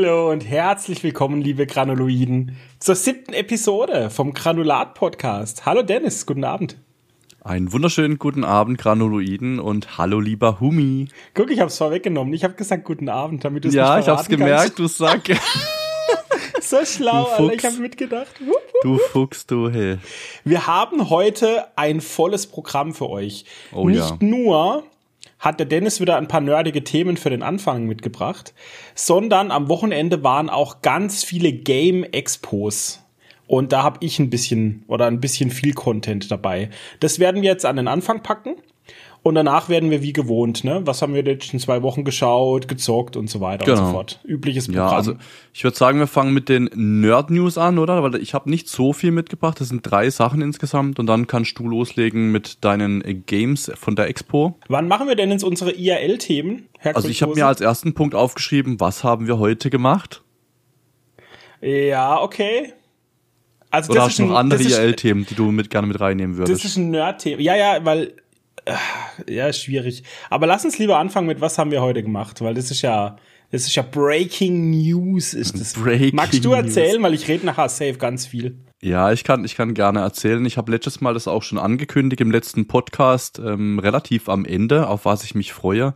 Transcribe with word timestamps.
Hallo 0.00 0.30
und 0.30 0.48
herzlich 0.48 1.02
willkommen, 1.02 1.40
liebe 1.40 1.66
Granuloiden, 1.66 2.56
zur 2.78 2.94
siebten 2.94 3.32
Episode 3.32 4.10
vom 4.10 4.32
Granulat 4.32 4.94
Podcast. 4.94 5.66
Hallo 5.66 5.82
Dennis, 5.82 6.24
guten 6.24 6.44
Abend. 6.44 6.76
Einen 7.42 7.72
wunderschönen 7.72 8.16
guten 8.16 8.44
Abend, 8.44 8.78
Granuloiden 8.78 9.58
und 9.58 9.98
hallo 9.98 10.20
lieber 10.20 10.60
Humi. 10.60 11.08
Guck, 11.34 11.50
ich 11.50 11.58
hab's 11.58 11.78
vorweggenommen. 11.78 12.32
Ich 12.32 12.44
habe 12.44 12.54
gesagt 12.54 12.84
guten 12.84 13.08
Abend, 13.08 13.44
damit 13.44 13.64
du 13.64 13.68
es 13.70 13.74
Ja, 13.74 13.96
nicht 13.96 14.06
ich 14.06 14.08
hab's 14.08 14.28
gemerkt, 14.28 14.78
du 14.78 14.86
sag. 14.86 15.22
so 16.60 16.84
schlau, 16.84 17.24
Du 17.36 17.48
Alter, 17.48 17.54
ich 17.54 17.64
habe 17.64 17.78
mitgedacht. 17.78 18.40
du 18.84 18.98
Fuchs, 18.98 19.46
du 19.46 19.68
hey. 19.68 19.98
Wir 20.44 20.68
haben 20.68 21.10
heute 21.10 21.64
ein 21.74 22.00
volles 22.00 22.46
Programm 22.46 22.94
für 22.94 23.10
euch. 23.10 23.46
Oh 23.72 23.88
Nicht 23.88 23.98
ja. 23.98 24.16
nur 24.20 24.84
hat 25.38 25.58
der 25.60 25.66
Dennis 25.66 26.00
wieder 26.00 26.16
ein 26.16 26.28
paar 26.28 26.40
nerdige 26.40 26.84
Themen 26.84 27.16
für 27.16 27.30
den 27.30 27.42
Anfang 27.42 27.84
mitgebracht, 27.84 28.54
sondern 28.94 29.50
am 29.50 29.68
Wochenende 29.68 30.22
waren 30.22 30.50
auch 30.50 30.82
ganz 30.82 31.24
viele 31.24 31.52
Game 31.52 32.04
Expos. 32.04 33.02
Und 33.46 33.72
da 33.72 33.82
habe 33.82 33.98
ich 34.00 34.18
ein 34.18 34.30
bisschen 34.30 34.84
oder 34.88 35.06
ein 35.06 35.20
bisschen 35.20 35.50
viel 35.50 35.72
Content 35.72 36.30
dabei. 36.30 36.68
Das 37.00 37.18
werden 37.18 37.42
wir 37.42 37.50
jetzt 37.50 37.64
an 37.64 37.76
den 37.76 37.88
Anfang 37.88 38.22
packen. 38.22 38.56
Und 39.28 39.34
danach 39.34 39.68
werden 39.68 39.90
wir 39.90 40.00
wie 40.02 40.14
gewohnt, 40.14 40.64
ne? 40.64 40.80
Was 40.86 41.02
haben 41.02 41.12
wir 41.12 41.22
die 41.22 41.30
letzten 41.32 41.58
zwei 41.58 41.82
Wochen 41.82 42.02
geschaut, 42.02 42.66
gezockt 42.66 43.14
und 43.14 43.28
so 43.28 43.40
weiter 43.42 43.70
und 43.70 43.76
so 43.76 43.82
Genau. 43.82 43.92
fort. 43.92 44.20
Übliches 44.24 44.68
Programm. 44.68 44.90
Ja, 44.90 44.96
also 44.96 45.14
ich 45.52 45.62
würde 45.64 45.76
sagen, 45.76 45.98
wir 45.98 46.06
fangen 46.06 46.32
mit 46.32 46.48
den 46.48 46.70
Nerd-News 46.74 47.58
an, 47.58 47.78
oder? 47.78 48.02
Weil 48.02 48.14
ich 48.16 48.32
habe 48.32 48.48
nicht 48.48 48.68
so 48.68 48.94
viel 48.94 49.10
mitgebracht. 49.10 49.60
Das 49.60 49.68
sind 49.68 49.82
drei 49.82 50.08
Sachen 50.08 50.40
insgesamt. 50.40 50.98
Und 50.98 51.06
dann 51.08 51.26
kannst 51.26 51.58
du 51.58 51.68
loslegen 51.68 52.32
mit 52.32 52.64
deinen 52.64 53.04
äh, 53.04 53.12
Games 53.14 53.70
von 53.74 53.96
der 53.96 54.08
Expo. 54.08 54.58
Wann 54.68 54.88
machen 54.88 55.08
wir 55.08 55.14
denn 55.14 55.30
jetzt 55.30 55.44
unsere 55.44 55.72
IRL-Themen? 55.72 56.66
Also 56.82 57.08
ich 57.08 57.20
habe 57.20 57.34
mir 57.34 57.46
als 57.46 57.60
ersten 57.60 57.92
Punkt 57.92 58.14
aufgeschrieben, 58.14 58.80
was 58.80 59.04
haben 59.04 59.26
wir 59.26 59.38
heute 59.38 59.68
gemacht? 59.68 60.22
Ja, 61.60 62.20
okay. 62.22 62.72
Also 63.70 63.90
Oder 63.92 64.00
das 64.00 64.08
hast 64.10 64.18
du 64.20 64.24
noch 64.26 64.36
andere 64.36 64.62
das 64.62 64.72
IRL-Themen, 64.72 65.26
die 65.28 65.34
du 65.34 65.50
mit, 65.52 65.68
gerne 65.68 65.86
mit 65.86 66.00
reinnehmen 66.00 66.34
Das 66.38 66.48
würdest? 66.48 66.64
ist 66.64 66.76
ein 66.78 66.90
Nerd-Thema. 66.90 67.42
Ja, 67.42 67.56
ja, 67.56 67.84
weil 67.84 68.14
ja 69.28 69.52
schwierig. 69.52 70.02
Aber 70.30 70.46
lass 70.46 70.64
uns 70.64 70.78
lieber 70.78 70.98
anfangen 70.98 71.26
mit 71.26 71.40
was 71.40 71.58
haben 71.58 71.70
wir 71.70 71.82
heute 71.82 72.02
gemacht, 72.02 72.40
weil 72.40 72.54
das 72.54 72.70
ist 72.70 72.82
ja 72.82 73.16
das 73.50 73.62
ist 73.62 73.74
ja 73.74 73.82
Breaking 73.82 74.70
News 74.70 75.32
ist 75.32 75.58
das. 75.58 75.72
Breaking 75.72 76.14
Magst 76.14 76.44
du 76.44 76.50
News. 76.50 76.58
erzählen, 76.58 77.02
weil 77.02 77.14
ich 77.14 77.28
rede 77.28 77.46
nachher 77.46 77.68
safe 77.68 77.94
ganz 77.94 78.26
viel. 78.26 78.58
Ja, 78.80 79.10
ich 79.10 79.24
kann, 79.24 79.44
ich 79.44 79.56
kann 79.56 79.74
gerne 79.74 80.00
erzählen. 80.00 80.44
Ich 80.44 80.56
habe 80.56 80.70
letztes 80.70 81.00
Mal 81.00 81.14
das 81.14 81.26
auch 81.26 81.42
schon 81.42 81.58
angekündigt 81.58 82.20
im 82.20 82.30
letzten 82.30 82.68
Podcast, 82.68 83.40
ähm, 83.44 83.78
relativ 83.78 84.28
am 84.28 84.44
Ende, 84.44 84.86
auf 84.88 85.04
was 85.04 85.24
ich 85.24 85.34
mich 85.34 85.52
freue. 85.52 85.94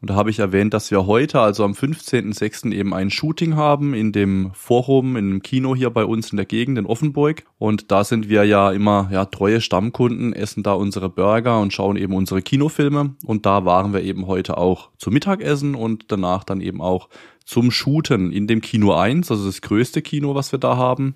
Und 0.00 0.10
da 0.10 0.14
habe 0.14 0.30
ich 0.30 0.38
erwähnt, 0.38 0.74
dass 0.74 0.90
wir 0.90 1.06
heute, 1.06 1.40
also 1.40 1.64
am 1.64 1.72
15.06. 1.72 2.72
eben 2.72 2.94
ein 2.94 3.10
Shooting 3.10 3.56
haben 3.56 3.94
in 3.94 4.12
dem 4.12 4.52
Forum, 4.54 5.16
in 5.16 5.30
dem 5.30 5.42
Kino 5.42 5.74
hier 5.74 5.90
bei 5.90 6.04
uns 6.04 6.30
in 6.30 6.36
der 6.36 6.46
Gegend 6.46 6.78
in 6.78 6.86
Offenburg. 6.86 7.44
Und 7.58 7.90
da 7.90 8.04
sind 8.04 8.28
wir 8.28 8.44
ja 8.44 8.70
immer 8.70 9.08
ja, 9.12 9.24
treue 9.24 9.60
Stammkunden, 9.60 10.32
essen 10.32 10.62
da 10.62 10.72
unsere 10.72 11.08
Burger 11.08 11.60
und 11.60 11.72
schauen 11.72 11.96
eben 11.96 12.14
unsere 12.14 12.42
Kinofilme. 12.42 13.16
Und 13.24 13.44
da 13.44 13.64
waren 13.64 13.92
wir 13.92 14.02
eben 14.02 14.28
heute 14.28 14.56
auch 14.56 14.90
zum 14.98 15.14
Mittagessen 15.14 15.74
und 15.74 16.04
danach 16.08 16.44
dann 16.44 16.60
eben 16.60 16.80
auch 16.80 17.08
zum 17.44 17.70
Shooten 17.70 18.30
in 18.30 18.46
dem 18.46 18.60
Kino 18.60 18.92
1, 18.92 19.30
also 19.30 19.46
das 19.46 19.62
größte 19.62 20.02
Kino, 20.02 20.34
was 20.34 20.52
wir 20.52 20.58
da 20.58 20.76
haben. 20.76 21.14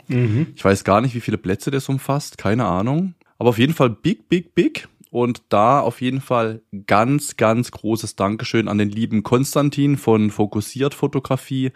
Ich 0.56 0.64
weiß 0.64 0.82
gar 0.82 1.02
nicht, 1.02 1.14
wie 1.14 1.20
viele 1.20 1.38
Plätze 1.38 1.70
das 1.70 1.88
umfasst, 1.88 2.38
keine 2.38 2.64
Ahnung. 2.64 3.14
Aber 3.38 3.50
auf 3.50 3.58
jeden 3.58 3.74
Fall 3.74 3.90
big, 3.90 4.28
big, 4.28 4.54
big. 4.54 4.88
Und 5.12 5.42
da 5.50 5.78
auf 5.80 6.00
jeden 6.00 6.22
Fall 6.22 6.62
ganz, 6.86 7.36
ganz 7.36 7.70
großes 7.70 8.16
Dankeschön 8.16 8.66
an 8.66 8.78
den 8.78 8.88
lieben 8.88 9.22
Konstantin 9.22 9.98
von 9.98 10.30
Fokussiert 10.30 10.94
Fotografie, 10.94 11.70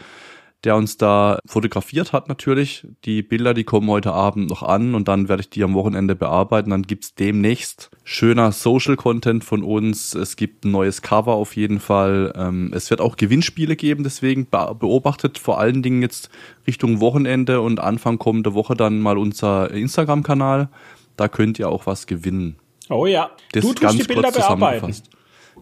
der 0.65 0.75
uns 0.75 0.97
da 0.97 1.39
fotografiert 1.45 2.15
hat 2.15 2.31
natürlich. 2.31 2.87
Die 3.05 3.23
Bilder, 3.23 3.53
die 3.53 3.65
kommen 3.65 3.91
heute 3.91 4.15
Abend 4.15 4.49
noch 4.49 4.63
an 4.63 4.95
und 4.95 5.07
dann 5.07 5.29
werde 5.29 5.43
ich 5.43 5.51
die 5.51 5.63
am 5.63 5.75
Wochenende 5.75 6.17
bearbeiten. 6.17 6.71
Dann 6.71 6.85
gibt's 6.85 7.15
demnächst 7.15 7.91
schöner 8.05 8.53
Social-Content 8.53 9.45
von 9.45 9.63
uns. 9.63 10.15
Es 10.15 10.37
gibt 10.37 10.65
ein 10.65 10.71
neues 10.71 11.03
Cover 11.03 11.35
auf 11.35 11.57
jeden 11.57 11.79
Fall. 11.79 12.33
Ähm, 12.35 12.71
Es 12.75 12.89
wird 12.89 13.03
auch 13.03 13.17
Gewinnspiele 13.17 13.77
geben, 13.77 14.03
deswegen 14.03 14.47
be- 14.47 14.75
beobachtet 14.77 15.37
vor 15.37 15.61
allen 15.61 15.83
Dingen 15.83 16.01
jetzt 16.01 16.31
Richtung 16.67 17.01
Wochenende 17.01 17.61
und 17.61 17.79
Anfang 17.81 18.19
kommende 18.19 18.55
Woche 18.55 18.75
dann 18.75 18.99
mal 19.01 19.19
unser 19.19 19.71
Instagram-Kanal. 19.71 20.71
Da 21.19 21.29
könnt 21.29 21.59
ihr 21.59 21.69
auch 21.69 21.87
was 21.87 22.07
gewinnen. 22.07 22.57
Oh 22.89 23.07
ja. 23.07 23.31
Das 23.53 23.65
du 23.65 23.73
tust 23.75 23.99
die 23.99 24.05
Bilder 24.05 24.31
bearbeiten. 24.31 24.95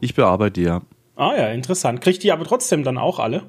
Ich 0.00 0.14
bearbeite 0.14 0.52
die, 0.60 0.66
ja. 0.66 0.82
Ah 1.16 1.34
ja, 1.36 1.48
interessant. 1.48 2.00
Kriegt 2.00 2.22
die 2.22 2.32
aber 2.32 2.44
trotzdem 2.44 2.82
dann 2.82 2.98
auch 2.98 3.18
alle? 3.18 3.44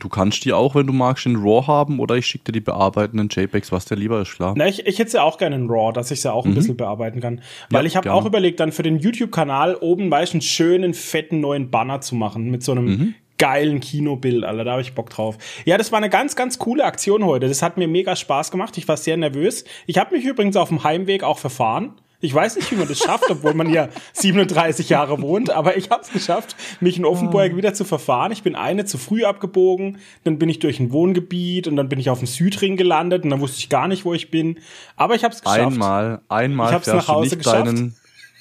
Du 0.00 0.08
kannst 0.08 0.44
die 0.44 0.52
auch, 0.52 0.74
wenn 0.74 0.86
du 0.86 0.92
magst, 0.92 1.26
in 1.26 1.36
RAW 1.36 1.66
haben 1.66 1.98
oder 1.98 2.14
ich 2.14 2.26
schicke 2.26 2.44
dir 2.44 2.52
die 2.52 2.60
bearbeitenden 2.60 3.28
JPEGs, 3.30 3.72
was 3.72 3.86
dir 3.86 3.96
lieber 3.96 4.20
ist, 4.20 4.34
klar. 4.36 4.54
Na, 4.56 4.68
ich, 4.68 4.86
ich 4.86 4.98
hätte 4.98 5.10
sie 5.10 5.20
auch 5.22 5.38
gerne 5.38 5.56
in 5.56 5.68
RAW, 5.68 5.92
dass 5.92 6.10
ich 6.10 6.20
sie 6.20 6.32
auch 6.32 6.44
ein 6.44 6.54
bisschen 6.54 6.76
bearbeiten 6.76 7.20
kann. 7.20 7.40
Weil 7.70 7.82
Mhm. 7.82 7.86
Ja, 7.86 7.88
ich 7.88 7.96
habe 7.96 8.12
auch 8.12 8.24
überlegt, 8.24 8.60
dann 8.60 8.70
für 8.70 8.82
den 8.82 8.98
YouTube-Kanal 8.98 9.76
oben 9.76 10.10
weißt, 10.10 10.34
einen 10.34 10.42
schönen, 10.42 10.94
fetten 10.94 11.40
neuen 11.40 11.70
Banner 11.70 12.00
zu 12.00 12.14
machen 12.14 12.50
mit 12.50 12.62
so 12.62 12.72
einem 12.72 12.84
Mhm. 12.84 13.14
geilen 13.38 13.80
Kinobild, 13.80 14.44
Alter. 14.44 14.64
Da 14.64 14.72
habe 14.72 14.82
ich 14.82 14.94
Bock 14.94 15.10
drauf. 15.10 15.38
Ja, 15.64 15.78
das 15.78 15.90
war 15.90 15.96
eine 15.96 16.10
ganz, 16.10 16.36
ganz 16.36 16.58
coole 16.58 16.84
Aktion 16.84 17.24
heute. 17.24 17.48
Das 17.48 17.62
hat 17.62 17.76
mir 17.78 17.88
mega 17.88 18.14
Spaß 18.14 18.50
gemacht. 18.50 18.76
Ich 18.78 18.86
war 18.86 18.96
sehr 18.98 19.16
nervös. 19.16 19.64
Ich 19.86 19.98
habe 19.98 20.14
mich 20.14 20.24
übrigens 20.24 20.56
auf 20.56 20.68
dem 20.68 20.84
Heimweg 20.84 21.24
auch 21.24 21.38
verfahren. 21.38 21.94
Ich 22.20 22.34
weiß 22.34 22.56
nicht, 22.56 22.72
wie 22.72 22.74
man 22.74 22.88
das 22.88 22.98
schafft, 22.98 23.30
obwohl 23.30 23.54
man 23.54 23.72
ja 23.72 23.88
37 24.14 24.88
Jahre 24.88 25.22
wohnt, 25.22 25.50
aber 25.50 25.76
ich 25.76 25.90
habe 25.90 26.02
es 26.02 26.10
geschafft, 26.10 26.56
mich 26.80 26.98
in 26.98 27.04
Offenburg 27.04 27.54
wieder 27.54 27.74
zu 27.74 27.84
verfahren. 27.84 28.32
Ich 28.32 28.42
bin 28.42 28.56
eine 28.56 28.84
zu 28.84 28.98
früh 28.98 29.24
abgebogen, 29.24 29.98
dann 30.24 30.36
bin 30.36 30.48
ich 30.48 30.58
durch 30.58 30.80
ein 30.80 30.90
Wohngebiet 30.90 31.68
und 31.68 31.76
dann 31.76 31.88
bin 31.88 32.00
ich 32.00 32.10
auf 32.10 32.18
dem 32.18 32.26
Südring 32.26 32.76
gelandet 32.76 33.22
und 33.22 33.30
dann 33.30 33.40
wusste 33.40 33.60
ich 33.60 33.68
gar 33.68 33.86
nicht, 33.86 34.04
wo 34.04 34.14
ich 34.14 34.32
bin. 34.32 34.58
Aber 34.96 35.14
ich 35.14 35.22
habe 35.22 35.32
es 35.32 35.42
geschafft. 35.42 35.60
Einmal, 35.60 36.20
einmal 36.28 36.68
Ich 36.70 36.74
hab's 36.74 36.86
nach 36.88 37.06
du 37.06 37.12
Hause 37.12 37.36
geschafft. 37.36 37.66
deinen, 37.68 37.94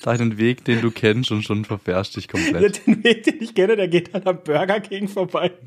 deinen 0.04 0.40
Weg, 0.40 0.66
den 0.66 0.82
du 0.82 0.90
kennst 0.90 1.30
und 1.32 1.44
schon 1.44 1.64
verfährst 1.64 2.16
dich 2.16 2.26
Ja, 2.26 2.32
komplett. 2.32 2.82
den 2.88 3.04
Weg, 3.04 3.24
den 3.26 3.44
ich 3.44 3.54
kenne, 3.54 3.76
der 3.76 3.88
geht 3.88 4.12
halt 4.12 4.26
am 4.26 4.40
Burger 4.44 4.80
King 4.80 5.08
vorbei. 5.08 5.52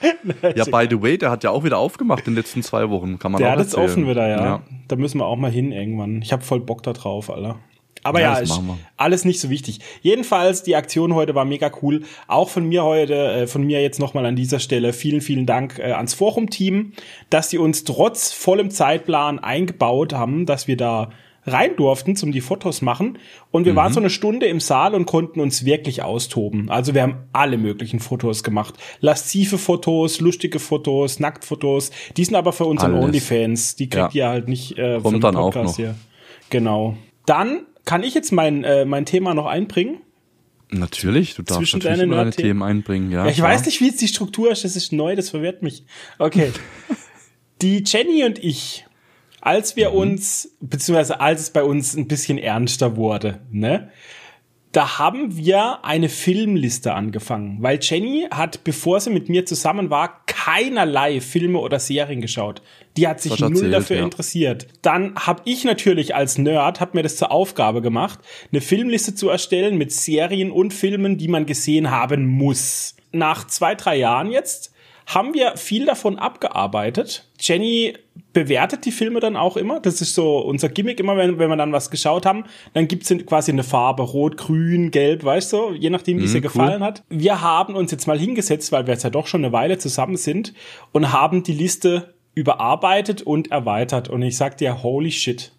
Ja, 0.56 0.64
by 0.64 0.86
the 0.88 1.00
way, 1.00 1.18
der 1.18 1.30
hat 1.30 1.44
ja 1.44 1.50
auch 1.50 1.64
wieder 1.64 1.78
aufgemacht 1.78 2.26
in 2.26 2.34
den 2.34 2.36
letzten 2.36 2.62
zwei 2.62 2.88
Wochen, 2.90 3.18
kann 3.18 3.32
man 3.32 3.40
Der 3.40 3.48
auch 3.48 3.52
hat 3.52 3.60
jetzt 3.60 3.74
offen 3.74 4.08
wieder, 4.08 4.28
ja. 4.28 4.44
ja. 4.44 4.62
Da 4.88 4.96
müssen 4.96 5.18
wir 5.18 5.26
auch 5.26 5.36
mal 5.36 5.50
hin 5.50 5.72
irgendwann. 5.72 6.22
Ich 6.22 6.32
habe 6.32 6.42
voll 6.42 6.60
Bock 6.60 6.82
da 6.82 6.92
drauf, 6.92 7.30
Alter. 7.30 7.58
Aber 8.02 8.20
Ja, 8.20 8.34
ja, 8.34 8.38
ist 8.38 8.60
alles 8.96 9.24
nicht 9.24 9.40
so 9.40 9.50
wichtig. 9.50 9.80
Jedenfalls, 10.00 10.62
die 10.62 10.74
Aktion 10.74 11.14
heute 11.14 11.34
war 11.34 11.44
mega 11.44 11.70
cool. 11.82 12.02
Auch 12.28 12.48
von 12.48 12.66
mir 12.66 12.82
heute, 12.82 13.14
äh, 13.14 13.46
von 13.46 13.62
mir 13.62 13.82
jetzt 13.82 14.00
nochmal 14.00 14.24
an 14.26 14.36
dieser 14.36 14.58
Stelle 14.58 14.92
vielen, 14.92 15.20
vielen 15.20 15.46
Dank 15.46 15.78
äh, 15.78 15.92
ans 15.92 16.14
Forum-Team, 16.14 16.92
dass 17.28 17.50
sie 17.50 17.58
uns 17.58 17.84
trotz 17.84 18.32
vollem 18.32 18.70
Zeitplan 18.70 19.38
eingebaut 19.38 20.14
haben, 20.14 20.46
dass 20.46 20.66
wir 20.66 20.76
da 20.76 21.10
rein 21.46 21.76
durften 21.76 22.16
zum 22.16 22.32
die 22.32 22.40
Fotos 22.40 22.82
machen. 22.82 23.18
Und 23.50 23.64
wir 23.64 23.72
Mhm. 23.72 23.76
waren 23.76 23.92
so 23.92 24.00
eine 24.00 24.10
Stunde 24.10 24.46
im 24.46 24.60
Saal 24.60 24.94
und 24.94 25.06
konnten 25.06 25.40
uns 25.40 25.64
wirklich 25.64 26.02
austoben. 26.02 26.70
Also 26.70 26.94
wir 26.94 27.02
haben 27.02 27.16
alle 27.32 27.56
möglichen 27.58 27.98
Fotos 28.00 28.42
gemacht. 28.44 28.74
Laszive 29.00 29.56
Fotos, 29.58 30.20
lustige 30.20 30.58
Fotos, 30.58 31.18
Nacktfotos. 31.20 31.90
Die 32.16 32.24
sind 32.24 32.34
aber 32.34 32.52
für 32.52 32.66
unseren 32.66 32.94
Alles. 32.94 33.04
OnlyFans. 33.06 33.76
Die 33.76 33.88
kriegt 33.88 34.14
Ja. 34.14 34.26
ihr 34.26 34.30
halt 34.32 34.48
nicht 34.48 34.78
äh, 34.78 35.00
Kommt 35.02 35.24
dann 35.24 35.36
auch 35.36 35.52
Podcast 35.52 35.70
noch. 35.70 35.76
hier. 35.76 35.94
Genau. 36.50 36.96
Dann 37.26 37.66
kann 37.84 38.02
ich 38.02 38.14
jetzt 38.14 38.32
mein, 38.32 38.62
äh, 38.64 38.84
mein 38.84 39.06
Thema 39.06 39.34
noch 39.34 39.46
einbringen. 39.46 39.98
Natürlich, 40.72 41.34
du 41.34 41.42
darfst 41.42 41.58
Zwischen 41.58 41.78
natürlich 41.78 41.98
deine 42.00 42.10
Nerd-Themen. 42.14 42.48
Themen 42.48 42.62
einbringen, 42.62 43.10
ja. 43.10 43.24
Ja, 43.24 43.30
ich 43.30 43.38
klar. 43.38 43.48
weiß 43.50 43.66
nicht, 43.66 43.80
wie 43.80 43.86
jetzt 43.86 44.00
die 44.00 44.06
Struktur 44.08 44.52
ist. 44.52 44.62
Das 44.64 44.76
ist 44.76 44.92
neu, 44.92 45.16
das 45.16 45.30
verwirrt 45.30 45.62
mich. 45.62 45.84
Okay. 46.18 46.52
die 47.62 47.82
Jenny 47.84 48.24
und 48.24 48.38
ich, 48.42 48.86
als 49.40 49.76
wir 49.76 49.92
uns, 49.92 50.56
beziehungsweise 50.60 51.20
als 51.20 51.40
es 51.42 51.50
bei 51.50 51.64
uns 51.64 51.94
ein 51.94 52.08
bisschen 52.08 52.38
ernster 52.38 52.96
wurde, 52.96 53.40
ne? 53.50 53.90
Da 54.72 55.00
haben 55.00 55.36
wir 55.36 55.84
eine 55.84 56.08
Filmliste 56.08 56.94
angefangen, 56.94 57.56
weil 57.60 57.80
Jenny 57.82 58.28
hat, 58.30 58.62
bevor 58.62 59.00
sie 59.00 59.10
mit 59.10 59.28
mir 59.28 59.44
zusammen 59.44 59.90
war, 59.90 60.24
keinerlei 60.26 61.20
Filme 61.20 61.58
oder 61.58 61.80
Serien 61.80 62.20
geschaut. 62.20 62.62
Die 62.96 63.08
hat 63.08 63.20
sich 63.20 63.32
hat 63.32 63.40
null 63.40 63.50
erzählt, 63.50 63.74
dafür 63.74 63.96
ja. 63.96 64.04
interessiert. 64.04 64.68
Dann 64.82 65.16
habe 65.16 65.42
ich 65.44 65.64
natürlich 65.64 66.14
als 66.14 66.38
Nerd, 66.38 66.80
hab 66.80 66.94
mir 66.94 67.02
das 67.02 67.16
zur 67.16 67.32
Aufgabe 67.32 67.82
gemacht, 67.82 68.20
eine 68.52 68.60
Filmliste 68.60 69.16
zu 69.16 69.28
erstellen 69.28 69.76
mit 69.76 69.90
Serien 69.90 70.52
und 70.52 70.72
Filmen, 70.72 71.18
die 71.18 71.26
man 71.26 71.46
gesehen 71.46 71.90
haben 71.90 72.26
muss. 72.26 72.94
Nach 73.10 73.48
zwei, 73.48 73.74
drei 73.74 73.96
Jahren 73.96 74.30
jetzt 74.30 74.72
haben 75.06 75.34
wir 75.34 75.56
viel 75.56 75.84
davon 75.84 76.16
abgearbeitet. 76.16 77.28
Jenny 77.40 77.94
bewertet 78.32 78.84
die 78.84 78.92
Filme 78.92 79.20
dann 79.20 79.36
auch 79.36 79.56
immer. 79.56 79.80
Das 79.80 80.00
ist 80.00 80.14
so 80.14 80.38
unser 80.38 80.68
Gimmick 80.68 81.00
immer, 81.00 81.16
wenn, 81.16 81.38
wenn 81.38 81.48
wir 81.50 81.56
dann 81.56 81.72
was 81.72 81.90
geschaut 81.90 82.26
haben. 82.26 82.44
Dann 82.74 82.86
gibt's 82.88 83.12
quasi 83.26 83.50
eine 83.50 83.64
Farbe, 83.64 84.02
rot, 84.02 84.36
grün, 84.36 84.90
gelb, 84.90 85.24
weißt 85.24 85.52
du, 85.52 85.72
je 85.72 85.90
nachdem, 85.90 86.18
wie 86.20 86.24
es 86.24 86.30
Mhm, 86.32 86.36
cool. 86.36 86.40
gefallen 86.42 86.82
hat. 86.84 87.02
Wir 87.08 87.40
haben 87.40 87.74
uns 87.74 87.90
jetzt 87.90 88.06
mal 88.06 88.18
hingesetzt, 88.18 88.70
weil 88.72 88.86
wir 88.86 88.94
jetzt 88.94 89.02
ja 89.04 89.10
doch 89.10 89.26
schon 89.26 89.44
eine 89.44 89.52
Weile 89.52 89.78
zusammen 89.78 90.16
sind 90.16 90.54
und 90.92 91.12
haben 91.12 91.42
die 91.42 91.52
Liste 91.54 92.14
überarbeitet 92.34 93.22
und 93.22 93.50
erweitert. 93.50 94.08
Und 94.08 94.22
ich 94.22 94.36
sag 94.36 94.56
dir, 94.58 94.82
holy 94.82 95.10
shit. 95.10 95.52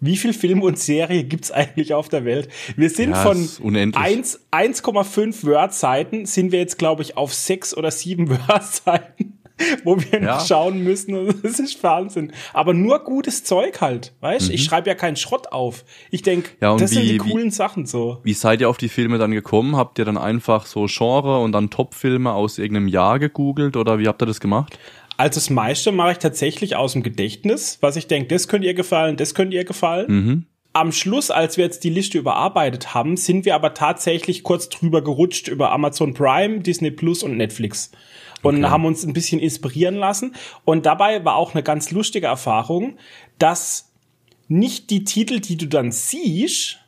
wie 0.00 0.16
viel 0.16 0.32
Film 0.34 0.62
und 0.62 0.78
Serie 0.78 1.24
gibt's 1.24 1.50
eigentlich 1.50 1.94
auf 1.94 2.08
der 2.08 2.24
Welt? 2.24 2.48
Wir 2.76 2.90
sind 2.90 3.10
Ja, 3.12 3.22
von 3.22 3.36
ist 3.44 3.60
unendlich. 3.60 4.04
1 4.04 4.40
1,5 4.52 5.44
Word-Seiten 5.46 6.26
sind 6.26 6.52
wir 6.52 6.58
jetzt, 6.58 6.78
glaube 6.78 7.02
ich, 7.02 7.16
auf 7.16 7.32
sechs 7.32 7.74
oder 7.76 7.90
sieben 7.90 8.28
Word-Seiten, 8.48 9.38
wo 9.84 9.96
wir 9.98 10.20
Ja. 10.22 10.40
schauen 10.40 10.82
müssen. 10.82 11.34
Das 11.42 11.58
ist 11.60 11.82
Wahnsinn. 11.82 12.32
Aber 12.52 12.74
nur 12.74 12.98
gutes 13.00 13.44
Zeug 13.44 13.80
halt, 13.80 14.12
weißt? 14.20 14.50
Ich 14.50 14.64
schreibe 14.64 14.88
ja 14.88 14.94
keinen 14.94 15.16
Schrott 15.16 15.52
auf. 15.52 15.84
Ich 16.10 16.22
denk, 16.22 16.46
Mhm. 16.52 16.56
Ja, 16.60 16.76
das 16.76 16.90
sind 16.90 17.02
die 17.02 17.08
wie- 17.08 17.12
wie- 17.14 17.30
coolen 17.30 17.50
Sachen 17.50 17.86
so. 17.86 18.18
Wie 18.22 18.34
seid 18.34 18.60
ihr 18.60 18.68
auf 18.68 18.76
die 18.78 18.88
Filme 18.88 19.18
dann 19.18 19.30
gekommen? 19.30 19.76
Habt 19.76 19.98
ihr 19.98 20.04
dann 20.04 20.18
einfach 20.18 20.66
so 20.66 20.86
Genre 20.88 21.40
und 21.40 21.52
dann 21.52 21.70
Top-Filme 21.70 22.32
aus 22.32 22.58
irgendeinem 22.58 22.88
Jahr 22.88 23.18
gegoogelt 23.18 23.76
oder 23.76 23.98
wie 23.98 24.08
habt 24.08 24.22
ihr 24.22 24.26
das 24.26 24.40
gemacht? 24.40 24.78
Also 25.18 25.36
das 25.40 25.48
meiste 25.48 25.92
mache 25.92 26.12
ich 26.12 26.18
tatsächlich 26.18 26.76
aus 26.76 26.92
dem 26.92 27.02
Gedächtnis, 27.02 27.78
was 27.80 27.96
ich 27.96 28.06
denke, 28.06 28.28
das 28.28 28.48
könnte 28.48 28.66
ihr 28.66 28.74
gefallen, 28.74 29.16
das 29.16 29.34
könnte 29.34 29.56
ihr 29.56 29.64
gefallen. 29.64 30.06
Mhm. 30.08 30.46
Am 30.74 30.92
Schluss, 30.92 31.30
als 31.30 31.56
wir 31.56 31.64
jetzt 31.64 31.84
die 31.84 31.88
Liste 31.90 32.18
überarbeitet 32.18 32.92
haben, 32.92 33.16
sind 33.16 33.46
wir 33.46 33.54
aber 33.54 33.72
tatsächlich 33.72 34.42
kurz 34.42 34.68
drüber 34.68 35.02
gerutscht 35.02 35.48
über 35.48 35.72
Amazon 35.72 36.12
Prime, 36.12 36.60
Disney 36.60 36.90
Plus 36.90 37.22
und 37.22 37.38
Netflix. 37.38 37.92
Und 38.42 38.56
Okay. 38.64 38.70
haben 38.70 38.84
uns 38.84 39.04
ein 39.04 39.12
bisschen 39.12 39.40
inspirieren 39.40 39.96
lassen. 39.96 40.34
Und 40.64 40.86
dabei 40.86 41.24
war 41.24 41.36
auch 41.36 41.54
eine 41.54 41.62
ganz 41.62 41.90
lustige 41.90 42.26
Erfahrung, 42.26 42.96
dass 43.38 43.92
nicht 44.48 44.90
die 44.90 45.04
Titel, 45.04 45.40
die 45.40 45.56
du 45.56 45.66
dann 45.66 45.90
siehst, 45.92 46.78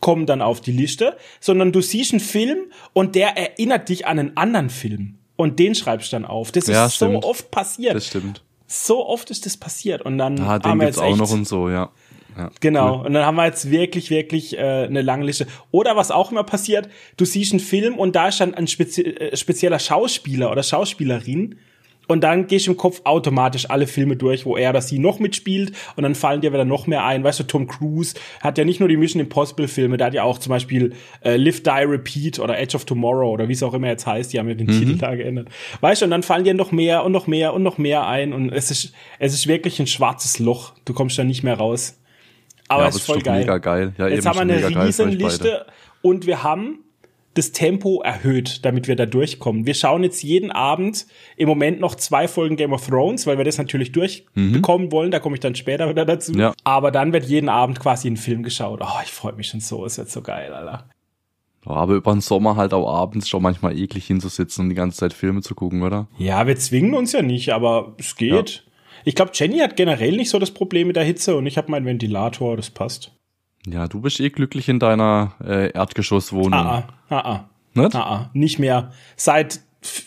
kommen 0.00 0.26
dann 0.26 0.42
auf 0.42 0.60
die 0.60 0.72
Liste, 0.72 1.16
sondern 1.40 1.72
du 1.72 1.80
siehst 1.80 2.12
einen 2.12 2.20
Film 2.20 2.58
und 2.92 3.14
der 3.14 3.36
erinnert 3.36 3.88
dich 3.88 4.06
an 4.06 4.18
einen 4.18 4.36
anderen 4.36 4.70
Film. 4.70 5.16
Und 5.36 5.58
den 5.58 5.74
schreibst 5.74 6.12
du 6.12 6.16
dann 6.16 6.24
auf. 6.26 6.52
Das 6.52 6.64
ist 6.64 6.70
Ja, 6.74 6.88
so 6.88 7.06
stimmt. 7.06 7.24
oft 7.24 7.50
passiert. 7.50 7.94
Das 7.94 8.06
stimmt. 8.06 8.42
So 8.66 9.06
oft 9.06 9.30
ist 9.30 9.46
das 9.46 9.56
passiert. 9.56 10.02
Und 10.02 10.18
dann 10.18 10.38
Ah, 10.40 10.60
haben 10.62 10.80
wir 10.80 10.86
jetzt 10.86 10.98
auch 10.98 11.16
noch 11.16 11.30
und 11.30 11.46
so, 11.48 11.68
ja. 11.70 11.90
Ja. 12.36 12.50
Genau. 12.60 13.04
Und 13.04 13.12
dann 13.14 13.24
haben 13.24 13.36
wir 13.36 13.46
jetzt 13.46 13.70
wirklich, 13.70 14.10
wirklich 14.10 14.56
äh, 14.56 14.60
eine 14.60 15.02
lange 15.02 15.24
Liste. 15.24 15.46
Oder 15.70 15.96
was 15.96 16.10
auch 16.10 16.30
immer 16.30 16.44
passiert, 16.44 16.88
du 17.16 17.24
siehst 17.24 17.52
einen 17.52 17.60
Film 17.60 17.96
und 17.96 18.16
da 18.16 18.28
ist 18.28 18.40
dann 18.40 18.54
ein 18.54 18.66
spezi 18.66 19.02
äh, 19.02 19.36
spezieller 19.36 19.78
Schauspieler 19.78 20.50
oder 20.50 20.62
Schauspielerin. 20.62 21.56
Und 22.10 22.22
dann 22.22 22.48
gehst 22.48 22.66
du 22.66 22.72
im 22.72 22.76
Kopf 22.76 23.02
automatisch 23.04 23.70
alle 23.70 23.86
Filme 23.86 24.16
durch, 24.16 24.44
wo 24.44 24.56
er 24.56 24.70
oder 24.70 24.80
sie 24.80 24.98
noch 24.98 25.20
mitspielt. 25.20 25.70
Und 25.94 26.02
dann 26.02 26.16
fallen 26.16 26.40
dir 26.40 26.52
wieder 26.52 26.64
noch 26.64 26.88
mehr 26.88 27.04
ein. 27.04 27.22
Weißt 27.22 27.38
du, 27.38 27.44
Tom 27.44 27.68
Cruise 27.68 28.16
hat 28.40 28.58
ja 28.58 28.64
nicht 28.64 28.80
nur 28.80 28.88
die 28.88 28.96
Mission 28.96 29.20
Impossible 29.20 29.68
Filme, 29.68 29.96
der 29.96 30.08
hat 30.08 30.14
ja 30.14 30.24
auch 30.24 30.38
zum 30.38 30.50
Beispiel 30.50 30.92
äh, 31.24 31.36
Live, 31.36 31.62
Die, 31.62 31.70
Repeat 31.70 32.40
oder 32.40 32.58
Edge 32.58 32.74
of 32.74 32.84
Tomorrow 32.84 33.30
oder 33.30 33.46
wie 33.48 33.52
es 33.52 33.62
auch 33.62 33.74
immer 33.74 33.86
jetzt 33.86 34.08
heißt. 34.08 34.32
Die 34.32 34.40
haben 34.40 34.48
ja 34.48 34.54
den 34.54 34.66
Titel 34.66 34.98
da 34.98 35.14
geändert. 35.14 35.50
Weißt 35.82 36.02
du, 36.02 36.06
und 36.06 36.10
dann 36.10 36.24
fallen 36.24 36.42
dir 36.42 36.54
noch 36.54 36.72
mehr 36.72 37.04
und 37.04 37.12
noch 37.12 37.28
mehr 37.28 37.54
und 37.54 37.62
noch 37.62 37.78
mehr 37.78 38.04
ein. 38.08 38.32
Und 38.32 38.50
es 38.50 38.72
ist, 38.72 38.92
es 39.20 39.32
ist 39.32 39.46
wirklich 39.46 39.78
ein 39.78 39.86
schwarzes 39.86 40.40
Loch. 40.40 40.72
Du 40.84 40.94
kommst 40.94 41.16
da 41.16 41.22
nicht 41.22 41.44
mehr 41.44 41.58
raus. 41.58 41.99
Aber 42.70 42.82
ja, 42.82 42.88
es 42.88 42.94
aber 42.94 43.00
ist 43.00 43.06
voll 43.06 43.18
doch 43.18 43.24
geil. 43.24 43.40
mega 43.40 43.58
geil. 43.58 43.94
Ja, 43.98 44.08
Jetzt 44.08 44.18
eben 44.26 44.38
haben 44.38 44.48
wir 44.48 44.56
eine. 44.56 44.84
Riesenliste 44.86 45.66
und 46.02 46.26
wir 46.26 46.42
haben 46.44 46.84
das 47.34 47.52
Tempo 47.52 48.00
erhöht, 48.02 48.64
damit 48.64 48.88
wir 48.88 48.96
da 48.96 49.06
durchkommen. 49.06 49.66
Wir 49.66 49.74
schauen 49.74 50.02
jetzt 50.02 50.22
jeden 50.22 50.50
Abend 50.50 51.06
im 51.36 51.48
Moment 51.48 51.80
noch 51.80 51.94
zwei 51.94 52.28
Folgen 52.28 52.56
Game 52.56 52.72
of 52.72 52.86
Thrones, 52.86 53.26
weil 53.26 53.38
wir 53.38 53.44
das 53.44 53.58
natürlich 53.58 53.92
durchbekommen 53.92 54.90
wollen. 54.92 55.10
Da 55.10 55.18
komme 55.20 55.34
ich 55.34 55.40
dann 55.40 55.54
später 55.54 55.88
wieder 55.88 56.04
dazu. 56.04 56.32
Mhm. 56.32 56.40
Ja. 56.40 56.54
Aber 56.64 56.90
dann 56.90 57.12
wird 57.12 57.24
jeden 57.24 57.48
Abend 57.48 57.80
quasi 57.80 58.08
ein 58.08 58.16
Film 58.16 58.42
geschaut. 58.42 58.80
Oh, 58.82 59.00
ich 59.04 59.10
freue 59.10 59.32
mich 59.32 59.48
schon 59.48 59.60
so. 59.60 59.84
Ist 59.84 59.96
jetzt 59.96 60.12
so 60.12 60.22
geil, 60.22 60.52
Alter. 60.52 60.88
Ja, 61.66 61.72
aber 61.72 61.94
über 61.94 62.12
den 62.12 62.20
Sommer 62.20 62.56
halt 62.56 62.72
auch 62.72 62.88
abends 62.92 63.28
schon 63.28 63.42
manchmal 63.42 63.76
eklig 63.78 64.06
hinzusitzen 64.06 64.64
und 64.64 64.68
die 64.70 64.74
ganze 64.76 64.98
Zeit 64.98 65.12
Filme 65.12 65.42
zu 65.42 65.54
gucken, 65.54 65.82
oder? 65.82 66.08
Ja, 66.18 66.46
wir 66.46 66.56
zwingen 66.56 66.94
uns 66.94 67.12
ja 67.12 67.22
nicht, 67.22 67.52
aber 67.52 67.94
es 67.98 68.16
geht. 68.16 68.64
Ich 69.04 69.14
glaube, 69.14 69.30
Jenny 69.34 69.58
hat 69.58 69.76
generell 69.76 70.16
nicht 70.16 70.30
so 70.30 70.38
das 70.38 70.50
Problem 70.50 70.86
mit 70.88 70.96
der 70.96 71.04
Hitze 71.04 71.36
und 71.36 71.46
ich 71.46 71.56
habe 71.58 71.70
meinen 71.70 71.86
Ventilator, 71.86 72.56
das 72.56 72.70
passt. 72.70 73.12
Ja, 73.66 73.86
du 73.88 74.00
bist 74.00 74.20
eh 74.20 74.30
glücklich 74.30 74.68
in 74.68 74.78
deiner 74.78 75.34
äh, 75.44 75.70
Erdgeschosswohnung. 75.72 76.54
Ah, 76.54 76.88
ah, 77.08 77.16
ah, 77.16 77.30
ah. 77.34 77.50
Nicht? 77.74 77.94
Ah, 77.94 78.00
ah, 78.00 78.30
nicht 78.32 78.58
mehr. 78.58 78.92
Seit, 79.16 79.60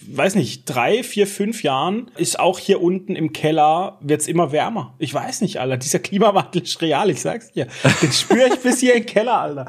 weiß 0.07 0.35
nicht, 0.35 0.65
drei, 0.65 1.01
vier, 1.03 1.27
fünf 1.27 1.63
Jahren 1.63 2.09
ist 2.17 2.39
auch 2.39 2.59
hier 2.59 2.81
unten 2.81 3.15
im 3.15 3.31
Keller 3.31 3.97
wird's 4.01 4.27
immer 4.27 4.51
wärmer. 4.51 4.95
Ich 4.99 5.13
weiß 5.13 5.41
nicht, 5.41 5.59
Alter. 5.59 5.77
Dieser 5.77 5.99
Klimawandel 5.99 6.63
ist 6.63 6.81
real, 6.81 7.09
ich 7.09 7.21
sag's 7.21 7.51
dir. 7.51 7.67
Den 8.01 8.11
spüre 8.11 8.47
ich 8.47 8.59
bis 8.59 8.79
hier 8.79 8.95
im 8.95 9.05
Keller, 9.05 9.39
Alter. 9.39 9.65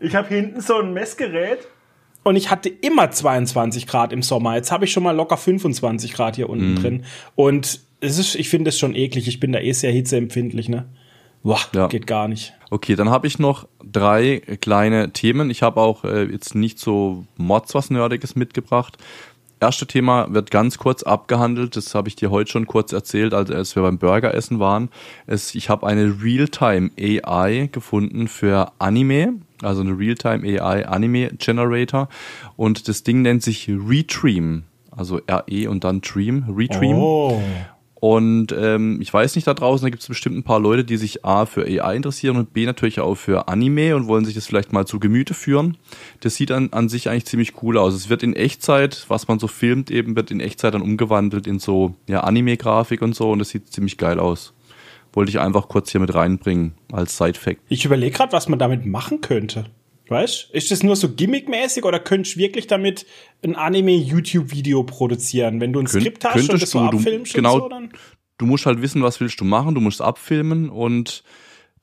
Ich 0.00 0.14
habe 0.14 0.28
hinten 0.28 0.60
so 0.60 0.78
ein 0.78 0.92
Messgerät 0.92 1.68
und 2.24 2.36
ich 2.36 2.50
hatte 2.50 2.68
immer 2.70 3.10
22 3.10 3.86
Grad 3.86 4.12
im 4.12 4.22
Sommer. 4.22 4.56
Jetzt 4.56 4.72
habe 4.72 4.84
ich 4.86 4.92
schon 4.92 5.02
mal 5.02 5.14
locker 5.14 5.36
25 5.36 6.12
Grad 6.14 6.36
hier 6.36 6.46
Mhm. 6.46 6.52
unten 6.52 6.74
drin. 6.76 7.04
Und 7.36 7.80
es 8.00 8.18
ist, 8.18 8.34
ich 8.34 8.48
finde 8.48 8.70
es 8.70 8.78
schon 8.78 8.94
eklig. 8.94 9.28
Ich 9.28 9.40
bin 9.40 9.52
da 9.52 9.58
eh 9.60 9.72
sehr 9.72 9.92
hitzeempfindlich, 9.92 10.68
ne? 10.68 10.86
Boah, 11.42 11.60
Ja. 11.74 11.86
geht 11.86 12.06
gar 12.06 12.28
nicht. 12.28 12.52
Okay, 12.70 12.96
dann 12.96 13.10
habe 13.10 13.26
ich 13.26 13.38
noch 13.38 13.66
drei 13.82 14.40
kleine 14.60 15.12
Themen. 15.12 15.50
Ich 15.50 15.62
habe 15.62 15.80
auch 15.80 16.04
äh, 16.04 16.24
jetzt 16.24 16.54
nicht 16.54 16.78
so 16.78 17.24
Mods 17.36 17.74
was 17.74 17.90
Nerdiges 17.90 18.34
mitgebracht. 18.36 18.98
Erste 19.60 19.86
Thema 19.86 20.32
wird 20.32 20.50
ganz 20.50 20.78
kurz 20.78 21.02
abgehandelt. 21.02 21.74
Das 21.76 21.94
habe 21.94 22.08
ich 22.08 22.16
dir 22.16 22.30
heute 22.30 22.50
schon 22.50 22.66
kurz 22.66 22.92
erzählt, 22.92 23.34
als, 23.34 23.74
wir 23.74 23.82
beim 23.82 23.98
Burgeressen 23.98 24.60
waren. 24.60 24.88
Es, 25.26 25.54
ich 25.54 25.68
habe 25.68 25.86
eine 25.86 26.22
Realtime 26.22 26.90
AI 27.00 27.68
gefunden 27.72 28.28
für 28.28 28.70
Anime, 28.78 29.34
also 29.62 29.80
eine 29.80 29.98
Realtime 29.98 30.46
AI 30.60 30.86
Anime 30.86 31.30
Generator. 31.38 32.08
Und 32.56 32.86
das 32.88 33.02
Ding 33.02 33.22
nennt 33.22 33.42
sich 33.42 33.68
Retream, 33.68 34.64
also 34.92 35.20
RE 35.28 35.70
und 35.70 35.82
dann 35.82 36.02
Dream, 36.02 36.44
Retream. 36.56 36.96
Oh. 36.96 37.42
Und 38.00 38.52
ähm, 38.52 39.00
ich 39.00 39.12
weiß 39.12 39.34
nicht, 39.34 39.48
da 39.48 39.54
draußen, 39.54 39.84
da 39.84 39.90
gibt 39.90 40.02
es 40.02 40.08
bestimmt 40.08 40.36
ein 40.36 40.44
paar 40.44 40.60
Leute, 40.60 40.84
die 40.84 40.96
sich 40.96 41.24
A 41.24 41.46
für 41.46 41.64
AI 41.64 41.96
interessieren 41.96 42.36
und 42.36 42.52
B 42.52 42.64
natürlich 42.64 43.00
auch 43.00 43.16
für 43.16 43.48
Anime 43.48 43.96
und 43.96 44.06
wollen 44.06 44.24
sich 44.24 44.36
das 44.36 44.46
vielleicht 44.46 44.72
mal 44.72 44.86
zu 44.86 45.00
Gemüte 45.00 45.34
führen. 45.34 45.76
Das 46.20 46.36
sieht 46.36 46.52
an, 46.52 46.68
an 46.70 46.88
sich 46.88 47.08
eigentlich 47.08 47.26
ziemlich 47.26 47.60
cool 47.60 47.76
aus. 47.76 47.94
Es 47.94 48.08
wird 48.08 48.22
in 48.22 48.34
Echtzeit, 48.34 49.04
was 49.08 49.26
man 49.26 49.40
so 49.40 49.48
filmt, 49.48 49.90
eben 49.90 50.14
wird 50.14 50.30
in 50.30 50.38
Echtzeit 50.38 50.74
dann 50.74 50.82
umgewandelt 50.82 51.48
in 51.48 51.58
so 51.58 51.96
ja, 52.06 52.20
Anime-Grafik 52.20 53.02
und 53.02 53.16
so 53.16 53.32
und 53.32 53.40
das 53.40 53.48
sieht 53.48 53.72
ziemlich 53.72 53.98
geil 53.98 54.20
aus. 54.20 54.54
Wollte 55.12 55.30
ich 55.30 55.40
einfach 55.40 55.66
kurz 55.66 55.90
hier 55.90 56.00
mit 56.00 56.14
reinbringen 56.14 56.74
als 56.92 57.16
Side-Fact. 57.16 57.62
Ich 57.68 57.84
überlege 57.84 58.16
gerade, 58.16 58.32
was 58.32 58.48
man 58.48 58.60
damit 58.60 58.86
machen 58.86 59.22
könnte. 59.22 59.64
Weißt? 60.08 60.50
Ist 60.52 60.70
das 60.70 60.82
nur 60.82 60.96
so 60.96 61.10
gimmickmäßig 61.14 61.84
oder 61.84 61.98
könntest 62.00 62.36
du 62.36 62.40
wirklich 62.40 62.66
damit 62.66 63.04
ein 63.44 63.56
Anime-YouTube-Video 63.56 64.82
produzieren? 64.84 65.60
Wenn 65.60 65.72
du 65.72 65.80
ein 65.80 65.86
Könnt- 65.86 66.02
Skript 66.02 66.24
hast 66.24 66.48
und 66.50 66.62
das 66.62 66.70
so 66.70 66.80
du, 66.80 66.90
du- 66.90 66.96
abfilmst 66.98 67.34
genau. 67.34 67.54
und 67.56 67.60
so, 67.62 67.68
dann? 67.68 67.92
Du 68.38 68.46
musst 68.46 68.66
halt 68.66 68.80
wissen, 68.82 69.02
was 69.02 69.20
willst 69.20 69.40
du 69.40 69.44
machen, 69.44 69.74
du 69.74 69.80
musst 69.80 70.00
abfilmen 70.00 70.70
und 70.70 71.24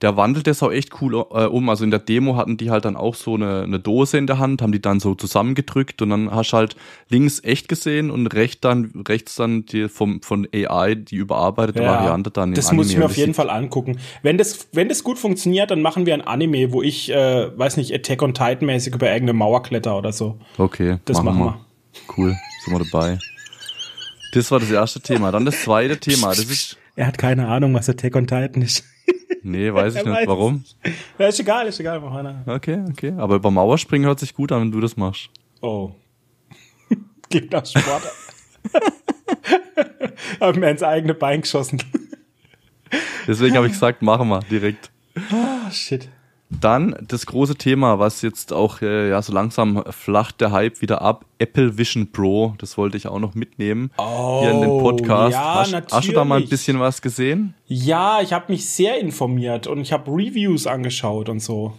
der 0.02 0.18
wandelt 0.18 0.48
das 0.48 0.62
auch 0.62 0.72
echt 0.72 1.02
cool 1.02 1.16
äh, 1.16 1.46
um. 1.46 1.70
Also 1.70 1.84
in 1.84 1.92
der 1.92 2.00
Demo 2.00 2.36
hatten 2.36 2.58
die 2.58 2.70
halt 2.70 2.86
dann 2.86 2.96
auch 2.96 3.16
so 3.16 3.36
eine, 3.36 3.64
eine 3.64 3.80
Dose 3.80 4.18
in 4.18 4.28
der 4.28 4.40
Hand, 4.40 4.62
haben 4.62 4.72
die 4.72 4.82
dann 4.82 5.00
so 5.00 5.16
zusammengedrückt 5.16 6.02
und 6.02 6.10
dann 6.10 6.32
hast 6.32 6.52
du 6.52 6.58
halt 6.58 6.76
links 7.10 7.42
echt 7.44 7.68
gesehen 7.68 8.12
und 8.12 8.28
rechts 8.28 8.62
dann, 8.62 9.04
rechts 9.08 9.36
dann 9.36 9.66
die 9.66 9.88
vom, 9.88 10.22
von 10.22 10.48
AI 10.54 10.96
die 10.96 11.16
überarbeitete 11.16 11.80
Variante 11.82 12.32
dann 12.32 12.50
in 12.50 12.56
das 12.56 12.68
Anime. 12.68 12.82
muss 12.82 12.92
ich 12.92 12.98
mir 12.98 13.06
auf 13.06 13.18
jeden 13.18 13.34
Fall 13.34 13.50
angucken. 13.50 13.98
Wenn 14.22 14.38
das, 14.38 14.68
wenn 14.74 14.90
das 14.90 15.04
gut 15.04 15.18
funktioniert, 15.18 15.72
dann 15.72 15.82
machen 15.82 16.06
wir 16.06 16.14
ein 16.14 16.22
Anime, 16.22 16.72
wo 16.72 16.82
ich, 16.82 17.12
äh, 17.12 17.58
weiß 17.58 17.78
nicht, 17.78 17.94
Attack 17.94 18.22
on 18.22 18.34
Titan 18.34 18.66
mäßig 18.66 18.94
über 18.94 19.08
irgendeine 19.08 19.38
Mauer 19.38 19.64
kletter 19.64 19.98
oder 19.98 20.12
so. 20.12 20.38
Okay, 20.58 20.98
Das 21.06 21.24
machen 21.24 21.40
wir. 21.40 21.60
Cool, 22.18 22.36
sind 22.64 22.74
wir 22.74 22.86
dabei. 22.86 23.18
Das 24.34 24.52
war 24.52 24.60
das 24.60 24.70
erste 24.70 25.00
Thema. 25.00 25.32
Dann 25.32 25.46
das 25.46 25.62
zweite 25.62 25.98
Thema. 25.98 26.28
Das 26.30 26.40
ist, 26.40 26.78
Er 26.98 27.08
hat 27.08 27.18
keine 27.18 27.48
Ahnung, 27.48 27.74
was 27.74 27.88
Attack 27.90 28.16
on 28.18 28.28
Titan 28.28 28.62
ist. 28.62 28.84
Nee, 29.44 29.74
weiß 29.74 29.96
ich 29.96 30.00
weiß 30.02 30.06
nicht. 30.06 30.22
es 30.22 30.28
Warum? 30.28 30.64
Ja, 31.18 31.28
ist 31.28 31.40
egal, 31.40 31.68
ist 31.68 31.80
egal, 31.80 32.00
mach 32.00 32.14
einer. 32.16 32.44
Okay, 32.46 32.84
okay. 32.90 33.14
Aber 33.18 33.36
über 33.36 33.52
Mauerspringen 33.52 34.08
hört 34.08 34.20
sich 34.20 34.34
gut 34.34 34.52
an, 34.52 34.62
wenn 34.62 34.72
du 34.72 34.80
das 34.80 34.98
machst. 34.98 35.30
Oh. 35.62 35.92
Klingt 37.30 37.52
nach 37.52 37.66
Sport. 37.66 38.04
Hab 40.40 40.56
mir 40.56 40.70
ins 40.70 40.84
eigene 40.84 41.14
Bein 41.14 41.42
geschossen. 41.42 41.82
Deswegen 43.28 43.56
habe 43.56 43.68
ich 43.68 43.74
gesagt, 43.74 44.02
machen 44.02 44.28
wir 44.30 44.40
direkt. 44.42 44.92
Ah, 45.32 45.70
shit. 45.72 46.10
Dann 46.50 46.96
das 47.08 47.26
große 47.26 47.56
Thema, 47.56 47.98
was 47.98 48.22
jetzt 48.22 48.54
auch 48.54 48.82
äh, 48.82 49.10
ja 49.10 49.22
so 49.22 49.34
langsam 49.34 49.84
flacht 49.90 50.42
der 50.42 50.52
Hype 50.52 50.80
wieder 50.82 51.02
ab. 51.02 51.26
Apple 51.40 51.78
Vision 51.78 52.12
Pro, 52.12 52.54
das 52.60 52.78
wollte 52.78 52.98
ich 52.98 53.08
auch 53.08 53.20
noch 53.20 53.34
mitnehmen 53.34 53.92
hier 53.98 54.52
in 54.52 54.62
den 54.62 54.70
Oh, 54.70 54.80
Podcast. 54.82 55.34
ja, 55.34 55.56
hast, 55.56 55.74
hast 55.92 56.08
du 56.08 56.12
da 56.14 56.24
mal 56.24 56.36
ein 56.36 56.42
natürlich. 56.44 56.50
bisschen 56.52 56.80
was 56.80 57.02
gesehen? 57.02 57.56
Ja, 57.66 58.22
ich 58.22 58.32
habe 58.32 58.52
mich 58.52 58.70
sehr 58.70 59.00
informiert 59.00 59.66
und 59.68 59.82
ich 59.82 59.92
habe 59.92 60.10
Reviews 60.12 60.68
angeschaut 60.68 61.30
und 61.30 61.40
so. 61.40 61.74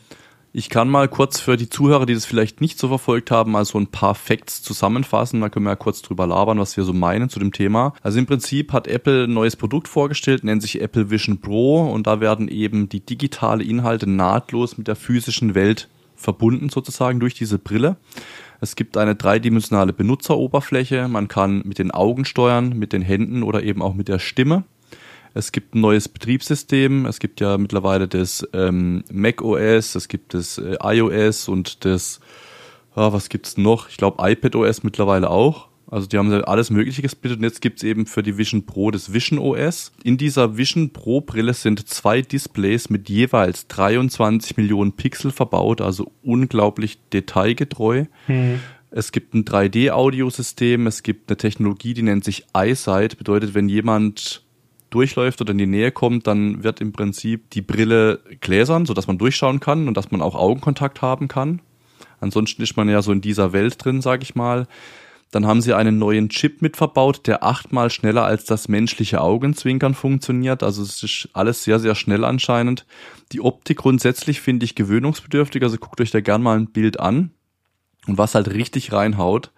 Ich 0.59 0.71
kann 0.71 0.89
mal 0.89 1.07
kurz 1.07 1.39
für 1.39 1.59
die 1.59 1.69
Zuhörer, 1.69 2.07
die 2.07 2.15
das 2.15 2.25
vielleicht 2.25 2.63
nicht 2.63 2.79
so 2.79 2.89
verfolgt 2.89 3.31
haben, 3.31 3.53
mal 3.53 3.67
so 3.67 3.77
ein 3.77 3.89
paar 3.89 4.15
Facts 4.15 4.63
zusammenfassen. 4.63 5.43
Da 5.43 5.51
können 5.51 5.67
wir 5.67 5.73
ja 5.73 5.77
kurz 5.77 6.01
drüber 6.01 6.27
labern, 6.27 6.59
was 6.59 6.79
wir 6.79 6.85
so 6.85 6.95
meinen 6.95 7.29
zu 7.29 7.39
dem 7.39 7.53
Thema. 7.53 7.93
Also 8.01 8.19
im 8.19 8.25
Prinzip 8.25 8.73
hat 8.73 8.87
Apple 8.87 9.25
ein 9.25 9.35
neues 9.35 9.55
Produkt 9.55 9.87
vorgestellt, 9.87 10.45
nennt 10.45 10.63
sich 10.63 10.81
Apple 10.81 11.11
Vision 11.11 11.43
Pro 11.43 11.83
und 11.93 12.07
da 12.07 12.21
werden 12.21 12.49
eben 12.49 12.89
die 12.89 13.05
digitale 13.05 13.65
Inhalte 13.65 14.09
nahtlos 14.09 14.79
mit 14.79 14.89
der 14.89 14.97
physischen 14.97 15.55
Welt 15.55 15.91
verbunden 16.15 16.71
sozusagen 16.71 17.21
durch 17.21 17.35
diese 17.35 17.59
Brille. 17.59 17.99
Es 18.63 18.77
gibt 18.77 18.97
eine 18.97 19.15
dreidimensionale 19.15 19.93
Benutzeroberfläche. 19.93 21.07
Man 21.09 21.29
kann 21.29 21.65
mit 21.67 21.79
den 21.79 21.91
Augen 21.91 22.25
steuern, 22.25 22.71
mit 22.71 22.95
den 22.95 23.03
Händen 23.03 23.43
oder 23.43 23.63
eben 23.63 23.83
auch 23.83 23.93
mit 23.93 24.09
der 24.09 24.19
Stimme. 24.19 24.65
Es 25.37 25.53
gibt 25.53 25.75
ein 25.75 25.83
neues 25.83 26.09
Betriebssystem. 26.09 27.05
Es 27.05 27.19
gibt 27.19 27.41
ja 27.43 27.59
mittlerweile 27.59 28.09
das 28.09 28.49
ähm, 28.55 29.05
Mac 29.13 29.43
OS, 29.43 29.95
es 29.95 30.09
gibt 30.09 30.33
das 30.33 30.57
äh, 30.57 30.79
iOS 30.83 31.49
und 31.49 31.85
das, 31.85 32.21
ah, 32.95 33.13
was 33.13 33.29
gibt's 33.29 33.59
noch? 33.59 33.91
Ich 33.91 33.99
glaube 33.99 34.27
iPad 34.27 34.57
OS 34.57 34.83
mittlerweile 34.83 35.29
auch. 35.29 35.69
Also 35.89 36.07
die 36.07 36.17
haben 36.17 36.33
alles 36.33 36.71
Mögliche 36.71 37.03
gesplittet 37.03 37.39
und 37.39 37.45
jetzt 37.45 37.61
gibt's 37.61 37.83
eben 37.83 38.07
für 38.07 38.23
die 38.23 38.39
Vision 38.39 38.65
Pro 38.65 38.91
das 38.91 39.13
Vision 39.13 39.39
OS. 39.39 39.93
In 40.03 40.17
dieser 40.17 40.57
Vision 40.57 40.95
Pro 40.95 41.21
Brille 41.21 41.53
sind 41.53 41.87
zwei 41.87 42.23
Displays 42.23 42.89
mit 42.89 43.11
jeweils 43.11 43.69
23 43.69 44.57
Millionen 44.57 44.93
Pixel 44.93 45.33
verbaut, 45.33 45.83
also 45.83 46.11
unglaublich 46.23 46.99
detailgetreu. 47.13 48.07
Hm. 48.25 48.61
Es 48.91 49.13
gibt 49.13 49.35
ein 49.35 49.45
3D-Audiosystem, 49.45 50.87
es 50.87 51.03
gibt 51.03 51.29
eine 51.31 51.37
Technologie, 51.37 51.93
die 51.93 52.03
nennt 52.03 52.25
sich 52.25 52.47
EyeSight, 52.55 53.19
bedeutet, 53.19 53.53
wenn 53.53 53.69
jemand 53.69 54.46
durchläuft 54.91 55.41
oder 55.41 55.53
in 55.53 55.59
die 55.59 55.67
Nähe 55.67 55.93
kommt, 55.93 56.27
dann 56.27 56.63
wird 56.63 56.81
im 56.81 56.93
Prinzip 56.93 57.51
die 57.51 57.63
Brille 57.63 58.21
gläsern, 58.41 58.87
sodass 58.87 59.07
man 59.07 59.19
durchschauen 59.19 59.61
kann 59.61 59.89
und 59.89 59.97
dass 59.97 60.11
man 60.11 60.23
auch 60.23 60.35
Augenkontakt 60.35 61.03
haben 61.03 61.29
kann. 61.29 61.61
Ansonsten 62.21 62.63
ist 62.63 62.77
man 62.77 62.89
ja 62.89 63.03
so 63.03 63.13
in 63.13 63.21
dieser 63.21 63.53
Welt 63.53 63.85
drin, 63.85 64.01
sag 64.01 64.23
ich 64.23 64.35
mal. 64.35 64.67
Dann 65.33 65.47
haben 65.47 65.61
sie 65.61 65.75
einen 65.75 65.99
neuen 65.99 66.29
Chip 66.29 66.63
mit 66.63 66.77
verbaut, 66.77 67.27
der 67.27 67.43
achtmal 67.43 67.91
schneller 67.91 68.25
als 68.25 68.45
das 68.45 68.69
menschliche 68.69 69.21
Augenzwinkern 69.21 69.95
funktioniert. 69.95 70.63
Also 70.63 70.83
es 70.83 71.03
ist 71.03 71.29
alles 71.33 71.65
sehr, 71.65 71.81
sehr 71.81 71.95
schnell 71.95 72.25
anscheinend. 72.25 72.87
Die 73.33 73.41
Optik 73.41 73.79
grundsätzlich 73.79 74.41
finde 74.41 74.65
ich 74.65 74.77
gewöhnungsbedürftig, 74.77 75.63
also 75.63 75.79
guckt 75.79 76.01
euch 76.01 76.13
da 76.13 76.21
gern 76.21 76.43
mal 76.43 76.57
ein 76.57 76.69
Bild 76.69 77.01
an. 77.01 77.33
Und 78.07 78.19
was 78.19 78.37
halt 78.37 78.49
richtig 78.53 78.93
reinhaut, 78.93 79.51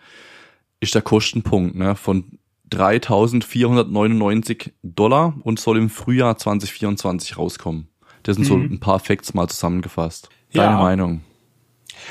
ist 0.80 0.94
der 0.94 1.02
Kostenpunkt 1.02 1.76
ne, 1.76 1.94
von 1.96 2.38
3.499 2.70 4.72
Dollar 4.82 5.34
und 5.42 5.60
soll 5.60 5.78
im 5.78 5.90
Frühjahr 5.90 6.36
2024 6.36 7.38
rauskommen. 7.38 7.88
Das 8.22 8.36
sind 8.36 8.44
mhm. 8.44 8.48
so 8.48 8.54
ein 8.56 8.80
paar 8.80 9.00
Facts 9.00 9.34
mal 9.34 9.48
zusammengefasst. 9.48 10.28
Deine 10.52 10.72
ja. 10.72 10.78
Meinung? 10.78 11.22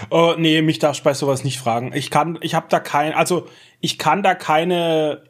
Oh, 0.09 0.33
nee, 0.37 0.61
mich 0.61 0.79
darfst 0.79 1.01
du 1.01 1.05
bei 1.05 1.13
sowas 1.13 1.43
nicht 1.43 1.59
fragen. 1.59 1.91
Ich 1.93 2.11
kann, 2.11 2.37
ich 2.41 2.55
habe 2.55 2.67
da 2.69 2.79
kein, 2.79 3.13
also 3.13 3.47
ich 3.79 3.97
kann 3.97 4.23
da 4.23 4.35
keine 4.35 5.23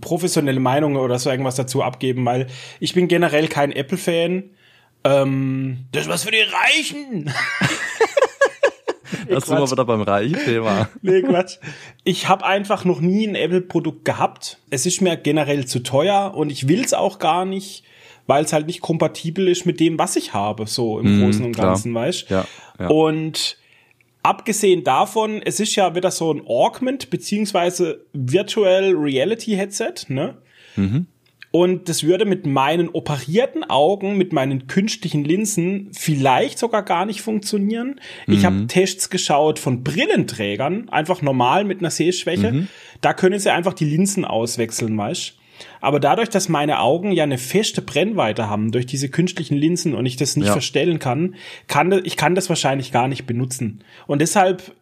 professionelle 0.00 0.60
Meinung 0.60 0.96
oder 0.96 1.18
so 1.18 1.30
irgendwas 1.30 1.56
dazu 1.56 1.82
abgeben, 1.82 2.24
weil 2.24 2.46
ich 2.78 2.94
bin 2.94 3.08
generell 3.08 3.48
kein 3.48 3.72
Apple-Fan. 3.72 4.50
Ähm, 5.04 5.86
das 5.92 6.02
ist 6.02 6.08
was 6.08 6.24
für 6.24 6.30
die 6.30 6.42
Reichen. 6.42 7.32
das 9.28 9.46
sind 9.46 9.58
wir 9.58 9.70
wieder 9.70 9.84
beim 9.84 10.02
reichen 10.02 10.38
Thema. 10.44 10.88
nee, 11.02 11.22
Quatsch. 11.22 11.58
Ich 12.04 12.28
habe 12.28 12.44
einfach 12.44 12.84
noch 12.84 13.00
nie 13.00 13.26
ein 13.26 13.34
Apple-Produkt 13.34 14.04
gehabt. 14.04 14.58
Es 14.70 14.86
ist 14.86 15.00
mir 15.00 15.16
generell 15.16 15.66
zu 15.66 15.80
teuer 15.80 16.34
und 16.34 16.50
ich 16.50 16.68
will's 16.68 16.92
auch 16.92 17.18
gar 17.18 17.44
nicht, 17.44 17.84
weil 18.26 18.44
es 18.44 18.52
halt 18.52 18.66
nicht 18.66 18.80
kompatibel 18.80 19.48
ist 19.48 19.66
mit 19.66 19.80
dem, 19.80 19.98
was 19.98 20.16
ich 20.16 20.34
habe, 20.34 20.66
so 20.66 20.98
im 20.98 21.18
mm, 21.18 21.24
Großen 21.24 21.44
und 21.44 21.56
Ganzen, 21.56 21.94
weißt 21.94 22.30
ja, 22.30 22.46
ja. 22.78 22.88
Und 22.88 23.58
Abgesehen 24.22 24.84
davon, 24.84 25.40
es 25.42 25.60
ist 25.60 25.76
ja 25.76 25.94
wieder 25.94 26.10
so 26.10 26.30
ein 26.32 26.42
Augment 26.46 27.08
beziehungsweise 27.08 28.04
Virtual 28.12 28.92
Reality 28.94 29.52
Headset, 29.52 29.94
ne? 30.08 30.36
Mhm. 30.76 31.06
Und 31.52 31.88
das 31.88 32.04
würde 32.04 32.26
mit 32.26 32.46
meinen 32.46 32.88
operierten 32.88 33.68
Augen, 33.68 34.16
mit 34.16 34.32
meinen 34.32 34.68
künstlichen 34.68 35.24
Linsen 35.24 35.88
vielleicht 35.92 36.58
sogar 36.58 36.84
gar 36.84 37.06
nicht 37.06 37.22
funktionieren. 37.22 38.00
Mhm. 38.26 38.34
Ich 38.34 38.44
habe 38.44 38.66
Tests 38.68 39.10
geschaut 39.10 39.58
von 39.58 39.82
Brillenträgern, 39.82 40.88
einfach 40.90 41.22
normal 41.22 41.64
mit 41.64 41.80
einer 41.80 41.90
Sehschwäche. 41.90 42.52
Mhm. 42.52 42.68
Da 43.00 43.14
können 43.14 43.40
sie 43.40 43.52
einfach 43.52 43.74
die 43.74 43.84
Linsen 43.84 44.24
auswechseln, 44.24 44.96
weißt 44.96 45.34
aber 45.80 46.00
dadurch, 46.00 46.28
dass 46.28 46.48
meine 46.48 46.80
Augen 46.80 47.12
ja 47.12 47.24
eine 47.24 47.38
feste 47.38 47.82
Brennweite 47.82 48.48
haben 48.48 48.72
durch 48.72 48.86
diese 48.86 49.08
künstlichen 49.08 49.56
Linsen 49.56 49.94
und 49.94 50.06
ich 50.06 50.16
das 50.16 50.36
nicht 50.36 50.46
ja. 50.46 50.52
verstellen 50.52 50.98
kann, 50.98 51.34
kann 51.66 51.92
ich 52.04 52.16
kann 52.16 52.34
das 52.34 52.48
wahrscheinlich 52.48 52.92
gar 52.92 53.08
nicht 53.08 53.26
benutzen. 53.26 53.84
Und 54.06 54.20
deshalb 54.20 54.74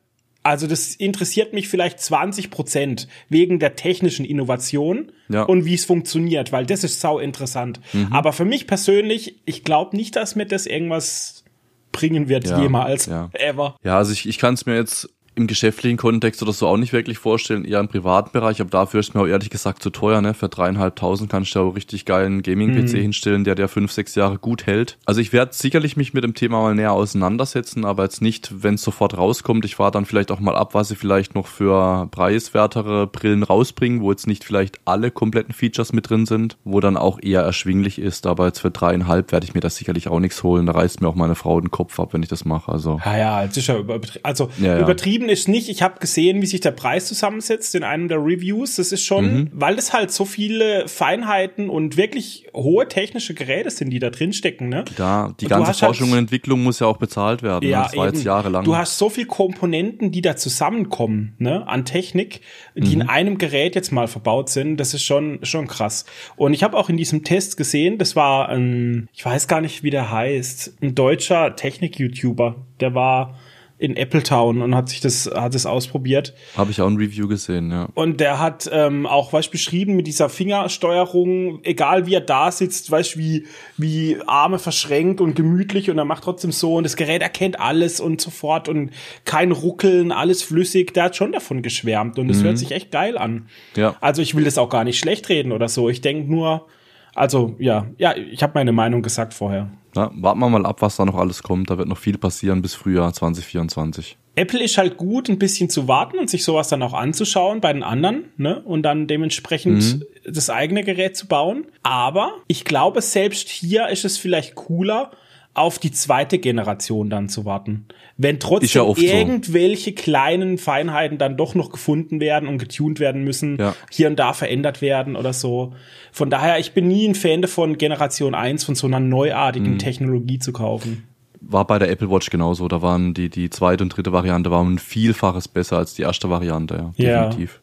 also 0.48 0.66
das 0.66 0.94
interessiert 0.94 1.52
mich 1.52 1.68
vielleicht 1.68 2.00
20 2.00 2.50
Prozent 2.50 3.06
wegen 3.28 3.58
der 3.58 3.76
technischen 3.76 4.24
Innovation 4.24 5.12
ja. 5.28 5.42
und 5.42 5.66
wie 5.66 5.74
es 5.74 5.84
funktioniert, 5.84 6.52
weil 6.52 6.64
das 6.64 6.84
ist 6.84 7.02
sau 7.02 7.18
interessant. 7.18 7.80
Mhm. 7.92 8.08
Aber 8.12 8.32
für 8.32 8.46
mich 8.46 8.66
persönlich, 8.66 9.40
ich 9.44 9.62
glaube 9.62 9.94
nicht, 9.94 10.16
dass 10.16 10.36
mir 10.36 10.46
das 10.46 10.64
irgendwas 10.64 11.44
bringen 11.92 12.30
wird 12.30 12.46
ja, 12.48 12.62
jemals, 12.62 13.06
ja. 13.06 13.28
ever. 13.34 13.76
Ja, 13.84 13.98
also 13.98 14.12
ich, 14.12 14.26
ich 14.26 14.38
kann 14.38 14.54
es 14.54 14.64
mir 14.64 14.76
jetzt 14.76 15.10
im 15.38 15.46
geschäftlichen 15.46 15.96
Kontext 15.96 16.42
oder 16.42 16.52
so 16.52 16.66
auch 16.66 16.76
nicht 16.76 16.92
wirklich 16.92 17.18
vorstellen, 17.18 17.64
eher 17.64 17.80
im 17.80 17.88
privaten 17.88 18.30
Bereich, 18.32 18.60
aber 18.60 18.70
dafür 18.70 19.00
ist 19.00 19.14
mir 19.14 19.22
auch 19.22 19.26
ehrlich 19.26 19.50
gesagt 19.50 19.82
zu 19.82 19.90
teuer, 19.90 20.20
ne? 20.20 20.34
Für 20.34 20.48
dreieinhalbtausend 20.48 21.30
kannst 21.30 21.54
du 21.54 21.60
ja 21.60 21.64
auch 21.64 21.76
richtig 21.76 22.04
geilen 22.04 22.42
Gaming-PC 22.42 22.94
mhm. 22.94 23.02
hinstellen, 23.02 23.44
der 23.44 23.54
der 23.54 23.68
fünf, 23.68 23.92
sechs 23.92 24.16
Jahre 24.16 24.38
gut 24.38 24.66
hält. 24.66 24.98
Also 25.06 25.20
ich 25.20 25.32
werde 25.32 25.54
sicherlich 25.54 25.96
mich 25.96 26.12
mit 26.12 26.24
dem 26.24 26.34
Thema 26.34 26.60
mal 26.60 26.74
näher 26.74 26.92
auseinandersetzen, 26.92 27.84
aber 27.84 28.02
jetzt 28.02 28.20
nicht, 28.20 28.62
wenn 28.62 28.74
es 28.74 28.82
sofort 28.82 29.16
rauskommt. 29.16 29.64
Ich 29.64 29.76
fahre 29.76 29.92
dann 29.92 30.04
vielleicht 30.04 30.32
auch 30.32 30.40
mal 30.40 30.56
ab, 30.56 30.74
was 30.74 30.88
sie 30.88 30.96
vielleicht 30.96 31.34
noch 31.34 31.46
für 31.46 32.08
preiswertere 32.10 33.06
Brillen 33.06 33.44
rausbringen, 33.44 34.00
wo 34.00 34.10
jetzt 34.10 34.26
nicht 34.26 34.44
vielleicht 34.44 34.80
alle 34.84 35.10
kompletten 35.12 35.54
Features 35.54 35.92
mit 35.92 36.10
drin 36.10 36.26
sind, 36.26 36.56
wo 36.64 36.80
dann 36.80 36.96
auch 36.96 37.20
eher 37.22 37.42
erschwinglich 37.42 38.00
ist. 38.00 38.26
Aber 38.26 38.46
jetzt 38.46 38.58
für 38.58 38.72
dreieinhalb 38.72 39.30
werde 39.30 39.46
ich 39.46 39.54
mir 39.54 39.60
das 39.60 39.76
sicherlich 39.76 40.08
auch 40.08 40.20
nichts 40.20 40.42
holen. 40.42 40.66
Da 40.66 40.72
reißt 40.72 41.00
mir 41.00 41.08
auch 41.08 41.14
meine 41.14 41.36
Frau 41.36 41.60
den 41.60 41.70
Kopf 41.70 41.98
ab, 42.00 42.12
wenn 42.12 42.22
ich 42.22 42.28
das 42.28 42.44
mache. 42.44 42.72
Also. 42.72 43.00
Ja, 43.04 43.16
ja, 43.16 43.50
sicher 43.50 43.84
also 44.22 44.50
ja, 44.58 44.74
ja. 44.74 44.80
übertrieben 44.80 45.27
Ist 45.28 45.48
nicht, 45.48 45.68
ich 45.68 45.82
habe 45.82 46.00
gesehen, 46.00 46.42
wie 46.42 46.46
sich 46.46 46.60
der 46.60 46.70
Preis 46.70 47.06
zusammensetzt 47.06 47.74
in 47.74 47.84
einem 47.84 48.08
der 48.08 48.18
Reviews. 48.18 48.76
Das 48.76 48.92
ist 48.92 49.04
schon, 49.04 49.24
mhm. 49.24 49.50
weil 49.52 49.78
es 49.78 49.92
halt 49.92 50.10
so 50.10 50.24
viele 50.24 50.88
Feinheiten 50.88 51.68
und 51.68 51.96
wirklich 51.96 52.46
hohe 52.54 52.88
technische 52.88 53.34
Geräte 53.34 53.70
sind, 53.70 53.90
die 53.90 53.98
da 53.98 54.10
drin 54.10 54.32
stecken. 54.32 54.68
Ne? 54.68 54.84
Da, 54.96 55.34
die 55.40 55.46
und 55.46 55.50
ganze 55.50 55.74
Forschung 55.74 56.08
halt, 56.08 56.12
und 56.12 56.18
Entwicklung 56.18 56.62
muss 56.62 56.80
ja 56.80 56.86
auch 56.86 56.96
bezahlt 56.96 57.42
werden. 57.42 57.64
Ne? 57.64 57.72
Ja, 57.72 57.78
ne? 57.78 57.84
das 57.84 57.96
war 57.96 58.06
eben. 58.06 58.16
jetzt 58.16 58.24
jahrelang. 58.24 58.64
Du 58.64 58.76
hast 58.76 58.98
so 58.98 59.08
viele 59.08 59.26
Komponenten, 59.26 60.12
die 60.12 60.22
da 60.22 60.36
zusammenkommen, 60.36 61.34
ne, 61.38 61.66
an 61.66 61.84
Technik, 61.84 62.40
die 62.74 62.96
mhm. 62.96 63.02
in 63.02 63.08
einem 63.08 63.38
Gerät 63.38 63.74
jetzt 63.74 63.92
mal 63.92 64.08
verbaut 64.08 64.48
sind. 64.48 64.78
Das 64.78 64.94
ist 64.94 65.02
schon, 65.02 65.40
schon 65.42 65.66
krass. 65.66 66.04
Und 66.36 66.54
ich 66.54 66.62
habe 66.62 66.76
auch 66.76 66.88
in 66.88 66.96
diesem 66.96 67.24
Test 67.24 67.56
gesehen, 67.56 67.98
das 67.98 68.16
war 68.16 68.48
ein, 68.48 69.08
ich 69.12 69.24
weiß 69.24 69.48
gar 69.48 69.60
nicht, 69.60 69.82
wie 69.82 69.90
der 69.90 70.10
heißt, 70.10 70.74
ein 70.82 70.94
deutscher 70.94 71.56
Technik-YouTuber. 71.56 72.56
Der 72.80 72.94
war 72.94 73.38
in 73.78 73.96
Appletown 73.96 74.60
und 74.60 74.74
hat 74.74 74.88
sich 74.88 75.00
das 75.00 75.30
hat 75.32 75.54
es 75.54 75.64
ausprobiert. 75.64 76.34
Habe 76.56 76.72
ich 76.72 76.80
auch 76.80 76.88
ein 76.88 76.96
Review 76.96 77.28
gesehen, 77.28 77.70
ja. 77.70 77.88
Und 77.94 78.18
der 78.18 78.40
hat 78.40 78.68
ähm, 78.72 79.06
auch 79.06 79.32
was 79.32 79.48
beschrieben 79.48 79.94
mit 79.94 80.08
dieser 80.08 80.28
Fingersteuerung, 80.28 81.60
egal 81.62 82.06
wie 82.06 82.14
er 82.14 82.20
da 82.20 82.50
sitzt, 82.50 82.90
weißt 82.90 83.16
wie 83.16 83.46
wie 83.76 84.16
Arme 84.26 84.58
verschränkt 84.58 85.20
und 85.20 85.36
gemütlich 85.36 85.90
und 85.90 85.98
er 85.98 86.04
macht 86.04 86.24
trotzdem 86.24 86.50
so 86.50 86.74
und 86.74 86.84
das 86.84 86.96
Gerät 86.96 87.22
erkennt 87.22 87.60
alles 87.60 88.00
und 88.00 88.20
so 88.20 88.30
fort 88.30 88.68
und 88.68 88.90
kein 89.24 89.52
Ruckeln, 89.52 90.10
alles 90.10 90.42
flüssig. 90.42 90.92
Der 90.94 91.04
hat 91.04 91.16
schon 91.16 91.30
davon 91.30 91.62
geschwärmt 91.62 92.18
und 92.18 92.28
es 92.30 92.38
mhm. 92.38 92.44
hört 92.44 92.58
sich 92.58 92.72
echt 92.72 92.90
geil 92.90 93.16
an. 93.16 93.48
Ja. 93.76 93.94
Also 94.00 94.22
ich 94.22 94.34
will 94.34 94.44
das 94.44 94.58
auch 94.58 94.70
gar 94.70 94.82
nicht 94.82 94.98
schlecht 94.98 95.28
reden 95.28 95.52
oder 95.52 95.68
so. 95.68 95.88
Ich 95.88 96.00
denke 96.00 96.28
nur, 96.28 96.66
also 97.14 97.54
ja, 97.58 97.86
ja, 97.96 98.16
ich 98.16 98.42
habe 98.42 98.52
meine 98.54 98.72
Meinung 98.72 99.02
gesagt 99.02 99.34
vorher. 99.34 99.70
Na, 99.98 100.12
warten 100.14 100.38
wir 100.38 100.48
mal 100.48 100.64
ab, 100.64 100.80
was 100.80 100.94
da 100.94 101.04
noch 101.04 101.16
alles 101.16 101.42
kommt. 101.42 101.70
Da 101.70 101.76
wird 101.78 101.88
noch 101.88 101.98
viel 101.98 102.18
passieren 102.18 102.62
bis 102.62 102.76
Frühjahr 102.76 103.12
2024. 103.12 104.16
Apple 104.36 104.62
ist 104.62 104.78
halt 104.78 104.96
gut, 104.96 105.28
ein 105.28 105.40
bisschen 105.40 105.70
zu 105.70 105.88
warten 105.88 106.20
und 106.20 106.30
sich 106.30 106.44
sowas 106.44 106.68
dann 106.68 106.84
auch 106.84 106.92
anzuschauen 106.94 107.60
bei 107.60 107.72
den 107.72 107.82
anderen, 107.82 108.26
ne? 108.36 108.62
Und 108.64 108.84
dann 108.84 109.08
dementsprechend 109.08 109.82
mhm. 109.82 110.04
das 110.24 110.50
eigene 110.50 110.84
Gerät 110.84 111.16
zu 111.16 111.26
bauen. 111.26 111.66
Aber 111.82 112.34
ich 112.46 112.64
glaube, 112.64 113.02
selbst 113.02 113.48
hier 113.48 113.88
ist 113.88 114.04
es 114.04 114.18
vielleicht 114.18 114.54
cooler, 114.54 115.10
auf 115.58 115.78
die 115.78 115.90
zweite 115.90 116.38
Generation 116.38 117.10
dann 117.10 117.28
zu 117.28 117.44
warten. 117.44 117.86
Wenn 118.16 118.40
trotzdem 118.40 118.82
ja 118.82 119.16
irgendwelche 119.16 119.90
so. 119.90 119.96
kleinen 119.96 120.58
Feinheiten 120.58 121.18
dann 121.18 121.36
doch 121.36 121.54
noch 121.54 121.70
gefunden 121.70 122.20
werden 122.20 122.48
und 122.48 122.58
getuned 122.58 123.00
werden 123.00 123.24
müssen, 123.24 123.58
ja. 123.58 123.74
hier 123.90 124.08
und 124.08 124.18
da 124.18 124.32
verändert 124.32 124.82
werden 124.82 125.16
oder 125.16 125.32
so. 125.32 125.74
Von 126.12 126.30
daher, 126.30 126.58
ich 126.58 126.72
bin 126.72 126.88
nie 126.88 127.06
ein 127.06 127.14
Fan 127.14 127.42
davon, 127.42 127.78
Generation 127.78 128.34
1 128.34 128.64
von 128.64 128.74
so 128.74 128.86
einer 128.86 129.00
neuartigen 129.00 129.74
mhm. 129.74 129.78
Technologie 129.78 130.38
zu 130.38 130.52
kaufen. 130.52 131.04
War 131.40 131.66
bei 131.66 131.78
der 131.78 131.90
Apple 131.90 132.10
Watch 132.10 132.30
genauso. 132.30 132.66
Da 132.66 132.82
waren 132.82 133.14
die, 133.14 133.30
die 133.30 133.50
zweite 133.50 133.84
und 133.84 133.96
dritte 133.96 134.12
Variante 134.12 134.50
waren 134.50 134.74
ein 134.74 134.78
Vielfaches 134.78 135.46
besser 135.46 135.78
als 135.78 135.94
die 135.94 136.02
erste 136.02 136.28
Variante, 136.30 136.92
ja. 136.96 137.22
Definitiv. 137.24 137.60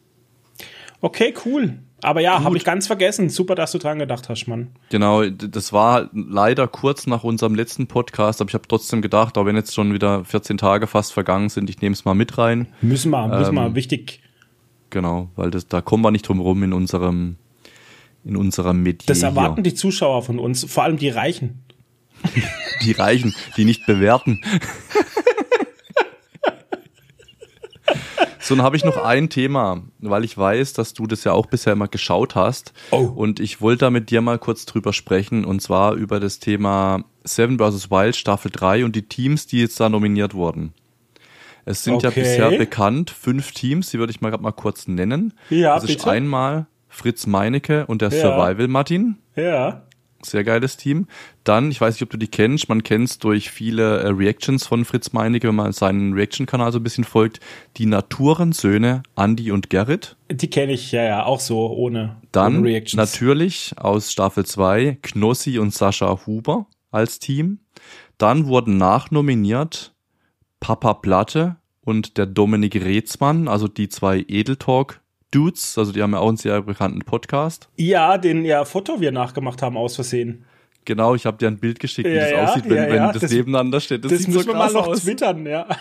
Ja. 0.58 0.66
Okay, 1.02 1.34
cool. 1.44 1.78
Aber 2.06 2.20
ja, 2.20 2.44
habe 2.44 2.56
ich 2.56 2.64
ganz 2.64 2.86
vergessen. 2.86 3.30
Super, 3.30 3.56
dass 3.56 3.72
du 3.72 3.78
dran 3.78 3.98
gedacht 3.98 4.28
hast, 4.28 4.46
Mann. 4.46 4.68
Genau, 4.90 5.24
das 5.24 5.72
war 5.72 6.08
leider 6.12 6.68
kurz 6.68 7.08
nach 7.08 7.24
unserem 7.24 7.56
letzten 7.56 7.88
Podcast, 7.88 8.40
aber 8.40 8.48
ich 8.48 8.54
habe 8.54 8.68
trotzdem 8.68 9.02
gedacht, 9.02 9.36
auch 9.36 9.44
wenn 9.44 9.56
jetzt 9.56 9.74
schon 9.74 9.92
wieder 9.92 10.24
14 10.24 10.56
Tage 10.56 10.86
fast 10.86 11.12
vergangen 11.12 11.48
sind, 11.48 11.68
ich 11.68 11.80
nehme 11.80 11.94
es 11.94 12.04
mal 12.04 12.14
mit 12.14 12.38
rein. 12.38 12.68
Müssen 12.80 13.10
wir, 13.10 13.26
müssen 13.26 13.56
wir, 13.56 13.66
ähm, 13.66 13.74
wichtig. 13.74 14.20
Genau, 14.90 15.30
weil 15.34 15.50
das, 15.50 15.66
da 15.66 15.80
kommen 15.80 16.04
wir 16.04 16.12
nicht 16.12 16.28
drum 16.28 16.38
rum 16.38 16.62
in 16.62 16.72
unserem, 16.72 17.38
in 18.24 18.36
unserem 18.36 18.84
Metier. 18.84 19.08
Das 19.08 19.24
erwarten 19.24 19.56
hier. 19.56 19.64
die 19.64 19.74
Zuschauer 19.74 20.22
von 20.22 20.38
uns, 20.38 20.64
vor 20.64 20.84
allem 20.84 20.98
die 20.98 21.08
Reichen. 21.08 21.64
die 22.84 22.92
Reichen, 22.92 23.34
die 23.56 23.64
nicht 23.64 23.84
bewerten. 23.84 24.40
So, 28.46 28.54
dann 28.54 28.62
habe 28.64 28.76
ich 28.76 28.84
noch 28.84 28.96
ein 28.96 29.28
Thema, 29.28 29.82
weil 29.98 30.24
ich 30.24 30.38
weiß, 30.38 30.72
dass 30.72 30.94
du 30.94 31.06
das 31.08 31.24
ja 31.24 31.32
auch 31.32 31.46
bisher 31.46 31.72
immer 31.72 31.88
geschaut 31.88 32.36
hast. 32.36 32.72
Oh. 32.92 32.98
Und 32.98 33.40
ich 33.40 33.60
wollte 33.60 33.80
da 33.86 33.90
mit 33.90 34.10
dir 34.10 34.20
mal 34.20 34.38
kurz 34.38 34.66
drüber 34.66 34.92
sprechen, 34.92 35.44
und 35.44 35.60
zwar 35.60 35.94
über 35.94 36.20
das 36.20 36.38
Thema 36.38 37.04
Seven 37.24 37.58
vs. 37.58 37.90
Wild 37.90 38.14
Staffel 38.14 38.52
3 38.52 38.84
und 38.84 38.94
die 38.94 39.02
Teams, 39.08 39.48
die 39.48 39.58
jetzt 39.60 39.80
da 39.80 39.88
nominiert 39.88 40.34
wurden. 40.34 40.74
Es 41.64 41.82
sind 41.82 42.04
ja 42.04 42.10
Okay. 42.10 42.20
bisher 42.20 42.50
bekannt 42.52 43.10
fünf 43.10 43.50
Teams, 43.50 43.90
die 43.90 43.98
würde 43.98 44.12
ich 44.12 44.20
mal 44.20 44.30
grad 44.30 44.40
mal 44.42 44.52
kurz 44.52 44.86
nennen. 44.86 45.34
Ja, 45.50 45.74
das 45.74 45.82
ist 45.84 45.96
bitte. 45.96 46.10
einmal 46.10 46.66
Fritz 46.88 47.26
Meinecke 47.26 47.86
und 47.86 48.00
der 48.00 48.10
Ja. 48.10 48.20
Survival 48.20 48.68
Martin. 48.68 49.16
Ja. 49.34 49.82
Sehr 50.26 50.44
geiles 50.44 50.76
Team. 50.76 51.06
Dann, 51.44 51.70
ich 51.70 51.80
weiß 51.80 51.94
nicht, 51.94 52.02
ob 52.02 52.10
du 52.10 52.16
die 52.16 52.28
kennst, 52.28 52.68
man 52.68 52.82
kennt 52.82 53.08
es 53.08 53.18
durch 53.18 53.50
viele 53.50 54.00
äh, 54.00 54.08
Reactions 54.08 54.66
von 54.66 54.84
Fritz 54.84 55.12
Meinecke, 55.12 55.48
wenn 55.48 55.54
man 55.54 55.72
seinen 55.72 56.12
Reaction-Kanal 56.12 56.72
so 56.72 56.78
ein 56.78 56.82
bisschen 56.82 57.04
folgt. 57.04 57.40
Die 57.76 57.86
Naturensöhne 57.86 59.02
Andy 59.16 59.50
und 59.52 59.70
Gerrit. 59.70 60.16
Die 60.30 60.50
kenne 60.50 60.72
ich 60.72 60.92
ja, 60.92 61.04
ja, 61.04 61.24
auch 61.24 61.40
so 61.40 61.68
ohne, 61.68 62.16
Dann 62.32 62.58
ohne 62.58 62.68
Reactions. 62.68 62.96
natürlich 62.96 63.74
aus 63.76 64.12
Staffel 64.12 64.44
2 64.44 64.98
Knossi 65.02 65.58
und 65.58 65.72
Sascha 65.72 66.26
Huber 66.26 66.66
als 66.90 67.18
Team. 67.18 67.60
Dann 68.18 68.46
wurden 68.46 68.76
nachnominiert 68.76 69.94
Papa 70.60 70.94
Platte 70.94 71.56
und 71.82 72.18
der 72.18 72.26
Dominik 72.26 72.74
Reetzmann, 72.74 73.46
also 73.46 73.68
die 73.68 73.88
zwei 73.88 74.24
Edeltalk 74.26 75.00
Dudes, 75.30 75.76
also 75.76 75.92
die 75.92 76.02
haben 76.02 76.12
ja 76.12 76.18
auch 76.20 76.28
einen 76.28 76.36
sehr 76.36 76.62
bekannten 76.62 77.00
Podcast. 77.00 77.68
Ja, 77.76 78.16
den 78.18 78.44
ja 78.44 78.64
Foto 78.64 79.00
wir 79.00 79.12
nachgemacht 79.12 79.60
haben 79.62 79.76
aus 79.76 79.94
Versehen. 79.96 80.44
Genau, 80.84 81.16
ich 81.16 81.26
habe 81.26 81.36
dir 81.36 81.48
ein 81.48 81.58
Bild 81.58 81.80
geschickt, 81.80 82.08
wie 82.08 82.12
Ja, 82.14 82.20
das 82.22 82.30
ja, 82.30 82.44
aussieht, 82.44 82.64
wenn, 82.68 82.76
ja, 82.76 82.88
wenn 82.90 83.02
das, 83.12 83.18
das- 83.22 83.30
nebeneinander 83.32 83.80
steht. 83.80 84.04
Das, 84.04 84.12
Das, 84.12 84.20
sieht 84.20 84.28
müssen 84.28 84.42
so 84.42 84.46
wir 84.48 84.54
mal 84.54 84.64
krass 84.66 84.72
noch 84.74 84.86
aus. 84.86 85.00
twittern, 85.02 85.44
ja. 85.46 85.66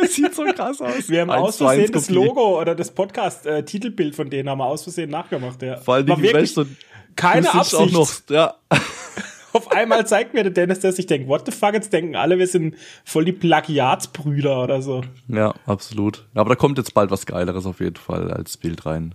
Das 0.00 0.14
sieht 0.14 0.34
so 0.34 0.44
krass 0.44 0.80
aus. 0.80 1.08
Wir 1.08 1.20
haben 1.22 1.30
Eins 1.30 1.42
aus 1.42 1.56
Versehen 1.58 1.92
das. 1.92 2.08
Logo 2.10 2.60
oder 2.60 2.74
das 2.74 2.90
Podcast-Titelbild 2.90 4.14
von 4.14 4.30
denen 4.30 4.48
haben 4.48 4.58
wir 4.58 4.66
aus 4.66 4.82
Versehen 4.84 5.10
nachgemacht, 5.10 5.60
ja. 5.62 5.76
Vor 5.78 5.94
allem, 5.94 6.08
War 6.08 6.20
wirklich 6.22 6.54
keine 7.16 7.42
du 7.42 7.46
sitzt 7.48 7.74
Absicht. 7.74 7.80
Auch 7.80 7.90
noch, 7.92 8.10
ja. 8.30 8.54
Auf 9.56 9.72
einmal 9.72 10.06
zeigt 10.06 10.34
mir 10.34 10.42
der 10.42 10.52
Dennis 10.52 10.80
das, 10.80 10.98
ich 10.98 11.06
denke, 11.06 11.28
what 11.28 11.46
the 11.46 11.52
fuck, 11.52 11.72
jetzt 11.72 11.92
denken 11.92 12.14
alle, 12.14 12.38
wir 12.38 12.46
sind 12.46 12.74
voll 13.04 13.24
die 13.24 13.32
Plagiatsbrüder 13.32 14.62
oder 14.62 14.82
so. 14.82 15.02
ja, 15.28 15.54
absolut. 15.66 16.26
Aber 16.34 16.50
da 16.50 16.56
kommt 16.56 16.78
jetzt 16.78 16.92
bald 16.94 17.10
was 17.10 17.26
Geileres 17.26 17.66
auf 17.66 17.80
jeden 17.80 17.96
Fall 17.96 18.30
als 18.30 18.56
Bild 18.56 18.84
rein. 18.86 19.14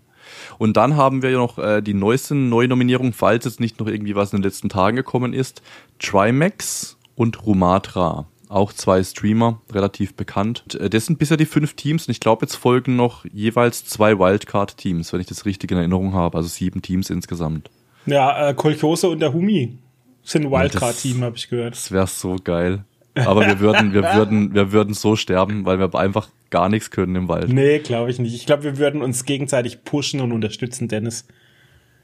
Und 0.57 0.77
dann 0.77 0.95
haben 0.95 1.21
wir 1.21 1.31
ja 1.31 1.37
noch 1.37 1.57
äh, 1.57 1.81
die 1.81 1.93
neuesten 1.93 2.49
Neunominierungen, 2.49 3.13
falls 3.13 3.45
jetzt 3.45 3.59
nicht 3.59 3.79
noch 3.79 3.87
irgendwie 3.87 4.15
was 4.15 4.33
in 4.33 4.39
den 4.39 4.43
letzten 4.43 4.69
Tagen 4.69 4.95
gekommen 4.95 5.33
ist. 5.33 5.61
Trimax 5.99 6.97
und 7.15 7.45
Rumatra. 7.45 8.25
Auch 8.47 8.73
zwei 8.73 9.03
Streamer, 9.03 9.61
relativ 9.71 10.13
bekannt. 10.15 10.63
Und, 10.65 10.81
äh, 10.81 10.89
Das 10.89 11.05
sind 11.05 11.19
bisher 11.19 11.37
die 11.37 11.45
fünf 11.45 11.73
Teams 11.75 12.07
und 12.07 12.11
ich 12.11 12.19
glaube, 12.19 12.45
jetzt 12.45 12.55
folgen 12.55 12.95
noch 12.95 13.25
jeweils 13.31 13.85
zwei 13.85 14.17
Wildcard-Teams, 14.19 15.13
wenn 15.13 15.21
ich 15.21 15.27
das 15.27 15.45
richtig 15.45 15.71
in 15.71 15.77
Erinnerung 15.77 16.13
habe. 16.13 16.37
Also 16.37 16.49
sieben 16.49 16.81
Teams 16.81 17.09
insgesamt. 17.09 17.69
Ja, 18.05 18.49
äh, 18.49 18.53
Kolchose 18.53 19.09
und 19.09 19.19
der 19.19 19.33
Humi 19.33 19.77
sind 20.23 20.51
Wildcard-Team, 20.51 21.23
habe 21.23 21.35
ich 21.35 21.49
gehört. 21.49 21.73
Das 21.73 21.91
wäre 21.91 22.07
so 22.07 22.37
geil. 22.43 22.83
Aber 23.15 23.45
wir 23.45 23.59
würden, 23.59 23.93
wir 23.93 24.03
würden, 24.15 24.53
wir 24.53 24.71
würden 24.71 24.93
so 24.93 25.15
sterben, 25.15 25.65
weil 25.65 25.79
wir 25.79 25.93
einfach 25.95 26.29
gar 26.49 26.69
nichts 26.69 26.91
können 26.91 27.15
im 27.15 27.27
Wald. 27.27 27.49
Nee, 27.49 27.79
glaube 27.79 28.11
ich 28.11 28.19
nicht. 28.19 28.35
Ich 28.35 28.45
glaube, 28.45 28.63
wir 28.63 28.77
würden 28.77 29.01
uns 29.01 29.25
gegenseitig 29.25 29.83
pushen 29.83 30.21
und 30.21 30.31
unterstützen, 30.31 30.87
Dennis. 30.87 31.25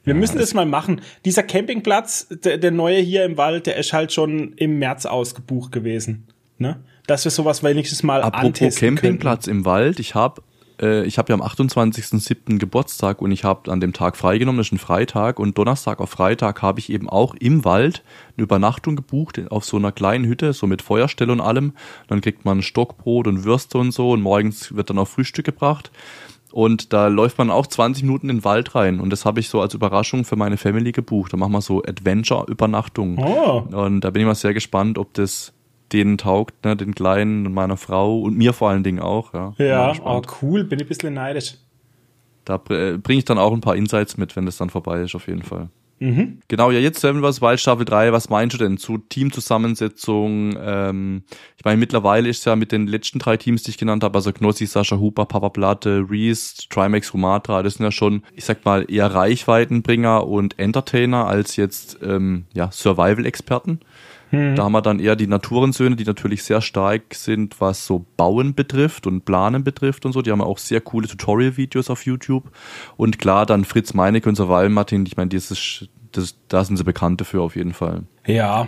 Wir 0.03 0.15
müssen 0.15 0.37
das 0.37 0.53
mal 0.53 0.65
machen. 0.65 1.01
Dieser 1.25 1.43
Campingplatz, 1.43 2.27
der, 2.29 2.57
der 2.57 2.71
neue 2.71 2.99
hier 2.99 3.25
im 3.25 3.35
Wald, 3.35 3.67
der 3.67 3.75
ist 3.75 3.91
halt 3.91 4.13
schon 4.13 4.53
im 4.53 4.79
März 4.79 5.05
ausgebucht 5.05 5.73
gewesen. 5.73 6.27
Ne? 6.57 6.79
Dass 7.07 7.25
wir 7.25 7.31
sowas 7.31 7.61
wenigstens 7.61 8.03
mal 8.03 8.21
Apropos 8.21 8.75
Campingplatz 8.77 9.47
im 9.47 9.65
Wald, 9.65 9.99
ich 9.99 10.15
habe 10.15 10.41
äh, 10.81 11.05
ich 11.05 11.17
habe 11.17 11.31
ja 11.31 11.35
am 11.35 11.41
28.07. 11.41 12.57
Geburtstag 12.57 13.21
und 13.21 13.31
ich 13.31 13.43
habe 13.43 13.71
an 13.71 13.79
dem 13.79 13.93
Tag 13.93 14.17
freigenommen, 14.17 14.57
das 14.57 14.67
ist 14.67 14.73
ein 14.73 14.77
Freitag 14.77 15.39
und 15.39 15.57
Donnerstag 15.57 15.99
auf 15.99 16.09
Freitag 16.09 16.61
habe 16.61 16.79
ich 16.79 16.89
eben 16.89 17.09
auch 17.09 17.35
im 17.35 17.65
Wald 17.65 18.03
eine 18.35 18.43
Übernachtung 18.43 18.95
gebucht 18.95 19.39
auf 19.49 19.65
so 19.65 19.77
einer 19.77 19.91
kleinen 19.91 20.25
Hütte, 20.25 20.53
so 20.53 20.67
mit 20.67 20.81
Feuerstelle 20.81 21.31
und 21.31 21.41
allem. 21.41 21.73
Dann 22.07 22.21
kriegt 22.21 22.45
man 22.45 22.61
Stockbrot 22.61 23.27
und 23.27 23.43
Würste 23.43 23.77
und 23.77 23.91
so 23.91 24.11
und 24.11 24.21
morgens 24.21 24.75
wird 24.75 24.89
dann 24.89 24.99
auch 24.99 25.07
Frühstück 25.07 25.45
gebracht. 25.45 25.91
Und 26.51 26.93
da 26.93 27.07
läuft 27.07 27.37
man 27.37 27.51
auch 27.51 27.67
20 27.67 28.03
Minuten 28.03 28.29
in 28.29 28.37
den 28.37 28.43
Wald 28.45 28.73
rein. 28.73 28.99
Und 28.99 29.11
das 29.11 29.25
habe 29.25 29.39
ich 29.39 29.49
so 29.49 29.61
als 29.61 29.73
Überraschung 29.73 30.23
für 30.23 30.37
meine 30.37 30.57
Family 30.57 30.91
gebucht. 30.91 31.33
Da 31.33 31.37
machen 31.37 31.51
wir 31.51 31.61
so 31.61 31.83
Adventure-Übernachtungen. 31.83 33.19
Oh. 33.19 33.67
Und 33.71 34.01
da 34.01 34.09
bin 34.11 34.21
ich 34.21 34.25
mal 34.25 34.35
sehr 34.35 34.53
gespannt, 34.53 34.97
ob 34.97 35.13
das 35.13 35.53
denen 35.93 36.17
taugt, 36.17 36.65
ne, 36.65 36.75
den 36.75 36.93
Kleinen 36.95 37.45
und 37.47 37.53
meiner 37.53 37.77
Frau 37.77 38.19
und 38.21 38.37
mir 38.37 38.53
vor 38.53 38.69
allen 38.69 38.83
Dingen 38.83 38.99
auch. 38.99 39.33
Ja, 39.33 39.53
Ja, 39.57 39.93
oh, 40.03 40.21
cool, 40.41 40.63
bin 40.63 40.79
ich 40.79 40.85
ein 40.85 40.89
bisschen 40.89 41.13
neidisch. 41.13 41.55
Da 42.45 42.57
br- 42.57 42.97
bringe 42.97 43.19
ich 43.19 43.25
dann 43.25 43.37
auch 43.37 43.53
ein 43.53 43.61
paar 43.61 43.75
Insights 43.75 44.17
mit, 44.17 44.35
wenn 44.35 44.45
das 44.45 44.57
dann 44.57 44.69
vorbei 44.69 45.01
ist, 45.01 45.15
auf 45.15 45.27
jeden 45.27 45.43
Fall. 45.43 45.69
Mhm. 45.99 46.41
Genau, 46.47 46.69
ja, 46.69 46.79
jetzt 46.79 47.01
Seven 47.01 47.23
vs. 47.23 47.41
Wild 47.41 47.59
Staffel 47.59 47.83
3, 47.83 48.11
was 48.13 48.29
meinst 48.29 48.53
du 48.53 48.59
denn 48.59 48.77
zu 48.77 48.99
Teamzusammensetzung? 48.99 50.55
Ähm, 50.61 51.23
ich 51.57 51.65
meine, 51.65 51.77
mittlerweile 51.77 52.29
ist 52.29 52.45
ja 52.45 52.55
mit 52.55 52.71
den 52.71 52.85
letzten 52.87 53.17
drei 53.19 53.35
Teams, 53.37 53.63
die 53.63 53.71
ich 53.71 53.77
genannt 53.79 54.03
habe, 54.03 54.15
also 54.17 54.31
Knossi, 54.31 54.65
Sascha 54.67 54.97
Huber, 54.97 55.25
Papa 55.25 55.49
Platte, 55.49 56.05
Reese, 56.09 56.67
Trimax, 56.69 57.13
Rumatra, 57.13 57.63
das 57.63 57.75
sind 57.75 57.83
ja 57.83 57.91
schon, 57.91 58.21
ich 58.35 58.45
sag 58.45 58.63
mal, 58.63 58.85
eher 58.89 59.07
Reichweitenbringer 59.13 60.27
und 60.27 60.59
Entertainer 60.59 61.25
als 61.27 61.55
jetzt 61.55 61.97
ähm, 62.03 62.45
ja, 62.53 62.71
Survival-Experten. 62.71 63.79
Da 64.31 64.63
haben 64.63 64.73
wir 64.73 64.81
dann 64.81 64.99
eher 64.99 65.15
die 65.15 65.27
Naturensöhne, 65.27 65.95
die 65.95 66.03
natürlich 66.03 66.43
sehr 66.43 66.61
stark 66.61 67.13
sind, 67.13 67.61
was 67.61 67.85
so 67.85 68.05
Bauen 68.17 68.55
betrifft 68.55 69.07
und 69.07 69.23
Planen 69.23 69.63
betrifft 69.63 70.05
und 70.05 70.11
so. 70.11 70.21
Die 70.21 70.31
haben 70.31 70.41
auch 70.41 70.57
sehr 70.57 70.81
coole 70.81 71.07
Tutorial-Videos 71.07 71.89
auf 71.89 72.05
YouTube. 72.05 72.51
Und 72.97 73.19
klar, 73.19 73.45
dann 73.45 73.63
Fritz 73.63 73.93
Meinecke 73.93 74.27
und 74.27 74.35
Survival 74.35 74.69
Martin, 74.69 75.05
ich 75.05 75.15
meine, 75.15 75.29
dieses, 75.29 75.87
das, 76.11 76.35
da 76.49 76.63
sind 76.63 76.75
sie 76.75 76.83
bekannt 76.83 77.21
dafür 77.21 77.41
auf 77.41 77.55
jeden 77.55 77.73
Fall. 77.73 78.03
Ja. 78.25 78.67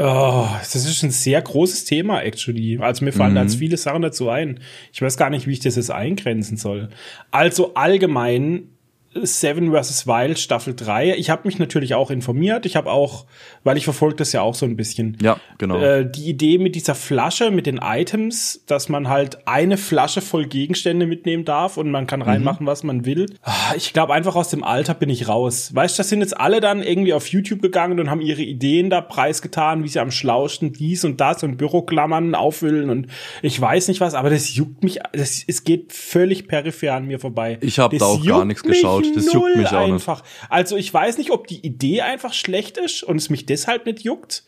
Oh, 0.00 0.46
das 0.60 0.76
ist 0.76 1.02
ein 1.02 1.10
sehr 1.10 1.42
großes 1.42 1.84
Thema, 1.84 2.22
actually. 2.22 2.78
Also 2.78 3.04
mir 3.04 3.12
fallen 3.12 3.34
da 3.34 3.42
jetzt 3.42 3.56
viele 3.56 3.76
Sachen 3.76 4.02
dazu 4.02 4.28
ein. 4.28 4.60
Ich 4.92 5.02
weiß 5.02 5.16
gar 5.16 5.28
nicht, 5.28 5.48
wie 5.48 5.52
ich 5.52 5.60
das 5.60 5.74
jetzt 5.74 5.90
eingrenzen 5.90 6.56
soll. 6.56 6.88
Also 7.32 7.74
allgemein 7.74 8.68
Seven 9.14 9.72
vs. 9.72 10.06
Wild 10.06 10.38
Staffel 10.38 10.74
3. 10.74 11.16
Ich 11.16 11.30
habe 11.30 11.42
mich 11.48 11.58
natürlich 11.58 11.94
auch 11.94 12.10
informiert. 12.10 12.66
Ich 12.66 12.76
habe 12.76 12.90
auch, 12.90 13.24
weil 13.64 13.76
ich 13.76 13.84
verfolge 13.84 14.16
das 14.16 14.32
ja 14.32 14.42
auch 14.42 14.54
so 14.54 14.66
ein 14.66 14.76
bisschen. 14.76 15.16
Ja, 15.22 15.40
genau. 15.56 15.78
Äh, 15.80 16.08
die 16.10 16.28
Idee 16.28 16.58
mit 16.58 16.74
dieser 16.74 16.94
Flasche, 16.94 17.50
mit 17.50 17.66
den 17.66 17.78
Items, 17.82 18.62
dass 18.66 18.88
man 18.88 19.08
halt 19.08 19.46
eine 19.48 19.76
Flasche 19.78 20.20
voll 20.20 20.46
Gegenstände 20.46 21.06
mitnehmen 21.06 21.44
darf 21.44 21.76
und 21.78 21.90
man 21.90 22.06
kann 22.06 22.22
reinmachen, 22.22 22.66
was 22.66 22.82
man 22.82 23.04
will. 23.06 23.26
Ah, 23.42 23.74
Ich 23.76 23.92
glaube, 23.92 24.12
einfach 24.12 24.36
aus 24.36 24.50
dem 24.50 24.62
Alter 24.62 24.94
bin 24.94 25.08
ich 25.10 25.26
raus. 25.28 25.74
Weißt 25.74 25.96
du, 25.96 26.00
das 26.00 26.08
sind 26.10 26.20
jetzt 26.20 26.38
alle 26.38 26.60
dann 26.60 26.82
irgendwie 26.82 27.14
auf 27.14 27.26
YouTube 27.28 27.62
gegangen 27.62 27.98
und 28.00 28.10
haben 28.10 28.20
ihre 28.20 28.42
Ideen 28.42 28.90
da 28.90 29.00
preisgetan, 29.00 29.84
wie 29.84 29.88
sie 29.88 30.00
am 30.00 30.10
schlausten 30.10 30.72
dies 30.72 31.04
und 31.04 31.20
das 31.20 31.42
und 31.42 31.56
Büroklammern 31.56 32.34
auffüllen 32.34 32.90
und 32.90 33.06
ich 33.42 33.58
weiß 33.60 33.88
nicht 33.88 34.00
was, 34.00 34.14
aber 34.14 34.30
das 34.30 34.54
juckt 34.54 34.84
mich, 34.84 34.98
das, 35.12 35.42
es 35.46 35.64
geht 35.64 35.92
völlig 35.92 36.46
peripher 36.46 36.94
an 36.94 37.06
mir 37.06 37.18
vorbei. 37.18 37.58
Ich 37.62 37.78
hab 37.78 37.90
Das 37.90 38.00
da 38.00 38.06
auch 38.06 38.24
gar 38.24 38.44
nichts 38.44 38.62
geschaut. 38.62 38.97
Das 39.14 39.32
juckt 39.32 39.56
mich 39.56 39.66
auch 39.68 39.82
nicht. 39.84 39.92
einfach. 39.94 40.22
Also 40.48 40.76
ich 40.76 40.92
weiß 40.92 41.18
nicht, 41.18 41.30
ob 41.30 41.46
die 41.46 41.64
Idee 41.64 42.02
einfach 42.02 42.32
schlecht 42.32 42.76
ist 42.78 43.02
und 43.02 43.16
es 43.16 43.30
mich 43.30 43.46
deshalb 43.46 43.86
nicht 43.86 44.00
juckt. 44.00 44.44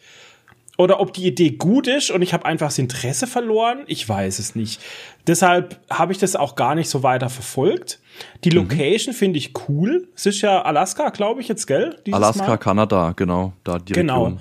Oder 0.78 0.98
ob 1.00 1.12
die 1.12 1.26
Idee 1.26 1.50
gut 1.50 1.86
ist 1.88 2.10
und 2.10 2.22
ich 2.22 2.32
habe 2.32 2.46
einfach 2.46 2.68
das 2.68 2.78
Interesse 2.78 3.26
verloren. 3.26 3.80
Ich 3.86 4.08
weiß 4.08 4.38
es 4.38 4.54
nicht. 4.54 4.80
Deshalb 5.26 5.78
habe 5.90 6.12
ich 6.12 6.18
das 6.18 6.36
auch 6.36 6.54
gar 6.56 6.74
nicht 6.74 6.88
so 6.88 7.02
weiter 7.02 7.28
verfolgt. 7.28 7.98
Mhm. 8.00 8.40
Die 8.44 8.50
Location 8.50 9.12
finde 9.14 9.38
ich 9.38 9.52
cool. 9.68 10.08
Es 10.16 10.24
ist 10.24 10.40
ja 10.40 10.62
Alaska, 10.62 11.10
glaube 11.10 11.42
ich 11.42 11.48
jetzt, 11.48 11.66
gell? 11.66 11.96
Dieses 12.06 12.16
Alaska, 12.16 12.46
Mal. 12.46 12.56
Kanada, 12.56 13.12
genau, 13.14 13.52
da 13.62 13.78
die 13.78 13.92
Genau. 13.92 14.24
Region. 14.24 14.40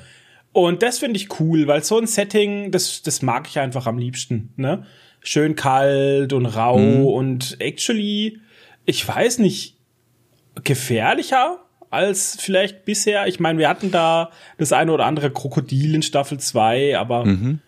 Und 0.54 0.82
das 0.82 1.00
finde 1.00 1.17
ich 1.17 1.39
cool, 1.41 1.67
weil 1.67 1.84
so 1.84 1.98
ein 2.00 2.08
Setting, 2.08 2.72
das, 2.72 3.02
das 3.02 3.22
mag 3.22 3.48
ich 3.50 3.60
einfach 3.60 3.86
am 3.86 3.98
liebsten. 3.98 4.54
Ne? 4.56 4.86
Schön 5.22 5.56
kalt 5.58 6.32
und 6.32 6.45
rau 6.45 6.78
Mhm. 6.80 7.06
und 7.06 7.58
actually, 7.60 8.39
ich 8.86 9.06
weiß 9.06 9.39
nicht, 9.39 9.76
gefährlicher 10.63 11.60
als 11.89 12.38
vielleicht 12.39 12.86
bisher. 12.86 13.28
Ich 13.28 13.39
meine, 13.39 13.60
wir 13.60 13.69
hatten 13.69 13.91
da 13.91 14.30
das 14.58 14.74
eine 14.74 14.91
oder 14.93 15.06
andere 15.06 15.32
Krokodil 15.32 15.95
in 15.95 16.02
Staffel 16.02 16.39
2, 16.39 16.98
aber 16.98 17.26
Mhm. 17.26 17.60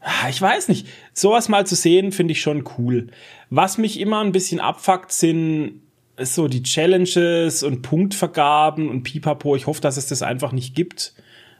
ah, 0.00 0.28
ich 0.28 0.40
weiß 0.40 0.68
nicht. 0.68 0.86
Sowas 1.14 1.48
mal 1.48 1.66
zu 1.66 1.74
sehen, 1.74 2.12
finde 2.12 2.32
ich 2.32 2.40
schon 2.42 2.64
cool. 2.78 3.08
Was 3.50 3.78
mich 3.78 3.98
immer 3.98 4.20
ein 4.20 4.32
bisschen 4.32 4.60
abfuckt, 4.60 5.12
sind 5.12 5.80
so 6.20 6.48
die 6.48 6.62
Challenges 6.62 7.62
und 7.62 7.80
Punktvergaben 7.82 8.90
und 8.90 9.02
Pipapo. 9.02 9.56
Ich 9.56 9.66
hoffe, 9.66 9.80
dass 9.80 9.96
es 9.96 10.06
das 10.06 10.22
einfach 10.22 10.52
nicht 10.52 10.74
gibt. 10.74 11.14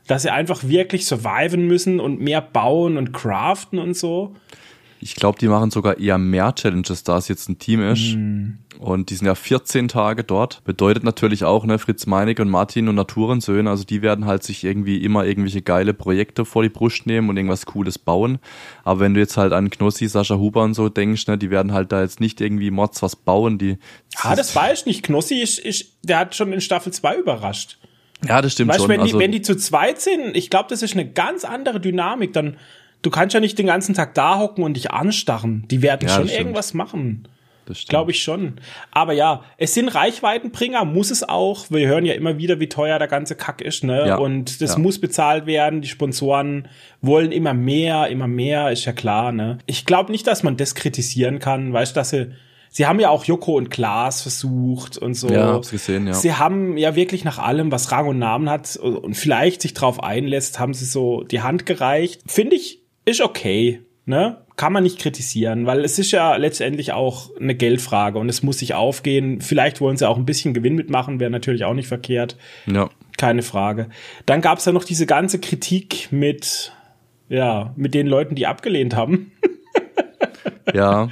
Dass 0.07 0.23
sie 0.23 0.31
einfach 0.31 0.65
wirklich 0.65 1.07
surviven 1.07 1.67
müssen 1.67 2.01
und 2.01 2.21
mehr 2.21 2.43
bauen 2.43 2.97
und 2.97 3.13
craften 3.13 3.79
und 3.79 3.97
so. 3.97 4.35
Ich 5.03 5.17
glaube, 5.17 5.37
die 5.39 5.49
machen 5.49 5.73
sogar 5.73 5.99
eher 5.99 6.17
mehr 6.17 6.55
Challenges, 6.55 7.03
da 7.03 7.19
es 7.19 7.27
jetzt 7.27 7.49
ein 7.49 7.59
Team 7.59 7.83
ist. 7.83 8.15
Mm. 8.15 8.59
Und 8.79 9.11
die 9.11 9.17
sind 9.17 9.27
ja 9.27 9.35
14 9.35 9.89
Tage 9.89 10.23
dort. 10.23 10.63
Bedeutet 10.65 11.03
natürlich 11.03 11.45
auch, 11.45 11.65
ne, 11.65 11.79
Fritz 11.79 12.07
Meinig 12.07 12.39
und 12.39 12.49
Martin 12.49 12.89
und 12.89 12.95
Naturensöhne, 12.95 13.69
also 13.69 13.85
die 13.85 14.01
werden 14.01 14.27
halt 14.27 14.45
sich 14.45 14.63
irgendwie 14.65 14.99
immer 14.99 15.25
irgendwelche 15.25 15.61
geile 15.61 15.93
Projekte 15.93 16.45
vor 16.45 16.63
die 16.63 16.69
Brust 16.69 17.07
nehmen 17.07 17.29
und 17.29 17.37
irgendwas 17.37 17.67
Cooles 17.67 17.99
bauen. 17.99 18.39
Aber 18.85 19.01
wenn 19.01 19.15
du 19.15 19.21
jetzt 19.21 19.37
halt 19.37 19.53
an 19.53 19.71
Knossi, 19.71 20.07
Sascha 20.07 20.37
Huber 20.37 20.63
und 20.63 20.75
so 20.75 20.89
denkst, 20.89 21.27
ne, 21.27 21.37
die 21.37 21.51
werden 21.51 21.73
halt 21.73 21.91
da 21.91 22.01
jetzt 22.01 22.21
nicht 22.21 22.41
irgendwie 22.41 22.71
Mods 22.71 23.03
was 23.03 23.17
bauen, 23.17 23.59
die. 23.59 23.79
Ah, 24.21 24.37
das 24.37 24.55
weiß 24.55 24.81
ich 24.81 24.87
nicht. 24.87 25.03
Knossi 25.03 25.41
ist, 25.41 25.59
ist, 25.59 25.97
der 26.03 26.21
hat 26.21 26.35
schon 26.35 26.53
in 26.53 26.61
Staffel 26.61 26.93
2 26.93 27.17
überrascht. 27.19 27.79
Ja, 28.27 28.41
das 28.41 28.53
stimmt 28.53 28.71
weißt, 28.71 28.81
schon. 28.81 28.89
Wenn, 28.89 29.01
also, 29.01 29.19
die, 29.19 29.23
wenn 29.23 29.33
die 29.33 29.43
zu 29.43 29.57
zweit 29.57 30.01
sind, 30.01 30.37
ich 30.37 30.49
glaube, 30.49 30.69
das 30.69 30.83
ist 30.83 30.95
eine 30.95 31.11
ganz 31.11 31.45
andere 31.45 31.81
Dynamik. 31.81 32.33
Dann, 32.33 32.57
du 33.03 33.11
kannst 33.11 33.35
ja 33.35 33.41
nicht 33.41 33.59
den 33.59 33.67
ganzen 33.67 33.95
Tag 33.95 34.15
da 34.15 34.39
hocken 34.39 34.65
und 34.65 34.75
dich 34.75 34.91
anstarren. 34.91 35.65
Die 35.71 35.83
werden 35.83 36.09
ja, 36.09 36.15
schon 36.15 36.29
irgendwas 36.29 36.75
machen. 36.75 37.29
Glaube 37.89 38.11
ich 38.11 38.23
schon. 38.23 38.55
Aber 38.91 39.13
ja, 39.13 39.45
es 39.57 39.73
sind 39.73 39.89
Reichweitenbringer, 39.89 40.85
muss 40.85 41.11
es 41.11 41.27
auch. 41.27 41.71
Wir 41.71 41.87
hören 41.87 42.05
ja 42.05 42.15
immer 42.15 42.37
wieder, 42.37 42.61
wie 42.61 42.69
teuer 42.69 42.99
der 42.99 43.09
ganze 43.09 43.37
Kack 43.37 43.61
ist, 43.61 43.85
ne? 43.85 44.09
Ja. 44.09 44.17
Und 44.17 44.61
das 44.61 44.73
ja. 44.73 44.79
muss 44.79 45.01
bezahlt 45.01 45.47
werden. 45.47 45.81
Die 45.81 45.89
Sponsoren 45.89 46.69
wollen 47.01 47.33
immer 47.33 47.55
mehr, 47.55 48.09
immer 48.09 48.27
mehr, 48.27 48.73
ist 48.73 48.85
ja 48.85 48.93
klar, 48.93 49.33
ne? 49.33 49.59
Ich 49.67 49.87
glaube 49.87 50.11
nicht, 50.11 50.27
dass 50.27 50.43
man 50.43 50.57
das 50.57 50.75
kritisieren 50.75 51.39
kann, 51.39 51.73
weißt 51.73 51.95
du, 51.95 52.01
dass 52.01 52.11
sie 52.11 52.33
Sie 52.75 52.87
haben 52.87 53.01
ja 53.01 53.11
auch 53.11 53.25
Joko 53.25 53.59
und 53.59 53.69
Klaas 53.69 54.23
versucht 54.23 54.97
und 54.97 55.13
so. 55.13 55.29
Ja, 55.29 55.53
hab's 55.53 55.71
gesehen, 55.71 56.07
ja. 56.07 56.15
Sie 56.15 56.33
haben 56.33 56.79
ja 56.79 56.97
wirklich 56.97 57.23
nach 57.23 57.39
allem, 57.39 57.71
was 57.71 57.93
Rang 57.93 58.09
und 58.09 58.19
Namen 58.19 58.49
hat 58.49 58.77
und 58.77 59.15
vielleicht 59.15 59.61
sich 59.61 59.75
drauf 59.75 60.03
einlässt, 60.03 60.59
haben 60.59 60.73
sie 60.73 60.87
so 60.87 61.23
die 61.23 61.43
Hand 61.43 61.67
gereicht. 61.67 62.23
Finde 62.27 62.57
ich, 62.57 62.82
ist 63.05 63.21
okay, 63.21 63.83
ne? 64.05 64.39
Kann 64.57 64.73
man 64.73 64.83
nicht 64.83 64.99
kritisieren, 64.99 65.67
weil 65.67 65.85
es 65.85 65.99
ist 65.99 66.11
ja 66.11 66.37
letztendlich 66.37 66.93
auch 66.93 67.35
eine 67.37 67.55
Geldfrage 67.55 68.19
und 68.19 68.29
es 68.29 68.43
muss 68.43 68.59
sich 68.59 68.75
aufgehen. 68.75 69.41
Vielleicht 69.41 69.81
wollen 69.81 69.97
sie 69.97 70.09
auch 70.09 70.19
ein 70.19 70.27
bisschen 70.27 70.55
Gewinn 70.55 70.75
mitmachen, 70.75 71.21
wäre 71.21 71.31
natürlich 71.31 71.65
auch 71.65 71.75
nicht 71.75 71.89
verkehrt. 71.89 72.37
Ja. 72.67 72.91
Keine 73.17 73.43
Frage. 73.43 73.89
Dann 74.27 74.41
gab 74.41 74.59
es 74.59 74.65
ja 74.67 74.73
noch 74.73 74.85
diese 74.85 75.07
ganze 75.07 75.41
Kritik 75.41 76.09
mit, 76.11 76.73
ja, 77.29 77.73
mit 77.77 77.95
den 77.95 78.07
Leuten, 78.07 78.35
die 78.35 78.47
abgelehnt 78.47 78.95
haben. 78.95 79.33
ja, 80.75 81.09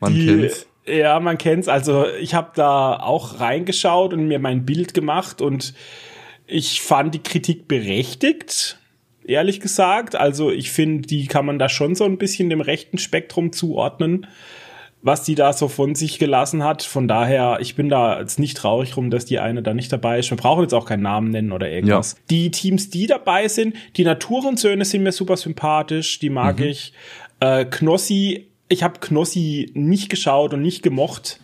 man 0.00 0.14
die, 0.14 0.26
kennt's 0.26 0.66
ja, 0.90 1.20
man 1.20 1.38
kennt's. 1.38 1.68
Also 1.68 2.06
ich 2.20 2.34
habe 2.34 2.50
da 2.54 2.98
auch 2.98 3.40
reingeschaut 3.40 4.12
und 4.12 4.26
mir 4.26 4.38
mein 4.38 4.64
Bild 4.64 4.94
gemacht 4.94 5.40
und 5.40 5.74
ich 6.46 6.80
fand 6.80 7.14
die 7.14 7.22
Kritik 7.22 7.68
berechtigt, 7.68 8.79
ehrlich 9.24 9.60
gesagt. 9.60 10.16
Also 10.16 10.50
ich 10.50 10.70
finde, 10.70 11.06
die 11.06 11.26
kann 11.26 11.46
man 11.46 11.58
da 11.58 11.68
schon 11.68 11.94
so 11.94 12.04
ein 12.04 12.18
bisschen 12.18 12.50
dem 12.50 12.60
rechten 12.60 12.98
Spektrum 12.98 13.52
zuordnen, 13.52 14.26
was 15.02 15.22
die 15.22 15.34
da 15.34 15.52
so 15.52 15.68
von 15.68 15.94
sich 15.94 16.18
gelassen 16.18 16.62
hat. 16.62 16.82
Von 16.82 17.08
daher, 17.08 17.58
ich 17.60 17.74
bin 17.74 17.88
da 17.88 18.20
jetzt 18.20 18.38
nicht 18.38 18.56
traurig 18.56 18.96
rum, 18.96 19.10
dass 19.10 19.24
die 19.24 19.38
eine 19.38 19.62
da 19.62 19.74
nicht 19.74 19.92
dabei 19.92 20.18
ist. 20.18 20.30
Wir 20.30 20.36
brauchen 20.36 20.62
jetzt 20.62 20.74
auch 20.74 20.86
keinen 20.86 21.02
Namen 21.02 21.30
nennen 21.30 21.52
oder 21.52 21.70
irgendwas. 21.70 22.12
Ja. 22.12 22.18
Die 22.30 22.50
Teams, 22.50 22.90
die 22.90 23.06
dabei 23.06 23.48
sind, 23.48 23.74
die 23.96 24.04
Naturensöhne 24.04 24.84
sind 24.84 25.02
mir 25.02 25.12
super 25.12 25.36
sympathisch, 25.36 26.18
die 26.18 26.30
mag 26.30 26.58
mhm. 26.58 26.66
ich. 26.66 26.92
Äh, 27.40 27.64
Knossi 27.64 28.50
ich 28.70 28.82
habe 28.82 29.00
Knossi 29.00 29.70
nicht 29.74 30.08
geschaut 30.08 30.54
und 30.54 30.62
nicht 30.62 30.82
gemocht. 30.82 31.40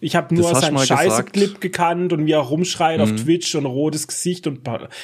Ich 0.00 0.14
habe 0.14 0.34
nur 0.34 0.54
seinen 0.54 0.78
Scheiße-Clip 0.78 1.60
gekannt 1.60 2.12
und 2.12 2.26
wie 2.26 2.32
er 2.32 2.40
rumschreit 2.40 2.98
mhm. 2.98 3.02
auf 3.04 3.12
Twitch 3.12 3.54
und 3.54 3.66
rotes 3.66 4.06
Gesicht 4.06 4.46
und 4.46 4.60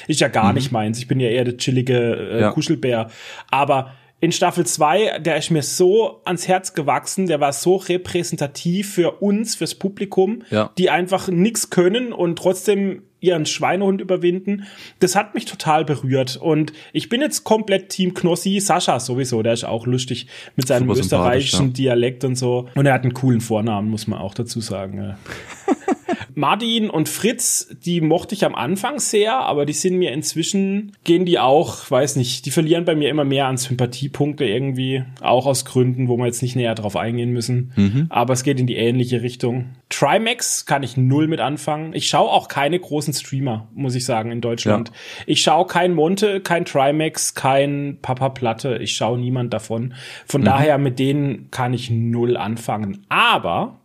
ist 0.06 0.20
ja 0.20 0.28
gar 0.28 0.48
mhm. 0.48 0.54
nicht 0.54 0.72
meins. 0.72 0.98
Ich 0.98 1.08
bin 1.08 1.18
ja 1.18 1.28
eher 1.28 1.44
der 1.44 1.56
chillige 1.56 1.98
äh, 1.98 2.40
ja. 2.40 2.50
Kuschelbär. 2.50 3.10
Aber 3.50 3.92
in 4.20 4.30
Staffel 4.30 4.64
2, 4.64 5.18
der 5.18 5.36
ist 5.36 5.50
mir 5.50 5.62
so 5.62 6.20
ans 6.24 6.46
Herz 6.46 6.74
gewachsen, 6.74 7.26
der 7.26 7.40
war 7.40 7.52
so 7.52 7.76
repräsentativ 7.76 8.92
für 8.94 9.22
uns, 9.22 9.56
fürs 9.56 9.74
Publikum, 9.74 10.42
ja. 10.50 10.70
die 10.78 10.90
einfach 10.90 11.28
nix 11.28 11.70
können 11.70 12.12
und 12.12 12.36
trotzdem 12.36 13.02
ihren 13.22 13.46
Schweinehund 13.46 14.00
überwinden. 14.00 14.64
Das 14.98 15.16
hat 15.16 15.34
mich 15.34 15.44
total 15.44 15.84
berührt. 15.84 16.36
Und 16.36 16.72
ich 16.92 17.08
bin 17.08 17.20
jetzt 17.20 17.44
komplett 17.44 17.88
Team 17.88 18.14
Knossi. 18.14 18.60
Sascha 18.60 19.00
sowieso, 19.00 19.42
der 19.42 19.54
ist 19.54 19.64
auch 19.64 19.86
lustig 19.86 20.26
mit 20.56 20.66
seinem 20.66 20.88
Super 20.88 21.00
österreichischen 21.00 21.68
ja. 21.68 21.72
Dialekt 21.72 22.24
und 22.24 22.36
so. 22.36 22.68
Und 22.74 22.86
er 22.86 22.94
hat 22.94 23.02
einen 23.02 23.14
coolen 23.14 23.40
Vornamen, 23.40 23.88
muss 23.88 24.06
man 24.06 24.18
auch 24.18 24.34
dazu 24.34 24.60
sagen. 24.60 25.16
Martin 26.34 26.90
und 26.90 27.08
Fritz, 27.08 27.68
die 27.84 28.00
mochte 28.00 28.34
ich 28.34 28.44
am 28.44 28.54
Anfang 28.54 28.98
sehr, 28.98 29.36
aber 29.36 29.66
die 29.66 29.72
sind 29.72 29.98
mir 29.98 30.12
inzwischen, 30.12 30.92
gehen 31.04 31.24
die 31.24 31.38
auch, 31.38 31.90
weiß 31.90 32.16
nicht, 32.16 32.46
die 32.46 32.50
verlieren 32.50 32.84
bei 32.84 32.94
mir 32.94 33.10
immer 33.10 33.24
mehr 33.24 33.46
an 33.46 33.56
Sympathiepunkte 33.56 34.44
irgendwie, 34.44 35.04
auch 35.20 35.46
aus 35.46 35.64
Gründen, 35.64 36.08
wo 36.08 36.16
wir 36.16 36.26
jetzt 36.26 36.42
nicht 36.42 36.56
näher 36.56 36.74
drauf 36.74 36.96
eingehen 36.96 37.30
müssen. 37.30 37.72
Mhm. 37.76 38.06
Aber 38.08 38.32
es 38.32 38.42
geht 38.42 38.60
in 38.60 38.66
die 38.66 38.76
ähnliche 38.76 39.22
Richtung. 39.22 39.70
Trimax 39.88 40.66
kann 40.66 40.82
ich 40.82 40.96
null 40.96 41.28
mit 41.28 41.40
anfangen. 41.40 41.92
Ich 41.94 42.08
schaue 42.08 42.30
auch 42.30 42.48
keine 42.48 42.78
großen 42.78 43.12
Streamer, 43.12 43.68
muss 43.74 43.94
ich 43.94 44.04
sagen, 44.04 44.30
in 44.30 44.40
Deutschland. 44.40 44.88
Ja. 44.88 44.94
Ich 45.26 45.42
schaue 45.42 45.66
kein 45.66 45.94
Monte, 45.94 46.40
kein 46.40 46.64
Trimax, 46.64 47.34
kein 47.34 47.98
Papa 48.00 48.30
Platte. 48.30 48.78
Ich 48.80 48.94
schaue 48.94 49.18
niemand 49.18 49.52
davon. 49.52 49.94
Von 50.26 50.40
mhm. 50.40 50.46
daher 50.46 50.78
mit 50.78 50.98
denen 50.98 51.50
kann 51.50 51.74
ich 51.74 51.90
null 51.90 52.36
anfangen. 52.36 53.04
Aber 53.08 53.78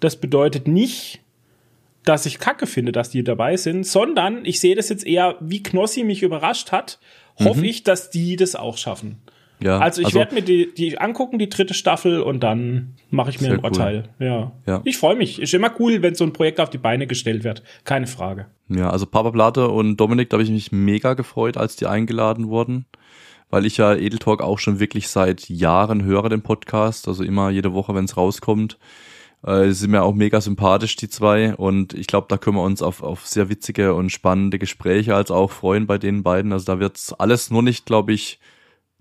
das 0.00 0.16
bedeutet 0.16 0.68
nicht, 0.68 1.20
dass 2.08 2.26
ich 2.26 2.38
kacke 2.38 2.66
finde, 2.66 2.92
dass 2.92 3.10
die 3.10 3.22
dabei 3.22 3.56
sind, 3.56 3.86
sondern 3.86 4.44
ich 4.44 4.60
sehe 4.60 4.74
das 4.74 4.88
jetzt 4.88 5.06
eher, 5.06 5.36
wie 5.40 5.62
Knossi 5.62 6.04
mich 6.04 6.22
überrascht 6.22 6.72
hat, 6.72 6.98
hoffe 7.38 7.60
mhm. 7.60 7.66
ich, 7.66 7.82
dass 7.82 8.10
die 8.10 8.36
das 8.36 8.56
auch 8.56 8.78
schaffen. 8.78 9.18
Ja, 9.60 9.78
also 9.78 10.00
ich 10.00 10.06
also, 10.06 10.20
werde 10.20 10.36
mir 10.36 10.42
die, 10.42 10.72
die 10.72 10.98
angucken, 10.98 11.38
die 11.38 11.48
dritte 11.48 11.74
Staffel, 11.74 12.20
und 12.22 12.42
dann 12.42 12.94
mache 13.10 13.30
ich 13.30 13.40
mir 13.40 13.52
ein 13.52 13.58
Urteil. 13.58 14.08
Cool. 14.20 14.26
Ja. 14.26 14.52
ja. 14.66 14.80
Ich 14.84 14.96
freue 14.98 15.16
mich. 15.16 15.40
Ist 15.40 15.52
immer 15.52 15.72
cool, 15.80 16.00
wenn 16.00 16.14
so 16.14 16.24
ein 16.24 16.32
Projekt 16.32 16.60
auf 16.60 16.70
die 16.70 16.78
Beine 16.78 17.06
gestellt 17.06 17.42
wird. 17.42 17.62
Keine 17.84 18.06
Frage. 18.06 18.46
Ja, 18.68 18.90
also 18.90 19.04
Papa 19.04 19.32
Platte 19.32 19.68
und 19.68 19.96
Dominik, 19.96 20.30
da 20.30 20.36
habe 20.36 20.44
ich 20.44 20.50
mich 20.50 20.70
mega 20.70 21.14
gefreut, 21.14 21.56
als 21.56 21.74
die 21.74 21.86
eingeladen 21.86 22.48
wurden. 22.48 22.86
Weil 23.50 23.66
ich 23.66 23.78
ja 23.78 23.94
Edeltalk 23.94 24.42
auch 24.42 24.58
schon 24.58 24.78
wirklich 24.78 25.08
seit 25.08 25.48
Jahren 25.48 26.04
höre, 26.04 26.28
den 26.28 26.42
Podcast. 26.42 27.08
Also 27.08 27.24
immer 27.24 27.50
jede 27.50 27.72
Woche, 27.72 27.94
wenn 27.94 28.04
es 28.04 28.16
rauskommt. 28.16 28.78
Äh, 29.44 29.70
sind 29.70 29.92
mir 29.92 30.02
auch 30.02 30.14
mega 30.14 30.40
sympathisch, 30.40 30.96
die 30.96 31.08
zwei. 31.08 31.54
Und 31.54 31.94
ich 31.94 32.06
glaube, 32.06 32.26
da 32.28 32.38
können 32.38 32.56
wir 32.56 32.62
uns 32.62 32.82
auf, 32.82 33.02
auf 33.02 33.26
sehr 33.26 33.48
witzige 33.48 33.94
und 33.94 34.10
spannende 34.10 34.58
Gespräche 34.58 35.14
als 35.14 35.30
auch 35.30 35.50
freuen 35.50 35.86
bei 35.86 35.98
den 35.98 36.22
beiden. 36.22 36.52
Also 36.52 36.66
da 36.66 36.80
wird's 36.80 37.12
alles 37.12 37.50
nur 37.50 37.62
nicht, 37.62 37.86
glaube 37.86 38.12
ich, 38.12 38.40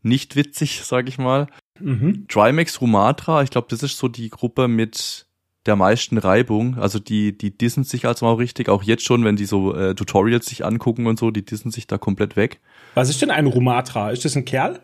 nicht 0.04 0.36
witzig, 0.36 0.82
sag 0.84 1.10
ich 1.10 1.18
mal. 1.18 1.48
Mhm. 1.80 2.28
Trimax 2.28 2.82
Rumatra, 2.82 3.44
ich 3.44 3.50
glaube, 3.50 3.68
das 3.70 3.84
ist 3.84 3.98
so 3.98 4.08
die 4.08 4.30
Gruppe 4.30 4.68
mit 4.68 5.26
der 5.66 5.76
meisten 5.76 6.18
Reibung. 6.18 6.78
Also 6.78 7.00
die, 7.00 7.38
die 7.38 7.56
dissen 7.56 7.84
sich 7.84 8.06
also 8.06 8.26
mal 8.26 8.36
richtig, 8.36 8.70
auch 8.70 8.84
jetzt 8.84 9.04
schon, 9.04 9.24
wenn 9.24 9.36
die 9.36 9.46
so 9.46 9.76
äh, 9.76 9.96
Tutorials 9.96 10.46
sich 10.46 10.66
angucken 10.66 11.08
und 11.08 11.20
so, 11.20 11.32
die 11.32 11.44
dissen 11.46 11.72
sich 11.72 11.88
da 11.88 11.98
komplett 11.98 12.36
weg. 12.36 12.60
Was 12.94 13.10
ist 13.10 13.22
denn 13.22 13.32
ein 13.32 13.48
Rumatra? 13.48 14.12
Ist 14.12 14.26
das 14.26 14.36
ein 14.36 14.46
Kerl? 14.46 14.80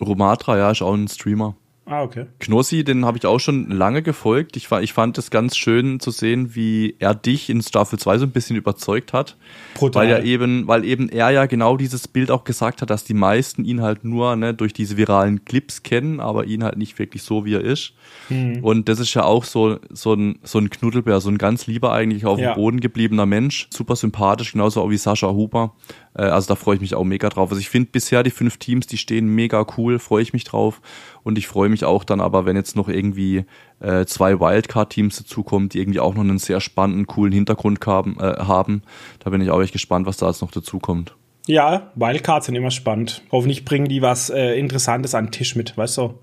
Rumatra, 0.00 0.58
ja, 0.58 0.70
ist 0.70 0.82
auch 0.82 0.94
ein 0.94 1.08
Streamer. 1.08 1.56
Ah, 1.88 2.02
okay. 2.02 2.26
Knossi, 2.40 2.82
den 2.82 3.04
habe 3.04 3.16
ich 3.16 3.26
auch 3.26 3.38
schon 3.38 3.70
lange 3.70 4.02
gefolgt. 4.02 4.56
Ich, 4.56 4.72
ich 4.72 4.92
fand 4.92 5.16
es 5.18 5.30
ganz 5.30 5.56
schön 5.56 6.00
zu 6.00 6.10
sehen, 6.10 6.56
wie 6.56 6.96
er 6.98 7.14
dich 7.14 7.48
in 7.48 7.62
Staffel 7.62 7.96
2 7.96 8.18
so 8.18 8.26
ein 8.26 8.32
bisschen 8.32 8.56
überzeugt 8.56 9.12
hat. 9.12 9.36
Brutal. 9.74 10.02
Weil 10.02 10.10
er 10.10 10.24
eben, 10.24 10.66
weil 10.66 10.84
eben 10.84 11.08
er 11.08 11.30
ja 11.30 11.46
genau 11.46 11.76
dieses 11.76 12.08
Bild 12.08 12.32
auch 12.32 12.42
gesagt 12.42 12.82
hat, 12.82 12.90
dass 12.90 13.04
die 13.04 13.14
meisten 13.14 13.64
ihn 13.64 13.82
halt 13.82 14.02
nur 14.02 14.34
ne, 14.34 14.52
durch 14.52 14.72
diese 14.72 14.96
viralen 14.96 15.44
Clips 15.44 15.84
kennen, 15.84 16.18
aber 16.18 16.46
ihn 16.46 16.64
halt 16.64 16.76
nicht 16.76 16.98
wirklich 16.98 17.22
so, 17.22 17.44
wie 17.44 17.54
er 17.54 17.60
ist. 17.60 17.92
Mhm. 18.30 18.64
Und 18.64 18.88
das 18.88 18.98
ist 18.98 19.14
ja 19.14 19.22
auch 19.22 19.44
so, 19.44 19.78
so, 19.90 20.14
ein, 20.14 20.40
so 20.42 20.58
ein 20.58 20.70
Knuddelbär, 20.70 21.20
so 21.20 21.28
ein 21.28 21.38
ganz 21.38 21.68
lieber 21.68 21.92
eigentlich 21.92 22.26
auf 22.26 22.40
ja. 22.40 22.52
dem 22.52 22.56
Boden 22.56 22.80
gebliebener 22.80 23.26
Mensch. 23.26 23.68
Super 23.70 23.94
sympathisch, 23.94 24.50
genauso 24.50 24.82
auch 24.82 24.90
wie 24.90 24.98
Sascha 24.98 25.28
Huber. 25.28 25.74
Äh, 26.16 26.22
also 26.22 26.48
da 26.48 26.54
freue 26.54 26.76
ich 26.76 26.80
mich 26.80 26.94
auch 26.94 27.04
mega 27.04 27.28
drauf. 27.28 27.50
Also 27.50 27.60
ich 27.60 27.68
finde 27.68 27.90
bisher 27.92 28.22
die 28.22 28.30
fünf 28.30 28.58
Teams, 28.58 28.86
die 28.86 28.98
stehen 28.98 29.28
mega 29.28 29.66
cool, 29.76 29.98
freue 29.98 30.22
ich 30.22 30.32
mich 30.32 30.44
drauf. 30.44 30.80
Und 31.22 31.38
ich 31.38 31.46
freue 31.46 31.68
mich 31.68 31.84
auch 31.84 32.04
dann 32.04 32.20
aber, 32.20 32.46
wenn 32.46 32.56
jetzt 32.56 32.76
noch 32.76 32.88
irgendwie 32.88 33.44
äh, 33.80 34.04
zwei 34.06 34.40
Wildcard-Teams 34.40 35.18
dazukommen, 35.18 35.68
die 35.68 35.80
irgendwie 35.80 36.00
auch 36.00 36.14
noch 36.14 36.22
einen 36.22 36.38
sehr 36.38 36.60
spannenden, 36.60 37.06
coolen 37.06 37.32
Hintergrund 37.32 37.84
haben. 37.86 38.16
Äh, 38.20 38.36
haben. 38.46 38.82
Da 39.20 39.30
bin 39.30 39.40
ich 39.40 39.50
auch 39.50 39.60
echt 39.60 39.72
gespannt, 39.72 40.06
was 40.06 40.16
da 40.16 40.28
jetzt 40.28 40.42
noch 40.42 40.50
dazukommt. 40.50 41.14
Ja, 41.46 41.92
Wildcards 41.94 42.46
sind 42.46 42.56
immer 42.56 42.70
spannend. 42.70 43.22
Hoffentlich 43.30 43.64
bringen 43.64 43.88
die 43.88 44.02
was 44.02 44.30
äh, 44.30 44.58
Interessantes 44.58 45.14
an 45.14 45.26
den 45.26 45.32
Tisch 45.32 45.54
mit, 45.54 45.76
weißt 45.76 45.98
du? 45.98 46.14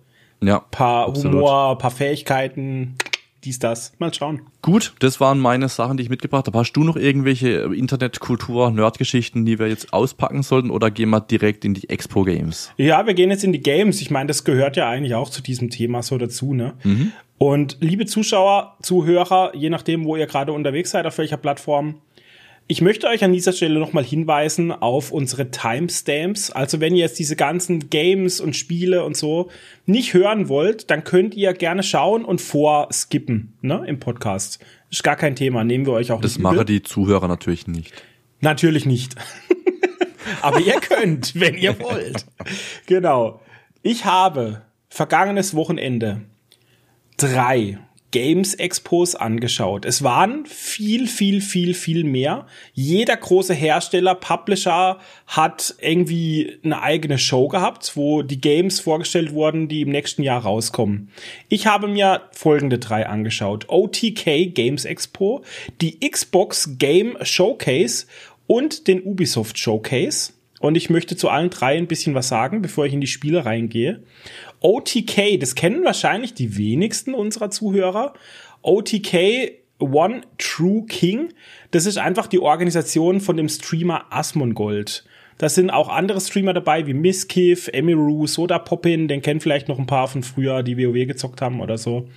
Ja. 0.41 0.59
Paar 0.59 1.07
absolut. 1.07 1.35
Humor, 1.35 1.77
paar 1.77 1.91
Fähigkeiten, 1.91 2.95
dies, 3.43 3.59
das. 3.59 3.93
Mal 3.99 4.13
schauen. 4.13 4.41
Gut, 4.61 4.93
das 4.99 5.19
waren 5.19 5.39
meine 5.39 5.69
Sachen, 5.69 5.97
die 5.97 6.03
ich 6.03 6.09
mitgebracht 6.09 6.47
habe. 6.47 6.57
Hast 6.57 6.73
du 6.73 6.83
noch 6.83 6.95
irgendwelche 6.95 7.73
Internetkultur, 7.73 8.71
Nerdgeschichten, 8.71 9.45
die 9.45 9.59
wir 9.59 9.67
jetzt 9.67 9.93
auspacken 9.93 10.43
sollten 10.43 10.69
oder 10.69 10.91
gehen 10.91 11.09
wir 11.09 11.21
direkt 11.21 11.65
in 11.65 11.73
die 11.73 11.89
Expo 11.89 12.23
Games? 12.23 12.71
Ja, 12.77 13.05
wir 13.05 13.13
gehen 13.13 13.29
jetzt 13.29 13.43
in 13.43 13.51
die 13.51 13.61
Games. 13.61 14.01
Ich 14.01 14.11
meine, 14.11 14.27
das 14.27 14.43
gehört 14.43 14.77
ja 14.77 14.89
eigentlich 14.89 15.15
auch 15.15 15.29
zu 15.29 15.41
diesem 15.41 15.69
Thema 15.69 16.03
so 16.03 16.17
dazu, 16.17 16.53
ne? 16.53 16.73
Mhm. 16.83 17.11
Und 17.37 17.77
liebe 17.81 18.05
Zuschauer, 18.05 18.77
Zuhörer, 18.81 19.53
je 19.55 19.69
nachdem, 19.69 20.05
wo 20.05 20.15
ihr 20.15 20.27
gerade 20.27 20.53
unterwegs 20.53 20.91
seid, 20.91 21.05
auf 21.05 21.17
welcher 21.17 21.37
Plattform, 21.37 21.95
Ich 22.67 22.81
möchte 22.81 23.07
euch 23.07 23.23
an 23.25 23.33
dieser 23.33 23.51
Stelle 23.51 23.77
nochmal 23.77 24.05
hinweisen 24.05 24.71
auf 24.71 25.11
unsere 25.11 25.51
Timestamps. 25.51 26.49
Also 26.49 26.79
wenn 26.79 26.95
ihr 26.95 27.01
jetzt 27.01 27.19
diese 27.19 27.35
ganzen 27.35 27.89
Games 27.89 28.39
und 28.39 28.55
Spiele 28.55 29.03
und 29.03 29.17
so 29.17 29.49
nicht 29.85 30.13
hören 30.13 30.47
wollt, 30.47 30.89
dann 30.89 31.03
könnt 31.03 31.35
ihr 31.35 31.53
gerne 31.53 31.83
schauen 31.83 32.23
und 32.23 32.39
vorskippen 32.39 33.53
ne, 33.61 33.83
im 33.85 33.99
Podcast. 33.99 34.63
Ist 34.89 35.03
gar 35.03 35.17
kein 35.17 35.35
Thema, 35.35 35.65
nehmen 35.65 35.85
wir 35.85 35.93
euch 35.93 36.11
auch 36.11 36.21
Das 36.21 36.39
machen 36.39 36.65
die 36.65 36.81
Zuhörer 36.81 37.27
natürlich 37.27 37.67
nicht. 37.67 37.93
Natürlich 38.39 38.85
nicht. 38.85 39.15
Aber 40.41 40.61
ihr 40.61 40.79
könnt, 40.79 41.37
wenn 41.37 41.55
ihr 41.55 41.77
wollt. 41.79 42.25
Genau. 42.85 43.41
Ich 43.81 44.05
habe 44.05 44.61
vergangenes 44.87 45.53
Wochenende 45.53 46.21
drei 47.17 47.79
Games 48.13 48.53
Expos 48.53 49.15
angeschaut. 49.15 49.85
Es 49.85 50.03
waren 50.03 50.45
viel, 50.45 51.07
viel, 51.07 51.41
viel, 51.41 51.73
viel 51.73 52.03
mehr. 52.03 52.45
Jeder 52.73 53.17
große 53.17 53.55
Hersteller, 53.55 54.13
Publisher 54.13 54.99
hat 55.25 55.73
irgendwie 55.81 56.59
eine 56.63 56.81
eigene 56.83 57.17
Show 57.17 57.47
gehabt, 57.47 57.97
wo 57.97 58.21
die 58.21 58.39
Games 58.39 58.79
vorgestellt 58.79 59.33
wurden, 59.33 59.67
die 59.67 59.81
im 59.81 59.89
nächsten 59.89 60.21
Jahr 60.21 60.43
rauskommen. 60.43 61.09
Ich 61.49 61.65
habe 61.65 61.87
mir 61.87 62.21
folgende 62.31 62.77
drei 62.77 63.07
angeschaut. 63.07 63.65
OTK 63.67 64.53
Games 64.53 64.85
Expo, 64.85 65.43
die 65.81 65.99
Xbox 65.99 66.77
Game 66.77 67.17
Showcase 67.23 68.05
und 68.45 68.87
den 68.87 69.01
Ubisoft 69.01 69.57
Showcase. 69.57 70.33
Und 70.59 70.77
ich 70.77 70.89
möchte 70.89 71.17
zu 71.17 71.27
allen 71.27 71.49
drei 71.49 71.77
ein 71.77 71.87
bisschen 71.87 72.15
was 72.15 72.29
sagen, 72.29 72.61
bevor 72.61 72.85
ich 72.85 72.93
in 72.93 73.01
die 73.01 73.07
Spiele 73.07 73.43
reingehe. 73.43 74.01
OTK, 74.63 75.39
das 75.39 75.55
kennen 75.55 75.83
wahrscheinlich 75.83 76.33
die 76.33 76.57
wenigsten 76.57 77.13
unserer 77.13 77.51
Zuhörer. 77.51 78.13
OTK 78.63 79.51
One 79.79 80.21
True 80.37 80.85
King, 80.87 81.33
das 81.71 81.85
ist 81.85 81.97
einfach 81.97 82.27
die 82.27 82.39
Organisation 82.39 83.19
von 83.19 83.37
dem 83.37 83.49
Streamer 83.49 84.05
Asmongold. 84.09 85.03
Da 85.37 85.49
sind 85.49 85.71
auch 85.71 85.89
andere 85.89 86.21
Streamer 86.21 86.53
dabei, 86.53 86.87
wie 86.87 86.93
Miskiff, 86.93 87.67
Emiru, 87.67 88.27
Soda 88.27 88.59
Poppin, 88.59 89.07
den 89.07 89.21
kennen 89.21 89.41
vielleicht 89.41 89.67
noch 89.67 89.79
ein 89.79 89.87
paar 89.87 90.07
von 90.07 90.23
früher, 90.23 90.63
die 90.63 90.77
WoW 90.77 91.07
gezockt 91.07 91.41
haben 91.41 91.59
oder 91.59 91.77
so. 91.77 92.07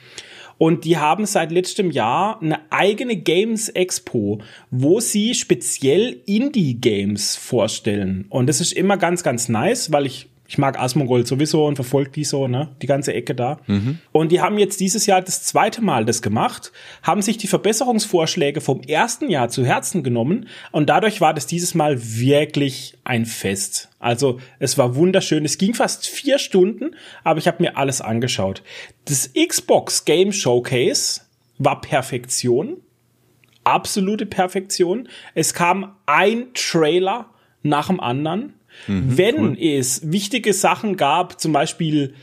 Und 0.58 0.84
die 0.84 0.96
haben 0.96 1.26
seit 1.26 1.50
letztem 1.50 1.90
Jahr 1.90 2.40
eine 2.40 2.60
eigene 2.70 3.16
Games 3.16 3.68
Expo, 3.68 4.40
wo 4.70 5.00
sie 5.00 5.34
speziell 5.34 6.22
Indie-Games 6.24 7.36
vorstellen. 7.36 8.26
Und 8.30 8.46
das 8.46 8.60
ist 8.60 8.72
immer 8.72 8.96
ganz, 8.96 9.22
ganz 9.22 9.48
nice, 9.48 9.92
weil 9.92 10.06
ich 10.06 10.28
ich 10.48 10.58
mag 10.58 10.78
Asmongold 10.78 11.26
sowieso 11.26 11.66
und 11.66 11.76
verfolge 11.76 12.10
die 12.10 12.24
so, 12.24 12.48
ne? 12.48 12.74
Die 12.82 12.86
ganze 12.86 13.12
Ecke 13.14 13.34
da. 13.34 13.58
Mhm. 13.66 13.98
Und 14.12 14.32
die 14.32 14.40
haben 14.40 14.58
jetzt 14.58 14.80
dieses 14.80 15.06
Jahr 15.06 15.22
das 15.22 15.42
zweite 15.42 15.82
Mal 15.82 16.04
das 16.04 16.22
gemacht, 16.22 16.72
haben 17.02 17.22
sich 17.22 17.36
die 17.36 17.46
Verbesserungsvorschläge 17.46 18.60
vom 18.60 18.80
ersten 18.82 19.30
Jahr 19.30 19.48
zu 19.48 19.64
Herzen 19.64 20.02
genommen 20.02 20.48
und 20.72 20.88
dadurch 20.88 21.20
war 21.20 21.34
das 21.34 21.46
dieses 21.46 21.74
Mal 21.74 21.98
wirklich 22.00 22.96
ein 23.04 23.26
Fest. 23.26 23.88
Also 23.98 24.40
es 24.58 24.78
war 24.78 24.94
wunderschön. 24.94 25.44
Es 25.44 25.58
ging 25.58 25.74
fast 25.74 26.06
vier 26.06 26.38
Stunden, 26.38 26.94
aber 27.24 27.38
ich 27.38 27.48
habe 27.48 27.62
mir 27.62 27.76
alles 27.76 28.00
angeschaut. 28.00 28.62
Das 29.06 29.30
Xbox 29.34 30.04
Game 30.04 30.32
Showcase 30.32 31.22
war 31.58 31.80
Perfektion. 31.80 32.78
Absolute 33.64 34.26
Perfektion. 34.26 35.08
Es 35.34 35.54
kam 35.54 35.96
ein 36.06 36.52
Trailer 36.54 37.30
nach 37.62 37.88
dem 37.88 38.00
anderen. 38.00 38.54
Mhm, 38.86 39.18
Wenn 39.18 39.38
cool. 39.38 39.58
es 39.58 40.10
wichtige 40.10 40.52
Sachen 40.52 40.96
gab, 40.96 41.40
zum 41.40 41.52
Beispiel, 41.52 42.14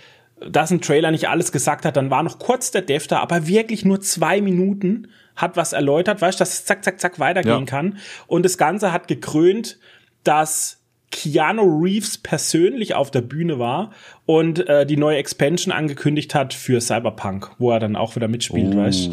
dass 0.48 0.72
ein 0.72 0.82
Trailer 0.82 1.12
nicht 1.12 1.30
alles 1.30 1.52
gesagt 1.52 1.86
hat, 1.86 1.98
dann 1.98 2.10
war 2.10 2.24
noch 2.24 2.40
kurz 2.40 2.72
der 2.72 2.82
Dev 2.82 3.08
da, 3.08 3.20
aber 3.20 3.48
wirklich 3.48 3.86
nur 3.86 4.02
zwei 4.02 4.42
Minuten 4.42 5.08
hat 5.36 5.58
was 5.58 5.74
erläutert, 5.74 6.22
weißt 6.22 6.40
du, 6.40 6.42
dass 6.42 6.54
es 6.54 6.66
zack, 6.66 6.84
zack, 6.84 7.00
zack 7.00 7.20
weitergehen 7.20 7.60
ja. 7.60 7.66
kann. 7.66 7.98
Und 8.28 8.44
das 8.44 8.58
Ganze 8.58 8.92
hat 8.92 9.08
gekrönt, 9.08 9.80
dass 10.24 10.80
Keanu 11.14 11.80
Reeves 11.80 12.18
persönlich 12.18 12.96
auf 12.96 13.12
der 13.12 13.22
Bühne 13.22 13.60
war 13.60 13.92
und 14.26 14.68
äh, 14.68 14.86
die 14.86 14.98
neue 14.98 15.18
Expansion 15.18 15.72
angekündigt 15.72 16.34
hat 16.34 16.56
für 16.56 16.82
Cyberpunk, 16.82 17.52
wo 17.60 17.72
er 17.72 17.80
dann 17.80 17.96
auch 17.96 18.16
wieder 18.16 18.28
mitspielt, 18.28 18.74
oh. 18.74 18.78
weißt 18.78 19.12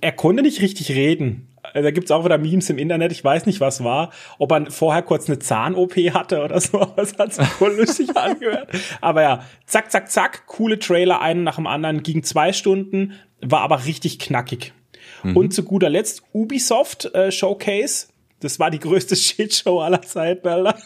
Er 0.00 0.12
konnte 0.12 0.42
nicht 0.42 0.62
richtig 0.62 0.92
reden. 0.92 1.48
Da 1.74 1.90
gibt's 1.92 2.10
auch 2.10 2.24
wieder 2.24 2.38
Memes 2.38 2.68
im 2.70 2.78
Internet, 2.78 3.12
ich 3.12 3.22
weiß 3.22 3.46
nicht, 3.46 3.60
was 3.60 3.84
war, 3.84 4.10
ob 4.38 4.50
er 4.52 4.70
vorher 4.70 5.02
kurz 5.02 5.28
eine 5.28 5.38
Zahn-OP 5.38 5.94
hatte 6.12 6.42
oder 6.42 6.60
so, 6.60 6.84
das 6.96 7.16
hat 7.18 7.34
sich 7.34 7.46
voll 7.46 7.76
lustig 7.76 8.08
angehört. 8.16 8.68
Aber 9.00 9.22
ja, 9.22 9.44
zack, 9.66 9.90
zack, 9.90 10.10
zack, 10.10 10.46
coole 10.46 10.78
Trailer, 10.78 11.20
einen 11.20 11.44
nach 11.44 11.56
dem 11.56 11.66
anderen, 11.66 12.02
ging 12.02 12.24
zwei 12.24 12.52
Stunden, 12.52 13.14
war 13.40 13.60
aber 13.60 13.86
richtig 13.86 14.18
knackig. 14.18 14.72
Mhm. 15.22 15.36
Und 15.36 15.54
zu 15.54 15.62
guter 15.62 15.88
Letzt 15.88 16.22
Ubisoft 16.32 17.14
äh, 17.14 17.30
Showcase, 17.30 18.08
das 18.40 18.58
war 18.58 18.70
die 18.70 18.80
größte 18.80 19.14
Shitshow 19.16 19.80
aller 19.80 20.02
Zeiten, 20.02 20.48
Alter. 20.48 20.76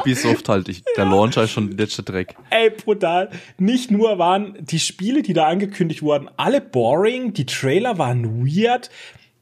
Ubisoft 0.00 0.48
halt, 0.48 0.68
ich, 0.68 0.82
der 0.96 1.04
Launcher 1.04 1.44
ist 1.44 1.52
schon 1.52 1.68
der 1.68 1.86
letzte 1.86 2.02
Dreck. 2.02 2.34
Ey, 2.50 2.70
brutal. 2.70 3.30
Nicht 3.58 3.92
nur 3.92 4.18
waren 4.18 4.56
die 4.60 4.80
Spiele, 4.80 5.22
die 5.22 5.34
da 5.34 5.46
angekündigt 5.46 6.02
wurden, 6.02 6.28
alle 6.36 6.60
boring, 6.60 7.32
die 7.32 7.46
Trailer 7.46 7.96
waren 7.96 8.44
weird, 8.44 8.90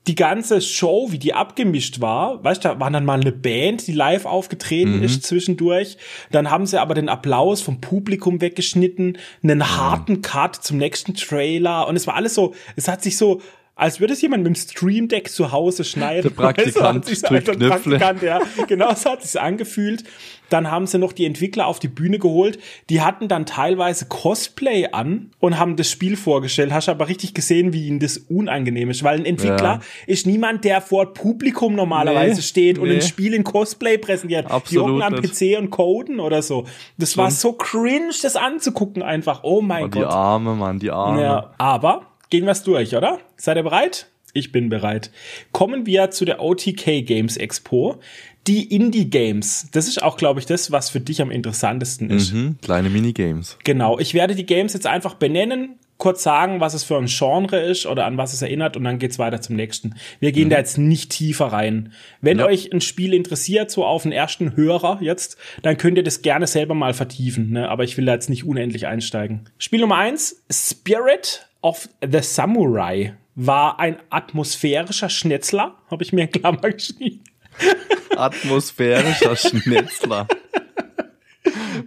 die 0.06 0.14
ganze 0.14 0.62
Show, 0.62 1.08
wie 1.10 1.18
die 1.18 1.34
abgemischt 1.34 2.00
war, 2.00 2.42
weißt 2.42 2.64
du, 2.64 2.68
da 2.70 2.80
war 2.80 2.90
dann 2.90 3.04
mal 3.04 3.20
eine 3.20 3.32
Band, 3.32 3.86
die 3.86 3.92
live 3.92 4.24
aufgetreten 4.24 4.98
mhm. 4.98 5.02
ist 5.02 5.24
zwischendurch. 5.24 5.98
Dann 6.30 6.50
haben 6.50 6.66
sie 6.66 6.80
aber 6.80 6.94
den 6.94 7.10
Applaus 7.10 7.60
vom 7.60 7.80
Publikum 7.80 8.40
weggeschnitten, 8.40 9.18
einen 9.42 9.58
mhm. 9.58 9.76
harten 9.76 10.22
Cut 10.22 10.56
zum 10.56 10.78
nächsten 10.78 11.14
Trailer 11.14 11.86
und 11.86 11.96
es 11.96 12.06
war 12.06 12.14
alles 12.14 12.34
so, 12.34 12.54
es 12.76 12.88
hat 12.88 13.02
sich 13.02 13.16
so 13.18 13.42
als 13.80 13.98
würde 13.98 14.12
es 14.12 14.20
jemand 14.20 14.44
mit 14.44 14.54
dem 14.54 14.60
Stream 14.60 15.08
Deck 15.08 15.30
zu 15.30 15.52
Hause 15.52 15.84
schneiden. 15.84 16.22
Der 16.22 16.30
Praktikant 16.30 17.10
weißt 17.10 17.30
drückt 17.30 17.46
Knöpfe. 17.52 17.90
Praktikant, 17.90 18.22
ja, 18.22 18.40
genau 18.68 18.94
so 18.94 19.10
hat 19.10 19.22
sich 19.22 19.40
angefühlt. 19.40 20.04
Dann 20.50 20.70
haben 20.70 20.86
sie 20.86 20.98
noch 20.98 21.12
die 21.12 21.24
Entwickler 21.24 21.66
auf 21.66 21.78
die 21.78 21.88
Bühne 21.88 22.18
geholt. 22.18 22.58
Die 22.90 23.00
hatten 23.00 23.28
dann 23.28 23.46
teilweise 23.46 24.06
Cosplay 24.06 24.88
an 24.92 25.30
und 25.38 25.58
haben 25.58 25.76
das 25.76 25.90
Spiel 25.90 26.16
vorgestellt. 26.16 26.72
Hast 26.72 26.88
aber 26.88 27.08
richtig 27.08 27.32
gesehen, 27.32 27.72
wie 27.72 27.86
ihnen 27.86 28.00
das 28.00 28.18
unangenehm 28.18 28.90
ist, 28.90 29.02
weil 29.02 29.18
ein 29.18 29.24
Entwickler 29.24 29.74
ja. 29.74 29.80
ist 30.06 30.26
niemand, 30.26 30.64
der 30.64 30.82
vor 30.82 31.14
Publikum 31.14 31.74
normalerweise 31.74 32.36
nee, 32.36 32.42
steht 32.42 32.78
und 32.78 32.88
nee. 32.88 32.96
ein 32.96 33.02
Spiel 33.02 33.32
in 33.32 33.44
Cosplay 33.44 33.96
präsentiert. 33.96 34.50
Absolut 34.50 35.00
die 35.00 35.04
am 35.04 35.14
PC 35.14 35.58
und 35.58 35.70
coden 35.70 36.20
oder 36.20 36.42
so. 36.42 36.66
Das 36.98 37.16
war 37.16 37.30
so 37.30 37.54
cringe, 37.54 38.12
das 38.22 38.36
anzugucken 38.36 39.02
einfach. 39.02 39.40
Oh 39.44 39.62
mein 39.62 39.84
oh, 39.84 39.88
Gott. 39.88 40.02
Die 40.02 40.06
Arme, 40.06 40.54
Mann, 40.54 40.78
die 40.80 40.90
Arme. 40.90 41.22
Ja, 41.22 41.54
aber 41.56 42.09
gehen 42.30 42.44
wir 42.44 42.52
es 42.52 42.62
durch, 42.62 42.96
oder? 42.96 43.20
Seid 43.36 43.56
ihr 43.56 43.62
bereit? 43.62 44.06
Ich 44.32 44.52
bin 44.52 44.68
bereit. 44.68 45.10
Kommen 45.52 45.86
wir 45.86 46.10
zu 46.10 46.24
der 46.24 46.40
OTK 46.40 47.04
Games 47.04 47.36
Expo. 47.36 48.00
Die 48.46 48.74
Indie 48.74 49.10
Games, 49.10 49.68
das 49.72 49.86
ist 49.86 50.02
auch, 50.02 50.16
glaube 50.16 50.40
ich, 50.40 50.46
das, 50.46 50.70
was 50.70 50.88
für 50.88 51.00
dich 51.00 51.20
am 51.20 51.30
interessantesten 51.30 52.08
ist. 52.08 52.32
Mhm, 52.32 52.56
kleine 52.62 52.88
Minigames. 52.88 53.58
Genau. 53.64 53.98
Ich 53.98 54.14
werde 54.14 54.34
die 54.34 54.46
Games 54.46 54.72
jetzt 54.72 54.86
einfach 54.86 55.14
benennen, 55.14 55.76
kurz 55.98 56.22
sagen, 56.22 56.60
was 56.60 56.72
es 56.72 56.82
für 56.82 56.96
ein 56.96 57.06
Genre 57.06 57.60
ist 57.60 57.84
oder 57.84 58.06
an 58.06 58.16
was 58.16 58.32
es 58.32 58.40
erinnert 58.40 58.76
und 58.78 58.84
dann 58.84 58.98
geht's 58.98 59.18
weiter 59.18 59.42
zum 59.42 59.56
nächsten. 59.56 59.94
Wir 60.18 60.32
gehen 60.32 60.46
mhm. 60.46 60.50
da 60.50 60.56
jetzt 60.58 60.78
nicht 60.78 61.10
tiefer 61.10 61.46
rein. 61.46 61.92
Wenn 62.22 62.38
ja. 62.38 62.46
euch 62.46 62.72
ein 62.72 62.80
Spiel 62.80 63.12
interessiert, 63.12 63.70
so 63.70 63.84
auf 63.84 64.04
den 64.04 64.12
ersten 64.12 64.56
Hörer 64.56 64.98
jetzt, 65.02 65.36
dann 65.62 65.76
könnt 65.76 65.98
ihr 65.98 66.02
das 66.02 66.22
gerne 66.22 66.46
selber 66.46 66.74
mal 66.74 66.94
vertiefen, 66.94 67.50
ne? 67.50 67.68
aber 67.68 67.84
ich 67.84 67.98
will 67.98 68.06
da 68.06 68.14
jetzt 68.14 68.30
nicht 68.30 68.44
unendlich 68.44 68.86
einsteigen. 68.86 69.50
Spiel 69.58 69.80
Nummer 69.80 69.98
eins, 69.98 70.42
Spirit 70.50 71.46
of 71.62 71.88
the 72.00 72.20
Samurai 72.22 73.14
war 73.34 73.78
ein 73.78 73.98
atmosphärischer 74.10 75.08
Schnetzler, 75.08 75.76
habe 75.90 76.02
ich 76.02 76.12
mir 76.12 76.22
in 76.22 76.32
Klammer 76.32 76.70
geschrieben. 76.72 77.24
Atmosphärischer 78.16 79.36
Schnetzler. 79.36 80.26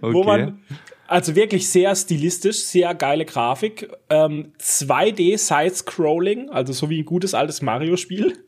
Wo 0.00 0.24
man 0.24 0.60
also 1.06 1.34
wirklich 1.34 1.68
sehr 1.68 1.94
stilistisch, 1.94 2.64
sehr 2.64 2.94
geile 2.94 3.24
Grafik, 3.24 3.88
ähm, 4.10 4.52
2D 4.60 5.36
Side-Scrolling, 5.38 6.50
also 6.50 6.72
so 6.72 6.88
wie 6.88 7.02
ein 7.02 7.04
gutes 7.04 7.34
altes 7.34 7.62
Mario-Spiel, 7.62 8.38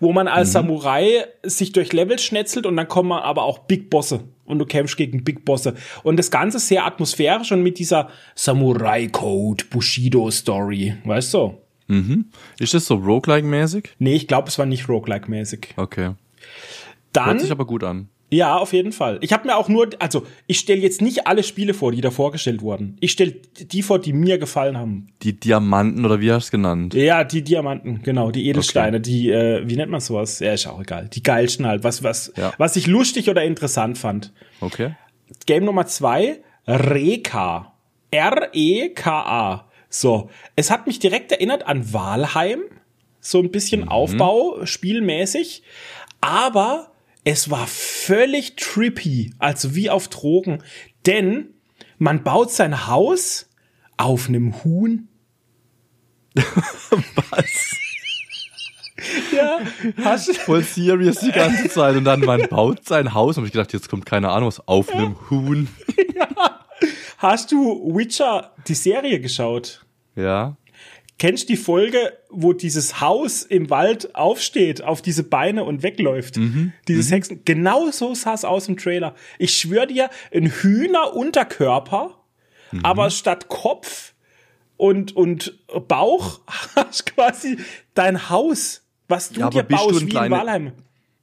wo 0.00 0.12
man 0.12 0.26
als 0.26 0.48
mhm. 0.48 0.52
Samurai 0.52 1.26
sich 1.42 1.72
durch 1.72 1.92
Level 1.92 2.18
schnetzelt 2.18 2.66
und 2.66 2.76
dann 2.76 2.88
kommen 2.88 3.12
aber 3.12 3.42
auch 3.42 3.60
Big 3.60 3.90
Bosse 3.90 4.24
und 4.48 4.58
du 4.58 4.66
kämpfst 4.66 4.96
gegen 4.96 5.24
Big 5.24 5.44
Bosse. 5.44 5.74
Und 6.02 6.16
das 6.18 6.30
Ganze 6.30 6.58
sehr 6.58 6.84
atmosphärisch 6.86 7.52
und 7.52 7.62
mit 7.62 7.78
dieser 7.78 8.08
Samurai-Code 8.34 9.64
Bushido-Story, 9.70 10.96
weißt 11.04 11.34
du? 11.34 11.58
Mhm. 11.88 12.26
Ist 12.58 12.74
das 12.74 12.86
so 12.86 12.96
roguelike-mäßig? 12.96 13.90
Nee, 13.98 14.14
ich 14.14 14.28
glaube, 14.28 14.48
es 14.48 14.58
war 14.58 14.66
nicht 14.66 14.88
roguelike-mäßig. 14.88 15.68
Okay. 15.76 16.14
Dann, 17.12 17.26
Hört 17.26 17.40
sich 17.40 17.50
aber 17.50 17.66
gut 17.66 17.84
an. 17.84 18.08
Ja, 18.30 18.58
auf 18.58 18.72
jeden 18.72 18.92
Fall. 18.92 19.18
Ich 19.22 19.32
habe 19.32 19.46
mir 19.46 19.56
auch 19.56 19.68
nur, 19.68 19.88
also 20.00 20.26
ich 20.46 20.58
stelle 20.58 20.80
jetzt 20.80 21.00
nicht 21.00 21.26
alle 21.26 21.42
Spiele 21.42 21.72
vor, 21.72 21.92
die 21.92 22.00
da 22.00 22.10
vorgestellt 22.10 22.60
wurden. 22.60 22.96
Ich 23.00 23.12
stelle 23.12 23.32
die 23.32 23.82
vor, 23.82 23.98
die 23.98 24.12
mir 24.12 24.38
gefallen 24.38 24.76
haben. 24.76 25.08
Die 25.22 25.38
Diamanten 25.38 26.04
oder 26.04 26.20
wie 26.20 26.30
hast 26.30 26.44
du 26.44 26.46
es 26.46 26.50
genannt? 26.50 26.94
Ja, 26.94 27.24
die 27.24 27.42
Diamanten, 27.42 28.02
genau, 28.02 28.30
die 28.30 28.46
Edelsteine, 28.48 28.98
okay. 28.98 29.02
die, 29.02 29.30
äh, 29.30 29.62
wie 29.66 29.76
nennt 29.76 29.90
man 29.90 30.00
sowas? 30.00 30.40
Ja, 30.40 30.52
ist 30.52 30.66
auch 30.66 30.80
egal. 30.80 31.08
Die 31.08 31.22
geilsten 31.22 31.66
halt, 31.66 31.84
was, 31.84 32.02
was, 32.02 32.32
ja. 32.36 32.52
was 32.58 32.76
ich 32.76 32.86
lustig 32.86 33.30
oder 33.30 33.44
interessant 33.44 33.96
fand. 33.96 34.32
Okay. 34.60 34.94
Game 35.46 35.64
Nummer 35.64 35.86
zwei, 35.86 36.40
Reka. 36.66 37.72
R-E-K-A. 38.10 39.68
So, 39.90 40.30
es 40.56 40.70
hat 40.70 40.86
mich 40.86 40.98
direkt 40.98 41.32
erinnert 41.32 41.66
an 41.66 41.92
Walheim. 41.92 42.60
So 43.20 43.40
ein 43.40 43.50
bisschen 43.50 43.82
mhm. 43.82 43.88
Aufbau, 43.88 44.64
spielmäßig 44.64 45.62
Aber 46.20 46.92
es 47.30 47.50
war 47.50 47.66
völlig 47.66 48.56
trippy, 48.56 49.34
also 49.38 49.74
wie 49.74 49.90
auf 49.90 50.08
Drogen, 50.08 50.62
denn 51.04 51.50
man 51.98 52.24
baut 52.24 52.50
sein 52.50 52.86
Haus 52.86 53.50
auf 53.98 54.28
einem 54.28 54.64
Huhn. 54.64 55.08
Was? 56.34 57.76
Ja, 59.30 59.60
hast 60.02 60.38
Voll 60.38 60.62
serious 60.62 61.20
die 61.20 61.30
ganze 61.30 61.68
Zeit. 61.68 61.96
Und 61.96 62.04
dann, 62.04 62.20
man 62.20 62.48
baut 62.48 62.86
sein 62.86 63.12
Haus. 63.12 63.36
Und 63.36 63.44
ich 63.44 63.52
gedacht, 63.52 63.74
jetzt 63.74 63.90
kommt 63.90 64.06
keine 64.06 64.30
Ahnung 64.30 64.48
was 64.48 64.66
auf 64.66 64.90
einem 64.90 65.16
Huhn. 65.28 65.68
Hast 67.18 67.52
du 67.52 67.94
Witcher 67.94 68.54
die 68.66 68.74
Serie 68.74 69.20
geschaut? 69.20 69.84
Ja. 70.16 70.56
Kennst 71.18 71.44
du 71.48 71.54
die 71.54 71.56
Folge, 71.56 72.12
wo 72.30 72.52
dieses 72.52 73.00
Haus 73.00 73.42
im 73.42 73.70
Wald 73.70 74.14
aufsteht, 74.14 74.82
auf 74.84 75.02
diese 75.02 75.24
Beine 75.24 75.64
und 75.64 75.82
wegläuft? 75.82 76.36
Mhm. 76.36 76.72
Dieses 76.86 77.10
Hexen. 77.10 77.42
Genau 77.44 77.90
so 77.90 78.14
sah 78.14 78.34
es 78.34 78.44
aus 78.44 78.68
im 78.68 78.76
Trailer. 78.76 79.14
Ich 79.38 79.56
schwöre 79.56 79.88
dir, 79.88 80.10
ein 80.32 80.46
Hühnerunterkörper, 80.46 82.14
Mhm. 82.70 82.84
aber 82.84 83.08
statt 83.10 83.48
Kopf 83.48 84.12
und, 84.76 85.16
und 85.16 85.58
Bauch 85.88 86.40
hast 86.76 87.06
quasi 87.06 87.56
dein 87.94 88.28
Haus, 88.28 88.82
was 89.08 89.30
du 89.30 89.40
Ja, 89.40 89.50
dir 89.50 89.62
bist 89.62 89.82
du 89.82 89.86
baust, 89.88 90.02
ein 90.02 90.12
wie 90.12 90.16
in 90.26 90.30
Walheim. 90.30 90.72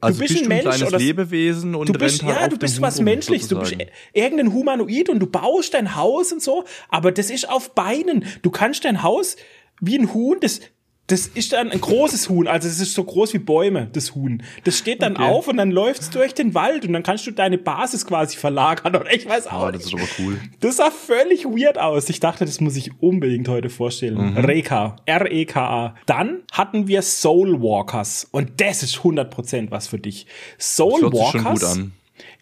Also 0.02 0.20
du 0.22 0.28
bist, 0.28 0.38
ein 0.40 0.44
ein 0.44 0.48
Mensch 0.50 0.62
kleines 0.64 0.88
oder 0.88 0.98
Lebewesen 0.98 1.74
und 1.76 1.88
du 1.90 1.94
bist, 1.94 2.22
halt 2.24 2.42
ja, 2.42 2.48
du 2.48 2.58
bist 2.58 2.82
was 2.82 2.98
rum, 2.98 3.06
Menschliches. 3.06 3.48
Du 3.48 3.60
bist 3.60 3.72
sozusagen. 3.72 3.92
irgendein 4.14 4.54
Humanoid 4.54 5.10
und 5.10 5.20
du 5.20 5.26
baust 5.28 5.74
dein 5.74 5.96
Haus 5.96 6.32
und 6.34 6.42
so, 6.44 6.66
aber 6.90 7.12
das 7.12 7.30
ist 7.30 7.48
auf 7.50 7.74
Beinen. 7.76 8.26
Du 8.42 8.50
kannst 8.52 8.86
dein 8.86 9.04
Haus 9.04 9.36
wie 9.82 9.98
ein 9.98 10.14
Huhn, 10.14 10.38
das, 10.42 10.62
das 11.08 11.28
ist 11.28 11.54
dann 11.54 11.70
ein 11.72 11.80
großes 11.82 12.30
Huhn, 12.30 12.48
also 12.48 12.68
es 12.68 12.80
ist 12.80 12.94
so 12.96 13.04
groß 13.04 13.34
wie 13.36 13.38
Bäume, 13.40 13.88
das 13.94 14.16
Huhn. 14.16 14.42
Das 14.64 14.78
steht 14.80 15.04
dann 15.04 15.14
Okay. 15.18 15.24
auf 15.26 15.48
und 15.48 15.58
dann 15.58 15.70
läuft's 15.70 16.10
durch 16.10 16.34
den 16.34 16.56
Wald 16.56 16.84
und 16.86 16.94
dann 16.94 17.04
kannst 17.04 17.28
du 17.28 17.32
deine 17.32 17.60
Basis 17.60 18.08
quasi 18.08 18.38
verlagern 18.38 18.96
oder 18.96 19.14
ich 19.14 19.28
weiß 19.30 19.46
auch 19.48 19.66
Ah, 19.66 19.72
das 19.72 19.86
ist 19.86 19.94
aber 19.94 20.08
cool. 20.18 20.40
Das 20.62 20.78
sah 20.78 20.90
völlig 20.90 21.46
weird 21.46 21.78
aus. 21.78 22.10
Ich 22.10 22.20
dachte, 22.20 22.46
das 22.46 22.60
muss 22.60 22.76
ich 22.76 22.90
unbedingt 23.02 23.48
heute 23.50 23.70
vorstellen. 23.70 24.32
Mhm. 24.32 24.38
Reka. 24.38 24.96
R-E-K-A. 25.06 25.94
Dann 26.08 26.40
hatten 26.52 26.88
wir 26.88 27.04
Soul 27.04 27.62
Walkers. 27.62 28.28
Und 28.32 28.60
das 28.60 28.82
ist 28.82 28.96
100% 28.98 29.70
was 29.70 29.88
für 29.88 30.00
dich. 30.00 30.26
Soul 30.58 31.04
Walkers 31.14 31.80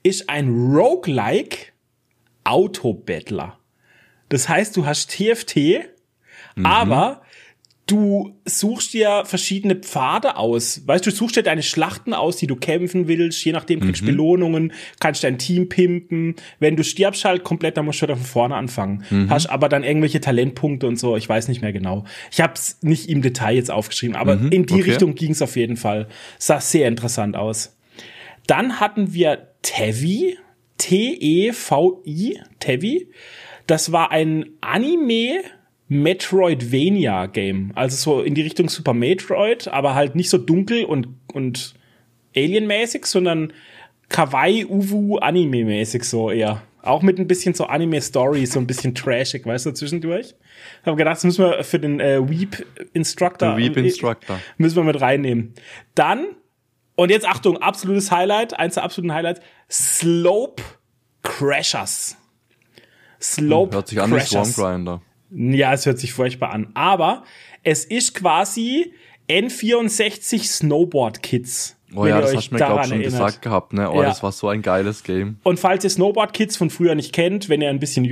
ist 0.03 0.29
ein 0.29 0.47
Roguelike 0.73 1.57
Autobattler. 2.45 3.57
Das 4.29 4.47
heißt, 4.47 4.77
du 4.77 4.85
hast 4.85 5.11
TFT, 5.11 5.89
Mhm. 6.55 6.65
aber 6.67 7.22
du 7.85 8.33
suchst 8.45 8.93
dir 8.93 9.23
verschiedene 9.25 9.75
Pfade 9.75 10.37
aus. 10.37 10.87
Weißt 10.87 11.05
du, 11.05 11.09
du 11.09 11.15
suchst 11.15 11.35
dir 11.35 11.43
deine 11.43 11.63
Schlachten 11.63 12.13
aus, 12.13 12.37
die 12.37 12.47
du 12.47 12.55
kämpfen 12.55 13.07
willst. 13.07 13.43
Je 13.43 13.51
nachdem 13.51 13.81
kriegst 13.81 14.01
du 14.01 14.05
Belohnungen, 14.05 14.71
kannst 14.99 15.23
dein 15.23 15.37
Team 15.37 15.67
pimpen. 15.69 16.35
Wenn 16.59 16.75
du 16.75 16.83
stirbst 16.83 17.25
halt 17.25 17.43
komplett, 17.43 17.77
dann 17.77 17.85
musst 17.85 18.01
du 18.01 18.05
wieder 18.05 18.15
von 18.15 18.25
vorne 18.25 18.55
anfangen. 18.55 19.03
Hast 19.29 19.47
aber 19.47 19.69
dann 19.69 19.83
irgendwelche 19.83 20.21
Talentpunkte 20.21 20.87
und 20.87 20.97
so. 20.97 21.17
Ich 21.17 21.27
weiß 21.27 21.47
nicht 21.49 21.61
mehr 21.61 21.73
genau. 21.73 22.05
Ich 22.31 22.39
habe 22.41 22.53
es 22.53 22.77
nicht 22.81 23.09
im 23.09 23.21
Detail 23.21 23.55
jetzt 23.55 23.71
aufgeschrieben, 23.71 24.15
aber 24.15 24.33
in 24.33 24.65
die 24.65 24.75
okay. 24.75 24.83
Richtung 24.83 25.15
ging 25.15 25.31
es 25.31 25.41
auf 25.41 25.55
jeden 25.55 25.77
Fall. 25.77 26.07
Sah 26.39 26.61
sehr 26.61 26.87
interessant 26.87 27.35
aus. 27.35 27.77
Dann 28.47 28.79
hatten 28.79 29.13
wir 29.13 29.49
Tevi, 29.61 30.37
T-E-V-I, 30.77 32.39
Tevi. 32.59 33.09
Das 33.67 33.91
war 33.91 34.11
ein 34.11 34.45
Anime 34.59 35.41
Metroidvania 35.87 37.27
Game. 37.27 37.71
Also 37.75 37.95
so 37.95 38.21
in 38.21 38.33
die 38.33 38.41
Richtung 38.41 38.69
Super 38.69 38.93
Metroid, 38.93 39.67
aber 39.67 39.95
halt 39.95 40.15
nicht 40.15 40.29
so 40.29 40.37
dunkel 40.37 40.85
und, 40.85 41.07
und 41.33 41.73
alienmäßig, 42.35 43.05
sondern 43.05 43.53
Kawaii 44.09 44.65
Uwu 44.65 45.17
Anime 45.17 45.65
mäßig 45.65 46.03
so 46.03 46.31
eher. 46.31 46.61
Auch 46.81 47.01
mit 47.01 47.17
ein 47.17 47.27
bisschen 47.27 47.53
so 47.53 47.65
Anime 47.65 48.01
Story, 48.01 48.45
so 48.45 48.59
ein 48.59 48.67
bisschen 48.67 48.93
trashig, 48.93 49.45
weißt 49.45 49.65
du, 49.65 49.71
zwischendurch. 49.71 50.35
Ich 50.81 50.85
habe 50.85 50.97
gedacht, 50.97 51.15
das 51.15 51.23
müssen 51.23 51.45
wir 51.45 51.63
für 51.63 51.79
den 51.79 51.99
äh, 51.99 52.29
Weep 52.29 52.65
Instructor 52.93 53.49
Der 53.49 53.57
Weep 53.57 53.77
Instructor. 53.77 54.39
müssen 54.57 54.75
wir 54.75 54.83
mit 54.83 54.99
reinnehmen. 54.99 55.53
Dann, 55.95 56.27
und 56.95 57.09
jetzt 57.09 57.25
Achtung, 57.27 57.57
absolutes 57.57 58.11
Highlight, 58.11 58.59
eins 58.59 58.73
der 58.73 58.83
absoluten 58.83 59.13
Highlights, 59.13 59.39
Slope 59.71 60.61
Crashers. 61.23 62.17
Slope 63.21 63.75
Hört 63.75 63.87
sich 63.87 64.01
an 64.01 64.11
wie 64.11 64.15
Crashers. 64.15 64.57
Ja, 65.35 65.73
es 65.73 65.85
hört 65.85 65.99
sich 65.99 66.13
furchtbar 66.13 66.51
an. 66.51 66.67
Aber 66.73 67.23
es 67.63 67.85
ist 67.85 68.13
quasi 68.13 68.93
N64 69.29 70.43
Snowboard 70.43 71.21
Kids. 71.23 71.75
Oh 71.95 72.07
ja, 72.07 72.19
das 72.19 72.35
hast 72.35 72.49
du 72.49 72.55
mir, 72.55 72.57
glaube 72.57 72.81
ich, 72.81 72.87
schon 72.87 73.01
erinnert. 73.01 73.11
gesagt 73.19 73.41
gehabt, 73.43 73.73
ne? 73.73 73.91
Oh, 73.91 74.01
Ja. 74.01 74.07
das 74.07 74.23
war 74.23 74.31
so 74.31 74.47
ein 74.47 74.63
geiles 74.63 75.03
Game. 75.03 75.37
Und 75.43 75.59
falls 75.59 75.83
ihr 75.83 75.91
Snowboard 75.91 76.33
Kids 76.33 76.57
von 76.57 76.71
früher 76.71 76.95
nicht 76.95 77.13
kennt, 77.13 77.49
wenn 77.49 77.61
ihr 77.61 77.69
ein 77.69 77.79
bisschen, 77.79 78.09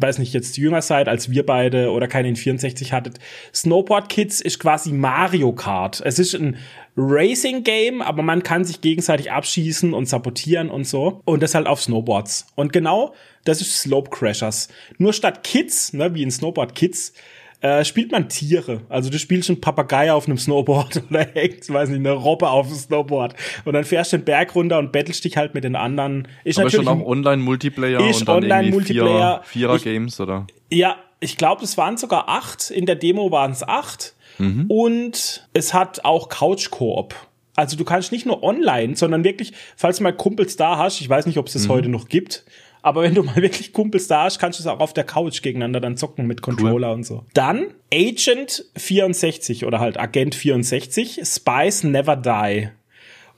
weiß 0.00 0.18
nicht, 0.18 0.34
jetzt 0.34 0.56
jünger 0.56 0.82
seid 0.82 1.06
als 1.08 1.30
wir 1.30 1.46
beide 1.46 1.90
oder 1.92 2.08
keine 2.08 2.28
N64 2.30 2.90
hattet, 2.90 3.18
Snowboard 3.54 4.08
Kids 4.08 4.40
ist 4.40 4.58
quasi 4.58 4.90
Mario 4.92 5.52
Kart. 5.52 6.02
Es 6.04 6.18
ist 6.18 6.34
ein 6.34 6.56
Racing 6.96 7.62
Game, 7.62 8.02
aber 8.02 8.22
man 8.24 8.42
kann 8.42 8.64
sich 8.64 8.80
gegenseitig 8.80 9.30
abschießen 9.30 9.94
und 9.94 10.06
sabotieren 10.06 10.68
und 10.68 10.84
so. 10.88 11.20
Und 11.24 11.44
das 11.44 11.54
halt 11.54 11.68
auf 11.68 11.80
Snowboards. 11.80 12.48
Und 12.56 12.72
genau, 12.72 13.14
das 13.44 13.60
ist 13.60 13.76
Slope 13.80 14.10
Crashers. 14.10 14.68
Nur 14.98 15.12
statt 15.12 15.42
Kids, 15.44 15.92
ne, 15.92 16.14
wie 16.14 16.22
in 16.22 16.30
Snowboard 16.30 16.74
Kids, 16.74 17.12
äh, 17.60 17.84
spielt 17.84 18.10
man 18.10 18.28
Tiere. 18.28 18.80
Also 18.88 19.08
du 19.08 19.18
spielst 19.20 19.48
einen 19.48 19.60
Papagei 19.60 20.12
auf 20.12 20.26
einem 20.26 20.36
Snowboard 20.38 21.02
oder 21.10 21.20
hängt, 21.32 21.68
weiß 21.68 21.90
nicht, 21.90 21.98
eine 22.00 22.10
Robbe 22.12 22.48
auf 22.48 22.66
dem 22.66 22.76
Snowboard. 22.76 23.34
Und 23.64 23.74
dann 23.74 23.84
fährst 23.84 24.12
du 24.12 24.18
den 24.18 24.24
Berg 24.24 24.54
runter 24.56 24.78
und 24.78 24.90
battlest 24.90 25.24
dich 25.24 25.36
halt 25.36 25.54
mit 25.54 25.62
den 25.64 25.76
anderen. 25.76 26.26
Ist 26.44 26.58
Aber 26.58 26.70
schon 26.70 26.84
natürlich 26.84 27.02
auch 27.04 27.08
Online-Multiplayer 27.08 28.00
Ist 28.10 28.20
und 28.22 28.28
dann 28.28 28.42
irgendwie 28.42 28.52
Online-Multiplayer. 29.00 29.42
Vierer, 29.44 29.74
Ich- 29.76 29.82
Vierer-Games, 29.82 30.20
oder? 30.20 30.46
Ja, 30.70 30.96
ich 31.20 31.36
glaube, 31.36 31.62
es 31.62 31.76
waren 31.78 31.96
sogar 31.96 32.28
acht. 32.28 32.70
In 32.72 32.84
der 32.86 32.96
Demo 32.96 33.30
waren 33.30 33.52
es 33.52 33.62
acht. 33.62 34.14
Und 34.68 35.46
es 35.52 35.72
hat 35.74 36.04
auch 36.04 36.28
Couch-Koop. 36.28 37.14
Also 37.54 37.76
du 37.76 37.84
kannst 37.84 38.12
nicht 38.12 38.26
nur 38.26 38.42
online, 38.42 38.96
sondern 38.96 39.24
wirklich, 39.24 39.52
falls 39.76 39.98
du 39.98 40.02
mal 40.04 40.12
Kumpels 40.16 40.56
da 40.56 40.78
hast, 40.78 41.00
ich 41.00 41.08
weiß 41.08 41.26
nicht, 41.26 41.36
ob 41.38 41.46
es 41.46 41.52
das 41.52 41.68
heute 41.68 41.88
noch 41.88 42.08
gibt, 42.08 42.44
aber 42.82 43.02
wenn 43.02 43.14
du 43.14 43.22
mal 43.22 43.36
wirklich 43.42 43.72
Kumpels 43.72 44.08
da 44.08 44.24
hast, 44.24 44.38
kannst 44.38 44.58
du 44.58 44.62
es 44.62 44.66
auch 44.66 44.80
auf 44.80 44.92
der 44.92 45.04
Couch 45.04 45.42
gegeneinander 45.42 45.80
dann 45.80 45.96
zocken 45.96 46.26
mit 46.26 46.42
Controller 46.42 46.92
und 46.92 47.04
so. 47.04 47.24
Dann 47.32 47.74
Agent 47.92 48.64
64 48.76 49.64
oder 49.64 49.80
halt 49.80 49.98
Agent 49.98 50.34
64, 50.34 51.20
Spice 51.24 51.84
Never 51.84 52.16
Die. 52.16 52.68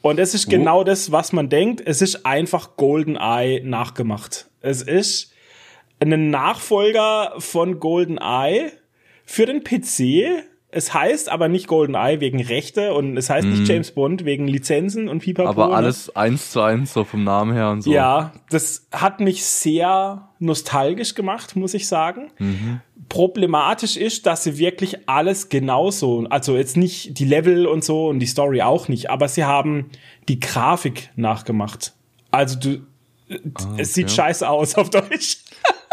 Und 0.00 0.18
es 0.18 0.34
ist 0.34 0.50
genau 0.50 0.84
das, 0.84 1.12
was 1.12 1.32
man 1.32 1.48
denkt. 1.48 1.82
Es 1.84 2.02
ist 2.02 2.26
einfach 2.26 2.76
GoldenEye 2.76 3.62
nachgemacht. 3.64 4.50
Es 4.60 4.82
ist 4.82 5.32
ein 5.98 6.30
Nachfolger 6.30 7.34
von 7.38 7.80
GoldenEye 7.80 8.72
für 9.24 9.46
den 9.46 9.64
PC. 9.64 10.44
Es 10.74 10.92
heißt 10.92 11.28
aber 11.28 11.46
nicht 11.46 11.68
GoldenEye 11.68 12.18
wegen 12.18 12.42
Rechte 12.42 12.94
und 12.94 13.16
es 13.16 13.30
heißt 13.30 13.46
nicht 13.46 13.68
James 13.68 13.92
Bond 13.92 14.24
wegen 14.24 14.48
Lizenzen 14.48 15.08
und 15.08 15.20
Pipapo. 15.20 15.48
Aber 15.48 15.68
ne? 15.68 15.74
alles 15.74 16.14
eins 16.16 16.50
zu 16.50 16.60
eins, 16.62 16.92
so 16.92 17.04
vom 17.04 17.22
Namen 17.22 17.52
her 17.52 17.70
und 17.70 17.82
so. 17.82 17.92
Ja, 17.92 18.32
das 18.50 18.88
hat 18.90 19.20
mich 19.20 19.44
sehr 19.44 20.30
nostalgisch 20.40 21.14
gemacht, 21.14 21.54
muss 21.54 21.74
ich 21.74 21.86
sagen. 21.86 22.32
Problematisch 23.08 23.96
ist, 23.96 24.26
dass 24.26 24.42
sie 24.42 24.58
wirklich 24.58 25.08
alles 25.08 25.48
genauso, 25.48 26.26
also 26.28 26.56
jetzt 26.56 26.76
nicht 26.76 27.20
die 27.20 27.24
Level 27.24 27.68
und 27.68 27.84
so 27.84 28.08
und 28.08 28.18
die 28.18 28.26
Story 28.26 28.60
auch 28.62 28.88
nicht, 28.88 29.10
aber 29.10 29.28
sie 29.28 29.44
haben 29.44 29.90
die 30.28 30.40
Grafik 30.40 31.10
nachgemacht. 31.14 31.92
Also 32.32 32.58
du, 32.58 32.78
es 33.76 33.94
sieht 33.94 34.06
okay. 34.06 34.14
scheiße 34.16 34.48
aus 34.48 34.74
auf 34.74 34.90
Deutsch. 34.90 35.38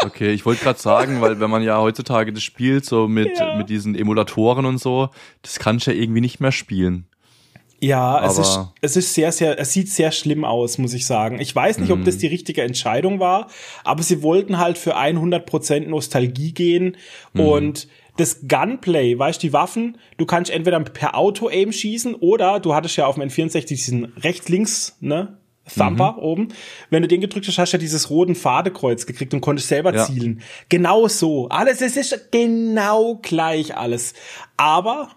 Okay, 0.04 0.32
ich 0.32 0.44
wollte 0.44 0.62
gerade 0.64 0.78
sagen, 0.78 1.20
weil 1.20 1.40
wenn 1.40 1.50
man 1.50 1.62
ja 1.62 1.78
heutzutage 1.80 2.32
das 2.32 2.42
spielt, 2.42 2.84
so 2.84 3.08
mit, 3.08 3.38
Ja. 3.38 3.56
mit 3.56 3.68
diesen 3.68 3.94
Emulatoren 3.94 4.66
und 4.66 4.78
so, 4.78 5.10
das 5.42 5.58
kannst 5.58 5.86
du 5.86 5.92
ja 5.92 6.00
irgendwie 6.00 6.20
nicht 6.20 6.40
mehr 6.40 6.52
spielen. 6.52 7.06
Ja, 7.80 8.24
es 8.24 8.38
ist, 8.38 8.60
es 8.80 8.96
ist 8.96 9.12
sehr, 9.12 9.32
sehr, 9.32 9.58
es 9.58 9.72
sieht 9.72 9.88
sehr 9.88 10.12
schlimm 10.12 10.44
aus, 10.44 10.78
muss 10.78 10.94
ich 10.94 11.04
sagen. 11.04 11.40
Ich 11.40 11.52
weiß 11.52 11.78
nicht, 11.78 11.90
ob 11.90 12.04
das 12.04 12.16
die 12.16 12.28
richtige 12.28 12.62
Entscheidung 12.62 13.18
war, 13.18 13.48
aber 13.82 14.04
sie 14.04 14.22
wollten 14.22 14.58
halt 14.58 14.78
für 14.78 14.96
100% 14.96 15.88
Nostalgie 15.88 16.52
gehen 16.52 16.96
und 17.34 17.88
das 18.18 18.46
Gunplay, 18.46 19.18
weißt 19.18 19.42
du, 19.42 19.48
die 19.48 19.52
Waffen, 19.52 19.98
du 20.16 20.26
kannst 20.26 20.52
entweder 20.52 20.78
per 20.78 21.16
Auto-Aim 21.16 21.72
schießen 21.72 22.14
oder 22.14 22.60
du 22.60 22.72
hattest 22.72 22.96
ja 22.98 23.06
auf 23.06 23.16
dem 23.16 23.28
N64 23.28 23.66
diesen 23.66 24.04
rechts-links, 24.16 24.98
ne, 25.00 25.38
Thumper 25.76 26.18
oben. 26.18 26.48
Wenn 26.90 27.02
du 27.02 27.08
den 27.08 27.20
gedrückt 27.20 27.46
hast, 27.46 27.58
hast 27.58 27.72
du 27.72 27.76
ja 27.76 27.80
dieses 27.80 28.10
roten 28.10 28.34
Fadekreuz 28.34 29.06
gekriegt 29.06 29.32
und 29.32 29.40
konntest 29.40 29.68
selber 29.68 29.94
Ja. 29.94 30.04
zielen. 30.04 30.42
Genau 30.68 31.06
so. 31.08 31.48
Alles, 31.48 31.80
es 31.80 31.96
ist 31.96 32.30
genau 32.32 33.20
gleich 33.22 33.76
alles. 33.76 34.14
Aber 34.56 35.10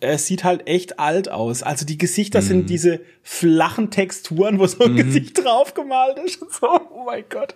es 0.00 0.26
sieht 0.26 0.44
halt 0.44 0.66
echt 0.66 0.98
alt 0.98 1.30
aus. 1.30 1.62
Also 1.62 1.84
die 1.86 1.98
Gesichter 1.98 2.40
Mhm. 2.40 2.46
sind 2.46 2.70
diese 2.70 3.00
flachen 3.22 3.90
Texturen, 3.90 4.58
wo 4.58 4.66
so 4.66 4.82
ein 4.84 4.96
Gesicht 4.96 5.44
draufgemalt 5.44 6.18
ist 6.18 6.42
und 6.42 6.52
so. 6.52 6.66
Oh 6.68 7.04
mein 7.06 7.24
Gott. 7.28 7.54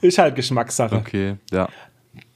Ist 0.00 0.18
halt 0.18 0.36
Geschmackssache. 0.36 0.94
Okay, 0.96 1.36
ja. 1.50 1.68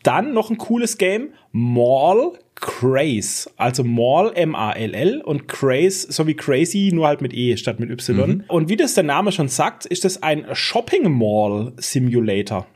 Dann 0.03 0.33
noch 0.35 0.51
ein 0.51 0.59
cooles 0.59 0.99
Game, 0.99 1.35
Mall 1.53 2.33
Craze. 2.63 3.51
Also 3.57 3.83
Mall, 3.83 4.33
M-A-L-L 4.35 5.21
und 5.21 5.49
Craze, 5.49 6.11
so 6.11 6.27
wie 6.27 6.35
Crazy, 6.35 6.91
nur 6.95 7.09
halt 7.09 7.21
mit 7.21 7.35
E 7.35 7.57
statt 7.57 7.81
mit 7.81 7.91
Y. 7.91 8.17
Mhm. 8.17 8.45
Und 8.47 8.69
wie 8.69 8.77
das 8.77 8.95
der 8.95 9.03
Name 9.03 9.33
schon 9.33 9.49
sagt, 9.49 9.85
ist 9.85 10.05
das 10.05 10.23
ein 10.23 10.47
Shopping 10.53 11.11
Mall 11.11 11.73
Simulator. 11.77 12.67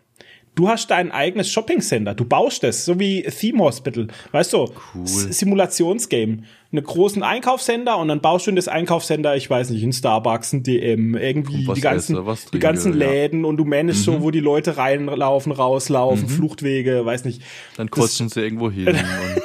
Du 0.57 0.69
hast 0.69 0.91
dein 0.91 1.13
eigenes 1.13 1.51
Shopping 1.51 1.81
Center. 1.81 2.15
Du 2.15 2.25
baust 2.25 2.65
es, 2.65 2.85
so 2.85 2.99
wie 2.99 3.23
Theme 3.23 3.61
Hospital. 3.61 4.09
Weißt 4.33 4.55
du, 4.55 4.71
cool. 4.95 5.07
Simulationsgame. 5.07 6.39
Einen 6.73 6.83
großen 6.83 7.23
Einkaufscenter 7.23 7.97
und 7.97 8.09
dann 8.09 8.21
baust 8.21 8.47
du 8.47 8.51
in 8.51 8.57
das 8.57 8.67
Einkaufscenter, 8.67 9.37
ich 9.37 9.49
weiß 9.49 9.71
nicht, 9.71 9.85
ein 9.85 9.93
Starbucks, 9.93 10.53
ein 10.53 10.65
DM, 10.65 11.17
irgendwie 11.17 11.65
die 11.65 11.81
ganzen, 11.81 12.27
esse, 12.27 12.51
die 12.53 12.59
ganzen 12.59 12.93
Läden 12.93 13.43
ja. 13.43 13.49
und 13.49 13.57
du 13.57 13.65
managst 13.65 14.01
mhm. 14.01 14.13
so, 14.13 14.23
wo 14.23 14.33
die 14.33 14.41
Leute 14.41 14.77
reinlaufen, 14.77 15.53
rauslaufen, 15.53 16.25
mhm. 16.25 16.29
Fluchtwege, 16.29 17.07
weiß 17.07 17.25
nicht. 17.25 17.43
Dann 17.77 17.91
kotzen 17.91 18.29
sie 18.29 18.41
irgendwo 18.41 18.71
hin 18.71 18.89
und 18.89 19.43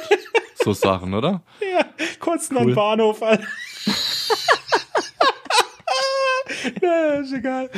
so 0.64 0.72
Sachen, 0.72 1.14
oder? 1.14 1.42
Ja, 1.60 1.86
kotzen 2.18 2.56
cool. 2.56 2.70
am 2.70 2.74
Bahnhof. 2.74 3.20
ja, 6.82 7.20
ist 7.20 7.32
egal. 7.32 7.70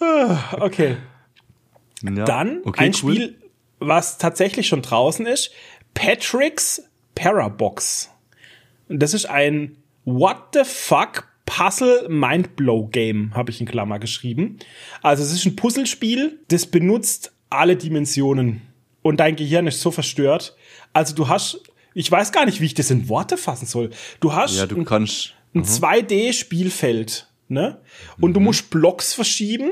okay. 0.60 0.98
Ja, 2.02 2.24
Dann 2.24 2.60
okay, 2.64 2.84
ein 2.84 2.94
cool. 3.02 3.14
Spiel, 3.14 3.38
was 3.78 4.18
tatsächlich 4.18 4.68
schon 4.68 4.82
draußen 4.82 5.26
ist, 5.26 5.50
Patrick's 5.94 6.82
Parabox. 7.14 8.10
Das 8.88 9.14
ist 9.14 9.26
ein 9.26 9.76
What 10.04 10.54
the 10.54 10.62
fuck 10.64 11.28
Puzzle 11.44 12.08
Mindblow 12.08 12.88
Game, 12.88 13.34
habe 13.34 13.50
ich 13.50 13.60
in 13.60 13.66
Klammer 13.66 13.98
geschrieben. 13.98 14.58
Also 15.02 15.22
es 15.22 15.32
ist 15.32 15.46
ein 15.46 15.56
Puzzlespiel, 15.56 16.40
das 16.48 16.66
benutzt 16.66 17.32
alle 17.50 17.76
Dimensionen 17.76 18.62
und 19.02 19.18
dein 19.18 19.36
Gehirn 19.36 19.66
ist 19.66 19.80
so 19.80 19.90
verstört. 19.90 20.56
Also 20.92 21.14
du 21.14 21.28
hast, 21.28 21.62
ich 21.94 22.10
weiß 22.10 22.32
gar 22.32 22.44
nicht, 22.44 22.60
wie 22.60 22.66
ich 22.66 22.74
das 22.74 22.90
in 22.90 23.08
Worte 23.08 23.38
fassen 23.38 23.66
soll. 23.66 23.90
Du 24.20 24.34
hast 24.34 24.56
ja, 24.56 24.66
du 24.66 24.84
kannst, 24.84 25.34
ein, 25.54 25.62
ein 25.62 25.64
2D-Spielfeld, 25.64 27.28
ne? 27.48 27.80
Und 28.20 28.30
mhm. 28.30 28.34
du 28.34 28.40
musst 28.40 28.68
Blocks 28.68 29.14
verschieben 29.14 29.70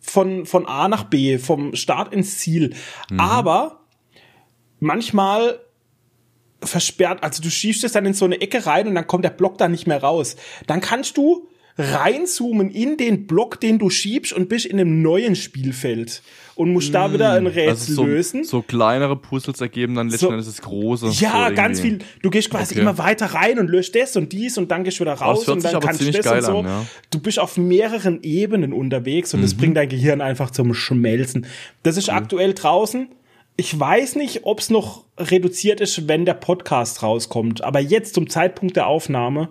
von, 0.00 0.46
von 0.46 0.66
A 0.66 0.88
nach 0.88 1.04
B, 1.04 1.38
vom 1.38 1.74
Start 1.74 2.12
ins 2.12 2.38
Ziel. 2.38 2.74
Mhm. 3.10 3.20
Aber 3.20 3.80
manchmal 4.80 5.60
versperrt, 6.62 7.22
also 7.22 7.42
du 7.42 7.50
schiebst 7.50 7.84
es 7.84 7.92
dann 7.92 8.06
in 8.06 8.14
so 8.14 8.24
eine 8.24 8.40
Ecke 8.40 8.66
rein 8.66 8.88
und 8.88 8.94
dann 8.94 9.06
kommt 9.06 9.24
der 9.24 9.30
Block 9.30 9.58
da 9.58 9.68
nicht 9.68 9.86
mehr 9.86 10.02
raus. 10.02 10.36
Dann 10.66 10.80
kannst 10.80 11.16
du 11.16 11.48
reinzoomen 11.78 12.70
in 12.70 12.96
den 12.96 13.26
Block, 13.28 13.60
den 13.60 13.78
du 13.78 13.88
schiebst 13.88 14.32
und 14.32 14.48
bist 14.48 14.66
in 14.66 14.80
einem 14.80 15.00
neuen 15.00 15.36
Spielfeld 15.36 16.22
und 16.56 16.72
musst 16.72 16.90
mm, 16.90 16.92
da 16.92 17.12
wieder 17.12 17.32
ein 17.34 17.46
Rätsel 17.46 17.68
also 17.68 17.94
so, 17.94 18.04
lösen. 18.04 18.42
So 18.42 18.62
kleinere 18.62 19.14
Puzzles 19.14 19.60
ergeben 19.60 19.94
dann 19.94 20.08
letztendlich 20.08 20.44
so, 20.44 20.50
das 20.50 20.62
große. 20.62 21.06
Ja, 21.20 21.48
so 21.48 21.54
ganz 21.54 21.80
viel. 21.80 22.00
Du 22.20 22.30
gehst 22.30 22.50
quasi 22.50 22.74
okay. 22.74 22.80
immer 22.80 22.98
weiter 22.98 23.26
rein 23.26 23.60
und 23.60 23.68
löst 23.70 23.94
das 23.94 24.16
und 24.16 24.32
dies 24.32 24.58
und 24.58 24.72
dann 24.72 24.82
gehst 24.82 24.98
du 24.98 25.02
wieder 25.02 25.14
raus 25.14 25.48
und 25.48 25.64
dann 25.64 25.78
kannst 25.78 26.00
du 26.00 26.10
das 26.10 26.26
und 26.26 26.42
so. 26.42 26.58
An, 26.58 26.64
ja. 26.64 26.86
Du 27.10 27.20
bist 27.20 27.38
auf 27.38 27.56
mehreren 27.56 28.24
Ebenen 28.24 28.72
unterwegs 28.72 29.32
und 29.32 29.40
mhm. 29.40 29.44
das 29.44 29.54
bringt 29.54 29.76
dein 29.76 29.88
Gehirn 29.88 30.20
einfach 30.20 30.50
zum 30.50 30.74
Schmelzen. 30.74 31.46
Das 31.84 31.96
ist 31.96 32.08
cool. 32.08 32.14
aktuell 32.14 32.54
draußen. 32.54 33.08
Ich 33.60 33.78
weiß 33.78 34.14
nicht, 34.14 34.44
ob 34.44 34.60
es 34.60 34.70
noch 34.70 35.04
reduziert 35.18 35.80
ist, 35.80 36.06
wenn 36.06 36.24
der 36.24 36.34
Podcast 36.34 37.02
rauskommt. 37.02 37.64
Aber 37.64 37.80
jetzt 37.80 38.14
zum 38.14 38.30
Zeitpunkt 38.30 38.76
der 38.76 38.86
Aufnahme 38.86 39.48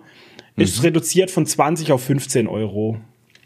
mhm. 0.56 0.62
ist 0.62 0.82
reduziert 0.82 1.30
von 1.30 1.44
20 1.44 1.92
auf 1.92 2.04
15 2.04 2.48
Euro. 2.48 2.96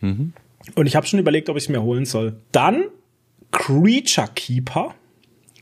Mhm. 0.01 0.33
Und 0.77 0.87
ich 0.87 0.95
habe 0.95 1.05
schon 1.05 1.19
überlegt, 1.19 1.49
ob 1.49 1.57
ich 1.57 1.65
es 1.65 1.69
mir 1.69 1.83
holen 1.83 2.05
soll. 2.05 2.37
Dann 2.53 2.85
Creature 3.51 4.29
Keeper. 4.37 4.95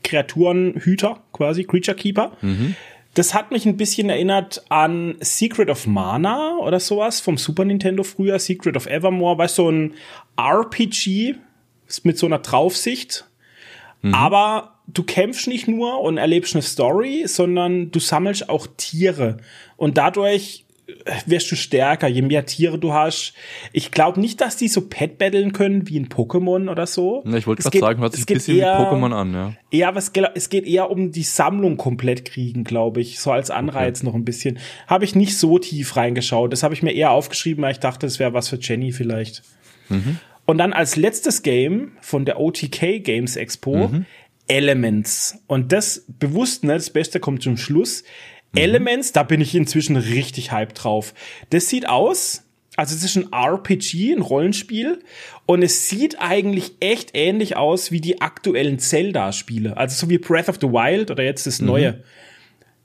Kreaturenhüter 0.03 1.23
quasi, 1.33 1.63
Creature 1.63 1.97
Keeper. 1.97 2.37
Mhm. 2.41 2.75
Das 3.15 3.33
hat 3.33 3.51
mich 3.51 3.65
ein 3.65 3.77
bisschen 3.77 4.07
erinnert 4.07 4.63
an 4.69 5.15
Secret 5.19 5.71
of 5.71 5.87
Mana 5.87 6.57
oder 6.59 6.79
sowas 6.79 7.21
vom 7.21 7.39
Super 7.39 7.65
Nintendo 7.65 8.03
früher, 8.03 8.37
Secret 8.37 8.77
of 8.77 8.85
Evermore, 8.85 9.39
weißt 9.39 9.57
du, 9.57 9.63
so 9.63 9.69
ein 9.71 9.93
RPG 10.37 11.37
mit 12.03 12.19
so 12.19 12.27
einer 12.27 12.37
Draufsicht. 12.37 13.25
Mhm. 14.03 14.13
Aber 14.13 14.70
du 14.87 15.03
kämpfst 15.03 15.47
nicht 15.47 15.67
nur 15.67 16.01
und 16.01 16.17
erlebst 16.17 16.55
eine 16.55 16.61
Story, 16.61 17.23
sondern 17.27 17.91
du 17.91 17.99
sammelst 17.99 18.49
auch 18.49 18.67
Tiere. 18.77 19.37
Und 19.77 19.97
dadurch 19.97 20.65
wirst 21.25 21.51
du 21.51 21.55
stärker, 21.55 22.07
je 22.07 22.21
mehr 22.21 22.45
Tiere 22.45 22.77
du 22.77 22.93
hast. 22.93 23.33
Ich 23.71 23.91
glaube 23.91 24.19
nicht, 24.19 24.41
dass 24.41 24.57
die 24.57 24.67
so 24.67 24.81
Pet 24.81 25.17
battlen 25.17 25.53
können 25.53 25.87
wie 25.87 25.99
ein 25.99 26.09
Pokémon 26.09 26.69
oder 26.69 26.87
so. 26.87 27.23
Ja, 27.25 27.37
ich 27.37 27.47
wollte 27.47 27.63
gerade 27.63 27.79
sagen, 27.79 28.01
hört 28.01 28.13
sich 28.13 28.23
ein 28.23 28.33
bisschen 28.33 28.57
eher, 28.57 28.77
wie 28.77 28.83
Pokémon 28.83 29.13
an, 29.13 29.33
ja. 29.33 29.53
Ja, 29.71 29.87
aber 29.89 29.99
es, 29.99 30.11
es, 30.35 30.49
geht 30.49 30.65
eher 30.65 30.89
um 30.89 31.11
die 31.11 31.23
Sammlung 31.23 31.77
komplett 31.77 32.25
kriegen, 32.25 32.63
glaube 32.63 33.01
ich. 33.01 33.19
So 33.19 33.31
als 33.31 33.51
Anreiz 33.51 33.99
okay. 33.99 34.07
noch 34.07 34.15
ein 34.15 34.25
bisschen. 34.25 34.59
Habe 34.87 35.05
ich 35.05 35.15
nicht 35.15 35.37
so 35.37 35.59
tief 35.59 35.95
reingeschaut. 35.95 36.51
Das 36.51 36.63
habe 36.63 36.73
ich 36.73 36.83
mir 36.83 36.91
eher 36.91 37.11
aufgeschrieben, 37.11 37.63
weil 37.63 37.71
ich 37.71 37.79
dachte, 37.79 38.05
das 38.05 38.19
wäre 38.19 38.33
was 38.33 38.49
für 38.49 38.57
Jenny 38.59 38.91
vielleicht. 38.91 39.43
Mhm. 39.89 40.19
Und 40.45 40.57
dann 40.57 40.73
als 40.73 40.95
letztes 40.95 41.43
Game 41.43 41.93
von 42.01 42.25
der 42.25 42.39
OTK 42.39 43.03
Games 43.03 43.35
Expo, 43.35 43.87
mhm. 43.87 44.05
Elements. 44.51 45.37
Und 45.47 45.71
das 45.71 46.05
bewusst, 46.19 46.65
ne, 46.65 46.73
das 46.73 46.89
Beste 46.89 47.21
kommt 47.21 47.41
zum 47.41 47.55
Schluss. 47.55 48.03
Mhm. 48.51 48.59
Elements, 48.59 49.13
da 49.13 49.23
bin 49.23 49.39
ich 49.39 49.55
inzwischen 49.55 49.95
richtig 49.95 50.51
hype 50.51 50.73
drauf. 50.73 51.13
Das 51.51 51.69
sieht 51.69 51.87
aus, 51.87 52.43
also 52.75 52.93
es 52.93 53.03
ist 53.03 53.15
ein 53.15 53.31
RPG, 53.31 54.13
ein 54.13 54.21
Rollenspiel 54.21 54.99
und 55.45 55.61
es 55.61 55.87
sieht 55.87 56.19
eigentlich 56.19 56.73
echt 56.81 57.11
ähnlich 57.13 57.55
aus 57.55 57.91
wie 57.91 58.01
die 58.01 58.19
aktuellen 58.19 58.77
Zelda-Spiele. 58.77 59.77
Also 59.77 59.95
so 59.95 60.09
wie 60.09 60.17
Breath 60.17 60.49
of 60.49 60.57
the 60.59 60.67
Wild 60.67 61.11
oder 61.11 61.23
jetzt 61.23 61.47
das 61.47 61.61
mhm. 61.61 61.67
neue. 61.67 62.03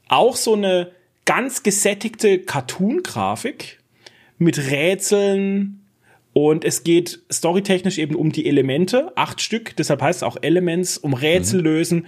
Auch 0.08 0.36
so 0.36 0.54
eine 0.54 0.92
ganz 1.24 1.64
gesättigte 1.64 2.38
Cartoon-Grafik 2.38 3.80
mit 4.38 4.70
Rätseln 4.70 5.85
und 6.36 6.66
es 6.66 6.84
geht 6.84 7.20
storytechnisch 7.32 7.96
eben 7.96 8.14
um 8.14 8.30
die 8.30 8.44
Elemente, 8.44 9.10
acht 9.16 9.40
Stück, 9.40 9.74
deshalb 9.74 10.02
heißt 10.02 10.18
es 10.18 10.22
auch 10.22 10.36
Elements, 10.42 10.98
um 10.98 11.14
Rätsel 11.14 11.60
mhm. 11.60 11.64
lösen. 11.64 12.06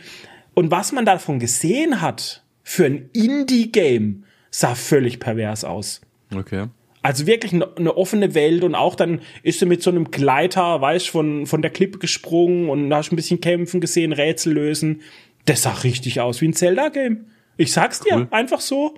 Und 0.52 0.70
was 0.70 0.92
man 0.92 1.06
davon 1.06 1.38
gesehen 1.38 2.02
hat, 2.02 2.44
für 2.62 2.84
ein 2.84 3.08
Indie-Game 3.14 4.24
sah 4.50 4.74
völlig 4.74 5.18
pervers 5.18 5.64
aus. 5.64 6.02
Okay. 6.36 6.66
Also 7.00 7.26
wirklich 7.26 7.54
eine, 7.54 7.74
eine 7.74 7.96
offene 7.96 8.34
Welt 8.34 8.64
und 8.64 8.74
auch 8.74 8.96
dann 8.96 9.22
ist 9.44 9.60
sie 9.60 9.66
mit 9.66 9.82
so 9.82 9.88
einem 9.88 10.10
Gleiter, 10.10 10.78
weißt 10.78 11.08
von, 11.08 11.46
von 11.46 11.62
der 11.62 11.70
Klippe 11.70 11.98
gesprungen 11.98 12.68
und 12.68 12.92
hast 12.92 13.10
ein 13.10 13.16
bisschen 13.16 13.40
kämpfen 13.40 13.80
gesehen, 13.80 14.12
Rätsel 14.12 14.52
lösen. 14.52 15.00
Das 15.46 15.62
sah 15.62 15.72
richtig 15.72 16.20
aus 16.20 16.42
wie 16.42 16.48
ein 16.48 16.52
Zelda-Game. 16.52 17.24
Ich 17.56 17.72
sag's 17.72 18.02
cool. 18.02 18.26
dir, 18.26 18.32
einfach 18.34 18.60
so. 18.60 18.94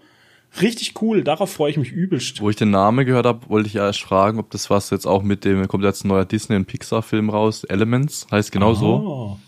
Richtig 0.60 1.00
cool, 1.00 1.22
darauf 1.22 1.52
freue 1.52 1.70
ich 1.70 1.76
mich 1.76 1.92
übelst. 1.92 2.40
Wo 2.40 2.50
ich 2.50 2.56
den 2.56 2.70
Namen 2.70 3.06
gehört 3.06 3.26
habe, 3.26 3.48
wollte 3.48 3.68
ich 3.68 3.74
ja 3.74 3.86
erst 3.86 4.02
fragen, 4.02 4.38
ob 4.38 4.50
das 4.50 4.68
was 4.68 4.90
jetzt 4.90 5.06
auch 5.06 5.22
mit 5.22 5.44
dem, 5.44 5.66
kommt 5.68 5.84
jetzt 5.84 6.04
ein 6.04 6.08
neuer 6.08 6.24
Disney- 6.24 6.56
und 6.56 6.66
Pixar-Film 6.66 7.30
raus, 7.30 7.64
Elements, 7.64 8.26
heißt 8.30 8.50
genau 8.50 8.74
so. 8.74 9.38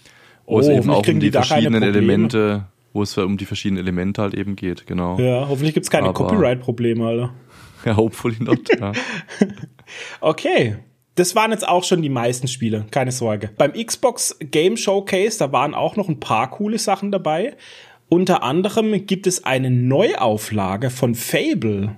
Wo 0.47 0.57
oh, 0.57 0.61
es 0.61 0.69
eben 0.69 0.91
auch 0.91 1.07
um 1.07 1.21
die 1.21 1.31
verschiedenen 1.31 1.83
Elemente 1.83 2.67
wo 2.93 3.03
es 3.03 3.17
um 3.17 3.37
die 3.37 3.47
verschiedenen 3.47 3.83
Elemente 3.83 4.23
halt 4.23 4.35
eben 4.35 4.57
geht, 4.57 4.87
genau. 4.87 5.19
Ja, 5.19 5.49
hoffentlich 5.49 5.75
gibt's 5.75 5.91
keine 5.91 6.13
Copyright-Probleme, 6.13 7.07
Alter. 7.07 7.35
Ja, 7.85 7.97
hopefully 7.97 8.37
not, 8.39 8.61
ja. 8.79 8.93
okay. 10.21 10.77
Das 11.17 11.35
waren 11.35 11.51
jetzt 11.51 11.67
auch 11.67 11.83
schon 11.83 12.01
die 12.01 12.09
meisten 12.09 12.47
Spiele, 12.47 12.87
keine 12.93 13.11
Sorge. 13.11 13.51
Beim 13.59 13.73
Xbox 13.73 14.37
Game 14.39 14.77
Showcase, 14.77 15.37
da 15.41 15.51
waren 15.51 15.75
auch 15.75 15.97
noch 15.97 16.09
ein 16.09 16.21
paar 16.21 16.49
coole 16.49 16.79
Sachen 16.79 17.11
dabei. 17.11 17.57
Unter 18.13 18.43
anderem 18.43 19.07
gibt 19.07 19.27
es 19.27 19.45
eine 19.45 19.71
Neuauflage 19.71 20.91
von 20.91 21.15
Fable. 21.15 21.97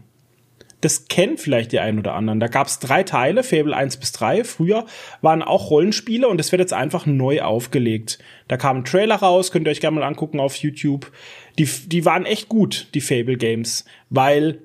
Das 0.80 1.08
kennen 1.08 1.38
vielleicht 1.38 1.72
die 1.72 1.80
einen 1.80 1.98
oder 1.98 2.14
anderen. 2.14 2.38
Da 2.38 2.46
gab 2.46 2.68
es 2.68 2.78
drei 2.78 3.02
Teile, 3.02 3.42
Fable 3.42 3.74
1 3.74 3.96
bis 3.96 4.12
3. 4.12 4.44
Früher 4.44 4.86
waren 5.22 5.42
auch 5.42 5.70
Rollenspiele 5.70 6.28
und 6.28 6.38
das 6.38 6.52
wird 6.52 6.60
jetzt 6.60 6.72
einfach 6.72 7.04
neu 7.06 7.42
aufgelegt. 7.42 8.20
Da 8.46 8.56
kam 8.56 8.76
ein 8.76 8.84
Trailer 8.84 9.16
raus, 9.16 9.50
könnt 9.50 9.66
ihr 9.66 9.72
euch 9.72 9.80
gerne 9.80 9.98
mal 9.98 10.06
angucken 10.06 10.38
auf 10.38 10.54
YouTube. 10.54 11.10
Die, 11.58 11.64
die 11.64 12.04
waren 12.04 12.26
echt 12.26 12.48
gut, 12.48 12.86
die 12.94 13.00
Fable 13.00 13.36
Games, 13.36 13.84
weil 14.08 14.60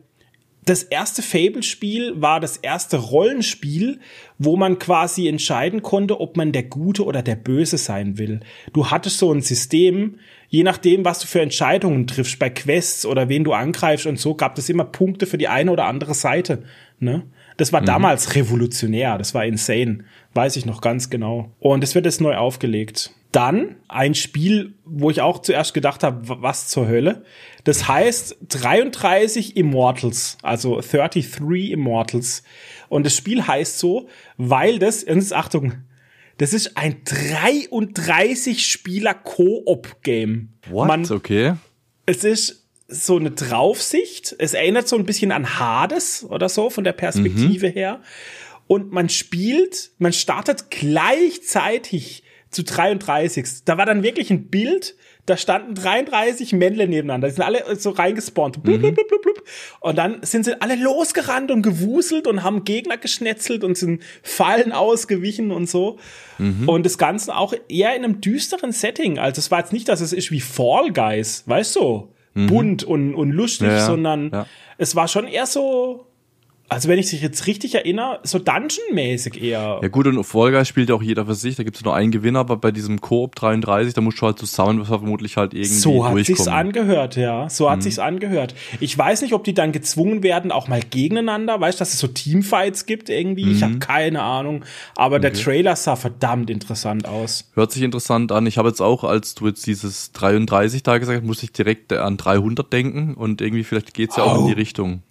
das 0.65 0.83
erste 0.83 1.23
Fable-Spiel 1.23 2.21
war 2.21 2.39
das 2.39 2.57
erste 2.57 2.97
Rollenspiel, 2.97 3.99
wo 4.37 4.55
man 4.55 4.77
quasi 4.77 5.27
entscheiden 5.27 5.81
konnte, 5.81 6.21
ob 6.21 6.37
man 6.37 6.51
der 6.51 6.61
Gute 6.61 7.05
oder 7.05 7.23
der 7.23 7.37
Böse 7.37 7.79
sein 7.79 8.19
will. 8.19 8.41
Du 8.71 8.91
hattest 8.91 9.17
so 9.17 9.33
ein 9.33 9.41
System, 9.41 10.19
je 10.49 10.63
nachdem, 10.63 11.05
was 11.05 11.19
du 11.19 11.27
für 11.27 11.41
Entscheidungen 11.41 12.07
triffst, 12.07 12.39
bei 12.39 12.49
Quests 12.49 13.05
oder 13.05 13.29
wen 13.29 13.43
du 13.43 13.53
angreifst 13.53 14.05
und 14.05 14.19
so, 14.19 14.35
gab 14.35 14.57
es 14.57 14.67
immer 14.67 14.83
Punkte 14.83 15.25
für 15.25 15.37
die 15.37 15.47
eine 15.47 15.71
oder 15.71 15.85
andere 15.85 16.13
Seite. 16.13 16.63
Ne? 16.99 17.23
Das 17.57 17.71
war 17.71 17.81
mhm. 17.81 17.85
damals 17.85 18.35
revolutionär, 18.35 19.17
das 19.17 19.33
war 19.33 19.45
insane, 19.45 20.05
weiß 20.33 20.55
ich 20.57 20.65
noch 20.65 20.81
ganz 20.81 21.09
genau. 21.09 21.51
Und 21.59 21.83
es 21.83 21.95
wird 21.95 22.05
jetzt 22.05 22.19
neu 22.19 22.35
aufgelegt. 22.35 23.11
Dann 23.31 23.75
ein 23.87 24.15
Spiel, 24.15 24.73
wo 24.85 25.11
ich 25.11 25.21
auch 25.21 25.39
zuerst 25.39 25.75
gedacht 25.75 26.03
habe, 26.03 26.41
was 26.41 26.67
zur 26.67 26.87
Hölle. 26.87 27.23
Das 27.63 27.87
heißt 27.87 28.37
33 28.49 29.55
Immortals, 29.55 30.39
also 30.41 30.81
33 30.81 31.71
Immortals. 31.71 32.41
Und 32.87 33.05
das 33.05 33.15
Spiel 33.15 33.45
heißt 33.45 33.77
so, 33.77 34.07
weil 34.37 34.79
das, 34.79 35.03
jetzt 35.03 35.31
Achtung, 35.31 35.73
das 36.39 36.53
ist 36.53 36.77
ein 36.77 37.03
33 37.03 38.65
Spieler 38.65 39.13
Koop 39.13 40.01
Game. 40.03 40.53
What? 40.69 40.87
Man, 40.87 41.11
okay. 41.11 41.55
Es 42.05 42.23
ist 42.23 42.65
so 42.87 43.17
eine 43.17 43.31
Draufsicht. 43.31 44.35
Es 44.39 44.53
erinnert 44.53 44.87
so 44.87 44.95
ein 44.95 45.05
bisschen 45.05 45.33
an 45.33 45.59
Hades 45.59 46.23
oder 46.23 46.47
so 46.47 46.69
von 46.69 46.85
der 46.85 46.93
Perspektive 46.93 47.67
mhm. 47.67 47.73
her. 47.73 48.01
Und 48.67 48.91
man 48.91 49.09
spielt, 49.09 49.91
man 49.97 50.13
startet 50.13 50.69
gleichzeitig 50.71 52.23
zu 52.51 52.63
33. 52.63 53.65
Da 53.65 53.77
war 53.77 53.85
dann 53.85 54.01
wirklich 54.01 54.31
ein 54.31 54.47
Bild, 54.47 54.95
da 55.29 55.37
standen 55.37 55.75
33 55.75 56.53
Männle 56.53 56.87
nebeneinander. 56.87 57.27
Die 57.27 57.35
sind 57.35 57.43
alle 57.43 57.63
so 57.75 57.91
reingespawnt. 57.91 58.63
Blub, 58.63 58.79
blub, 58.79 58.95
blub, 58.95 59.21
blub. 59.21 59.43
Und 59.79 59.97
dann 59.97 60.17
sind 60.23 60.45
sie 60.45 60.59
alle 60.61 60.75
losgerannt 60.75 61.51
und 61.51 61.61
gewuselt 61.61 62.25
und 62.25 62.43
haben 62.43 62.63
Gegner 62.63 62.97
geschnetzelt 62.97 63.63
und 63.63 63.77
sind 63.77 64.01
Fallen 64.23 64.71
ausgewichen 64.71 65.51
und 65.51 65.69
so. 65.69 65.99
Mhm. 66.39 66.67
Und 66.67 66.85
das 66.85 66.97
Ganze 66.97 67.35
auch 67.35 67.53
eher 67.67 67.95
in 67.95 68.03
einem 68.03 68.21
düsteren 68.21 68.71
Setting. 68.71 69.19
Also 69.19 69.39
es 69.39 69.51
war 69.51 69.59
jetzt 69.59 69.73
nicht, 69.73 69.87
dass 69.87 70.01
es 70.01 70.13
ist 70.13 70.31
wie 70.31 70.41
Fall 70.41 70.91
Guys, 70.91 71.43
weißt 71.45 71.75
du? 71.75 72.09
Mhm. 72.33 72.47
Bunt 72.47 72.83
und, 72.83 73.13
und 73.13 73.31
lustig, 73.31 73.67
ja, 73.67 73.85
sondern 73.85 74.31
ja. 74.31 74.45
es 74.77 74.95
war 74.95 75.07
schon 75.07 75.27
eher 75.27 75.45
so 75.45 76.07
also 76.69 76.87
wenn 76.87 76.99
ich 76.99 77.09
sich 77.09 77.21
jetzt 77.21 77.47
richtig 77.47 77.75
erinnere, 77.75 78.19
so 78.23 78.37
Dungeon-mäßig 78.37 79.41
eher. 79.41 79.79
Ja 79.81 79.87
gut, 79.87 80.05
und 80.07 80.23
Fall 80.23 80.51
Guys 80.51 80.67
spielt 80.67 80.89
ja 80.89 80.95
auch 80.95 81.01
jeder 81.01 81.25
für 81.25 81.33
sich, 81.33 81.55
da 81.55 81.63
gibt 81.63 81.77
es 81.77 81.83
nur 81.83 81.95
einen 81.95 82.11
Gewinner, 82.11 82.39
aber 82.39 82.57
bei 82.57 82.71
diesem 82.71 83.01
Coop 83.01 83.35
33, 83.35 83.93
da 83.93 84.01
musst 84.01 84.21
du 84.21 84.27
halt 84.27 84.37
zusammen, 84.37 84.85
vermutlich 84.85 85.35
halt 85.35 85.53
irgendwie 85.53 85.67
So 85.67 86.05
hat 86.05 86.13
durchkommen. 86.13 86.37
sich's 86.37 86.47
angehört, 86.47 87.15
ja. 87.15 87.49
So 87.49 87.69
hat 87.69 87.77
mhm. 87.77 87.81
sich's 87.81 87.99
angehört. 87.99 88.53
Ich 88.79 88.95
weiß 88.95 89.23
nicht, 89.23 89.33
ob 89.33 89.43
die 89.43 89.53
dann 89.53 89.71
gezwungen 89.71 90.21
werden, 90.21 90.51
auch 90.51 90.67
mal 90.67 90.81
gegeneinander, 90.81 91.59
weißt 91.59 91.79
du, 91.79 91.81
dass 91.81 91.93
es 91.93 91.99
so 91.99 92.07
Teamfights 92.07 92.85
gibt 92.85 93.09
irgendwie. 93.09 93.45
Mhm. 93.45 93.51
Ich 93.51 93.63
habe 93.63 93.79
keine 93.79 94.21
Ahnung. 94.21 94.63
Aber 94.95 95.17
okay. 95.17 95.31
der 95.31 95.33
Trailer 95.33 95.75
sah 95.75 95.95
verdammt 95.95 96.49
interessant 96.49 97.07
aus. 97.07 97.49
Hört 97.55 97.71
sich 97.71 97.81
interessant 97.81 98.31
an. 98.31 98.45
Ich 98.45 98.57
habe 98.59 98.69
jetzt 98.69 98.81
auch, 98.81 99.03
als 99.03 99.33
du 99.33 99.47
jetzt 99.47 99.65
dieses 99.65 100.11
33 100.11 100.83
da 100.83 100.97
gesagt 100.99 101.19
hast, 101.19 101.27
musste 101.27 101.45
ich 101.45 101.51
direkt 101.51 101.91
an 101.93 102.17
300 102.17 102.71
denken 102.71 103.15
und 103.15 103.41
irgendwie 103.41 103.63
vielleicht 103.63 103.93
geht's 103.95 104.17
ja 104.17 104.23
oh. 104.23 104.27
auch 104.27 104.39
in 104.41 104.47
die 104.47 104.53
Richtung. 104.53 105.01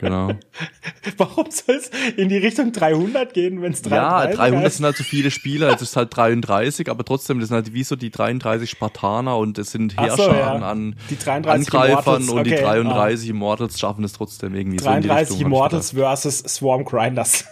Genau. 0.00 0.30
Warum 1.18 1.50
soll 1.50 1.74
es 1.74 1.90
in 2.16 2.30
die 2.30 2.38
Richtung 2.38 2.72
300 2.72 3.34
gehen, 3.34 3.60
wenn 3.60 3.72
es 3.72 3.82
33 3.82 4.30
Ja, 4.30 4.36
300 4.36 4.64
heißt? 4.64 4.76
sind 4.76 4.86
halt 4.86 4.96
so 4.96 5.04
viele 5.04 5.30
Spieler, 5.30 5.74
es 5.74 5.82
ist 5.82 5.94
halt 5.94 6.16
33, 6.16 6.88
aber 6.88 7.04
trotzdem, 7.04 7.38
das 7.38 7.50
sind 7.50 7.56
halt 7.56 7.74
wie 7.74 7.84
so 7.84 7.96
die 7.96 8.10
33 8.10 8.70
Spartaner 8.70 9.36
und 9.36 9.58
es 9.58 9.72
sind 9.72 9.98
Herrscher 9.98 10.24
so, 10.24 10.30
ja. 10.30 10.54
an, 10.54 10.96
Angreifern 11.26 12.28
und 12.30 12.38
okay. 12.38 12.56
die 12.56 12.62
33 12.62 13.28
ah. 13.28 13.30
Immortals 13.30 13.78
schaffen 13.78 14.04
es 14.04 14.14
trotzdem 14.14 14.54
irgendwie 14.54 14.78
33 14.78 15.36
so 15.36 15.44
Immortals 15.44 15.90
versus 15.92 16.38
Swarm 16.38 16.86
Grinders. 16.86 17.44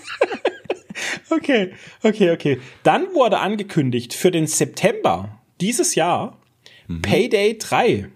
okay, 1.30 1.72
okay, 2.02 2.32
okay. 2.32 2.60
Dann 2.82 3.14
wurde 3.14 3.38
angekündigt 3.38 4.12
für 4.12 4.30
den 4.30 4.46
September 4.46 5.38
dieses 5.62 5.94
Jahr 5.94 6.36
mhm. 6.86 7.00
Payday 7.00 7.56
3. 7.56 8.10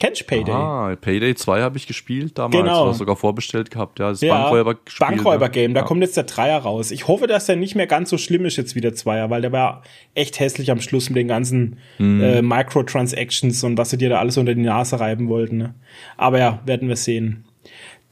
Kennst 0.00 0.20
du 0.20 0.26
Payday? 0.26 0.54
Ah, 0.54 0.94
Payday 0.94 1.34
2 1.34 1.60
habe 1.60 1.76
ich 1.76 1.88
gespielt 1.88 2.38
damals, 2.38 2.62
genau. 2.62 2.84
oder 2.84 2.94
sogar 2.94 3.16
vorbestellt 3.16 3.72
gehabt. 3.72 3.98
Ja, 3.98 4.10
das 4.10 4.20
ja, 4.20 4.32
Bankräuber 4.32 4.76
Bankräuber-Game, 5.00 5.74
da 5.74 5.80
ja. 5.80 5.86
kommt 5.86 6.02
jetzt 6.02 6.16
der 6.16 6.22
Dreier 6.22 6.58
raus. 6.58 6.92
Ich 6.92 7.08
hoffe, 7.08 7.26
dass 7.26 7.46
der 7.46 7.56
nicht 7.56 7.74
mehr 7.74 7.88
ganz 7.88 8.10
so 8.10 8.16
schlimm 8.16 8.44
ist 8.44 8.56
jetzt 8.56 8.76
wie 8.76 8.80
der 8.80 8.94
Zweier, 8.94 9.28
weil 9.28 9.42
der 9.42 9.50
war 9.50 9.82
echt 10.14 10.38
hässlich 10.38 10.70
am 10.70 10.80
Schluss 10.80 11.10
mit 11.10 11.16
den 11.16 11.26
ganzen 11.26 11.78
mhm. 11.98 12.20
äh, 12.22 12.42
Microtransactions 12.42 13.64
und 13.64 13.76
was 13.76 13.90
sie 13.90 13.98
dir 13.98 14.08
da 14.08 14.20
alles 14.20 14.36
unter 14.36 14.54
die 14.54 14.62
Nase 14.62 15.00
reiben 15.00 15.28
wollten. 15.28 15.56
Ne? 15.56 15.74
Aber 16.16 16.38
ja, 16.38 16.60
werden 16.64 16.88
wir 16.88 16.96
sehen. 16.96 17.44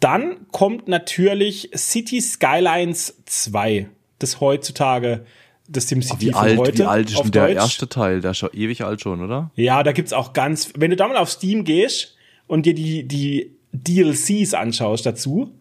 Dann 0.01 0.49
kommt 0.51 0.89
natürlich 0.89 1.70
City 1.76 2.20
Skylines 2.20 3.22
2, 3.26 3.89
das 4.18 4.41
heutzutage 4.41 5.24
das 5.69 5.89
SimCity 5.89 6.27
wie 6.27 6.35
alt, 6.35 6.59
heute. 6.59 6.79
Wie 6.79 6.85
alt 6.85 7.11
ist 7.11 7.23
denn 7.23 7.31
der 7.31 7.47
Deutsch. 7.47 7.57
erste 7.57 7.89
Teil? 7.89 8.21
Der 8.21 8.33
ist 8.33 8.39
schon 8.39 8.51
ewig 8.53 8.85
alt 8.85 9.01
schon, 9.01 9.23
oder? 9.23 9.51
Ja, 9.55 9.83
da 9.83 9.93
gibt's 9.93 10.12
auch 10.12 10.33
ganz, 10.33 10.73
wenn 10.77 10.91
du 10.91 10.97
da 10.97 11.09
mal 11.09 11.17
auf 11.17 11.31
Steam 11.31 11.64
gehst 11.64 12.17
und 12.47 12.67
dir 12.67 12.75
die, 12.75 13.07
die 13.07 13.53
DLCs 13.73 14.55
anschaust 14.55 15.07
dazu, 15.07 15.53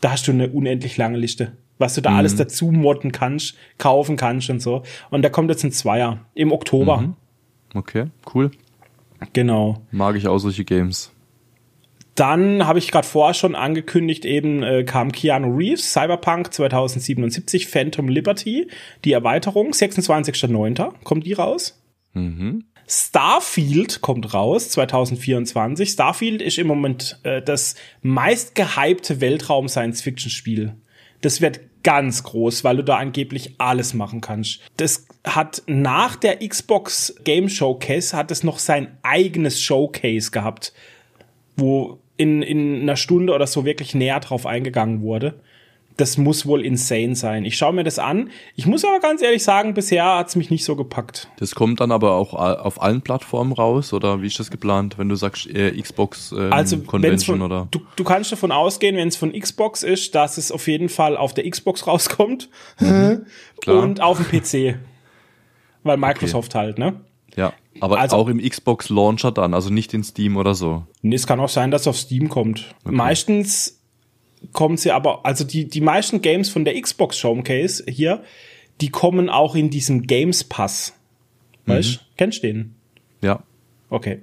da 0.00 0.12
hast 0.12 0.26
du 0.26 0.32
eine 0.32 0.48
unendlich 0.48 0.96
lange 0.96 1.18
Liste. 1.18 1.56
Was 1.78 1.94
du 1.94 2.00
da 2.00 2.10
mhm. 2.10 2.16
alles 2.16 2.36
dazu 2.36 2.70
modden 2.70 3.12
kannst, 3.12 3.56
kaufen 3.78 4.16
kannst 4.16 4.50
und 4.50 4.60
so. 4.60 4.82
Und 5.10 5.22
da 5.22 5.28
kommt 5.28 5.50
jetzt 5.50 5.64
ein 5.64 5.72
Zweier 5.72 6.26
im 6.34 6.52
Oktober. 6.52 6.98
Mhm. 6.98 7.14
Okay, 7.74 8.06
cool. 8.34 8.50
Genau. 9.32 9.82
Mag 9.90 10.16
ich 10.16 10.26
auch 10.26 10.38
solche 10.38 10.64
Games. 10.64 11.11
Dann 12.14 12.66
habe 12.66 12.78
ich 12.78 12.90
gerade 12.90 13.06
vorher 13.06 13.34
schon 13.34 13.54
angekündigt, 13.54 14.24
eben 14.24 14.62
äh, 14.62 14.84
kam 14.84 15.12
Keanu 15.12 15.56
Reeves, 15.56 15.92
Cyberpunk 15.92 16.52
2077, 16.52 17.66
Phantom 17.66 18.08
Liberty, 18.08 18.68
die 19.04 19.12
Erweiterung, 19.12 19.70
26.09. 19.70 20.92
kommt 21.04 21.26
die 21.26 21.32
raus. 21.32 21.82
Mhm. 22.12 22.64
Starfield 22.86 24.02
kommt 24.02 24.34
raus 24.34 24.68
2024. 24.70 25.88
Starfield 25.88 26.42
ist 26.42 26.58
im 26.58 26.66
Moment 26.66 27.18
äh, 27.22 27.40
das 27.40 27.76
meistgehypte 28.02 29.20
Weltraum-Science-Fiction-Spiel. 29.20 30.74
Das 31.22 31.40
wird 31.40 31.60
ganz 31.82 32.22
groß, 32.22 32.64
weil 32.64 32.76
du 32.76 32.84
da 32.84 32.98
angeblich 32.98 33.54
alles 33.58 33.94
machen 33.94 34.20
kannst. 34.20 34.60
Das 34.76 35.06
hat 35.24 35.62
nach 35.66 36.16
der 36.16 36.46
Xbox 36.46 37.14
Game 37.24 37.48
Showcase 37.48 38.16
hat 38.16 38.30
es 38.30 38.44
noch 38.44 38.58
sein 38.58 38.98
eigenes 39.02 39.60
Showcase 39.60 40.30
gehabt, 40.30 40.72
wo 41.56 41.98
in, 42.22 42.40
in 42.42 42.82
einer 42.82 42.96
Stunde 42.96 43.34
oder 43.34 43.48
so 43.48 43.64
wirklich 43.64 43.94
näher 43.94 44.20
drauf 44.20 44.46
eingegangen 44.46 45.02
wurde. 45.02 45.34
Das 45.96 46.16
muss 46.16 46.46
wohl 46.46 46.64
insane 46.64 47.16
sein. 47.16 47.44
Ich 47.44 47.56
schaue 47.56 47.74
mir 47.74 47.84
das 47.84 47.98
an. 47.98 48.30
Ich 48.56 48.64
muss 48.64 48.82
aber 48.82 48.98
ganz 49.00 49.20
ehrlich 49.20 49.42
sagen, 49.42 49.74
bisher 49.74 50.04
hat's 50.04 50.36
mich 50.36 50.48
nicht 50.48 50.64
so 50.64 50.74
gepackt. 50.74 51.28
Das 51.36 51.54
kommt 51.54 51.80
dann 51.80 51.92
aber 51.92 52.12
auch 52.12 52.32
auf 52.32 52.80
allen 52.80 53.02
Plattformen 53.02 53.52
raus 53.52 53.92
oder 53.92 54.22
wie 54.22 54.28
ist 54.28 54.38
das 54.38 54.50
geplant, 54.50 54.96
wenn 54.98 55.10
du 55.10 55.16
sagst 55.16 55.48
äh, 55.48 55.78
Xbox 55.78 56.32
ähm, 56.32 56.50
also, 56.50 56.78
Convention 56.78 57.40
von, 57.40 57.46
oder? 57.46 57.68
Du, 57.70 57.80
du 57.96 58.04
kannst 58.04 58.32
davon 58.32 58.52
ausgehen, 58.52 58.96
wenn 58.96 59.08
es 59.08 59.16
von 59.16 59.32
Xbox 59.32 59.82
ist, 59.82 60.14
dass 60.14 60.38
es 60.38 60.50
auf 60.50 60.66
jeden 60.66 60.88
Fall 60.88 61.16
auf 61.16 61.34
der 61.34 61.50
Xbox 61.50 61.86
rauskommt 61.86 62.48
mhm, 62.80 63.26
und 63.66 64.00
auf 64.00 64.16
dem 64.16 64.40
PC. 64.40 64.78
Weil 65.82 65.96
Microsoft 65.96 66.54
okay. 66.54 66.66
halt, 66.66 66.78
ne? 66.78 67.00
Ja. 67.36 67.52
Aber 67.80 67.98
also, 67.98 68.16
auch 68.16 68.28
im 68.28 68.38
Xbox 68.38 68.88
Launcher 68.90 69.32
dann, 69.32 69.54
also 69.54 69.70
nicht 69.70 69.94
in 69.94 70.04
Steam 70.04 70.36
oder 70.36 70.54
so. 70.54 70.86
Nee, 71.02 71.16
es 71.16 71.26
kann 71.26 71.40
auch 71.40 71.48
sein, 71.48 71.70
dass 71.70 71.82
es 71.82 71.88
auf 71.88 71.96
Steam 71.96 72.28
kommt. 72.28 72.74
Okay. 72.84 72.94
Meistens 72.94 73.80
kommen 74.52 74.76
sie 74.76 74.90
aber, 74.90 75.24
also 75.24 75.44
die, 75.44 75.68
die 75.68 75.80
meisten 75.80 76.20
Games 76.20 76.48
von 76.48 76.64
der 76.64 76.80
Xbox 76.80 77.18
Showcase 77.18 77.84
hier, 77.88 78.22
die 78.80 78.90
kommen 78.90 79.28
auch 79.28 79.54
in 79.54 79.70
diesem 79.70 80.02
Games 80.02 80.44
Pass. 80.44 80.94
Weißt 81.66 82.00
mhm. 82.00 82.06
Kennst 82.16 82.42
du 82.42 82.48
den? 82.48 82.74
Ja. 83.20 83.42
Okay. 83.88 84.20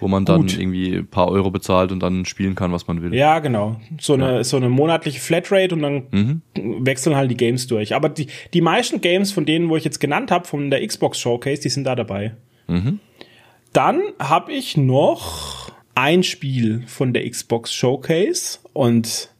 Wo 0.00 0.08
man 0.08 0.24
dann 0.24 0.42
Gut. 0.42 0.58
irgendwie 0.58 0.96
ein 0.96 1.06
paar 1.06 1.28
Euro 1.28 1.50
bezahlt 1.50 1.92
und 1.92 2.00
dann 2.00 2.24
spielen 2.24 2.54
kann, 2.54 2.72
was 2.72 2.86
man 2.86 3.02
will. 3.02 3.14
Ja, 3.14 3.38
genau. 3.38 3.80
So 4.00 4.14
eine, 4.14 4.36
ja. 4.36 4.44
so 4.44 4.56
eine 4.56 4.68
monatliche 4.68 5.20
Flatrate 5.20 5.74
und 5.74 5.82
dann 5.82 6.06
mhm. 6.10 6.42
wechseln 6.86 7.16
halt 7.16 7.30
die 7.30 7.36
Games 7.36 7.66
durch. 7.66 7.94
Aber 7.94 8.08
die, 8.08 8.28
die 8.54 8.60
meisten 8.60 9.00
Games 9.00 9.30
von 9.32 9.44
denen, 9.44 9.68
wo 9.68 9.76
ich 9.76 9.84
jetzt 9.84 10.00
genannt 10.00 10.30
habe, 10.30 10.46
von 10.46 10.70
der 10.70 10.84
Xbox 10.86 11.18
Showcase, 11.18 11.62
die 11.62 11.68
sind 11.68 11.84
da 11.84 11.94
dabei. 11.94 12.34
Mhm. 12.68 13.00
Dann 13.72 14.00
habe 14.18 14.52
ich 14.52 14.76
noch 14.76 15.72
ein 15.94 16.22
Spiel 16.22 16.84
von 16.86 17.12
der 17.12 17.28
Xbox 17.28 17.74
Showcase 17.74 18.58
und 18.72 19.30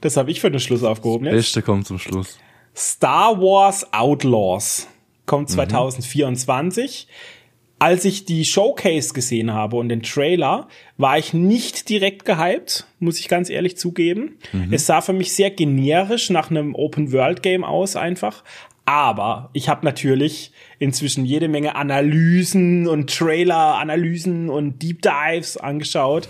das 0.00 0.16
habe 0.16 0.30
ich 0.30 0.40
für 0.40 0.50
den 0.50 0.60
Schluss 0.60 0.84
aufgehoben. 0.84 1.24
Das 1.24 1.34
Beste 1.34 1.62
kommt 1.62 1.86
zum 1.86 1.98
Schluss. 1.98 2.38
Star 2.76 3.40
Wars 3.40 3.92
Outlaws 3.92 4.88
kommt 5.26 5.50
2024. 5.50 7.08
Mhm. 7.08 7.12
Als 7.80 8.04
ich 8.04 8.24
die 8.24 8.44
Showcase 8.44 9.12
gesehen 9.12 9.52
habe 9.52 9.76
und 9.76 9.88
den 9.88 10.02
Trailer, 10.02 10.68
war 10.96 11.18
ich 11.18 11.34
nicht 11.34 11.88
direkt 11.88 12.24
gehypt, 12.24 12.86
muss 12.98 13.18
ich 13.18 13.28
ganz 13.28 13.50
ehrlich 13.50 13.76
zugeben. 13.76 14.38
Mhm. 14.52 14.72
Es 14.72 14.86
sah 14.86 15.00
für 15.00 15.12
mich 15.12 15.32
sehr 15.32 15.50
generisch 15.50 16.30
nach 16.30 16.50
einem 16.50 16.74
Open-World-Game 16.74 17.64
aus 17.64 17.96
einfach. 17.96 18.44
Aber 18.84 19.50
ich 19.52 19.68
habe 19.68 19.84
natürlich 19.84 20.52
inzwischen 20.78 21.24
jede 21.24 21.48
Menge 21.48 21.76
Analysen 21.76 22.86
und 22.86 23.10
Trailer-Analysen 23.10 24.50
und 24.50 24.82
Deep 24.82 25.02
Dives 25.02 25.56
angeschaut. 25.56 26.28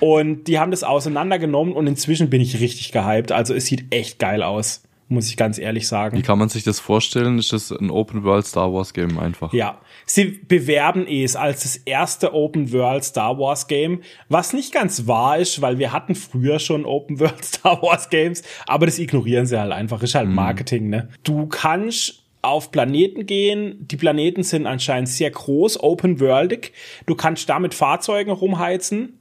und 0.00 0.44
die 0.44 0.58
haben 0.58 0.70
das 0.70 0.84
auseinandergenommen 0.84 1.74
und 1.74 1.86
inzwischen 1.86 2.30
bin 2.30 2.40
ich 2.40 2.60
richtig 2.60 2.92
gehypt. 2.92 3.32
Also 3.32 3.54
es 3.54 3.66
sieht 3.66 3.92
echt 3.94 4.18
geil 4.18 4.42
aus 4.42 4.82
muss 5.10 5.28
ich 5.28 5.36
ganz 5.36 5.58
ehrlich 5.58 5.88
sagen. 5.88 6.16
Wie 6.16 6.22
kann 6.22 6.38
man 6.38 6.48
sich 6.48 6.62
das 6.62 6.78
vorstellen? 6.78 7.38
Ist 7.38 7.52
das 7.52 7.72
ein 7.72 7.90
Open 7.90 8.22
World 8.22 8.46
Star 8.46 8.72
Wars 8.72 8.94
Game 8.94 9.18
einfach? 9.18 9.52
Ja, 9.52 9.80
sie 10.06 10.24
bewerben 10.24 11.06
es 11.06 11.34
als 11.34 11.64
das 11.64 11.76
erste 11.76 12.32
Open 12.32 12.72
World 12.72 13.02
Star 13.02 13.36
Wars 13.38 13.66
Game, 13.66 14.02
was 14.28 14.52
nicht 14.52 14.72
ganz 14.72 15.08
wahr 15.08 15.38
ist, 15.38 15.60
weil 15.60 15.78
wir 15.78 15.92
hatten 15.92 16.14
früher 16.14 16.60
schon 16.60 16.84
Open 16.84 17.18
World 17.18 17.44
Star 17.44 17.82
Wars 17.82 18.08
Games, 18.08 18.42
aber 18.66 18.86
das 18.86 19.00
ignorieren 19.00 19.46
sie 19.46 19.58
halt 19.58 19.72
einfach, 19.72 20.00
ist 20.02 20.14
halt 20.14 20.28
mhm. 20.28 20.36
Marketing, 20.36 20.88
ne? 20.88 21.08
Du 21.24 21.48
kannst 21.48 22.19
auf 22.42 22.70
Planeten 22.70 23.26
gehen. 23.26 23.86
Die 23.88 23.96
Planeten 23.96 24.42
sind 24.42 24.66
anscheinend 24.66 25.08
sehr 25.08 25.30
groß, 25.30 25.82
open-worldig. 25.82 26.72
Du 27.06 27.14
kannst 27.14 27.48
da 27.48 27.58
mit 27.58 27.74
Fahrzeugen 27.74 28.30
rumheizen. 28.30 29.18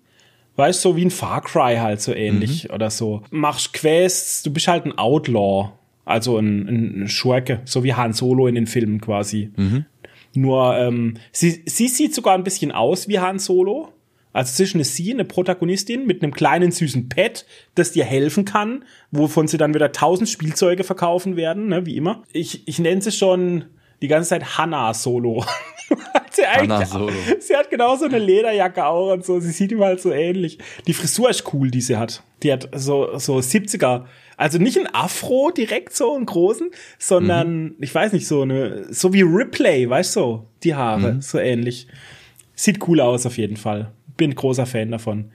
Weißt 0.56 0.84
du, 0.84 0.90
so 0.90 0.96
wie 0.98 1.06
ein 1.06 1.12
Far 1.12 1.42
Cry 1.42 1.78
halt 1.78 2.02
so 2.02 2.14
ähnlich 2.14 2.66
mhm. 2.68 2.76
oder 2.76 2.90
so. 2.90 3.22
Machst 3.32 3.74
Quests, 3.74 4.44
du 4.44 4.52
bist 4.52 4.68
halt 4.68 4.86
ein 4.86 4.98
Outlaw. 4.98 5.72
Also 6.06 6.38
ein, 6.38 7.04
ein 7.04 7.08
Schurke, 7.08 7.62
so 7.66 7.84
wie 7.84 7.94
Han 7.94 8.14
Solo 8.14 8.48
in 8.48 8.56
den 8.56 8.68
Filmen 8.68 9.00
quasi. 9.00 9.52
Mhm. 9.56 9.86
Nur, 10.34 10.76
ähm, 10.78 11.18
sie, 11.32 11.64
sie 11.66 11.88
sieht 11.88 12.14
sogar 12.16 12.34
ein 12.34 12.44
bisschen 12.44 12.72
aus 12.72 13.08
wie 13.08 13.20
Han 13.20 13.40
Solo. 13.40 13.94
Also 14.32 14.56
zwischen 14.56 14.78
eine 14.78 14.84
sie, 14.84 15.12
eine 15.12 15.26
Protagonistin 15.26 16.06
mit 16.06 16.22
einem 16.22 16.34
kleinen 16.34 16.72
süßen 16.72 17.10
Pet, 17.10 17.46
das 17.76 17.92
dir 17.92 18.06
helfen 18.06 18.46
kann, 18.46 18.86
wovon 19.12 19.48
sie 19.48 19.58
dann 19.58 19.74
wieder 19.74 19.92
tausend 19.92 20.30
Spielzeuge 20.30 20.84
verkaufen 20.84 21.36
werden, 21.36 21.68
ne, 21.68 21.86
wie 21.86 21.98
immer. 21.98 22.24
Ich, 22.32 22.68
ich 22.68 22.80
nenne 22.80 23.02
sie 23.02 23.12
schon 23.12 23.66
die 24.02 24.08
ganze 24.08 24.30
Zeit 24.30 24.58
Hannah 24.58 24.94
Solo. 24.94 25.44
sie, 26.32 26.44
Hannah 26.46 26.86
Solo. 26.86 27.12
sie 27.40 27.56
hat 27.56 27.72
genauso 27.72 28.06
eine 28.06 28.20
Lederjacke 28.20 28.86
auch 28.86 29.12
und 29.12 29.26
so. 29.26 29.40
Sie 29.40 29.52
sieht 29.52 29.72
ihm 29.72 29.82
halt 29.82 30.00
so 30.00 30.12
ähnlich. 30.12 30.60
Die 30.86 30.94
Frisur 30.94 31.32
ist 31.32 31.52
cool, 31.54 31.72
die 31.72 31.82
sie 31.82 31.98
hat. 31.98 32.22
Die 32.44 32.54
hat 32.54 32.70
so, 32.76 33.18
so 33.18 33.38
70er. 33.38 34.06
Also 34.38 34.60
nicht 34.60 34.78
ein 34.78 34.88
Afro 34.94 35.50
direkt 35.50 35.96
so 35.96 36.16
einen 36.16 36.28
großen, 36.28 36.70
sondern, 37.00 37.64
mhm. 37.64 37.76
ich 37.82 37.94
weiß 37.94 38.14
nicht, 38.14 38.28
so 38.28 38.44
eine, 38.44 38.86
so 38.94 39.12
wie 39.12 39.24
Ripley, 39.24 39.90
weißt 39.90 40.16
du, 40.16 40.20
so, 40.20 40.46
die 40.64 40.76
Haare, 40.76 41.14
mhm. 41.16 41.22
so 41.22 41.40
ähnlich. 41.40 41.88
Sieht 42.54 42.88
cool 42.88 43.02
aus 43.02 43.26
auf 43.26 43.38
jeden 43.38 43.58
Fall 43.58 43.92
bin 44.20 44.36
großer 44.36 44.68
Fan 44.68 44.92
davon. 44.92 45.32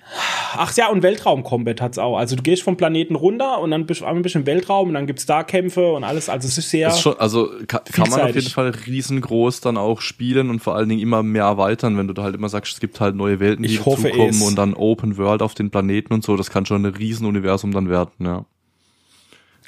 Ach 0.56 0.72
ja, 0.76 0.88
und 0.88 1.02
Weltraum-Combat 1.02 1.80
hat's 1.80 1.98
auch. 1.98 2.16
Also 2.16 2.36
du 2.36 2.42
gehst 2.42 2.62
vom 2.62 2.76
Planeten 2.76 3.16
runter 3.16 3.60
und 3.60 3.72
dann 3.72 3.86
bist 3.86 4.02
du 4.02 4.04
ein 4.04 4.22
bisschen 4.22 4.42
im 4.42 4.46
Weltraum 4.46 4.88
und 4.88 4.94
dann 4.94 5.08
gibt's 5.08 5.26
da 5.26 5.42
Kämpfe 5.42 5.92
und 5.92 6.04
alles. 6.04 6.28
Also 6.28 6.46
es 6.46 6.56
ist 6.58 6.70
sehr. 6.70 6.88
Ist 6.88 7.00
schon, 7.00 7.18
also 7.18 7.50
kann, 7.66 7.80
kann 7.90 8.08
man 8.10 8.20
auf 8.20 8.34
jeden 8.34 8.50
Fall 8.50 8.68
riesengroß 8.86 9.60
dann 9.62 9.76
auch 9.76 10.00
spielen 10.00 10.50
und 10.50 10.60
vor 10.60 10.76
allen 10.76 10.88
Dingen 10.88 11.00
immer 11.00 11.24
mehr 11.24 11.44
erweitern, 11.44 11.98
wenn 11.98 12.06
du 12.06 12.14
da 12.14 12.22
halt 12.22 12.36
immer 12.36 12.48
sagst, 12.48 12.74
es 12.74 12.80
gibt 12.80 13.00
halt 13.00 13.16
neue 13.16 13.40
Welten, 13.40 13.64
die 13.64 13.76
dazukommen 13.76 14.42
und 14.42 14.56
dann 14.56 14.74
Open 14.74 15.16
World 15.16 15.42
auf 15.42 15.54
den 15.54 15.70
Planeten 15.70 16.12
und 16.12 16.22
so. 16.22 16.36
Das 16.36 16.50
kann 16.50 16.66
schon 16.66 16.86
ein 16.86 16.94
Riesenuniversum 16.94 17.72
dann 17.72 17.88
werden, 17.88 18.12
ja. 18.20 18.44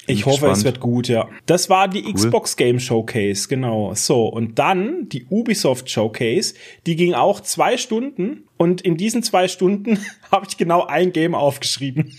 Ich 0.07 0.25
hoffe, 0.25 0.35
gespannt. 0.35 0.57
es 0.57 0.63
wird 0.63 0.79
gut, 0.79 1.07
ja. 1.09 1.27
Das 1.45 1.69
war 1.69 1.87
die 1.87 2.03
cool. 2.03 2.13
Xbox 2.13 2.55
Game 2.55 2.79
Showcase, 2.79 3.47
genau. 3.47 3.93
So, 3.93 4.27
und 4.27 4.57
dann 4.57 5.09
die 5.09 5.25
Ubisoft 5.25 5.89
Showcase, 5.89 6.55
die 6.85 6.95
ging 6.95 7.13
auch 7.13 7.41
zwei 7.41 7.77
Stunden 7.77 8.47
und 8.55 8.81
in 8.81 8.97
diesen 8.97 9.21
zwei 9.21 9.47
Stunden 9.47 9.99
habe 10.31 10.45
ich 10.49 10.57
genau 10.57 10.85
ein 10.85 11.11
Game 11.11 11.35
aufgeschrieben. 11.35 12.13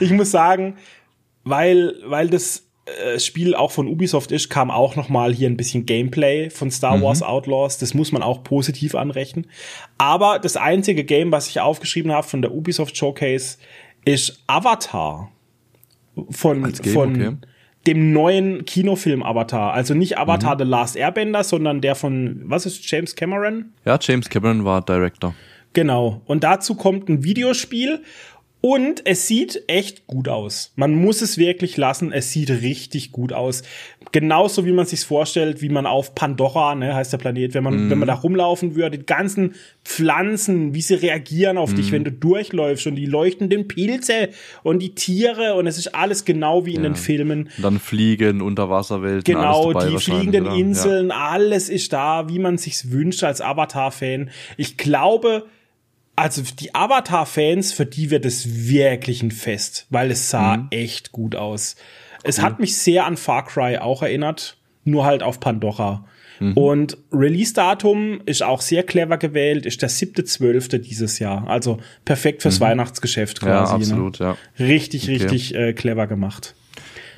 ich 0.00 0.10
muss 0.10 0.30
sagen, 0.30 0.76
weil, 1.42 1.96
weil 2.04 2.28
das 2.28 2.64
äh, 2.86 3.18
Spiel 3.18 3.54
auch 3.54 3.70
von 3.70 3.88
Ubisoft 3.88 4.30
ist, 4.30 4.50
kam 4.50 4.70
auch 4.70 4.94
noch 4.94 5.08
mal 5.08 5.32
hier 5.32 5.48
ein 5.48 5.56
bisschen 5.56 5.86
Gameplay 5.86 6.50
von 6.50 6.70
Star 6.70 7.00
Wars 7.00 7.20
mhm. 7.20 7.26
Outlaws. 7.26 7.78
Das 7.78 7.94
muss 7.94 8.12
man 8.12 8.22
auch 8.22 8.44
positiv 8.44 8.94
anrechnen. 8.94 9.46
Aber 9.96 10.38
das 10.38 10.56
einzige 10.56 11.04
Game, 11.04 11.32
was 11.32 11.48
ich 11.48 11.60
aufgeschrieben 11.60 12.12
habe 12.12 12.26
von 12.26 12.42
der 12.42 12.52
Ubisoft 12.52 12.96
Showcase, 12.96 13.56
ist 14.04 14.42
Avatar 14.46 15.30
von, 16.30 16.62
Game, 16.62 16.92
von 16.92 17.14
okay. 17.14 17.36
dem 17.86 18.12
neuen 18.12 18.64
Kinofilm 18.64 19.22
Avatar. 19.22 19.72
Also 19.72 19.94
nicht 19.94 20.18
Avatar 20.18 20.54
mhm. 20.54 20.58
The 20.58 20.64
Last 20.64 20.96
Airbender, 20.96 21.44
sondern 21.44 21.80
der 21.80 21.94
von, 21.94 22.42
was 22.44 22.66
ist 22.66 22.88
James 22.90 23.14
Cameron? 23.14 23.72
Ja, 23.84 23.98
James 24.00 24.28
Cameron 24.28 24.64
war 24.64 24.82
Director. 24.82 25.34
Genau. 25.72 26.22
Und 26.24 26.44
dazu 26.44 26.76
kommt 26.76 27.08
ein 27.08 27.24
Videospiel 27.24 28.02
und 28.64 29.02
es 29.04 29.28
sieht 29.28 29.62
echt 29.66 30.06
gut 30.06 30.26
aus. 30.26 30.72
Man 30.74 30.94
muss 30.94 31.20
es 31.20 31.36
wirklich 31.36 31.76
lassen. 31.76 32.12
Es 32.12 32.32
sieht 32.32 32.48
richtig 32.48 33.12
gut 33.12 33.34
aus. 33.34 33.62
Genauso 34.10 34.64
wie 34.64 34.72
man 34.72 34.86
sich's 34.86 35.04
vorstellt, 35.04 35.60
wie 35.60 35.68
man 35.68 35.84
auf 35.84 36.14
Pandora, 36.14 36.74
ne, 36.74 36.94
heißt 36.94 37.12
der 37.12 37.18
Planet, 37.18 37.52
wenn 37.52 37.62
man, 37.62 37.88
mm. 37.88 37.90
wenn 37.90 37.98
man 37.98 38.08
da 38.08 38.14
rumlaufen 38.14 38.74
würde, 38.74 38.96
die 38.96 39.04
ganzen 39.04 39.54
Pflanzen, 39.84 40.72
wie 40.72 40.80
sie 40.80 40.94
reagieren 40.94 41.58
auf 41.58 41.72
mm. 41.72 41.76
dich, 41.76 41.88
mhm. 41.88 41.92
wenn 41.92 42.04
du 42.04 42.12
durchläufst 42.12 42.86
und 42.86 42.94
die 42.94 43.04
leuchtenden 43.04 43.68
Pilze 43.68 44.30
und 44.62 44.78
die 44.78 44.94
Tiere 44.94 45.56
und 45.56 45.66
es 45.66 45.76
ist 45.76 45.94
alles 45.94 46.24
genau 46.24 46.64
wie 46.64 46.74
in 46.74 46.84
ja. 46.84 46.88
den 46.88 46.96
Filmen. 46.96 47.50
Und 47.58 47.62
dann 47.62 47.78
Fliegen, 47.78 48.40
Unterwasserwelten, 48.40 49.24
Genau, 49.24 49.74
die 49.74 49.98
fliegenden 49.98 50.46
Inseln, 50.46 51.10
ja. 51.10 51.16
alles 51.16 51.68
ist 51.68 51.92
da, 51.92 52.30
wie 52.30 52.38
man 52.38 52.56
sich's 52.56 52.90
wünscht 52.90 53.24
als 53.24 53.42
Avatar-Fan. 53.42 54.30
Ich 54.56 54.78
glaube, 54.78 55.44
also 56.16 56.42
die 56.42 56.74
Avatar-Fans, 56.74 57.72
für 57.72 57.86
die 57.86 58.10
wird 58.10 58.24
es 58.24 58.68
wirklich 58.68 59.22
ein 59.22 59.30
Fest, 59.30 59.86
weil 59.90 60.10
es 60.10 60.30
sah 60.30 60.56
mhm. 60.56 60.66
echt 60.70 61.12
gut 61.12 61.34
aus. 61.34 61.76
Es 62.22 62.40
hat 62.40 62.58
mich 62.58 62.76
sehr 62.76 63.04
an 63.04 63.16
Far 63.16 63.44
Cry 63.44 63.78
auch 63.78 64.02
erinnert, 64.02 64.56
nur 64.84 65.04
halt 65.04 65.22
auf 65.22 65.40
Pandora. 65.40 66.06
Mhm. 66.40 66.52
Und 66.54 66.98
Release-Datum 67.12 68.22
ist 68.26 68.42
auch 68.42 68.60
sehr 68.60 68.82
clever 68.82 69.18
gewählt, 69.18 69.66
ist 69.66 69.82
der 69.82 69.90
7.12. 69.90 70.78
dieses 70.78 71.18
Jahr. 71.18 71.46
Also 71.48 71.78
perfekt 72.04 72.42
fürs 72.42 72.60
mhm. 72.60 72.64
Weihnachtsgeschäft 72.64 73.40
quasi. 73.40 73.72
Ja, 73.72 73.78
ne? 73.78 73.84
absolut, 73.84 74.20
ne? 74.20 74.26
ja. 74.58 74.64
Richtig, 74.64 75.04
okay. 75.04 75.12
richtig 75.12 75.54
äh, 75.54 75.72
clever 75.74 76.06
gemacht. 76.06 76.54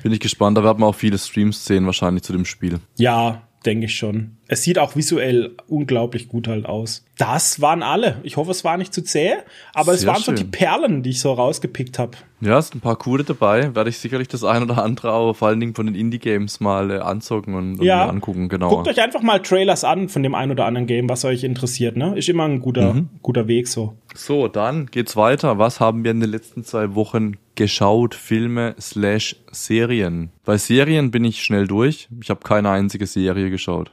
Bin 0.03 0.11
ich 0.11 0.19
gespannt, 0.19 0.57
da 0.57 0.63
werden 0.63 0.79
wir 0.79 0.87
auch 0.87 0.95
viele 0.95 1.17
Streams 1.17 1.65
sehen 1.65 1.85
wahrscheinlich 1.85 2.23
zu 2.23 2.31
dem 2.31 2.45
Spiel. 2.45 2.79
Ja, 2.97 3.46
denke 3.65 3.85
ich 3.85 3.95
schon. 3.95 4.37
Es 4.47 4.63
sieht 4.63 4.79
auch 4.79 4.95
visuell 4.95 5.55
unglaublich 5.67 6.27
gut 6.29 6.47
halt 6.47 6.65
aus. 6.65 7.05
Das 7.17 7.59
waren 7.59 7.83
alle. 7.83 8.19
Ich 8.23 8.37
hoffe, 8.37 8.51
es 8.51 8.63
war 8.63 8.77
nicht 8.77 8.93
zu 8.93 9.03
zäh, 9.03 9.33
aber 9.73 9.93
Sehr 9.93 9.93
es 9.95 10.05
waren 10.05 10.23
schön. 10.23 10.37
so 10.37 10.43
die 10.43 10.49
Perlen, 10.49 11.03
die 11.03 11.09
ich 11.09 11.19
so 11.19 11.33
rausgepickt 11.33 11.99
habe. 11.99 12.17
Ja, 12.39 12.59
es 12.59 12.67
sind 12.67 12.77
ein 12.77 12.81
paar 12.81 12.97
coole 12.97 13.23
dabei. 13.23 13.75
Werde 13.75 13.89
ich 13.89 13.97
sicherlich 13.97 14.27
das 14.27 14.43
ein 14.43 14.63
oder 14.63 14.83
andere 14.83 15.11
auch 15.11 15.33
vor 15.33 15.47
allen 15.47 15.59
Dingen 15.59 15.73
von 15.73 15.87
den 15.87 15.95
Indie-Games 15.95 16.59
mal 16.59 16.91
äh, 16.91 16.99
anzocken 16.99 17.55
und, 17.55 17.79
und 17.79 17.85
ja. 17.85 18.07
angucken, 18.07 18.47
genau. 18.47 18.69
Guckt 18.69 18.87
euch 18.87 19.01
einfach 19.01 19.21
mal 19.21 19.39
Trailers 19.39 19.83
an 19.83 20.07
von 20.07 20.23
dem 20.23 20.35
ein 20.35 20.51
oder 20.51 20.65
anderen 20.65 20.87
Game, 20.87 21.09
was 21.09 21.25
euch 21.25 21.43
interessiert, 21.43 21.97
ne? 21.97 22.15
Ist 22.15 22.29
immer 22.29 22.45
ein 22.45 22.61
guter, 22.61 22.93
mhm. 22.93 23.09
guter 23.21 23.47
Weg 23.47 23.67
so. 23.67 23.95
So, 24.13 24.47
dann 24.47 24.85
geht's 24.85 25.15
weiter. 25.15 25.57
Was 25.57 25.79
haben 25.79 26.03
wir 26.03 26.11
in 26.11 26.19
den 26.19 26.29
letzten 26.29 26.63
zwei 26.63 26.95
Wochen 26.95 27.37
geschaut? 27.57 28.15
Filme 28.15 28.75
slash 28.79 29.35
Serien. 29.51 30.31
Bei 30.45 30.57
Serien 30.57 31.11
bin 31.11 31.25
ich 31.25 31.43
schnell 31.43 31.67
durch. 31.67 32.07
Ich 32.21 32.29
habe 32.29 32.39
keine 32.41 32.69
einzige 32.69 33.05
Serie 33.05 33.49
geschaut. 33.49 33.91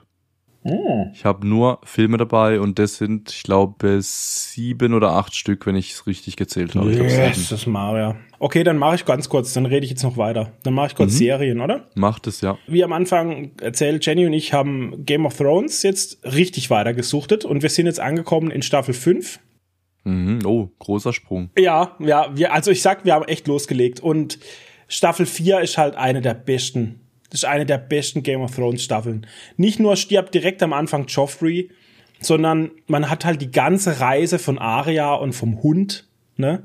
Oh. 0.67 1.07
Ich 1.12 1.27
habe 1.27 1.47
nur 1.47 1.79
Filme 1.85 2.17
dabei 2.17 2.59
und 2.59 2.79
das 2.79 2.97
sind, 2.97 3.31
ich 3.31 3.43
glaube, 3.43 3.99
sieben 4.01 4.95
oder 4.95 5.11
acht 5.11 5.35
Stück, 5.35 5.67
wenn 5.67 5.77
ich 5.77 5.93
es 5.93 6.07
richtig 6.07 6.37
gezählt 6.37 6.75
habe. 6.75 6.91
Yes, 6.91 7.51
das 7.51 7.67
Maria. 7.67 8.17
Okay, 8.39 8.65
dann 8.65 8.79
mache 8.79 8.95
ich 8.95 9.05
ganz 9.05 9.29
kurz, 9.29 9.53
dann 9.53 9.67
rede 9.67 9.85
ich 9.85 9.91
jetzt 9.91 10.03
noch 10.03 10.17
weiter. 10.17 10.53
Dann 10.62 10.73
mache 10.73 10.87
ich 10.87 10.95
kurz 10.95 11.12
mhm. 11.12 11.19
Serien, 11.19 11.61
oder? 11.61 11.87
Macht 11.95 12.27
es, 12.27 12.41
ja. 12.41 12.57
Wie 12.67 12.83
am 12.83 12.95
Anfang 12.95 13.51
erzählt, 13.61 14.07
Jenny 14.07 14.25
und 14.25 14.33
ich 14.33 14.55
haben 14.55 15.05
Game 15.05 15.27
of 15.27 15.37
Thrones 15.37 15.83
jetzt 15.83 16.25
richtig 16.25 16.71
weitergesuchtet 16.71 17.45
und 17.45 17.62
wir 17.62 17.69
sind 17.69 17.85
jetzt 17.85 18.01
angekommen 18.01 18.51
in 18.51 18.62
Staffel 18.62 18.95
5. 18.95 19.41
Mhm. 20.05 20.41
Oh, 20.45 20.71
großer 20.79 21.13
Sprung. 21.13 21.51
Ja, 21.59 21.97
ja, 21.99 22.31
wir, 22.35 22.53
also 22.53 22.71
ich 22.71 22.83
sag, 22.83 23.05
wir 23.05 23.15
haben 23.15 23.25
echt 23.25 23.47
losgelegt 23.47 24.01
und 24.01 24.39
Staffel 24.87 25.27
4 25.27 25.61
ist 25.61 25.79
halt 25.79 25.97
eine 25.97 26.21
der 26.21 26.35
besten 26.35 27.01
das 27.35 27.41
ist 27.41 27.49
eine 27.49 27.67
der 27.67 27.79
besten 27.79 28.23
Game 28.23 28.43
of 28.43 28.55
Thrones 28.55 28.85
Staffeln. 28.85 29.27
Nicht 29.57 29.81
nur 29.81 29.97
stirbt 29.97 30.35
direkt 30.35 30.63
am 30.63 30.73
Anfang 30.73 31.07
Joffrey, 31.09 31.69
sondern 32.21 32.71
man 32.87 33.11
hat 33.11 33.25
halt 33.25 33.43
die 33.43 33.51
ganze 33.51 33.99
Reise 33.99 34.39
von 34.39 34.57
Arya 34.57 35.15
und 35.15 35.33
vom 35.33 35.61
Hund, 35.61 36.07
ne? 36.37 36.65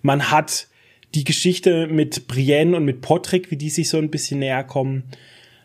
Man 0.00 0.30
hat 0.30 0.68
die 1.14 1.24
Geschichte 1.24 1.86
mit 1.86 2.28
Brienne 2.28 2.74
und 2.78 2.86
mit 2.86 3.02
Potrick, 3.02 3.50
wie 3.50 3.58
die 3.58 3.68
sich 3.68 3.90
so 3.90 3.98
ein 3.98 4.10
bisschen 4.10 4.38
näher 4.38 4.64
kommen. 4.64 5.04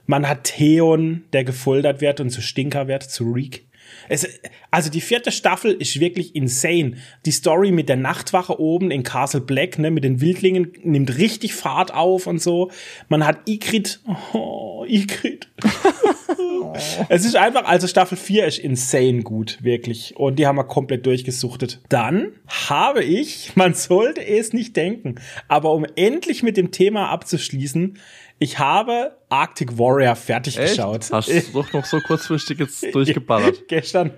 Man 0.05 0.27
hat 0.27 0.43
Theon, 0.43 1.23
der 1.31 1.45
gefoltert 1.45 2.01
wird 2.01 2.19
und 2.19 2.29
zu 2.29 2.41
Stinker 2.41 2.89
wird, 2.89 3.03
zu 3.03 3.31
Reek. 3.31 3.65
Es, 4.09 4.27
also 4.69 4.89
die 4.89 5.01
vierte 5.01 5.31
Staffel 5.31 5.73
ist 5.73 5.99
wirklich 5.99 6.35
insane. 6.35 6.97
Die 7.25 7.31
Story 7.31 7.71
mit 7.71 7.89
der 7.89 7.95
Nachtwache 7.95 8.59
oben 8.59 8.91
in 8.91 9.03
Castle 9.03 9.41
Black, 9.41 9.79
ne, 9.79 9.91
mit 9.91 10.03
den 10.03 10.21
Wildlingen, 10.21 10.73
nimmt 10.83 11.17
richtig 11.17 11.53
Fahrt 11.53 11.93
auf 11.93 12.27
und 12.27 12.41
so. 12.41 12.71
Man 13.09 13.25
hat 13.25 13.47
Ikrit. 13.47 14.01
Oh, 14.33 14.85
Ikrit. 14.87 15.49
es 17.09 17.25
ist 17.25 17.35
einfach, 17.35 17.65
also 17.65 17.87
Staffel 17.87 18.17
4 18.17 18.45
ist 18.45 18.59
insane 18.59 19.23
gut, 19.23 19.59
wirklich. 19.61 20.15
Und 20.17 20.37
die 20.39 20.47
haben 20.47 20.57
wir 20.57 20.63
komplett 20.63 21.05
durchgesuchtet. 21.05 21.81
Dann 21.89 22.31
habe 22.47 23.03
ich, 23.03 23.55
man 23.55 23.73
sollte 23.73 24.25
es 24.25 24.53
nicht 24.53 24.75
denken, 24.75 25.15
aber 25.47 25.71
um 25.73 25.85
endlich 25.95 26.43
mit 26.43 26.57
dem 26.57 26.71
Thema 26.71 27.09
abzuschließen, 27.09 27.97
ich 28.41 28.57
habe 28.57 29.15
Arctic 29.29 29.77
Warrior 29.77 30.15
fertig 30.15 30.57
Echt? 30.57 30.75
geschaut. 30.75 31.11
Hast 31.11 31.29
du 31.29 31.41
doch 31.53 31.71
noch 31.73 31.85
so 31.85 31.99
kurzfristig 31.99 32.57
jetzt 32.57 32.83
durchgeballert? 32.93 33.65
Gestern. 33.67 34.13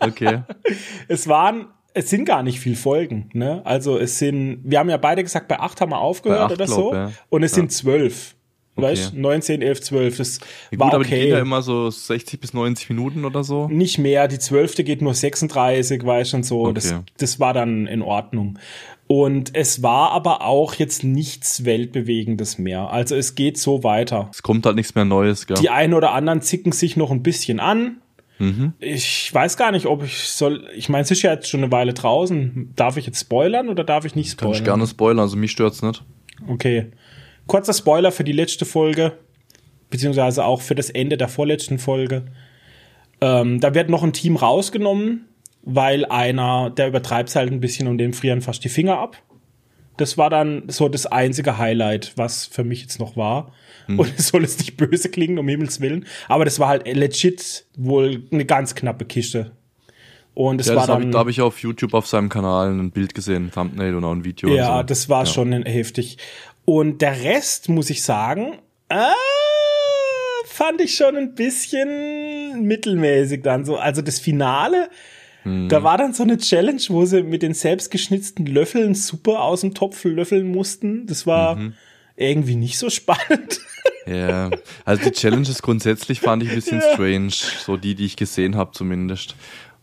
Okay. 0.00 0.42
es 1.08 1.26
waren, 1.28 1.68
es 1.94 2.10
sind 2.10 2.26
gar 2.26 2.42
nicht 2.42 2.60
viel 2.60 2.76
Folgen, 2.76 3.30
ne? 3.32 3.62
Also 3.64 3.98
es 3.98 4.18
sind, 4.18 4.60
wir 4.64 4.78
haben 4.78 4.90
ja 4.90 4.98
beide 4.98 5.22
gesagt, 5.22 5.48
bei 5.48 5.58
acht 5.60 5.80
haben 5.80 5.92
wir 5.92 5.98
aufgehört 5.98 6.42
acht, 6.42 6.52
oder 6.52 6.66
so. 6.66 6.92
Ja. 6.92 7.12
Und 7.30 7.42
es 7.42 7.52
ja. 7.52 7.56
sind 7.56 7.72
zwölf. 7.72 8.36
Okay. 8.76 8.88
Weißt 8.88 9.14
19, 9.14 9.62
11, 9.62 9.80
12. 9.80 10.16
Das 10.18 10.40
ja, 10.70 10.78
war 10.78 10.88
gut, 10.88 10.94
aber 10.94 11.04
okay. 11.04 11.14
die 11.14 11.20
gehen 11.22 11.30
ja 11.30 11.38
immer 11.38 11.62
so 11.62 11.88
60 11.88 12.40
bis 12.40 12.52
90 12.52 12.90
Minuten 12.90 13.24
oder 13.24 13.44
so. 13.44 13.68
Nicht 13.68 13.98
mehr. 13.98 14.28
Die 14.28 14.40
zwölfte 14.40 14.84
geht 14.84 15.00
nur 15.00 15.14
36, 15.14 16.04
weißt 16.04 16.32
du, 16.32 16.36
und 16.36 16.42
so. 16.42 16.64
Okay. 16.66 16.74
Das, 16.74 16.94
das 17.16 17.40
war 17.40 17.54
dann 17.54 17.86
in 17.86 18.02
Ordnung. 18.02 18.58
Und 19.16 19.54
es 19.54 19.80
war 19.80 20.10
aber 20.10 20.42
auch 20.42 20.74
jetzt 20.74 21.04
nichts 21.04 21.64
Weltbewegendes 21.64 22.58
mehr. 22.58 22.90
Also 22.90 23.14
es 23.14 23.36
geht 23.36 23.56
so 23.58 23.84
weiter. 23.84 24.28
Es 24.32 24.42
kommt 24.42 24.66
halt 24.66 24.74
nichts 24.74 24.96
mehr 24.96 25.04
Neues, 25.04 25.46
gell? 25.46 25.56
Die 25.56 25.70
einen 25.70 25.94
oder 25.94 26.10
anderen 26.10 26.42
zicken 26.42 26.72
sich 26.72 26.96
noch 26.96 27.12
ein 27.12 27.22
bisschen 27.22 27.60
an. 27.60 27.98
Mhm. 28.40 28.72
Ich 28.80 29.32
weiß 29.32 29.56
gar 29.56 29.70
nicht, 29.70 29.86
ob 29.86 30.02
ich 30.02 30.18
soll. 30.24 30.68
Ich 30.74 30.88
meine, 30.88 31.02
es 31.02 31.12
ist 31.12 31.22
ja 31.22 31.32
jetzt 31.32 31.48
schon 31.48 31.62
eine 31.62 31.70
Weile 31.70 31.94
draußen. 31.94 32.72
Darf 32.74 32.96
ich 32.96 33.06
jetzt 33.06 33.20
spoilern 33.20 33.68
oder 33.68 33.84
darf 33.84 34.04
ich 34.04 34.16
nicht 34.16 34.32
spoilern? 34.32 34.52
Kann 34.52 34.62
ich 34.62 34.64
gerne 34.64 34.86
spoilern, 34.88 35.20
also 35.20 35.36
mich 35.36 35.52
stört's 35.52 35.80
nicht. 35.80 36.02
Okay. 36.48 36.86
Kurzer 37.46 37.72
Spoiler 37.72 38.10
für 38.10 38.24
die 38.24 38.32
letzte 38.32 38.64
Folge, 38.64 39.12
beziehungsweise 39.90 40.44
auch 40.44 40.60
für 40.60 40.74
das 40.74 40.90
Ende 40.90 41.16
der 41.16 41.28
vorletzten 41.28 41.78
Folge. 41.78 42.24
Ähm, 43.20 43.60
da 43.60 43.76
wird 43.76 43.90
noch 43.90 44.02
ein 44.02 44.12
Team 44.12 44.34
rausgenommen 44.34 45.26
weil 45.64 46.04
einer, 46.04 46.70
der 46.70 46.88
übertreibt 46.88 47.34
halt 47.34 47.50
ein 47.50 47.60
bisschen 47.60 47.88
und 47.88 47.98
dem 47.98 48.12
frieren 48.12 48.42
fast 48.42 48.62
die 48.64 48.68
Finger 48.68 48.98
ab. 48.98 49.16
Das 49.96 50.18
war 50.18 50.28
dann 50.28 50.64
so 50.68 50.88
das 50.88 51.06
einzige 51.06 51.56
Highlight, 51.56 52.12
was 52.16 52.46
für 52.46 52.64
mich 52.64 52.82
jetzt 52.82 52.98
noch 52.98 53.16
war. 53.16 53.52
Mhm. 53.86 54.00
Und 54.00 54.12
es 54.18 54.28
soll 54.28 54.42
jetzt 54.42 54.58
nicht 54.58 54.76
böse 54.76 55.08
klingen, 55.08 55.38
um 55.38 55.48
Himmels 55.48 55.80
Willen. 55.80 56.06
Aber 56.28 56.44
das 56.44 56.58
war 56.58 56.68
halt 56.68 56.86
legit 56.86 57.66
wohl 57.76 58.24
eine 58.30 58.44
ganz 58.44 58.74
knappe 58.74 59.04
Kiste. 59.04 59.52
Und 60.34 60.60
es 60.60 60.66
ja, 60.66 60.74
war 60.74 60.86
dann. 60.86 60.96
Hab 60.96 61.04
ich, 61.04 61.10
da 61.12 61.18
habe 61.18 61.30
ich 61.30 61.40
auf 61.40 61.60
YouTube 61.60 61.94
auf 61.94 62.06
seinem 62.08 62.28
Kanal 62.28 62.70
ein 62.70 62.90
Bild 62.90 63.14
gesehen, 63.14 63.46
ein 63.46 63.50
Thumbnail 63.52 63.94
und 63.94 64.04
auch 64.04 64.12
ein 64.12 64.24
Video. 64.24 64.48
Ja, 64.48 64.78
so. 64.78 64.82
das 64.82 65.08
war 65.08 65.24
ja. 65.24 65.26
schon 65.26 65.52
heftig. 65.62 66.18
Und 66.64 67.02
der 67.02 67.22
Rest, 67.22 67.68
muss 67.68 67.88
ich 67.88 68.02
sagen, 68.02 68.58
äh, 68.88 68.96
fand 70.46 70.80
ich 70.80 70.96
schon 70.96 71.16
ein 71.16 71.34
bisschen 71.34 72.66
mittelmäßig 72.66 73.42
dann 73.42 73.64
so. 73.64 73.76
Also 73.76 74.02
das 74.02 74.18
Finale, 74.18 74.88
hm. 75.44 75.68
da 75.68 75.82
war 75.82 75.96
dann 75.96 76.12
so 76.12 76.22
eine 76.22 76.38
Challenge, 76.38 76.82
wo 76.88 77.04
sie 77.04 77.22
mit 77.22 77.42
den 77.42 77.54
selbstgeschnitzten 77.54 78.46
Löffeln 78.46 78.94
super 78.94 79.42
aus 79.42 79.60
dem 79.60 79.74
Topf 79.74 80.04
löffeln 80.04 80.50
mussten. 80.50 81.06
Das 81.06 81.26
war 81.26 81.56
mhm. 81.56 81.74
irgendwie 82.16 82.56
nicht 82.56 82.78
so 82.78 82.90
spannend. 82.90 83.60
Ja, 84.06 84.50
also 84.84 85.02
die 85.02 85.12
Challenges 85.12 85.62
grundsätzlich 85.62 86.20
fand 86.20 86.42
ich 86.42 86.50
ein 86.50 86.56
bisschen 86.56 86.80
ja. 86.80 86.92
strange, 86.92 87.30
so 87.30 87.76
die, 87.76 87.94
die 87.94 88.04
ich 88.04 88.16
gesehen 88.16 88.56
habe 88.56 88.72
zumindest. 88.72 89.34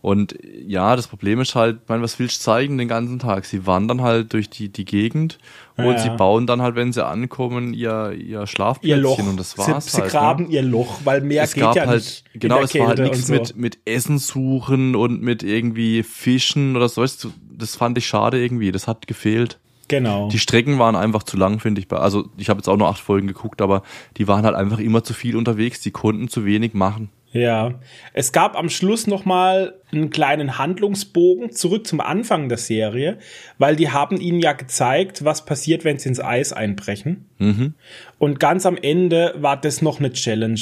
Und 0.02 0.36
ja, 0.66 0.96
das 0.96 1.06
Problem 1.06 1.40
ist 1.40 1.54
halt, 1.54 1.88
mein, 1.88 2.02
was 2.02 2.18
willst 2.18 2.40
du 2.40 2.42
zeigen 2.42 2.76
den 2.76 2.88
ganzen 2.88 3.20
Tag? 3.20 3.44
Sie 3.44 3.68
wandern 3.68 4.02
halt 4.02 4.32
durch 4.32 4.50
die, 4.50 4.68
die 4.68 4.84
Gegend 4.84 5.38
und 5.76 5.84
ja. 5.84 5.98
sie 5.98 6.10
bauen 6.10 6.48
dann 6.48 6.60
halt, 6.60 6.74
wenn 6.74 6.92
sie 6.92 7.06
ankommen, 7.06 7.72
ihr, 7.72 8.10
ihr 8.10 8.48
Schlafplätzchen 8.48 8.98
ihr 8.98 9.02
Loch. 9.02 9.18
und 9.20 9.38
das 9.38 9.56
war's 9.56 9.66
sie, 9.86 9.98
halt. 9.98 10.10
Sie 10.10 10.10
graben 10.10 10.46
ne? 10.48 10.54
ihr 10.54 10.62
Loch, 10.62 10.98
weil 11.04 11.20
mehr 11.20 11.44
es 11.44 11.54
geht 11.54 11.62
gab 11.62 11.76
ja 11.76 11.86
halt, 11.86 12.00
nicht. 12.00 12.24
Genau, 12.34 12.60
es 12.60 12.74
war 12.74 12.88
halt 12.88 12.98
nichts 12.98 13.28
so. 13.28 13.32
mit, 13.32 13.56
mit 13.56 13.78
Essen 13.84 14.18
suchen 14.18 14.96
und 14.96 15.22
mit 15.22 15.44
irgendwie 15.44 16.02
Fischen 16.02 16.74
oder 16.74 16.88
so. 16.88 17.02
Das 17.02 17.76
fand 17.76 17.96
ich 17.96 18.06
schade 18.06 18.42
irgendwie, 18.42 18.72
das 18.72 18.88
hat 18.88 19.06
gefehlt. 19.06 19.60
Genau. 19.86 20.28
Die 20.30 20.40
Strecken 20.40 20.80
waren 20.80 20.96
einfach 20.96 21.22
zu 21.22 21.36
lang, 21.36 21.60
finde 21.60 21.80
ich. 21.80 21.92
Also 21.92 22.28
ich 22.38 22.48
habe 22.48 22.58
jetzt 22.58 22.68
auch 22.68 22.76
nur 22.76 22.88
acht 22.88 23.00
Folgen 23.00 23.28
geguckt, 23.28 23.62
aber 23.62 23.84
die 24.16 24.26
waren 24.26 24.44
halt 24.44 24.56
einfach 24.56 24.80
immer 24.80 25.04
zu 25.04 25.14
viel 25.14 25.36
unterwegs. 25.36 25.80
Die 25.80 25.92
konnten 25.92 26.26
zu 26.26 26.44
wenig 26.44 26.74
machen. 26.74 27.10
Ja, 27.32 27.80
es 28.12 28.32
gab 28.32 28.56
am 28.56 28.68
Schluss 28.68 29.06
noch 29.06 29.24
mal 29.24 29.74
einen 29.90 30.10
kleinen 30.10 30.58
Handlungsbogen 30.58 31.50
zurück 31.50 31.86
zum 31.86 32.00
Anfang 32.00 32.50
der 32.50 32.58
Serie, 32.58 33.18
weil 33.56 33.74
die 33.74 33.90
haben 33.90 34.20
ihnen 34.20 34.38
ja 34.38 34.52
gezeigt, 34.52 35.24
was 35.24 35.46
passiert, 35.46 35.84
wenn 35.84 35.98
sie 35.98 36.10
ins 36.10 36.20
Eis 36.20 36.52
einbrechen. 36.52 37.26
Mhm. 37.38 37.74
Und 38.18 38.38
ganz 38.38 38.66
am 38.66 38.76
Ende 38.76 39.34
war 39.38 39.58
das 39.58 39.80
noch 39.80 39.98
eine 39.98 40.12
Challenge. 40.12 40.60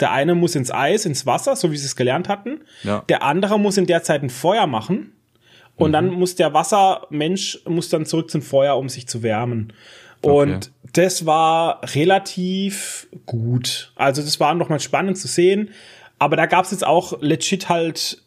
Der 0.00 0.10
eine 0.12 0.34
muss 0.34 0.54
ins 0.54 0.70
Eis, 0.70 1.04
ins 1.04 1.26
Wasser, 1.26 1.54
so 1.54 1.70
wie 1.70 1.76
sie 1.76 1.86
es 1.86 1.96
gelernt 1.96 2.28
hatten. 2.28 2.60
Ja. 2.82 3.04
Der 3.08 3.22
andere 3.22 3.58
muss 3.58 3.76
in 3.76 3.86
der 3.86 4.02
Zeit 4.02 4.22
ein 4.22 4.30
Feuer 4.30 4.66
machen. 4.66 5.12
Und 5.76 5.90
mhm. 5.90 5.92
dann 5.92 6.10
muss 6.12 6.34
der 6.34 6.54
Wassermensch 6.54 7.60
muss 7.66 7.90
dann 7.90 8.06
zurück 8.06 8.30
zum 8.30 8.40
Feuer, 8.40 8.78
um 8.78 8.88
sich 8.88 9.06
zu 9.06 9.22
wärmen. 9.22 9.72
Und 10.22 10.54
okay. 10.54 10.68
das 10.94 11.26
war 11.26 11.80
relativ 11.94 13.06
gut. 13.26 13.92
Also 13.96 14.22
das 14.22 14.40
war 14.40 14.54
noch 14.54 14.68
mal 14.68 14.80
spannend 14.80 15.18
zu 15.18 15.28
sehen. 15.28 15.70
Aber 16.18 16.36
da 16.36 16.46
gab's 16.46 16.70
jetzt 16.70 16.86
auch 16.86 17.20
legit 17.20 17.68
halt 17.68 18.22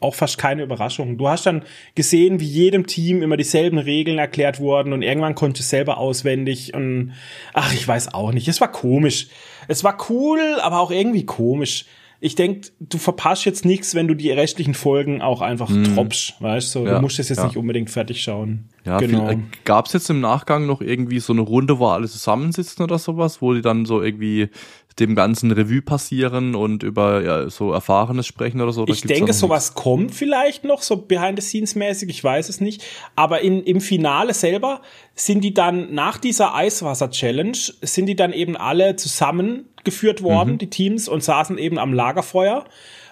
auch 0.00 0.14
fast 0.14 0.38
keine 0.38 0.62
Überraschung. 0.62 1.18
Du 1.18 1.28
hast 1.28 1.46
dann 1.46 1.62
gesehen, 1.94 2.40
wie 2.40 2.46
jedem 2.46 2.86
Team 2.86 3.22
immer 3.22 3.36
dieselben 3.36 3.78
Regeln 3.78 4.18
erklärt 4.18 4.58
wurden 4.58 4.92
und 4.92 5.02
irgendwann 5.02 5.34
konnte 5.34 5.60
es 5.60 5.70
selber 5.70 5.98
auswendig 5.98 6.74
und 6.74 7.12
ach, 7.52 7.72
ich 7.74 7.86
weiß 7.86 8.14
auch 8.14 8.32
nicht. 8.32 8.48
Es 8.48 8.60
war 8.60 8.72
komisch. 8.72 9.28
Es 9.68 9.84
war 9.84 9.98
cool, 10.08 10.40
aber 10.62 10.80
auch 10.80 10.90
irgendwie 10.90 11.26
komisch. 11.26 11.84
Ich 12.22 12.34
denk, 12.34 12.66
du 12.80 12.98
verpasst 12.98 13.46
jetzt 13.46 13.64
nichts, 13.64 13.94
wenn 13.94 14.06
du 14.06 14.12
die 14.12 14.30
restlichen 14.30 14.74
Folgen 14.74 15.22
auch 15.22 15.40
einfach 15.40 15.70
mm. 15.70 15.94
droppst, 15.94 16.34
weißt 16.40 16.74
du? 16.74 16.84
Ja, 16.84 16.96
du 16.96 17.00
musst 17.00 17.18
es 17.18 17.30
jetzt 17.30 17.38
ja. 17.38 17.46
nicht 17.46 17.56
unbedingt 17.56 17.88
fertig 17.88 18.22
schauen. 18.22 18.68
Ja, 18.84 18.98
genau. 18.98 19.30
Äh, 19.30 19.38
gab's 19.64 19.94
jetzt 19.94 20.10
im 20.10 20.20
Nachgang 20.20 20.66
noch 20.66 20.82
irgendwie 20.82 21.18
so 21.18 21.32
eine 21.32 21.40
Runde, 21.40 21.78
wo 21.78 21.86
alle 21.86 22.08
zusammensitzen 22.08 22.84
oder 22.84 22.98
sowas, 22.98 23.40
wo 23.40 23.54
die 23.54 23.62
dann 23.62 23.86
so 23.86 24.02
irgendwie 24.02 24.50
dem 24.98 25.14
ganzen 25.14 25.50
Revue 25.52 25.82
passieren 25.82 26.54
und 26.54 26.82
über 26.82 27.22
ja, 27.22 27.50
so 27.50 27.72
Erfahrenes 27.72 28.26
sprechen 28.26 28.60
oder 28.60 28.72
so? 28.72 28.86
ich 28.86 29.02
denke, 29.02 29.32
sowas 29.32 29.74
kommt 29.74 30.14
vielleicht 30.14 30.64
noch, 30.64 30.82
so 30.82 30.96
behind-the-scenes-mäßig, 30.96 32.08
ich 32.08 32.22
weiß 32.22 32.48
es 32.48 32.60
nicht. 32.60 32.82
Aber 33.16 33.40
in, 33.40 33.62
im 33.62 33.80
Finale 33.80 34.34
selber 34.34 34.82
sind 35.14 35.42
die 35.42 35.54
dann 35.54 35.94
nach 35.94 36.18
dieser 36.18 36.54
Eiswasser-Challenge, 36.54 37.56
sind 37.82 38.06
die 38.06 38.16
dann 38.16 38.32
eben 38.32 38.56
alle 38.56 38.96
zusammengeführt 38.96 40.22
worden, 40.22 40.52
mhm. 40.52 40.58
die 40.58 40.70
Teams, 40.70 41.08
und 41.08 41.22
saßen 41.22 41.58
eben 41.58 41.78
am 41.78 41.92
Lagerfeuer 41.92 42.64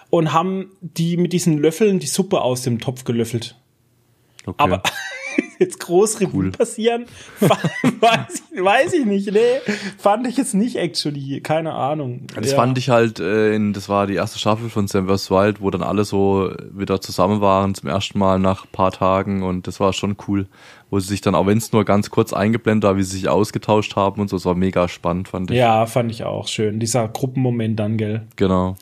und 0.09 0.33
haben 0.33 0.71
die 0.81 1.17
mit 1.17 1.33
diesen 1.33 1.57
Löffeln 1.57 1.99
die 1.99 2.07
Suppe 2.07 2.41
aus 2.41 2.63
dem 2.63 2.79
Topf 2.79 3.03
gelöffelt. 3.03 3.55
Okay. 4.45 4.55
Aber 4.57 4.81
jetzt 5.59 5.79
groß 5.79 6.21
Revue 6.21 6.45
cool. 6.45 6.51
passieren? 6.51 7.05
weiß, 7.39 8.43
ich, 8.51 8.63
weiß 8.63 8.93
ich 8.93 9.05
nicht, 9.05 9.31
nee. 9.31 9.59
Fand 9.97 10.25
ich 10.27 10.37
jetzt 10.37 10.55
nicht 10.55 10.77
actually, 10.77 11.41
keine 11.41 11.73
Ahnung. 11.73 12.21
Das 12.35 12.51
ja. 12.51 12.55
fand 12.55 12.77
ich 12.77 12.89
halt, 12.89 13.19
äh, 13.19 13.53
in, 13.53 13.73
das 13.73 13.89
war 13.89 14.07
die 14.07 14.15
erste 14.15 14.39
Staffel 14.39 14.69
von 14.69 14.87
Sam 14.87 15.07
vs. 15.07 15.29
Wild, 15.29 15.61
wo 15.61 15.69
dann 15.69 15.83
alle 15.83 16.05
so 16.05 16.51
wieder 16.71 17.01
zusammen 17.01 17.41
waren 17.41 17.75
zum 17.75 17.89
ersten 17.89 18.17
Mal 18.17 18.39
nach 18.39 18.65
paar 18.71 18.91
Tagen 18.91 19.43
und 19.43 19.67
das 19.67 19.79
war 19.79 19.93
schon 19.93 20.15
cool, 20.27 20.47
wo 20.89 20.99
sie 20.99 21.07
sich 21.07 21.21
dann, 21.21 21.35
auch 21.35 21.45
wenn 21.45 21.57
es 21.57 21.71
nur 21.71 21.85
ganz 21.85 22.09
kurz 22.09 22.33
eingeblendet 22.33 22.87
war, 22.87 22.97
wie 22.97 23.03
sie 23.03 23.17
sich 23.17 23.29
ausgetauscht 23.29 23.95
haben 23.95 24.21
und 24.21 24.29
so, 24.29 24.37
das 24.37 24.45
war 24.45 24.55
mega 24.55 24.87
spannend, 24.87 25.27
fand 25.27 25.51
ich. 25.51 25.57
Ja, 25.57 25.85
fand 25.85 26.11
ich 26.11 26.23
auch 26.23 26.47
schön, 26.47 26.79
dieser 26.79 27.07
Gruppenmoment 27.07 27.79
dann, 27.79 27.97
gell? 27.97 28.23
Genau. 28.35 28.75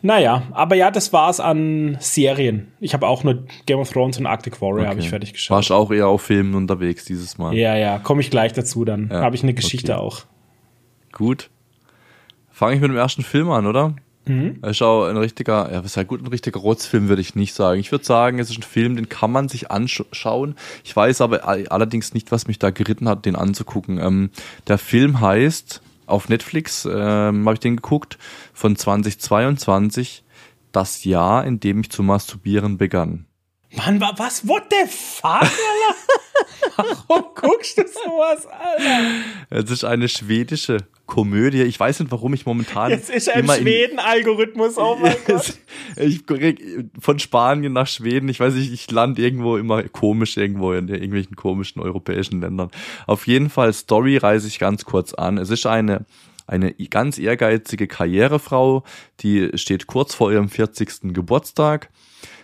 Naja, 0.00 0.44
aber 0.52 0.76
ja, 0.76 0.90
das 0.90 1.12
war's 1.12 1.40
an 1.40 1.96
Serien. 2.00 2.72
Ich 2.78 2.94
habe 2.94 3.06
auch 3.08 3.24
nur 3.24 3.44
Game 3.66 3.80
of 3.80 3.90
Thrones 3.90 4.18
und 4.18 4.26
Arctic 4.26 4.60
Warrior 4.60 4.80
okay. 4.80 4.88
habe 4.88 5.00
ich 5.00 5.08
fertig 5.08 5.32
geschaut. 5.32 5.56
Warst 5.56 5.72
auch 5.72 5.90
eher 5.90 6.06
auf 6.06 6.22
Filmen 6.22 6.54
unterwegs 6.54 7.04
dieses 7.04 7.36
Mal. 7.36 7.54
Ja, 7.54 7.76
ja, 7.76 7.98
komme 7.98 8.20
ich 8.20 8.30
gleich 8.30 8.52
dazu 8.52 8.84
dann. 8.84 9.08
Ja, 9.10 9.22
habe 9.22 9.34
ich 9.34 9.42
eine 9.42 9.54
Geschichte 9.54 9.94
okay. 9.94 10.00
auch. 10.00 10.22
Gut. 11.12 11.50
Fange 12.50 12.76
ich 12.76 12.80
mit 12.80 12.90
dem 12.90 12.96
ersten 12.96 13.22
Film 13.22 13.50
an, 13.50 13.66
oder? 13.66 13.94
Mhm. 14.28 14.58
ist 14.62 14.82
auch 14.82 15.06
ein 15.06 15.16
richtiger, 15.16 15.72
ja, 15.72 15.82
was 15.82 15.96
heißt 15.96 16.06
gut, 16.06 16.22
ein 16.22 16.26
richtiger 16.26 16.60
Rotzfilm 16.60 17.08
würde 17.08 17.22
ich 17.22 17.34
nicht 17.34 17.54
sagen. 17.54 17.80
Ich 17.80 17.90
würde 17.90 18.04
sagen, 18.04 18.38
es 18.38 18.50
ist 18.50 18.58
ein 18.58 18.62
Film, 18.62 18.96
den 18.96 19.08
kann 19.08 19.32
man 19.32 19.48
sich 19.48 19.70
anschauen. 19.70 20.54
Ich 20.84 20.94
weiß 20.94 21.22
aber 21.22 21.48
allerdings 21.48 22.14
nicht, 22.14 22.30
was 22.30 22.46
mich 22.46 22.58
da 22.58 22.70
geritten 22.70 23.08
hat, 23.08 23.24
den 23.24 23.36
anzugucken. 23.36 23.98
Ähm, 23.98 24.30
der 24.66 24.78
Film 24.78 25.20
heißt 25.20 25.80
auf 26.08 26.28
Netflix 26.28 26.84
ähm, 26.84 27.44
habe 27.46 27.54
ich 27.54 27.60
den 27.60 27.76
geguckt, 27.76 28.18
von 28.52 28.76
2022, 28.76 30.24
das 30.72 31.04
Jahr, 31.04 31.44
in 31.44 31.60
dem 31.60 31.80
ich 31.80 31.90
zu 31.90 32.02
masturbieren 32.02 32.78
begann. 32.78 33.26
Mann, 33.74 34.00
was? 34.00 34.46
What 34.48 34.64
the 34.70 34.90
fuck, 34.90 35.42
Alter? 35.42 35.94
Warum 37.08 37.24
guckst 37.34 37.78
du 37.78 37.82
sowas, 37.82 38.46
Alter? 38.46 39.00
Es 39.50 39.70
ist 39.70 39.84
eine 39.84 40.08
schwedische 40.08 40.86
Komödie. 41.08 41.62
Ich 41.62 41.80
weiß 41.80 42.00
nicht, 42.00 42.12
warum 42.12 42.34
ich 42.34 42.46
momentan. 42.46 42.90
Jetzt 42.90 43.10
ist 43.10 43.28
ein 43.28 43.48
Schweden-Algorithmus, 43.48 44.76
oh 44.76 44.96
mein 45.00 45.16
Gott. 45.26 45.54
Ich 45.96 46.22
von 47.00 47.18
Spanien 47.18 47.72
nach 47.72 47.88
Schweden. 47.88 48.28
Ich 48.28 48.38
weiß 48.38 48.54
nicht, 48.54 48.72
ich 48.72 48.88
lande 48.90 49.22
irgendwo 49.22 49.56
immer 49.56 49.82
komisch 49.84 50.36
irgendwo 50.36 50.72
in 50.74 50.86
irgendwelchen 50.86 51.34
komischen 51.34 51.80
europäischen 51.82 52.42
Ländern. 52.42 52.70
Auf 53.06 53.26
jeden 53.26 53.48
Fall, 53.48 53.72
Story 53.72 54.18
reise 54.18 54.46
ich 54.46 54.58
ganz 54.58 54.84
kurz 54.84 55.14
an. 55.14 55.38
Es 55.38 55.50
ist 55.50 55.66
eine 55.66 56.04
eine 56.46 56.72
ganz 56.72 57.18
ehrgeizige 57.18 57.86
Karrierefrau, 57.86 58.82
die 59.20 59.50
steht 59.54 59.86
kurz 59.86 60.14
vor 60.14 60.32
ihrem 60.32 60.48
40. 60.48 61.12
Geburtstag 61.12 61.90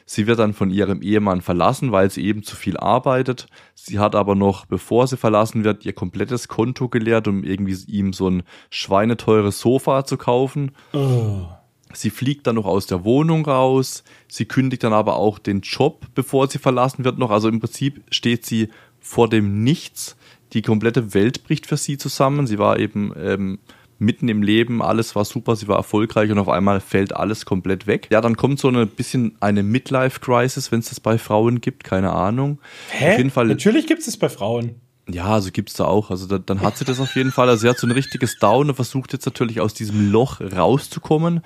Sie 0.06 0.26
wird 0.26 0.38
dann 0.38 0.52
von 0.52 0.70
ihrem 0.70 1.00
Ehemann 1.02 1.40
verlassen, 1.40 1.92
weil 1.92 2.10
sie 2.10 2.24
eben 2.24 2.42
zu 2.42 2.56
viel 2.56 2.76
arbeitet. 2.76 3.46
Sie 3.74 3.98
hat 3.98 4.14
aber 4.14 4.34
noch, 4.34 4.66
bevor 4.66 5.06
sie 5.06 5.16
verlassen 5.16 5.64
wird, 5.64 5.86
ihr 5.86 5.94
komplettes 5.94 6.48
Konto 6.48 6.88
geleert, 6.88 7.26
um 7.26 7.42
irgendwie 7.42 7.76
ihm 7.86 8.12
so 8.12 8.28
ein 8.28 8.42
schweineteures 8.70 9.60
Sofa 9.60 10.04
zu 10.04 10.16
kaufen. 10.18 10.72
Oh. 10.92 11.46
Sie 11.92 12.10
fliegt 12.10 12.46
dann 12.46 12.56
noch 12.56 12.66
aus 12.66 12.86
der 12.86 13.04
Wohnung 13.04 13.46
raus. 13.46 14.04
Sie 14.28 14.44
kündigt 14.44 14.84
dann 14.84 14.92
aber 14.92 15.16
auch 15.16 15.38
den 15.38 15.60
Job, 15.60 16.06
bevor 16.14 16.48
sie 16.48 16.58
verlassen 16.58 17.04
wird 17.04 17.18
noch. 17.18 17.30
Also 17.30 17.48
im 17.48 17.60
Prinzip 17.60 18.02
steht 18.10 18.44
sie 18.44 18.68
vor 19.00 19.28
dem 19.28 19.62
Nichts. 19.62 20.16
Die 20.52 20.62
komplette 20.62 21.14
Welt 21.14 21.44
bricht 21.44 21.66
für 21.66 21.76
sie 21.76 21.96
zusammen. 21.98 22.46
Sie 22.46 22.58
war 22.58 22.78
eben 22.78 23.12
ähm, 23.16 23.58
mitten 24.04 24.28
im 24.28 24.42
Leben, 24.42 24.82
alles 24.82 25.14
war 25.14 25.24
super, 25.24 25.56
sie 25.56 25.68
war 25.68 25.76
erfolgreich 25.76 26.30
und 26.30 26.38
auf 26.38 26.48
einmal 26.48 26.80
fällt 26.80 27.14
alles 27.14 27.44
komplett 27.44 27.86
weg. 27.86 28.08
Ja, 28.10 28.20
dann 28.20 28.36
kommt 28.36 28.58
so 28.58 28.68
ein 28.68 28.88
bisschen 28.88 29.36
eine 29.40 29.62
Midlife-Crisis, 29.62 30.72
wenn 30.72 30.80
es 30.80 30.88
das 30.88 31.00
bei 31.00 31.18
Frauen 31.18 31.60
gibt, 31.60 31.84
keine 31.84 32.12
Ahnung. 32.12 32.58
Hä? 32.90 33.12
Auf 33.12 33.18
jeden 33.18 33.30
Fall, 33.30 33.46
Natürlich 33.46 33.86
gibt 33.86 34.00
es 34.00 34.08
es 34.08 34.16
bei 34.16 34.28
Frauen. 34.28 34.76
Ja, 35.08 35.26
also 35.26 35.50
gibt's 35.50 35.74
da 35.74 35.84
auch. 35.84 36.10
Also 36.10 36.26
da, 36.26 36.38
dann 36.38 36.62
hat 36.62 36.78
sie 36.78 36.84
das 36.86 36.98
auf 36.98 37.14
jeden 37.14 37.30
Fall. 37.30 37.48
Also 37.48 37.62
sie 37.62 37.68
hat 37.68 37.78
so 37.78 37.86
ein 37.86 37.90
richtiges 37.90 38.38
Down 38.38 38.70
und 38.70 38.74
versucht 38.74 39.12
jetzt 39.12 39.26
natürlich 39.26 39.60
aus 39.60 39.74
diesem 39.74 40.10
Loch 40.10 40.40
rauszukommen. 40.40 41.42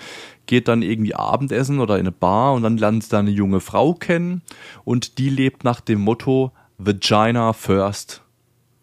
Geht 0.47 0.69
dann 0.69 0.83
irgendwie 0.83 1.15
Abendessen 1.17 1.81
oder 1.81 1.97
in 1.97 2.03
eine 2.03 2.13
Bar 2.13 2.55
und 2.55 2.63
dann 2.63 2.79
lernt 2.79 3.03
sie 3.03 3.11
da 3.11 3.19
eine 3.19 3.31
junge 3.31 3.61
Frau 3.61 3.95
kennen 3.95 4.43
und 4.85 5.19
die 5.19 5.29
lebt 5.29 5.65
nach 5.65 5.81
dem 5.81 6.01
Motto 6.01 6.53
Vagina 6.79 7.53
First. 7.53 8.23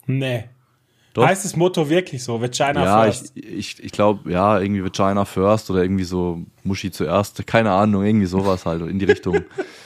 Nee. 0.07 0.45
Doch. 1.15 1.25
Heißt 1.25 1.45
das 1.45 1.55
Motto 1.55 1.89
wirklich 1.89 2.21
so? 2.21 2.41
Vagina 2.41 2.83
ja, 2.83 3.03
first? 3.03 3.31
Ich, 3.35 3.45
ich, 3.45 3.83
ich 3.85 3.91
glaube, 3.93 4.29
ja, 4.29 4.59
irgendwie 4.59 4.83
Vagina 4.83 5.23
first 5.23 5.71
oder 5.71 5.81
irgendwie 5.81 6.03
so 6.03 6.41
Muschi 6.65 6.91
zuerst. 6.91 7.47
Keine 7.47 7.71
Ahnung, 7.71 8.03
irgendwie 8.03 8.25
sowas 8.25 8.65
halt 8.65 8.81
in 8.81 8.99
die 8.99 9.05
Richtung. 9.05 9.39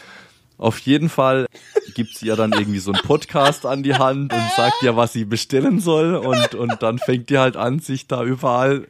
Auf 0.58 0.80
jeden 0.80 1.08
Fall 1.08 1.46
gibt 2.00 2.16
sie 2.16 2.28
ja 2.28 2.38
dann 2.38 2.54
irgendwie 2.54 2.80
so 2.80 2.94
einen 2.94 3.02
Podcast 3.04 3.66
an 3.66 3.84
die 3.84 3.94
Hand 3.94 4.32
und 4.32 4.52
sagt 4.56 4.82
ja, 4.84 4.96
was 4.96 5.12
sie 5.12 5.26
bestellen 5.26 5.82
soll 5.82 6.16
und, 6.16 6.56
und 6.56 6.82
dann 6.82 6.98
fängt 6.98 7.30
die 7.30 7.38
halt 7.38 7.58
an, 7.58 7.80
sich 7.80 8.08
da 8.08 8.24
überall 8.24 8.88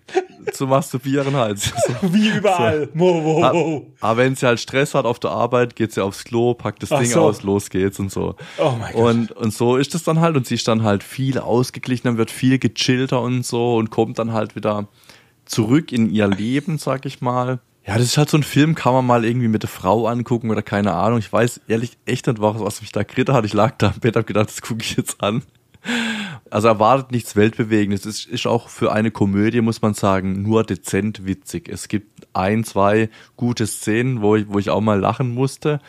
zu 0.54 0.68
masturbieren 0.68 1.36
halt. 1.36 1.58
So. 1.58 1.74
Wie 2.14 2.30
überall. 2.30 2.86
So. 2.86 3.00
Wow, 3.00 3.24
wow, 3.24 3.54
wow. 3.64 3.84
Aber 4.00 4.18
wenn 4.18 4.36
sie 4.36 4.46
halt 4.46 4.60
Stress 4.60 4.94
hat 4.94 5.06
auf 5.06 5.18
der 5.18 5.32
Arbeit, 5.32 5.76
geht 5.76 5.92
sie 5.92 6.04
aufs 6.04 6.24
Klo, 6.24 6.54
packt 6.54 6.84
das 6.84 6.92
Ach 6.92 7.00
Ding 7.00 7.10
so. 7.10 7.22
aus, 7.22 7.42
los 7.42 7.72
geht's 7.72 7.98
und 8.00 8.12
so. 8.12 8.36
Oh 8.60 8.76
mein 8.80 8.94
Gott. 8.94 9.02
Und, 9.02 9.32
und 9.32 9.54
so 9.56 9.76
ist 9.76 9.96
es 9.96 10.04
dann 10.04 10.20
halt 10.20 10.38
und 10.38 10.46
sie 10.46 10.54
ist 10.54 10.68
dann 10.68 10.84
halt 10.84 11.02
viel 11.02 11.40
ausgeglichener, 11.40 12.16
wird 12.18 12.30
viel 12.30 12.60
gechillter 12.60 13.22
und 13.24 13.44
so 13.44 13.78
und 13.78 13.90
kommt 13.90 14.20
dann 14.20 14.34
halt 14.34 14.56
wieder 14.56 14.88
zurück 15.46 15.92
in 15.92 16.12
ihr 16.12 16.28
Leben, 16.28 16.78
sag 16.78 17.08
ich 17.08 17.22
mal. 17.22 17.58
Ja, 17.90 17.98
das 17.98 18.06
ist 18.06 18.20
halt 18.20 18.30
so 18.30 18.38
ein 18.38 18.44
Film, 18.44 18.76
kann 18.76 18.94
man 18.94 19.04
mal 19.04 19.26
irgendwie 19.26 19.48
mit 19.48 19.64
der 19.64 19.70
Frau 19.70 20.06
angucken 20.06 20.52
oder 20.52 20.62
keine 20.62 20.94
Ahnung. 20.94 21.18
Ich 21.18 21.34
weiß 21.34 21.62
ehrlich 21.68 21.98
echt 22.06 22.28
nicht, 22.28 22.40
was, 22.40 22.60
was 22.60 22.82
mich 22.82 22.92
da 22.92 23.04
kritter 23.04 23.34
hat. 23.34 23.46
Ich 23.46 23.54
lag 23.54 23.80
da 23.80 23.88
im 23.96 24.00
Bett, 24.00 24.16
hab 24.16 24.28
gedacht, 24.28 24.50
das 24.50 24.62
gucke 24.62 24.84
ich 24.84 24.96
jetzt 24.96 25.24
an. 25.24 25.42
Also 26.52 26.68
erwartet 26.68 27.12
nichts 27.12 27.36
Weltbewegendes. 27.36 28.06
Es 28.06 28.26
ist 28.26 28.46
auch 28.46 28.70
für 28.70 28.92
eine 28.92 29.10
Komödie, 29.10 29.62
muss 29.62 29.82
man 29.82 29.96
sagen, 29.96 30.44
nur 30.44 30.64
dezent 30.64 31.26
witzig. 31.26 31.68
Es 31.68 31.88
gibt 31.88 32.28
ein, 32.34 32.64
zwei 32.64 33.10
gute 33.36 33.66
Szenen, 33.66 34.22
wo 34.22 34.36
ich, 34.36 34.46
wo 34.48 34.60
ich 34.60 34.70
auch 34.70 34.82
mal 34.82 35.00
lachen 35.00 35.34
musste. 35.34 35.82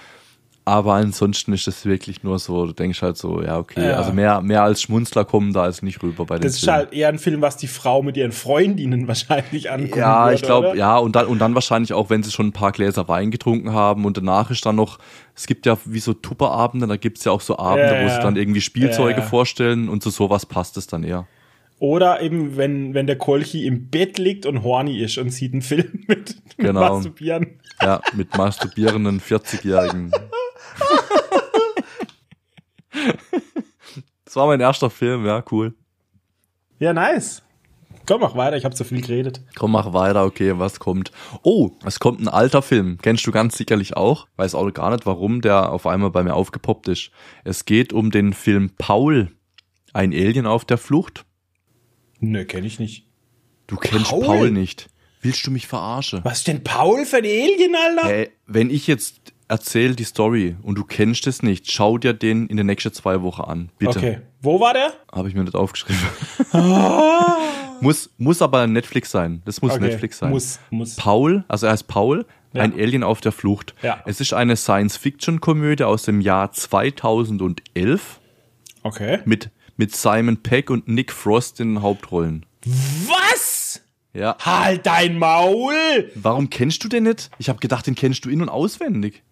Aber 0.67 0.95
ansonsten 0.95 1.53
ist 1.53 1.67
das 1.67 1.87
wirklich 1.87 2.23
nur 2.23 2.39
so, 2.39 2.67
du 2.67 2.73
denkst 2.73 3.01
halt 3.01 3.17
so, 3.17 3.43
ja, 3.43 3.59
okay, 3.59 3.89
ja. 3.89 3.97
also 3.97 4.13
mehr, 4.13 4.43
mehr 4.43 4.63
als 4.63 4.83
Schmunzler 4.83 5.25
kommen 5.25 5.53
da 5.53 5.63
als 5.63 5.83
nicht 5.83 6.03
rüber 6.03 6.27
bei 6.27 6.37
dem 6.37 6.43
Das 6.43 6.57
ist 6.57 6.69
halt 6.69 6.93
eher 6.93 7.09
ein 7.09 7.19
Film, 7.19 7.41
was 7.41 7.57
die 7.57 7.67
Frau 7.67 8.03
mit 8.03 8.17
ihren 8.17 8.31
Freundinnen 8.31 9.09
wahrscheinlich 9.09 9.71
anguckt. 9.71 9.97
Ja, 9.97 10.31
ich 10.33 10.43
glaube, 10.43 10.77
ja, 10.77 10.99
und 10.99 11.17
dann, 11.17 11.27
und 11.27 11.39
dann 11.39 11.55
wahrscheinlich 11.55 11.95
auch, 11.95 12.11
wenn 12.11 12.23
sie 12.23 12.31
schon 12.31 12.49
ein 12.49 12.53
paar 12.53 12.73
Gläser 12.73 13.09
Wein 13.09 13.31
getrunken 13.31 13.73
haben 13.73 14.05
und 14.05 14.19
danach 14.19 14.51
ist 14.51 14.65
dann 14.67 14.77
noch, 14.77 14.99
es 15.35 15.47
gibt 15.47 15.65
ja 15.65 15.79
wie 15.87 15.99
so 15.99 16.13
Tupperabende, 16.13 16.87
da 16.87 16.97
gibt's 16.97 17.25
ja 17.25 17.33
auch 17.33 17.41
so 17.41 17.59
Abende, 17.59 17.95
ja, 17.95 18.05
wo 18.05 18.09
sie 18.09 18.21
dann 18.21 18.37
irgendwie 18.37 18.61
Spielzeuge 18.61 19.23
vorstellen 19.23 19.89
und 19.89 20.03
zu 20.03 20.11
sowas 20.11 20.45
passt 20.45 20.77
es 20.77 20.87
dann 20.87 21.05
eher. 21.05 21.27
Oder 21.81 22.21
eben, 22.21 22.59
wenn, 22.59 22.93
wenn 22.93 23.07
der 23.07 23.17
Kolchi 23.17 23.67
im 23.67 23.89
Bett 23.89 24.19
liegt 24.19 24.45
und 24.45 24.63
horny 24.63 25.01
ist 25.01 25.17
und 25.17 25.31
sieht 25.31 25.55
einen 25.55 25.63
Film 25.63 26.05
mit, 26.07 26.37
mit 26.59 26.59
genau. 26.59 26.97
Masturbieren. 26.97 27.59
Ja, 27.81 28.03
mit 28.15 28.37
masturbierenden 28.37 29.21
40-Jährigen. 29.21 30.13
das 34.25 34.37
war 34.37 34.47
mein 34.47 34.61
erster 34.61 34.91
Film, 34.91 35.27
ja, 35.27 35.45
cool. 35.51 35.75
Ja, 36.79 36.93
nice. 36.93 37.43
Komm, 38.07 38.23
mach 38.23 38.35
weiter, 38.35 38.57
ich 38.57 38.65
habe 38.65 38.75
zu 38.75 38.83
viel 38.83 39.03
geredet. 39.03 39.41
Komm, 39.55 39.73
mach 39.73 39.93
weiter, 39.93 40.25
okay, 40.25 40.59
was 40.59 40.81
kommt? 40.81 41.13
Oh, 41.43 41.71
es 41.85 42.01
kommt 42.01 42.21
ein 42.21 42.27
alter 42.27 42.61
Film. 42.61 42.99
Kennst 43.01 43.25
du 43.27 43.31
ganz 43.31 43.57
sicherlich 43.57 43.97
auch. 43.97 44.27
Weiß 44.37 44.57
auch 44.57 44.69
gar 44.73 44.91
nicht, 44.91 45.07
warum 45.07 45.43
der 45.43 45.71
auf 45.71 45.87
einmal 45.87 46.11
bei 46.11 46.25
mir 46.25 46.35
aufgepoppt 46.35 46.89
ist. 46.89 47.11
Es 47.45 47.67
geht 47.67 47.93
um 47.93 48.11
den 48.11 48.33
Film 48.33 48.71
Paul. 48.79 49.31
Ein 49.93 50.13
Alien 50.13 50.47
auf 50.47 50.65
der 50.65 50.79
Flucht. 50.79 51.25
Nö, 52.19 52.45
kenn 52.45 52.65
ich 52.65 52.81
nicht. 52.81 53.07
Du 53.67 53.77
kennst 53.77 54.11
Paul, 54.11 54.25
Paul 54.25 54.51
nicht. 54.51 54.89
Willst 55.23 55.47
du 55.47 55.51
mich 55.51 55.67
verarschen? 55.67 56.21
Was 56.25 56.39
ist 56.39 56.49
denn 56.49 56.65
Paul 56.65 57.05
für 57.05 57.19
ein 57.19 57.25
Alien, 57.25 57.77
Alter? 57.77 58.09
Hey, 58.09 58.31
wenn 58.47 58.71
ich 58.71 58.87
jetzt 58.87 59.33
erzähl 59.51 59.97
die 59.97 60.05
Story 60.05 60.57
und 60.63 60.77
du 60.77 60.85
kennst 60.85 61.27
es 61.27 61.43
nicht, 61.43 61.71
schau 61.71 61.99
dir 61.99 62.13
den 62.13 62.47
in 62.47 62.57
den 62.57 62.67
nächsten 62.67 62.93
zwei 62.93 63.21
Wochen 63.23 63.43
an. 63.43 63.71
Bitte. 63.79 63.99
Okay. 63.99 64.19
Wo 64.41 64.61
war 64.61 64.73
der? 64.73 64.93
Habe 65.13 65.29
ich 65.29 65.35
mir 65.35 65.43
nicht 65.43 65.57
aufgeschrieben. 65.57 66.01
muss, 67.81 68.11
muss 68.17 68.41
aber 68.41 68.67
Netflix 68.69 69.11
sein. 69.11 69.43
Das 69.45 69.61
muss 69.61 69.73
okay. 69.73 69.83
Netflix 69.83 70.19
sein. 70.19 70.31
Muss, 70.31 70.61
muss. 70.71 70.95
Paul, 70.95 71.45
also 71.49 71.67
er 71.67 71.73
heißt 71.73 71.89
Paul, 71.89 72.27
ja. 72.53 72.63
ein 72.63 72.73
Alien 72.73 73.03
auf 73.03 73.21
der 73.21 73.33
Flucht. 73.33 73.75
Ja. 73.83 74.03
Es 74.07 74.21
ist 74.21 74.33
eine 74.33 74.57
Science-Fiction-Komödie 74.57 75.85
aus 75.85 76.05
dem 76.05 76.21
Jahr 76.21 76.53
2011. 76.53 78.21
Okay. 78.85 79.19
Mit, 79.25 79.51
mit 79.77 79.95
Simon 79.95 80.39
Peck 80.39 80.71
und 80.71 80.87
Nick 80.87 81.13
Frost 81.13 81.59
in 81.61 81.75
den 81.75 81.83
Hauptrollen. 81.83 82.47
Was? 83.07 83.83
Ja. 84.13 84.37
Halt 84.41 84.87
dein 84.87 85.19
Maul! 85.19 86.11
Warum 86.15 86.51
kennst 86.51 86.83
du 86.85 86.89
den 86.89 87.03
nicht? 87.05 87.31
Ich 87.39 87.49
habe 87.49 87.59
gedacht, 87.59 87.87
den 87.87 87.95
kennst 87.97 88.25
du 88.25 88.31
in- 88.31 88.43
und 88.43 88.49
auswendig. 88.49 89.23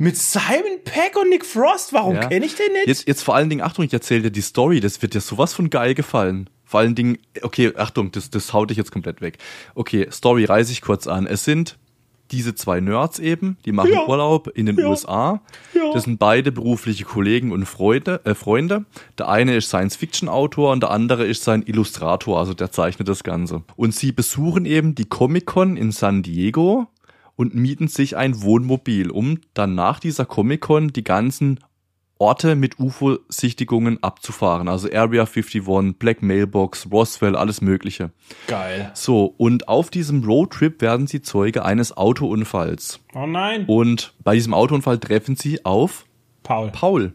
Mit 0.00 0.16
Simon 0.16 0.78
Peck 0.84 1.16
und 1.20 1.28
Nick 1.28 1.44
Frost, 1.44 1.92
warum 1.92 2.14
ja. 2.14 2.26
kenne 2.26 2.46
ich 2.46 2.54
den 2.54 2.72
nicht? 2.72 2.86
Jetzt, 2.86 3.08
jetzt 3.08 3.22
vor 3.22 3.34
allen 3.34 3.50
Dingen, 3.50 3.62
Achtung, 3.62 3.84
ich 3.84 3.92
erzähle 3.92 4.22
dir 4.22 4.30
die 4.30 4.42
Story, 4.42 4.78
das 4.78 5.02
wird 5.02 5.14
dir 5.14 5.20
sowas 5.20 5.52
von 5.52 5.70
geil 5.70 5.94
gefallen. 5.94 6.48
Vor 6.64 6.80
allen 6.80 6.94
Dingen, 6.94 7.18
okay, 7.42 7.72
Achtung, 7.76 8.12
das, 8.12 8.30
das 8.30 8.52
haut 8.52 8.70
dich 8.70 8.76
jetzt 8.76 8.92
komplett 8.92 9.20
weg. 9.20 9.38
Okay, 9.74 10.06
Story 10.12 10.44
reiße 10.44 10.70
ich 10.70 10.82
kurz 10.82 11.08
an. 11.08 11.26
Es 11.26 11.44
sind 11.44 11.78
diese 12.30 12.54
zwei 12.54 12.80
Nerds 12.80 13.18
eben, 13.18 13.56
die 13.64 13.72
machen 13.72 13.92
ja. 13.92 14.06
Urlaub 14.06 14.48
in 14.48 14.66
den 14.66 14.78
ja. 14.78 14.88
USA. 14.88 15.40
Ja. 15.74 15.92
Das 15.92 16.04
sind 16.04 16.18
beide 16.18 16.52
berufliche 16.52 17.04
Kollegen 17.04 17.50
und 17.50 17.64
Freunde, 17.64 18.20
äh, 18.24 18.34
Freunde. 18.34 18.84
Der 19.16 19.28
eine 19.28 19.56
ist 19.56 19.68
Science-Fiction-Autor 19.68 20.72
und 20.72 20.82
der 20.82 20.90
andere 20.90 21.26
ist 21.26 21.42
sein 21.42 21.62
Illustrator, 21.66 22.38
also 22.38 22.54
der 22.54 22.70
zeichnet 22.70 23.08
das 23.08 23.24
Ganze. 23.24 23.62
Und 23.76 23.94
sie 23.94 24.12
besuchen 24.12 24.64
eben 24.64 24.94
die 24.94 25.06
Comic-Con 25.06 25.76
in 25.76 25.90
San 25.90 26.22
Diego 26.22 26.86
und 27.38 27.54
mieten 27.54 27.86
sich 27.86 28.16
ein 28.16 28.42
Wohnmobil, 28.42 29.10
um 29.10 29.38
dann 29.54 29.76
nach 29.76 30.00
dieser 30.00 30.26
Comic-Con 30.26 30.92
die 30.92 31.04
ganzen 31.04 31.60
Orte 32.18 32.56
mit 32.56 32.80
UFO-Sichtigungen 32.80 34.02
abzufahren. 34.02 34.66
Also 34.66 34.88
Area 34.88 35.22
51, 35.22 35.96
Black 36.00 36.20
Mailbox, 36.20 36.88
Roswell, 36.90 37.36
alles 37.36 37.60
Mögliche. 37.60 38.10
Geil. 38.48 38.90
So, 38.94 39.26
und 39.36 39.68
auf 39.68 39.88
diesem 39.90 40.24
Roadtrip 40.24 40.82
werden 40.82 41.06
sie 41.06 41.22
Zeuge 41.22 41.64
eines 41.64 41.96
Autounfalls. 41.96 42.98
Oh 43.14 43.26
nein. 43.26 43.66
Und 43.66 44.14
bei 44.24 44.34
diesem 44.34 44.52
Autounfall 44.52 44.98
treffen 44.98 45.36
sie 45.36 45.64
auf 45.64 46.06
Paul. 46.42 46.72
Paul 46.72 47.14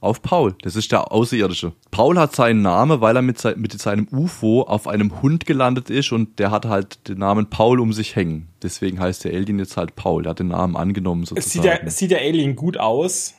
auf 0.00 0.22
Paul. 0.22 0.54
Das 0.62 0.76
ist 0.76 0.92
der 0.92 1.12
Außerirdische. 1.12 1.72
Paul 1.90 2.18
hat 2.18 2.34
seinen 2.34 2.62
Namen, 2.62 3.00
weil 3.00 3.16
er 3.16 3.22
mit, 3.22 3.38
se 3.38 3.54
mit 3.56 3.78
seinem 3.80 4.08
UFO 4.10 4.62
auf 4.62 4.88
einem 4.88 5.20
Hund 5.22 5.46
gelandet 5.46 5.90
ist 5.90 6.12
und 6.12 6.38
der 6.38 6.50
hat 6.50 6.64
halt 6.64 7.08
den 7.08 7.18
Namen 7.18 7.50
Paul 7.50 7.80
um 7.80 7.92
sich 7.92 8.16
hängen. 8.16 8.48
Deswegen 8.62 8.98
heißt 8.98 9.24
der 9.24 9.34
Alien 9.34 9.58
jetzt 9.58 9.76
halt 9.76 9.96
Paul. 9.96 10.22
Der 10.22 10.30
hat 10.30 10.38
den 10.38 10.48
Namen 10.48 10.76
angenommen 10.76 11.24
sozusagen. 11.24 11.50
Sieht 11.50 11.64
der, 11.64 11.90
sieht 11.90 12.10
der 12.10 12.20
Alien 12.20 12.56
gut 12.56 12.78
aus? 12.78 13.34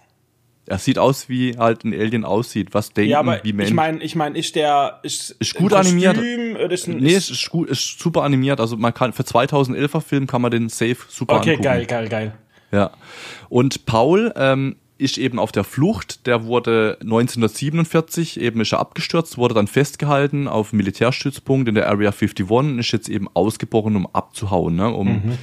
Er 0.68 0.78
sieht 0.78 1.00
aus, 1.00 1.28
wie 1.28 1.58
halt 1.58 1.84
ein 1.84 1.94
Alien 1.94 2.24
aussieht. 2.24 2.74
Was 2.74 2.94
denken, 2.94 3.12
ja, 3.12 3.20
aber 3.20 3.44
wie 3.44 3.52
Menschen. 3.52 3.72
Ich 3.72 3.76
meine, 3.76 4.04
ich 4.04 4.16
meine, 4.16 4.38
ist 4.38 4.56
der 4.56 5.00
ist, 5.02 5.32
ist 5.40 5.56
gut 5.56 5.74
animiert? 5.74 6.18
Ist 6.18 6.88
ein, 6.88 6.98
nee, 6.98 7.14
ist, 7.14 7.32
ist 7.32 7.50
gut, 7.50 7.70
ist 7.70 8.00
super 8.00 8.22
animiert. 8.22 8.60
Also 8.60 8.78
man 8.78 8.94
kann 8.94 9.12
für 9.12 9.24
2011er 9.24 10.02
Film 10.02 10.28
kann 10.28 10.42
man 10.42 10.52
den 10.52 10.70
safe 10.70 10.98
super 11.10 11.38
okay, 11.38 11.52
angucken. 11.52 11.68
Okay, 11.68 11.86
geil, 11.86 12.08
geil, 12.08 12.10
geil. 12.10 12.34
Ja. 12.72 12.92
Und 13.50 13.86
Paul 13.86 14.32
ähm, 14.36 14.78
ist 15.02 15.18
eben 15.18 15.40
auf 15.40 15.52
der 15.52 15.64
Flucht. 15.64 16.28
Der 16.28 16.46
wurde 16.46 16.98
1947 17.02 18.40
eben 18.40 18.62
ist 18.62 18.72
er 18.72 18.80
abgestürzt, 18.80 19.38
wurde 19.38 19.56
dann 19.56 19.68
festgehalten 19.68 20.48
auf 20.48 20.74
Militärstützpunkt 20.74 21.68
in 21.68 21.76
der 21.76 21.90
Area 21.90 22.12
51 22.12 22.50
und 22.50 22.80
ist 22.80 22.92
jetzt 22.92 23.10
eben 23.10 23.28
ausgebrochen, 23.34 23.96
um 23.96 24.08
abzuhauen, 24.08 24.76
ne, 24.76 24.90
um 24.90 25.08
mhm. 25.08 25.38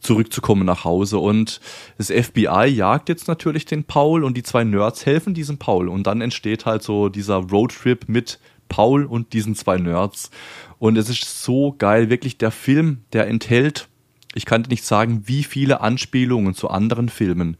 zurückzukommen 0.00 0.64
nach 0.64 0.84
Hause. 0.84 1.18
Und 1.18 1.60
das 1.98 2.10
FBI 2.10 2.66
jagt 2.68 3.08
jetzt 3.08 3.26
natürlich 3.26 3.66
den 3.66 3.84
Paul 3.84 4.22
und 4.22 4.36
die 4.36 4.44
zwei 4.44 4.62
Nerds 4.62 5.04
helfen 5.04 5.34
diesem 5.34 5.58
Paul. 5.58 5.88
Und 5.88 6.06
dann 6.06 6.20
entsteht 6.20 6.64
halt 6.64 6.84
so 6.84 7.08
dieser 7.08 7.36
Roadtrip 7.36 8.08
mit 8.08 8.38
Paul 8.68 9.04
und 9.04 9.32
diesen 9.32 9.56
zwei 9.56 9.78
Nerds. 9.78 10.30
Und 10.78 10.96
es 10.96 11.10
ist 11.10 11.42
so 11.42 11.74
geil, 11.76 12.08
wirklich 12.08 12.38
der 12.38 12.52
Film, 12.52 13.02
der 13.12 13.26
enthält 13.26 13.88
ich 14.34 14.46
kann 14.46 14.62
dir 14.62 14.68
nicht 14.68 14.84
sagen, 14.84 15.22
wie 15.26 15.44
viele 15.44 15.80
Anspielungen 15.80 16.54
zu 16.54 16.68
anderen 16.68 17.08
Filmen, 17.08 17.56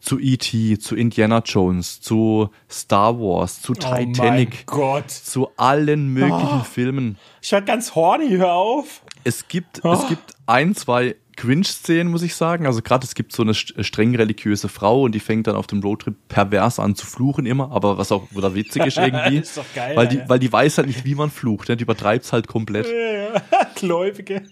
zu 0.00 0.18
E.T., 0.18 0.78
zu 0.78 0.96
Indiana 0.96 1.42
Jones, 1.44 2.00
zu 2.00 2.50
Star 2.70 3.18
Wars, 3.18 3.62
zu 3.62 3.74
Titanic, 3.74 4.64
oh 4.72 5.00
zu 5.06 5.48
allen 5.56 6.12
möglichen 6.12 6.60
oh, 6.60 6.64
Filmen. 6.64 7.18
Ich 7.42 7.52
werde 7.52 7.66
ganz 7.66 7.94
horny, 7.94 8.30
hör 8.30 8.52
auf. 8.52 9.02
Es 9.24 9.48
gibt, 9.48 9.84
oh. 9.84 9.92
es 9.92 10.08
gibt 10.08 10.34
ein, 10.46 10.74
zwei 10.74 11.16
Cringe-Szenen, 11.36 12.10
muss 12.10 12.22
ich 12.22 12.34
sagen. 12.34 12.66
Also 12.66 12.82
gerade 12.82 13.04
es 13.04 13.14
gibt 13.14 13.32
so 13.32 13.42
eine 13.42 13.54
streng 13.54 14.16
religiöse 14.16 14.68
Frau 14.68 15.02
und 15.02 15.14
die 15.14 15.20
fängt 15.20 15.46
dann 15.46 15.54
auf 15.54 15.66
dem 15.66 15.80
Roadtrip 15.80 16.16
pervers 16.28 16.78
an 16.78 16.96
zu 16.96 17.06
fluchen 17.06 17.46
immer, 17.46 17.70
aber 17.70 17.98
was 17.98 18.10
auch 18.10 18.26
oder 18.34 18.54
witzig 18.54 18.86
ist 18.86 18.96
irgendwie. 18.96 19.36
ist 19.42 19.56
doch 19.56 19.64
geil, 19.74 19.96
weil 19.96 20.08
die, 20.08 20.20
weil 20.26 20.38
die 20.38 20.52
weiß 20.52 20.78
halt 20.78 20.88
nicht, 20.88 21.04
wie 21.04 21.14
man 21.14 21.30
flucht. 21.30 21.68
Ne? 21.68 21.76
Die 21.76 21.84
übertreibt's 21.84 22.32
halt 22.32 22.48
komplett. 22.48 22.86
Gläubige. 23.76 24.42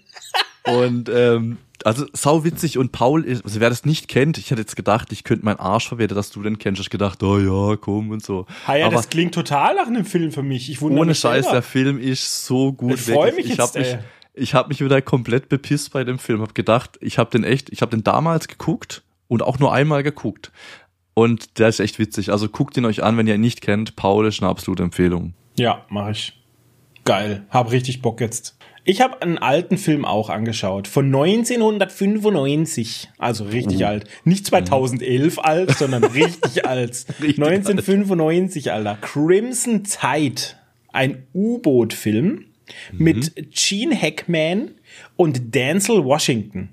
Und 0.63 1.09
ähm, 1.09 1.57
also 1.85 2.07
sau 2.13 2.43
witzig 2.43 2.79
und 2.79 2.91
Paul, 2.91 3.23
also 3.27 3.59
wer 3.59 3.69
das 3.69 3.85
nicht 3.85 4.07
kennt, 4.07 4.39
ich 4.39 4.49
hätte 4.49 4.61
jetzt 4.61 4.75
gedacht, 4.75 5.11
ich 5.11 5.23
könnte 5.23 5.45
meinen 5.45 5.59
Arsch 5.59 5.87
verwerten, 5.87 6.15
dass 6.15 6.31
du 6.31 6.41
den 6.41 6.57
kennst. 6.57 6.81
Ich 6.81 6.89
gedacht, 6.89 7.21
oh 7.21 7.37
ja, 7.37 7.75
komm 7.75 8.09
und 8.09 8.23
so. 8.23 8.47
Ha 8.67 8.75
ja, 8.75 8.87
Aber 8.87 8.95
das 8.95 9.09
klingt 9.09 9.35
total 9.35 9.75
nach 9.75 9.85
einem 9.85 10.03
Film 10.03 10.31
für 10.31 10.41
mich. 10.41 10.69
Ich 10.71 10.81
wundere 10.81 11.01
ohne 11.01 11.13
Scheiß, 11.13 11.47
der 11.51 11.61
Film 11.61 11.99
ist 11.99 12.47
so 12.47 12.73
gut. 12.73 12.95
Ich 12.95 13.01
freue 13.01 13.33
mich 13.33 13.45
ich 13.45 13.57
jetzt, 13.57 13.59
hab 13.59 13.75
mich, 13.75 13.97
ich 14.33 14.53
habe 14.55 14.69
mich 14.69 14.81
wieder 14.81 14.99
komplett 15.03 15.47
bepisst 15.47 15.93
bei 15.93 16.03
dem 16.03 16.17
Film. 16.17 16.41
Hab 16.41 16.55
gedacht, 16.55 16.97
ich 17.01 17.19
habe 17.19 17.29
den 17.29 17.43
echt, 17.43 17.71
ich 17.71 17.83
habe 17.83 17.91
den 17.91 18.03
damals 18.03 18.47
geguckt 18.47 19.03
und 19.27 19.43
auch 19.43 19.59
nur 19.59 19.71
einmal 19.71 20.01
geguckt. 20.01 20.51
Und 21.13 21.59
der 21.59 21.69
ist 21.69 21.79
echt 21.79 21.99
witzig. 21.99 22.31
Also 22.31 22.49
guckt 22.49 22.75
ihn 22.77 22.85
euch 22.85 23.03
an, 23.03 23.15
wenn 23.15 23.27
ihr 23.27 23.35
ihn 23.35 23.41
nicht 23.41 23.61
kennt. 23.61 23.95
Paul 23.95 24.25
ist 24.25 24.41
eine 24.41 24.49
absolute 24.49 24.81
Empfehlung. 24.81 25.35
Ja, 25.55 25.85
mach 25.89 26.09
ich. 26.09 26.41
Geil. 27.05 27.45
Hab 27.51 27.71
richtig 27.71 28.01
Bock 28.01 28.21
jetzt. 28.21 28.57
Ich 28.87 29.01
habe 29.01 29.19
einen 29.21 29.39
alten 29.39 29.77
Film 29.79 30.05
auch 30.05 30.29
angeschaut, 30.29 30.87
von 30.87 31.05
1995, 31.07 33.09
also 33.17 33.45
richtig 33.45 33.81
Uh. 33.81 33.85
alt. 33.85 34.05
Nicht 34.23 34.45
2011 34.45 35.39
alt, 35.39 35.71
sondern 35.71 36.03
richtig 36.13 36.65
alt. 36.65 37.05
Richtig 37.19 37.43
1995, 37.43 38.71
Alter. 38.71 38.97
Crimson 39.01 39.83
Tide, 39.83 40.41
ein 40.93 41.23
U-Boot-Film 41.33 42.45
mit 42.93 43.33
Gene 43.51 43.99
Hackman 43.99 44.71
und 45.15 45.55
Denzel 45.55 46.05
Washington. 46.05 46.69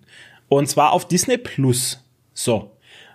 Und 0.48 0.68
zwar 0.68 0.92
auf 0.92 1.08
Disney 1.08 1.38
Plus. 1.38 2.04
So. 2.34 2.72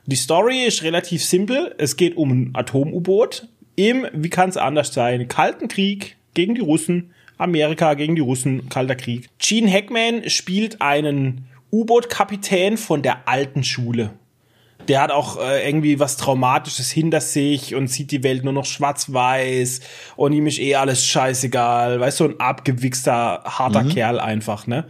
Die 0.08 0.16
Story 0.16 0.64
ist 0.66 0.82
relativ 0.84 1.24
simpel. 1.24 1.76
Es 1.78 1.98
geht 1.98 2.18
um 2.18 2.32
ein 2.32 2.50
Atom-U-Boot 2.54 3.48
im, 3.76 4.08
wie 4.14 4.30
kann 4.30 4.50
es 4.50 4.58
anders 4.58 4.92
sein, 4.94 5.28
Kalten 5.28 5.68
Krieg 5.68 6.16
gegen 6.34 6.56
die 6.56 6.62
Russen. 6.62 7.12
Amerika 7.38 7.94
gegen 7.94 8.16
die 8.16 8.22
Russen, 8.22 8.70
Kalter 8.70 8.96
Krieg. 8.96 9.30
Gene 9.40 9.72
Hackman 9.72 10.30
spielt 10.30 10.82
einen 10.82 11.48
U-Boot-Kapitän 11.72 12.78
von 12.78 13.02
der 13.02 13.28
alten 13.28 13.64
Schule. 13.64 14.12
Der 14.88 15.02
hat 15.02 15.12
auch 15.12 15.38
äh, 15.42 15.68
irgendwie 15.68 16.00
was 16.00 16.16
Traumatisches 16.16 16.90
hinter 16.92 17.20
sich 17.20 17.76
und 17.76 17.88
sieht 17.90 18.12
die 18.12 18.24
Welt 18.24 18.44
nur 18.44 18.54
noch 18.54 18.66
schwarz-weiß 18.66 19.82
und 20.16 20.32
ihm 20.32 20.48
ist 20.48 20.60
eh 20.60 20.76
alles 20.76 21.06
scheißegal. 21.06 22.00
Weißt 22.00 22.20
du, 22.20 22.26
so 22.26 22.30
ein 22.30 22.40
abgewichster, 22.40 23.44
harter 23.44 23.84
Kerl 23.84 24.20
einfach, 24.20 24.66
ne? 24.66 24.86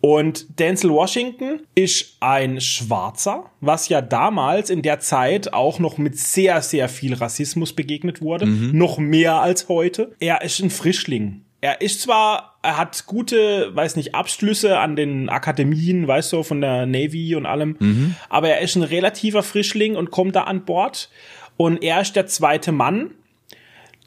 Und 0.00 0.60
Denzel 0.60 0.90
Washington 0.90 1.60
ist 1.74 2.16
ein 2.20 2.60
Schwarzer, 2.60 3.50
was 3.60 3.88
ja 3.88 4.00
damals 4.00 4.70
in 4.70 4.82
der 4.82 5.00
Zeit 5.00 5.52
auch 5.52 5.80
noch 5.80 5.98
mit 5.98 6.16
sehr, 6.16 6.62
sehr 6.62 6.88
viel 6.88 7.14
Rassismus 7.14 7.72
begegnet 7.72 8.22
wurde. 8.22 8.46
Noch 8.46 8.98
mehr 8.98 9.40
als 9.40 9.68
heute. 9.68 10.14
Er 10.20 10.42
ist 10.42 10.60
ein 10.60 10.70
Frischling. 10.70 11.42
Er 11.60 11.80
ist 11.80 12.02
zwar, 12.02 12.56
er 12.62 12.76
hat 12.78 13.06
gute, 13.06 13.74
weiß 13.74 13.96
nicht, 13.96 14.14
Abschlüsse 14.14 14.78
an 14.78 14.94
den 14.94 15.28
Akademien, 15.28 16.06
weißt 16.06 16.32
du, 16.32 16.42
von 16.42 16.60
der 16.60 16.86
Navy 16.86 17.34
und 17.34 17.46
allem, 17.46 18.14
aber 18.28 18.48
er 18.50 18.60
ist 18.60 18.76
ein 18.76 18.82
relativer 18.84 19.42
Frischling 19.42 19.96
und 19.96 20.10
kommt 20.10 20.36
da 20.36 20.44
an 20.44 20.64
Bord. 20.64 21.10
Und 21.56 21.82
er 21.82 22.00
ist 22.00 22.14
der 22.14 22.26
zweite 22.26 22.70
Mann, 22.70 23.10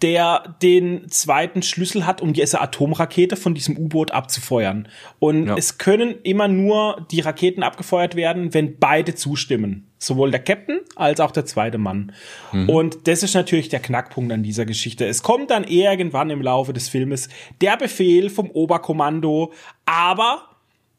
der 0.02 0.56
den 0.62 1.08
zweiten 1.10 1.62
Schlüssel 1.62 2.06
hat, 2.08 2.22
um 2.22 2.34
diese 2.34 2.60
Atomrakete 2.60 3.36
von 3.36 3.54
diesem 3.54 3.78
U-Boot 3.78 4.12
abzufeuern. 4.12 4.88
Und 5.20 5.48
Ja. 5.48 5.56
es 5.58 5.78
können 5.78 6.16
immer 6.24 6.48
nur 6.48 7.06
die 7.12 7.20
Raketen 7.20 7.62
abgefeuert 7.62 8.16
werden, 8.16 8.54
wenn 8.54 8.78
beide 8.80 9.14
zustimmen. 9.16 9.88
Sowohl 10.00 10.32
der 10.32 10.40
Captain 10.40 10.80
als 10.96 11.20
auch 11.20 11.30
der 11.30 11.46
zweite 11.46 11.78
Mann. 11.78 12.12
Und 12.52 13.08
das 13.08 13.22
ist 13.22 13.36
natürlich 13.36 13.70
der 13.70 13.80
Knackpunkt 13.82 14.32
an 14.32 14.42
dieser 14.42 14.66
Geschichte. 14.66 15.06
Es 15.06 15.22
kommt 15.22 15.52
dann 15.52 15.64
irgendwann 15.64 16.32
im 16.32 16.42
Laufe 16.42 16.74
des 16.74 16.90
Filmes 16.90 17.30
der 17.62 17.78
Befehl 17.78 18.32
vom 18.32 18.50
Oberkommando, 18.50 19.54
aber 19.86 20.48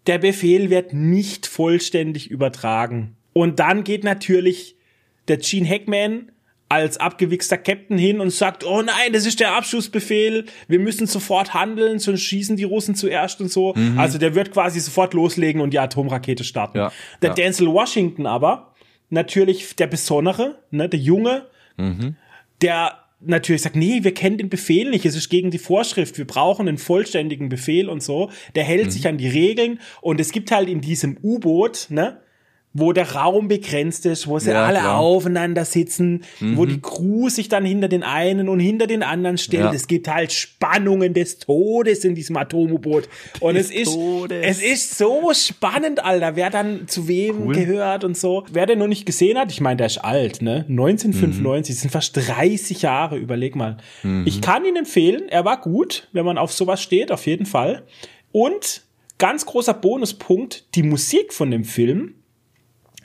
der 0.06 0.18
Befehl 0.18 0.70
wird 0.70 0.92
nicht 0.92 1.48
vollständig 1.48 2.30
übertragen. 2.30 3.16
Und 3.32 3.58
dann 3.58 3.82
geht 3.82 4.04
natürlich 4.04 4.76
der 5.26 5.38
Gene 5.38 5.68
Hackman 5.68 6.30
als 6.72 6.96
abgewichster 6.96 7.58
Captain 7.58 7.98
hin 7.98 8.20
und 8.20 8.30
sagt, 8.30 8.64
oh 8.64 8.80
nein, 8.82 9.12
das 9.12 9.26
ist 9.26 9.40
der 9.40 9.54
Abschussbefehl, 9.54 10.46
wir 10.68 10.78
müssen 10.78 11.06
sofort 11.06 11.52
handeln, 11.52 11.98
sonst 11.98 12.22
schießen 12.22 12.56
die 12.56 12.64
Russen 12.64 12.94
zuerst 12.94 13.40
und 13.40 13.50
so. 13.52 13.74
Also 13.96 14.16
der 14.18 14.34
wird 14.34 14.52
quasi 14.52 14.80
sofort 14.80 15.12
loslegen 15.12 15.60
und 15.60 15.70
die 15.72 15.78
Atomrakete 15.78 16.44
starten. 16.44 16.78
Ja, 16.78 16.92
Der 17.20 17.30
ja. 17.30 17.34
Denzel 17.34 17.66
Washington 17.68 18.26
aber, 18.26 18.72
natürlich 19.10 19.76
der 19.76 19.86
Besondere, 19.86 20.58
ne, 20.70 20.88
der 20.88 21.00
Junge, 21.00 21.46
der 22.62 22.98
natürlich 23.24 23.62
sagt, 23.62 23.76
nee, 23.76 24.02
wir 24.02 24.14
kennen 24.14 24.38
den 24.38 24.48
Befehl 24.48 24.90
nicht, 24.90 25.04
es 25.04 25.14
ist 25.14 25.28
gegen 25.28 25.50
die 25.50 25.58
Vorschrift, 25.58 26.18
wir 26.18 26.26
brauchen 26.26 26.66
einen 26.68 26.78
vollständigen 26.78 27.48
Befehl 27.48 27.88
und 27.88 28.02
so. 28.02 28.30
Der 28.54 28.64
hält 28.64 28.86
Mhm. 28.86 28.90
sich 28.90 29.06
an 29.06 29.18
die 29.18 29.28
Regeln 29.28 29.78
und 30.00 30.20
es 30.20 30.32
gibt 30.32 30.50
halt 30.50 30.68
in 30.68 30.80
diesem 30.80 31.18
U-Boot, 31.22 31.86
ne, 31.90 32.20
wo 32.74 32.92
der 32.92 33.12
Raum 33.12 33.48
begrenzt 33.48 34.06
ist, 34.06 34.26
wo 34.26 34.38
sie 34.38 34.50
Ja, 34.50 34.64
alle 34.64 34.78
klar. 34.78 34.94
Mhm. 34.94 35.00
aufeinander 35.00 35.64
sitzen, 35.64 36.22
wo 36.40 36.64
die 36.64 36.80
Crew 36.80 37.28
sich 37.28 37.48
dann 37.48 37.64
hinter 37.64 37.88
den 37.88 38.02
einen 38.02 38.48
und 38.48 38.60
hinter 38.60 38.86
den 38.86 39.02
anderen 39.02 39.36
stellt. 39.38 39.64
Ja. 39.64 39.72
Es 39.72 39.86
gibt 39.86 40.08
halt 40.08 40.32
Spannungen 40.32 41.12
des 41.12 41.38
Todes 41.38 42.04
in 42.04 42.14
diesem 42.14 42.36
Atom-U-Boot. 42.36 43.08
Und 43.40 43.56
es 43.56 43.70
ist, 43.70 43.92
Todes. 43.92 44.46
es 44.46 44.62
ist 44.62 44.96
so 44.98 45.30
spannend, 45.34 46.02
Alter, 46.04 46.36
wer 46.36 46.48
dann 46.50 46.88
zu 46.88 47.08
wem 47.08 47.46
Cool. 47.46 47.54
gehört 47.54 48.04
und 48.04 48.16
so. 48.16 48.44
Wer 48.50 48.66
den 48.66 48.78
noch 48.78 48.86
nicht 48.88 49.04
gesehen 49.04 49.36
hat, 49.38 49.52
ich 49.52 49.60
meine, 49.60 49.76
der 49.76 49.86
ist 49.88 49.98
alt, 49.98 50.40
ne? 50.40 50.64
1995, 50.68 51.74
das 51.74 51.82
sind 51.82 51.90
fast 51.90 52.16
30 52.16 52.82
Jahre, 52.82 53.16
überleg 53.18 53.54
mal. 53.56 53.76
Ich 54.24 54.40
kann 54.40 54.64
ihn 54.64 54.76
empfehlen, 54.76 55.28
er 55.28 55.44
war 55.44 55.60
gut, 55.60 56.08
wenn 56.12 56.24
man 56.24 56.38
auf 56.38 56.52
sowas 56.52 56.82
steht, 56.82 57.12
auf 57.12 57.26
jeden 57.26 57.46
Fall. 57.46 57.82
Und 58.32 58.82
ganz 59.18 59.44
großer 59.46 59.74
Bonuspunkt, 59.74 60.64
die 60.74 60.82
Musik 60.82 61.32
von 61.32 61.50
dem 61.50 61.64
Film 61.64 62.14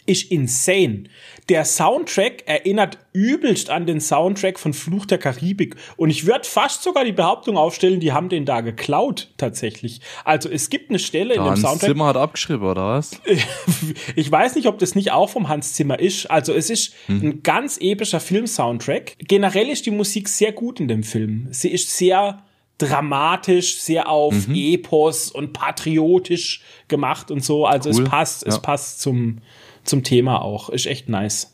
ist 0.07 0.31
insane. 0.31 1.03
Der 1.49 1.63
Soundtrack 1.63 2.43
erinnert 2.47 2.97
übelst 3.13 3.69
an 3.69 3.85
den 3.85 4.01
Soundtrack 4.01 4.59
von 4.59 4.73
Fluch 4.73 5.05
der 5.05 5.17
Karibik. 5.17 5.75
Und 5.95 6.09
ich 6.09 6.25
würde 6.25 6.45
fast 6.47 6.83
sogar 6.83 7.05
die 7.05 7.11
Behauptung 7.11 7.57
aufstellen, 7.57 7.99
die 7.99 8.11
haben 8.11 8.29
den 8.29 8.45
da 8.45 8.61
geklaut, 8.61 9.29
tatsächlich. 9.37 10.01
Also 10.25 10.49
es 10.49 10.69
gibt 10.69 10.89
eine 10.89 10.99
Stelle 10.99 11.35
in 11.35 11.41
dem 11.41 11.49
Hans 11.51 11.61
Soundtrack. 11.61 11.89
Zimmer 11.89 12.05
hat 12.07 12.17
abgeschrieben, 12.17 12.65
oder 12.67 12.87
was? 12.87 13.11
ich 14.15 14.31
weiß 14.31 14.55
nicht, 14.55 14.67
ob 14.67 14.79
das 14.79 14.95
nicht 14.95 15.11
auch 15.11 15.29
vom 15.29 15.47
Hans 15.47 15.73
Zimmer 15.73 15.99
ist. 15.99 16.29
Also 16.31 16.53
es 16.53 16.69
ist 16.69 16.93
ein 17.07 17.43
ganz 17.43 17.77
epischer 17.79 18.19
Film-Soundtrack. 18.19 19.15
Generell 19.19 19.69
ist 19.69 19.85
die 19.85 19.91
Musik 19.91 20.27
sehr 20.29 20.51
gut 20.51 20.79
in 20.79 20.87
dem 20.87 21.03
Film. 21.03 21.47
Sie 21.51 21.69
ist 21.69 21.95
sehr 21.95 22.43
dramatisch, 22.77 23.79
sehr 23.79 24.09
auf 24.09 24.35
Epos 24.53 25.31
und 25.31 25.53
patriotisch 25.53 26.61
gemacht 26.87 27.31
und 27.31 27.43
so. 27.43 27.65
Also 27.65 27.89
Cool. 27.89 28.03
es 28.03 28.09
passt, 28.09 28.45
es 28.45 28.55
Ja. 28.55 28.61
passt 28.61 29.01
zum, 29.01 29.39
zum 29.87 30.03
Thema 30.03 30.41
auch. 30.41 30.69
Ist 30.69 30.85
echt 30.85 31.09
nice. 31.09 31.53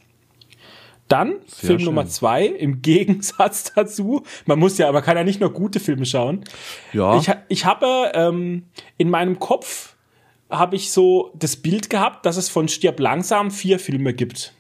Dann 1.08 1.36
Sehr 1.46 1.68
Film 1.68 1.80
schön. 1.80 1.86
Nummer 1.86 2.08
zwei, 2.08 2.46
im 2.46 2.82
Gegensatz 2.82 3.74
dazu. 3.74 4.24
Man 4.46 4.60
muss 4.60 4.78
ja, 4.78 4.90
aber 4.90 5.02
kann 5.02 5.18
ja 5.18 5.24
nicht 5.24 5.40
nur 5.40 5.52
gute 5.52 5.80
Filme 5.80 6.06
schauen. 6.06 6.44
Ja. 6.92 7.18
Ich, 7.18 7.30
ich 7.50 7.66
habe 7.66 8.12
ähm, 8.16 8.64
in 8.98 9.10
meinem 9.10 9.40
Kopf 9.40 9.96
habe 10.50 10.76
ich 10.76 10.92
so 10.92 11.32
das 11.36 11.56
Bild 11.56 11.90
gehabt, 11.90 12.26
dass 12.26 12.38
es 12.38 12.50
von 12.50 12.68
Stirb 12.68 13.00
langsam 13.00 13.52
vier 13.52 13.80
Filme 13.80 14.14
gibt. 14.14 14.54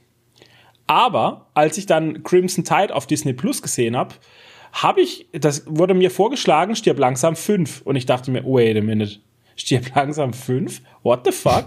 Aber 0.88 1.48
als 1.54 1.78
ich 1.78 1.86
dann 1.86 2.24
Crimson 2.24 2.64
Tide 2.64 2.94
auf 2.94 3.08
Disney 3.08 3.34
Plus 3.34 3.62
gesehen 3.62 3.96
habe, 3.96 4.16
habe 4.74 5.02
ich, 5.02 5.28
das 5.32 5.64
wurde 5.68 5.94
mir 5.94 6.10
vorgeschlagen, 6.12 6.76
Stirb 6.76 6.98
langsam 7.00 7.36
fünf. 7.36 7.82
Und 7.84 7.96
ich 7.96 8.06
dachte 8.06 8.32
mir, 8.32 8.44
wait 8.44 8.76
a 8.78 8.82
minute. 8.82 9.20
Stirb 9.56 9.96
langsam 9.96 10.34
fünf? 10.34 10.82
What 11.04 11.26
the 11.26 11.32
fuck? 11.32 11.66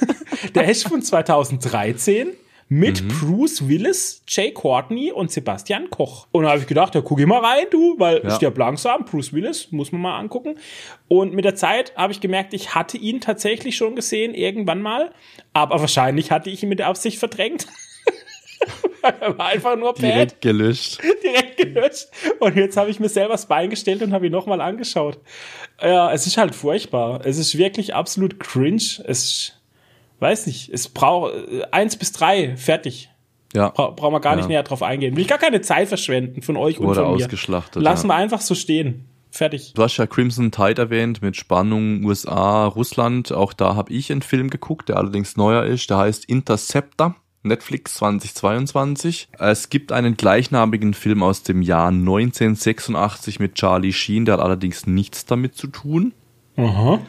Der 0.54 0.68
ist 0.68 0.88
von 0.88 1.02
2013 1.02 2.28
mit 2.68 3.06
Bruce 3.08 3.68
Willis, 3.68 4.22
Jay 4.26 4.50
Courtney 4.50 5.12
und 5.12 5.30
Sebastian 5.30 5.88
Koch. 5.88 6.26
Und 6.32 6.44
da 6.44 6.50
habe 6.50 6.60
ich 6.60 6.66
gedacht, 6.66 6.94
da 6.96 7.00
guck 7.00 7.20
ich 7.20 7.26
mal 7.26 7.38
rein, 7.38 7.66
du, 7.70 7.94
weil 7.98 8.22
Ja. 8.24 8.30
Stirb 8.30 8.58
langsam, 8.58 9.04
Bruce 9.04 9.32
Willis, 9.32 9.70
muss 9.70 9.92
man 9.92 10.00
mal 10.00 10.18
angucken. 10.18 10.56
Und 11.06 11.32
mit 11.32 11.44
der 11.44 11.54
Zeit 11.54 11.94
habe 11.96 12.12
ich 12.12 12.20
gemerkt, 12.20 12.54
ich 12.54 12.74
hatte 12.74 12.98
ihn 12.98 13.20
tatsächlich 13.20 13.76
schon 13.76 13.94
gesehen, 13.94 14.34
irgendwann 14.34 14.82
mal. 14.82 15.12
Aber 15.52 15.78
wahrscheinlich 15.80 16.32
hatte 16.32 16.50
ich 16.50 16.62
ihn 16.62 16.68
mit 16.68 16.80
der 16.80 16.88
Absicht 16.88 17.18
verdrängt. 17.18 17.66
er 19.02 19.38
war 19.38 19.46
einfach 19.46 19.76
nur 19.76 19.92
bad 19.92 20.02
Direkt 20.02 20.40
gelöscht. 20.40 21.00
direkt 21.22 21.56
gelöscht. 21.58 22.08
Und 22.40 22.56
jetzt 22.56 22.76
habe 22.76 22.90
ich 22.90 22.98
mir 22.98 23.08
selber 23.08 23.32
das 23.34 23.46
Bein 23.46 23.70
gestellt 23.70 24.02
und 24.02 24.12
habe 24.12 24.26
ihn 24.26 24.32
nochmal 24.32 24.60
angeschaut. 24.60 25.18
Ja, 25.80 26.12
es 26.12 26.26
ist 26.26 26.36
halt 26.38 26.54
furchtbar. 26.54 27.20
Es 27.24 27.38
ist 27.38 27.58
wirklich 27.58 27.94
absolut 27.94 28.40
cringe. 28.40 28.82
Es 29.06 29.52
weiß 30.20 30.46
nicht, 30.46 30.70
es 30.72 30.88
braucht 30.88 31.32
eins 31.72 31.96
bis 31.96 32.12
drei, 32.12 32.56
fertig. 32.56 33.10
Ja. 33.54 33.68
Bra 33.70 33.90
brauchen 33.90 34.12
wir 34.14 34.20
gar 34.20 34.36
nicht 34.36 34.44
Ja. 34.44 34.48
näher 34.48 34.62
drauf 34.62 34.82
eingehen. 34.82 35.14
Will 35.16 35.22
ich 35.22 35.28
gar 35.28 35.38
keine 35.38 35.60
Zeit 35.60 35.88
verschwenden 35.88 36.42
von 36.42 36.56
euch 36.56 36.78
und 36.78 36.86
Wurde 36.86 37.02
von 37.02 37.16
mir. 37.16 37.24
ausgeschlachtet, 37.24 37.82
Lassen 37.82 38.08
ja. 38.08 38.14
wir 38.14 38.16
einfach 38.16 38.40
so 38.40 38.54
stehen. 38.54 39.06
Fertig. 39.30 39.72
Du 39.74 39.82
hast 39.82 39.96
ja 39.98 40.06
Crimson 40.06 40.50
Tide 40.50 40.80
erwähnt 40.80 41.20
mit 41.20 41.36
Spannung 41.36 42.02
USA, 42.04 42.66
Russland. 42.66 43.32
Auch 43.32 43.52
da 43.52 43.74
habe 43.74 43.92
ich 43.92 44.10
einen 44.10 44.22
Film 44.22 44.48
geguckt, 44.48 44.88
der 44.88 44.96
allerdings 44.96 45.36
neuer 45.36 45.64
ist. 45.64 45.90
Der 45.90 45.98
heißt 45.98 46.24
Interceptor. 46.24 47.14
Netflix 47.46 47.94
2022. 47.94 49.28
Es 49.38 49.70
gibt 49.70 49.92
einen 49.92 50.16
gleichnamigen 50.16 50.94
Film 50.94 51.22
aus 51.22 51.42
dem 51.42 51.62
Jahr 51.62 51.88
1986 51.88 53.40
mit 53.40 53.54
Charlie 53.54 53.92
Sheen, 53.92 54.24
der 54.24 54.34
hat 54.34 54.40
allerdings 54.40 54.86
nichts 54.86 55.24
damit 55.24 55.54
zu 55.54 55.68
tun. 55.68 56.12
Aha. 56.56 57.00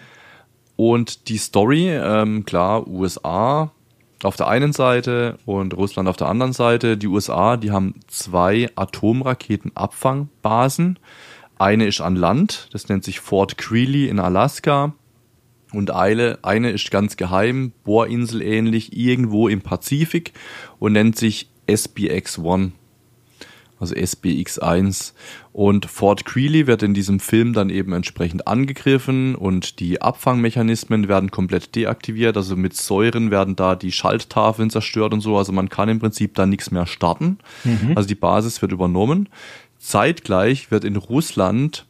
Und 0.75 1.29
die 1.29 1.37
Story, 1.37 1.89
ähm, 1.89 2.45
klar, 2.45 2.87
USA 2.87 3.71
auf 4.23 4.35
der 4.35 4.47
einen 4.47 4.73
Seite 4.73 5.37
und 5.45 5.75
Russland 5.75 6.09
auf 6.09 6.17
der 6.17 6.27
anderen 6.27 6.53
Seite. 6.53 6.97
Die 6.97 7.05
USA, 7.07 7.57
die 7.57 7.71
haben 7.71 7.95
zwei 8.07 8.69
Atomraketenabfangbasen. 8.75 10.99
Eine 11.59 11.85
ist 11.85 12.01
an 12.01 12.15
Land, 12.15 12.69
das 12.71 12.89
nennt 12.89 13.03
sich 13.03 13.19
Fort 13.19 13.57
Greely 13.57 14.07
in 14.07 14.19
Alaska. 14.19 14.93
Und 15.73 15.91
eine, 15.91 16.39
eine 16.43 16.71
ist 16.71 16.91
ganz 16.91 17.17
geheim, 17.17 17.73
Bohrinsel 17.83 18.41
ähnlich, 18.41 18.95
irgendwo 18.95 19.47
im 19.47 19.61
Pazifik 19.61 20.33
und 20.79 20.93
nennt 20.93 21.17
sich 21.17 21.49
SBX-1. 21.67 22.71
also 23.79 23.93
SBX1. 23.93 25.11
Und 25.51 25.85
Fort 25.87 26.23
Greely 26.23 26.67
wird 26.67 26.83
in 26.83 26.93
diesem 26.93 27.19
Film 27.19 27.51
dann 27.51 27.69
eben 27.69 27.91
entsprechend 27.91 28.47
angegriffen 28.47 29.35
und 29.35 29.79
die 29.79 30.01
Abfangmechanismen 30.01 31.09
werden 31.09 31.31
komplett 31.31 31.75
deaktiviert. 31.75 32.37
Also 32.37 32.55
mit 32.55 32.75
Säuren 32.75 33.29
werden 33.29 33.55
da 33.57 33.75
die 33.75 33.91
Schalttafeln 33.91 34.69
zerstört 34.69 35.13
und 35.13 35.21
so. 35.21 35.37
Also 35.37 35.51
man 35.51 35.67
kann 35.67 35.89
im 35.89 35.99
Prinzip 35.99 36.35
da 36.35 36.45
nichts 36.45 36.71
mehr 36.71 36.85
starten. 36.85 37.39
Mhm. 37.65 37.93
Also 37.95 38.07
die 38.07 38.15
Basis 38.15 38.61
wird 38.61 38.71
übernommen. 38.71 39.27
Zeitgleich 39.79 40.71
wird 40.71 40.85
in 40.85 40.95
Russland 40.95 41.85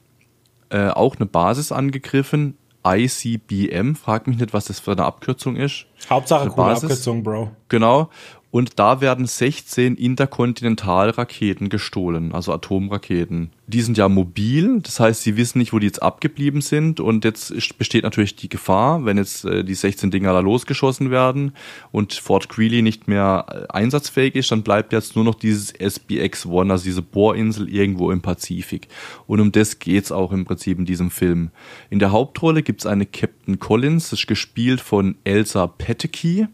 äh, 0.69 0.89
auch 0.89 1.15
eine 1.15 1.25
Basis 1.25 1.71
angegriffen. 1.71 2.55
ICBM, 2.95 3.95
frag 3.95 4.27
mich 4.27 4.37
nicht, 4.37 4.53
was 4.53 4.65
das 4.65 4.79
für 4.79 4.91
eine 4.91 5.05
Abkürzung 5.05 5.55
ist. 5.55 5.85
Hauptsache 6.09 6.49
coole 6.49 6.75
Abkürzung, 6.75 7.23
Bro. 7.23 7.51
Genau. 7.69 8.09
Und 8.49 8.79
da 8.79 9.01
werden 9.01 9.25
16 9.25 9.95
Interkontinentalraketen 9.95 11.67
gestohlen, 11.67 12.31
also 12.31 12.53
Atomraketen. 12.53 13.51
Die 13.67 13.81
sind 13.81 13.97
ja 13.97 14.07
mobil, 14.07 14.79
das 14.81 15.01
heißt, 15.01 15.21
sie 15.21 15.35
wissen 15.35 15.59
nicht, 15.59 15.73
wo 15.73 15.79
die 15.79 15.87
jetzt 15.87 16.01
abgeblieben 16.01 16.61
sind. 16.61 17.01
Und 17.01 17.25
jetzt 17.25 17.53
besteht 17.77 18.03
natürlich 18.03 18.37
die 18.37 18.47
Gefahr, 18.47 19.03
wenn 19.03 19.17
jetzt 19.17 19.43
äh, 19.43 19.65
die 19.65 19.75
16 19.75 20.11
Dinger 20.11 20.31
da 20.31 20.39
losgeschossen 20.39 21.11
werden 21.11 21.51
und 21.91 22.13
Fort 22.13 22.47
Greely 22.47 22.81
nicht 22.81 23.09
mehr 23.09 23.45
äh, 23.49 23.73
einsatzfähig 23.73 24.35
ist, 24.35 24.49
dann 24.51 24.63
bleibt 24.63 24.93
jetzt 24.93 25.17
nur 25.17 25.25
noch 25.25 25.35
dieses 25.35 25.75
SBX-1, 25.75 26.71
also 26.71 26.85
diese 26.85 27.01
Bohrinsel 27.01 27.67
irgendwo 27.67 28.11
im 28.11 28.21
Pazifik. 28.21 28.87
Und 29.27 29.41
um 29.41 29.51
das 29.51 29.79
geht's 29.79 30.13
auch 30.13 30.31
im 30.31 30.45
Prinzip 30.45 30.79
in 30.79 30.85
diesem 30.85 31.11
Film. 31.11 31.51
In 31.89 31.99
der 31.99 32.13
Hauptrolle 32.13 32.63
gibt's 32.63 32.85
eine 32.85 33.05
Captain 33.05 33.59
Collins, 33.59 34.11
das 34.11 34.19
ist 34.19 34.27
gespielt 34.27 34.79
von 34.79 35.15
Elsa 35.25 35.67
Peteke. 35.67 36.47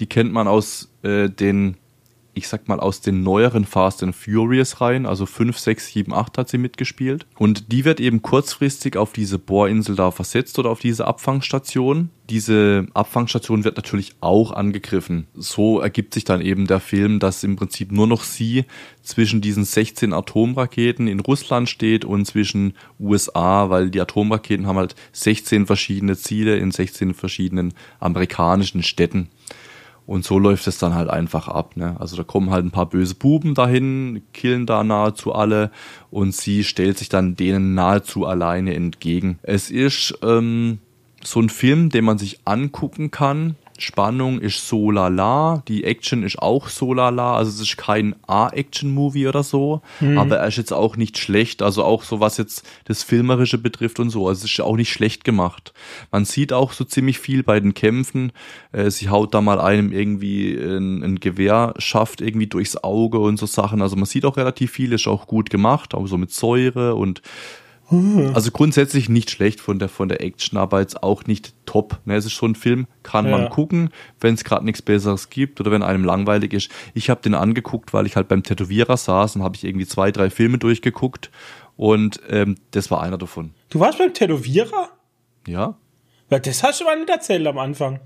Die 0.00 0.06
kennt 0.06 0.32
man 0.32 0.48
aus 0.48 0.90
äh, 1.02 1.28
den, 1.28 1.76
ich 2.34 2.48
sag 2.48 2.68
mal, 2.68 2.80
aus 2.80 3.00
den 3.00 3.22
neueren 3.22 3.64
Fast 3.64 4.02
and 4.02 4.14
Furious 4.14 4.80
Reihen, 4.80 5.06
also 5.06 5.24
5, 5.24 5.58
6, 5.58 5.86
7, 5.86 6.12
8 6.12 6.38
hat 6.38 6.48
sie 6.50 6.58
mitgespielt. 6.58 7.26
Und 7.38 7.72
die 7.72 7.84
wird 7.86 7.98
eben 7.98 8.20
kurzfristig 8.20 8.96
auf 8.96 9.12
diese 9.12 9.38
Bohrinsel 9.38 9.96
da 9.96 10.10
versetzt 10.10 10.58
oder 10.58 10.70
auf 10.70 10.80
diese 10.80 11.06
Abfangstation. 11.06 12.10
Diese 12.28 12.86
Abfangstation 12.92 13.64
wird 13.64 13.76
natürlich 13.76 14.16
auch 14.20 14.50
angegriffen. 14.50 15.28
So 15.34 15.80
ergibt 15.80 16.12
sich 16.12 16.24
dann 16.24 16.42
eben 16.42 16.66
der 16.66 16.80
Film, 16.80 17.20
dass 17.20 17.44
im 17.44 17.56
Prinzip 17.56 17.92
nur 17.92 18.06
noch 18.06 18.24
sie 18.24 18.64
zwischen 19.02 19.40
diesen 19.40 19.64
16 19.64 20.12
Atomraketen 20.12 21.06
in 21.06 21.20
Russland 21.20 21.70
steht 21.70 22.04
und 22.04 22.26
zwischen 22.26 22.74
USA, 22.98 23.70
weil 23.70 23.90
die 23.90 24.00
Atomraketen 24.00 24.66
haben 24.66 24.76
halt 24.76 24.96
16 25.12 25.66
verschiedene 25.66 26.16
Ziele 26.18 26.58
in 26.58 26.70
16 26.72 27.14
verschiedenen 27.14 27.72
amerikanischen 28.00 28.82
Städten. 28.82 29.30
Und 30.06 30.24
so 30.24 30.38
läuft 30.38 30.66
es 30.68 30.78
dann 30.78 30.94
halt 30.94 31.10
einfach 31.10 31.48
ab. 31.48 31.76
Ne? 31.76 31.96
Also 31.98 32.16
da 32.16 32.22
kommen 32.22 32.50
halt 32.50 32.64
ein 32.64 32.70
paar 32.70 32.88
böse 32.88 33.16
Buben 33.16 33.54
dahin, 33.54 34.22
killen 34.32 34.64
da 34.64 34.84
nahezu 34.84 35.34
alle 35.34 35.72
und 36.10 36.34
sie 36.34 36.62
stellt 36.62 36.98
sich 36.98 37.08
dann 37.08 37.34
denen 37.34 37.74
nahezu 37.74 38.24
alleine 38.24 38.74
entgegen. 38.74 39.40
Es 39.42 39.70
ist 39.70 40.16
ähm, 40.22 40.78
so 41.24 41.40
ein 41.40 41.48
Film, 41.48 41.90
den 41.90 42.04
man 42.04 42.18
sich 42.18 42.40
angucken 42.44 43.10
kann, 43.10 43.56
Spannung 43.82 44.40
ist 44.40 44.68
so 44.68 44.90
lala, 44.90 45.62
die 45.68 45.84
Action 45.84 46.22
ist 46.22 46.38
auch 46.38 46.68
so 46.68 46.94
lala, 46.94 47.36
also 47.36 47.50
es 47.50 47.60
ist 47.60 47.76
kein 47.76 48.14
A-Action-Movie 48.26 49.28
oder 49.28 49.42
so, 49.42 49.82
mhm. 50.00 50.18
aber 50.18 50.38
er 50.38 50.48
ist 50.48 50.56
jetzt 50.56 50.72
auch 50.72 50.96
nicht 50.96 51.18
schlecht, 51.18 51.62
also 51.62 51.84
auch 51.84 52.02
so 52.02 52.20
was 52.20 52.36
jetzt 52.36 52.66
das 52.84 53.02
Filmerische 53.02 53.58
betrifft 53.58 54.00
und 54.00 54.10
so, 54.10 54.28
also 54.28 54.44
es 54.44 54.50
ist 54.50 54.60
auch 54.60 54.76
nicht 54.76 54.92
schlecht 54.92 55.24
gemacht. 55.24 55.72
Man 56.10 56.24
sieht 56.24 56.52
auch 56.52 56.72
so 56.72 56.84
ziemlich 56.84 57.18
viel 57.18 57.42
bei 57.42 57.60
den 57.60 57.74
Kämpfen, 57.74 58.32
äh, 58.72 58.90
sie 58.90 59.08
haut 59.08 59.34
da 59.34 59.40
mal 59.40 59.60
einem 59.60 59.92
irgendwie 59.92 60.54
ein, 60.56 61.02
ein 61.02 61.20
Gewehr, 61.20 61.74
schafft 61.78 62.20
irgendwie 62.20 62.46
durchs 62.46 62.76
Auge 62.76 63.18
und 63.18 63.38
so 63.38 63.46
Sachen, 63.46 63.82
also 63.82 63.96
man 63.96 64.06
sieht 64.06 64.24
auch 64.24 64.36
relativ 64.36 64.72
viel, 64.72 64.92
ist 64.92 65.06
auch 65.06 65.26
gut 65.26 65.50
gemacht, 65.50 65.94
auch 65.94 66.06
so 66.06 66.18
mit 66.18 66.32
Säure 66.32 66.94
und 66.94 67.22
also 67.88 68.50
grundsätzlich 68.50 69.08
nicht 69.08 69.30
schlecht 69.30 69.60
von 69.60 69.78
der 69.78 69.88
von 69.88 70.08
der 70.08 70.20
Action, 70.20 70.58
aber 70.58 70.80
jetzt 70.80 71.02
auch 71.02 71.24
nicht 71.24 71.54
top. 71.66 72.00
Ne, 72.04 72.16
es 72.16 72.24
ist 72.24 72.32
schon 72.32 72.52
ein 72.52 72.54
Film, 72.56 72.86
kann 73.02 73.26
ja. 73.26 73.30
man 73.38 73.48
gucken, 73.48 73.90
wenn 74.20 74.34
es 74.34 74.42
gerade 74.42 74.64
nichts 74.64 74.82
Besseres 74.82 75.30
gibt 75.30 75.60
oder 75.60 75.70
wenn 75.70 75.82
einem 75.82 76.04
langweilig 76.04 76.52
ist. 76.52 76.70
Ich 76.94 77.10
habe 77.10 77.22
den 77.22 77.34
angeguckt, 77.34 77.92
weil 77.92 78.06
ich 78.06 78.16
halt 78.16 78.28
beim 78.28 78.42
Tätowierer 78.42 78.96
saß 78.96 79.36
und 79.36 79.42
habe 79.42 79.54
ich 79.54 79.64
irgendwie 79.64 79.86
zwei, 79.86 80.10
drei 80.10 80.30
Filme 80.30 80.58
durchgeguckt 80.58 81.30
und 81.76 82.20
ähm, 82.28 82.56
das 82.72 82.90
war 82.90 83.02
einer 83.02 83.18
davon. 83.18 83.54
Du 83.68 83.78
warst 83.78 83.98
beim 83.98 84.12
Tätowierer? 84.12 84.88
Ja. 85.46 85.76
Ja, 86.30 86.38
das 86.40 86.62
hast 86.64 86.80
du 86.80 86.84
mal 86.84 86.96
nicht 86.98 87.08
erzählt 87.08 87.46
am 87.46 87.58
Anfang. 87.58 88.00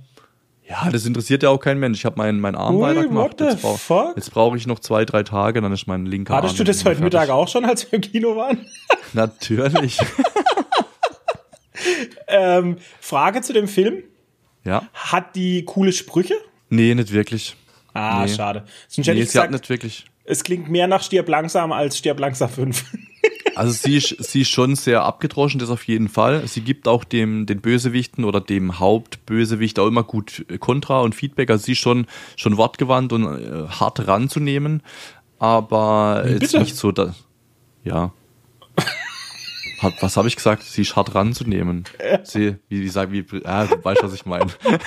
Ja, 0.71 0.89
das 0.89 1.05
interessiert 1.05 1.43
ja 1.43 1.49
auch 1.49 1.59
kein 1.59 1.81
Mensch. 1.81 1.99
Ich 1.99 2.05
habe 2.05 2.17
meinen 2.17 2.39
mein 2.39 2.55
Arm 2.55 2.77
Ui, 2.77 2.83
weitergemacht. 2.83 3.41
Jetzt, 3.41 3.63
brauch, 3.63 4.15
jetzt 4.15 4.31
brauche 4.31 4.57
ich 4.57 4.69
noch 4.69 4.79
zwei, 4.79 5.05
drei 5.05 5.25
Tage, 5.25 5.61
dann 5.61 5.73
ist 5.73 5.89
mein 5.89 6.07
linker 6.07 6.33
Hattest 6.33 6.53
Arm. 6.53 6.61
Hattest 6.61 6.61
du 6.61 6.85
das 6.85 6.85
heute 6.85 7.03
Mittag 7.03 7.29
auch 7.29 7.49
schon, 7.49 7.65
als 7.65 7.91
wir 7.91 7.97
im 7.97 8.03
Kino 8.03 8.37
waren? 8.37 8.65
Natürlich. 9.13 9.99
ähm, 12.29 12.77
Frage 13.01 13.43
zu 13.43 13.53
dem 13.53 13.67
Film. 13.67 14.05
Ja. 14.65 14.85
Hat 14.95 15.35
die 15.35 15.65
coole 15.65 15.93
Sprüche? 15.93 16.35
Nee, 16.69 16.95
nicht 16.95 17.13
wirklich. 17.13 17.57
Ah, 17.93 18.25
nee. 18.25 18.33
schade. 18.33 18.65
Sonst 18.87 19.09
nee, 19.09 19.15
sie 19.15 19.21
gesagt, 19.21 19.51
nicht 19.51 19.69
wirklich. 19.69 20.05
Es 20.23 20.45
klingt 20.45 20.71
mehr 20.71 20.87
nach 20.87 21.03
Stirb 21.03 21.29
langsam 21.29 21.73
als 21.73 21.99
Stirb 21.99 22.21
langsam 22.21 22.49
5. 22.49 22.85
Also 23.61 23.75
sie 23.75 23.99
ist, 23.99 24.17
sie 24.25 24.41
ist 24.41 24.49
schon 24.49 24.75
sehr 24.75 25.03
abgedroschen, 25.03 25.61
das 25.61 25.69
auf 25.69 25.87
jeden 25.87 26.09
Fall. 26.09 26.49
Sie 26.49 26.63
gibt 26.63 26.89
auch 26.89 27.05
dem 27.05 27.45
den 27.45 27.61
Bösewichten 27.61 28.25
oder 28.25 28.41
dem 28.41 28.79
Hauptbösewicht 28.79 29.79
auch 29.79 29.87
immer 29.87 30.03
gut 30.03 30.47
Kontra 30.61 31.03
und 31.03 31.15
Feedback. 31.15 31.51
Also 31.51 31.67
sie 31.67 31.73
ist 31.73 31.79
schon, 31.81 32.07
schon 32.37 32.57
wortgewandt 32.57 33.13
und 33.13 33.25
äh, 33.27 33.69
hart 33.69 34.07
ranzunehmen. 34.09 34.83
Aber 35.39 36.23
Bitte? 36.25 36.43
jetzt 36.43 36.55
nicht 36.55 36.75
so, 36.75 36.91
dass. 36.91 37.27
Ja. 37.85 38.15
was 40.01 40.17
habe 40.17 40.29
ich 40.29 40.37
gesagt? 40.37 40.63
Sie 40.63 40.81
ist 40.81 40.97
hart 40.97 41.15
ranzunehmen. 41.15 41.85
Sie, 42.23 42.57
wie, 42.71 42.81
wie 42.81 42.89
sag, 42.89 43.13
wie, 43.13 43.27
ah, 43.45 43.67
du 43.67 43.85
weißt, 43.85 44.03
was 44.03 44.15
ich 44.15 44.25
meine. 44.25 44.47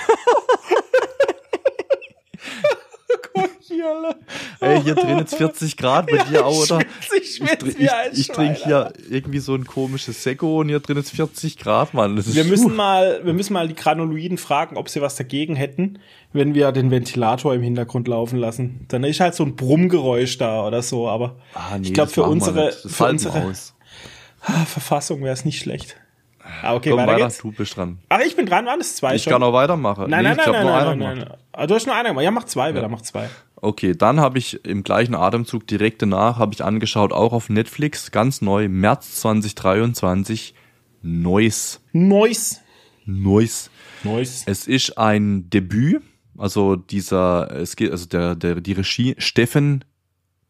hier, 3.60 4.16
Ey, 4.60 4.82
hier 4.82 4.94
drin 4.94 5.18
jetzt 5.18 5.34
40 5.34 5.76
Grad 5.76 6.06
bei 6.06 6.18
dir 6.18 6.44
auch, 6.44 6.62
oder? 6.62 6.80
Ich, 7.16 7.40
ich, 7.40 7.78
ich, 7.78 7.88
ich 8.12 8.28
trinke 8.28 8.64
hier 8.64 8.92
irgendwie 9.10 9.38
so 9.38 9.54
ein 9.54 9.64
komisches 9.64 10.22
Sekko 10.22 10.60
und 10.60 10.68
hier 10.68 10.80
drin 10.80 10.96
ist 10.96 11.10
40 11.10 11.58
Grad, 11.58 11.94
Mann. 11.94 12.16
wir 12.24 12.44
müssen 12.44 12.74
mal, 12.76 13.20
wir 13.24 13.32
müssen 13.32 13.52
mal 13.52 13.68
die 13.68 13.74
Granuloiden 13.74 14.38
fragen, 14.38 14.76
ob 14.76 14.88
sie 14.88 15.00
was 15.00 15.16
dagegen 15.16 15.56
hätten, 15.56 15.98
wenn 16.32 16.54
wir 16.54 16.72
den 16.72 16.90
Ventilator 16.90 17.54
im 17.54 17.62
Hintergrund 17.62 18.08
laufen 18.08 18.38
lassen. 18.38 18.86
Dann 18.88 19.04
ist 19.04 19.20
halt 19.20 19.34
so 19.34 19.44
ein 19.44 19.56
Brummgeräusch 19.56 20.38
da 20.38 20.66
oder 20.66 20.82
so, 20.82 21.08
aber 21.08 21.36
ah, 21.54 21.78
nee, 21.78 21.88
ich 21.88 21.94
glaube 21.94 22.10
für 22.10 22.24
unsere, 22.24 22.72
für 22.72 23.06
unsere 23.06 23.52
ah, 24.42 24.64
Verfassung 24.66 25.22
wäre 25.22 25.32
es 25.32 25.44
nicht 25.44 25.58
schlecht. 25.58 25.96
Ah, 26.62 26.74
okay, 26.74 26.90
Komm 26.90 27.00
weiter, 27.00 27.24
weiter 27.24 27.34
du 27.40 27.52
bist 27.52 27.76
dran. 27.76 27.98
Ach, 28.08 28.20
ich 28.20 28.36
bin 28.36 28.46
dran, 28.46 28.66
waren 28.66 28.80
es 28.80 28.96
zwei 28.96 29.14
ich 29.14 29.22
schon? 29.22 29.30
Ich 29.30 29.34
kann 29.34 29.42
auch 29.42 29.52
weitermachen. 29.52 30.10
Nein, 30.10 30.24
nee, 30.24 30.34
nein, 30.34 30.36
nein, 30.36 30.52
nein, 30.52 30.66
nein, 30.66 30.98
nein, 30.98 31.18
nein, 31.18 31.36
nein. 31.52 31.68
Du 31.68 31.74
hast 31.74 31.86
nur 31.86 31.94
einer 31.94 32.10
gemacht. 32.10 32.24
Ja, 32.24 32.30
mach 32.30 32.44
zwei, 32.44 32.68
ja. 32.68 32.74
wieder, 32.74 32.88
mach 32.88 33.02
zwei. 33.02 33.28
Okay, 33.56 33.94
dann 33.96 34.20
habe 34.20 34.36
ich 34.38 34.64
im 34.66 34.82
gleichen 34.82 35.14
Atemzug 35.14 35.66
direkt 35.66 36.02
danach 36.02 36.38
habe 36.38 36.52
ich 36.52 36.62
angeschaut, 36.62 37.12
auch 37.12 37.32
auf 37.32 37.48
Netflix, 37.48 38.10
ganz 38.10 38.42
neu, 38.42 38.68
März 38.68 39.20
2023, 39.22 40.54
Noise. 41.02 41.78
Noise. 41.92 42.60
Noise. 43.06 43.70
Noise. 44.02 44.44
Es 44.46 44.66
ist 44.66 44.98
ein 44.98 45.48
Debüt, 45.48 46.02
also 46.36 46.76
dieser, 46.76 47.50
es 47.52 47.76
geht, 47.76 47.90
also 47.90 48.06
der, 48.06 48.34
der, 48.34 48.60
die 48.60 48.72
Regie 48.72 49.14
Steffen 49.18 49.84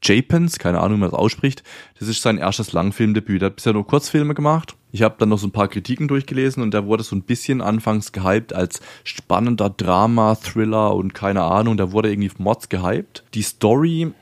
Japens, 0.05 0.59
keine 0.59 0.81
Ahnung, 0.81 0.99
wie 0.99 1.01
man 1.03 1.11
das 1.11 1.19
ausspricht. 1.19 1.63
Das 1.99 2.09
ist 2.09 2.23
sein 2.23 2.39
erstes 2.39 2.73
Langfilmdebüt. 2.73 3.43
Er 3.43 3.47
hat 3.47 3.57
bisher 3.57 3.73
nur 3.73 3.87
Kurzfilme 3.87 4.35
gemacht. 4.35 4.77
Ich 4.93 5.03
habe 5.03 5.17
dann 5.19 5.31
noch 5.31 5.39
so 5.39 5.49
ein 5.49 5.53
paar 5.53 5.69
Kritiken 5.69 6.07
durchgelesen 6.07 6.63
und 6.63 6.73
der 6.73 6.87
wurde 6.87 7.03
so 7.03 7.17
ein 7.17 7.23
bisschen 7.23 7.61
anfangs 7.61 8.13
gehypt 8.13 8.53
als 8.53 8.81
spannender 9.03 9.71
Drama, 9.71 10.37
Thriller 10.37 10.95
und 10.95 11.15
keine 11.15 11.43
Ahnung. 11.43 11.77
Der 11.77 11.91
wurde 11.91 12.13
irgendwie 12.13 12.31
Mods 12.39 12.69
gehypt. 12.69 13.25
Die 13.35 13.43
Story, 13.43 14.13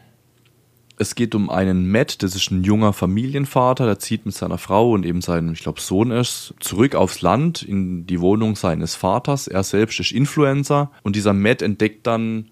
es 0.98 1.14
geht 1.14 1.34
um 1.34 1.50
einen 1.50 1.90
Matt, 1.90 2.22
das 2.22 2.36
ist 2.36 2.50
ein 2.50 2.62
junger 2.62 2.92
Familienvater, 2.92 3.86
der 3.86 3.98
zieht 3.98 4.24
mit 4.24 4.34
seiner 4.34 4.56
Frau 4.56 4.92
und 4.92 5.04
eben 5.04 5.20
seinem, 5.20 5.52
ich 5.52 5.60
glaube, 5.60 5.80
Sohn 5.80 6.10
ist, 6.10 6.54
zurück 6.60 6.94
aufs 6.94 7.22
Land 7.22 7.62
in 7.62 8.06
die 8.06 8.20
Wohnung 8.20 8.56
seines 8.56 8.94
Vaters. 8.94 9.48
Er 9.48 9.64
selbst 9.64 9.98
ist 10.00 10.12
Influencer 10.12 10.92
und 11.02 11.16
dieser 11.16 11.32
Matt 11.32 11.60
entdeckt 11.60 12.06
dann 12.06 12.51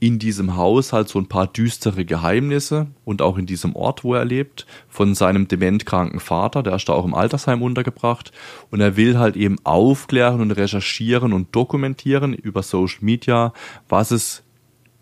in 0.00 0.18
diesem 0.18 0.56
Haus 0.56 0.94
halt 0.94 1.08
so 1.08 1.18
ein 1.18 1.26
paar 1.26 1.46
düstere 1.46 2.06
Geheimnisse 2.06 2.88
und 3.04 3.20
auch 3.20 3.36
in 3.36 3.44
diesem 3.44 3.76
Ort, 3.76 4.02
wo 4.02 4.14
er 4.14 4.24
lebt, 4.24 4.66
von 4.88 5.14
seinem 5.14 5.46
dementkranken 5.46 6.20
Vater, 6.20 6.62
der 6.62 6.74
ist 6.74 6.88
da 6.88 6.94
auch 6.94 7.04
im 7.04 7.14
Altersheim 7.14 7.62
untergebracht 7.62 8.32
und 8.70 8.80
er 8.80 8.96
will 8.96 9.18
halt 9.18 9.36
eben 9.36 9.58
aufklären 9.62 10.40
und 10.40 10.52
recherchieren 10.52 11.34
und 11.34 11.54
dokumentieren 11.54 12.32
über 12.32 12.62
Social 12.62 13.00
Media, 13.02 13.52
was 13.88 14.10
es 14.10 14.42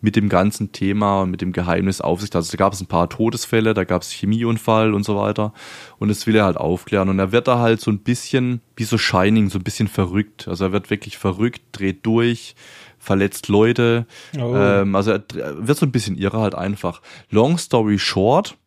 mit 0.00 0.16
dem 0.16 0.28
ganzen 0.28 0.72
Thema 0.72 1.22
und 1.22 1.30
mit 1.30 1.40
dem 1.40 1.52
Geheimnis 1.52 2.00
auf 2.00 2.20
sich. 2.20 2.34
Also 2.34 2.52
da 2.52 2.56
gab 2.56 2.72
es 2.72 2.80
ein 2.80 2.86
paar 2.86 3.08
Todesfälle, 3.08 3.74
da 3.74 3.84
gab 3.84 4.02
es 4.02 4.12
Chemieunfall 4.12 4.94
und 4.94 5.04
so 5.04 5.16
weiter. 5.16 5.52
Und 5.98 6.08
das 6.08 6.26
will 6.26 6.36
er 6.36 6.44
halt 6.44 6.56
aufklären. 6.56 7.08
Und 7.08 7.18
er 7.18 7.32
wird 7.32 7.48
da 7.48 7.58
halt 7.58 7.80
so 7.80 7.90
ein 7.90 7.98
bisschen, 7.98 8.60
wie 8.76 8.84
so 8.84 8.96
Shining, 8.96 9.50
so 9.50 9.58
ein 9.58 9.64
bisschen 9.64 9.88
verrückt. 9.88 10.46
Also 10.46 10.66
er 10.66 10.72
wird 10.72 10.90
wirklich 10.90 11.18
verrückt, 11.18 11.62
dreht 11.72 12.06
durch, 12.06 12.54
verletzt 13.08 13.48
Leute. 13.48 14.06
Oh. 14.38 14.54
Ähm, 14.54 14.94
also 14.94 15.12
er 15.12 15.22
wird 15.32 15.78
so 15.78 15.86
ein 15.86 15.92
bisschen 15.92 16.16
irre 16.16 16.40
halt 16.40 16.54
einfach. 16.54 17.00
Long 17.30 17.56
story 17.56 17.98
short, 17.98 18.58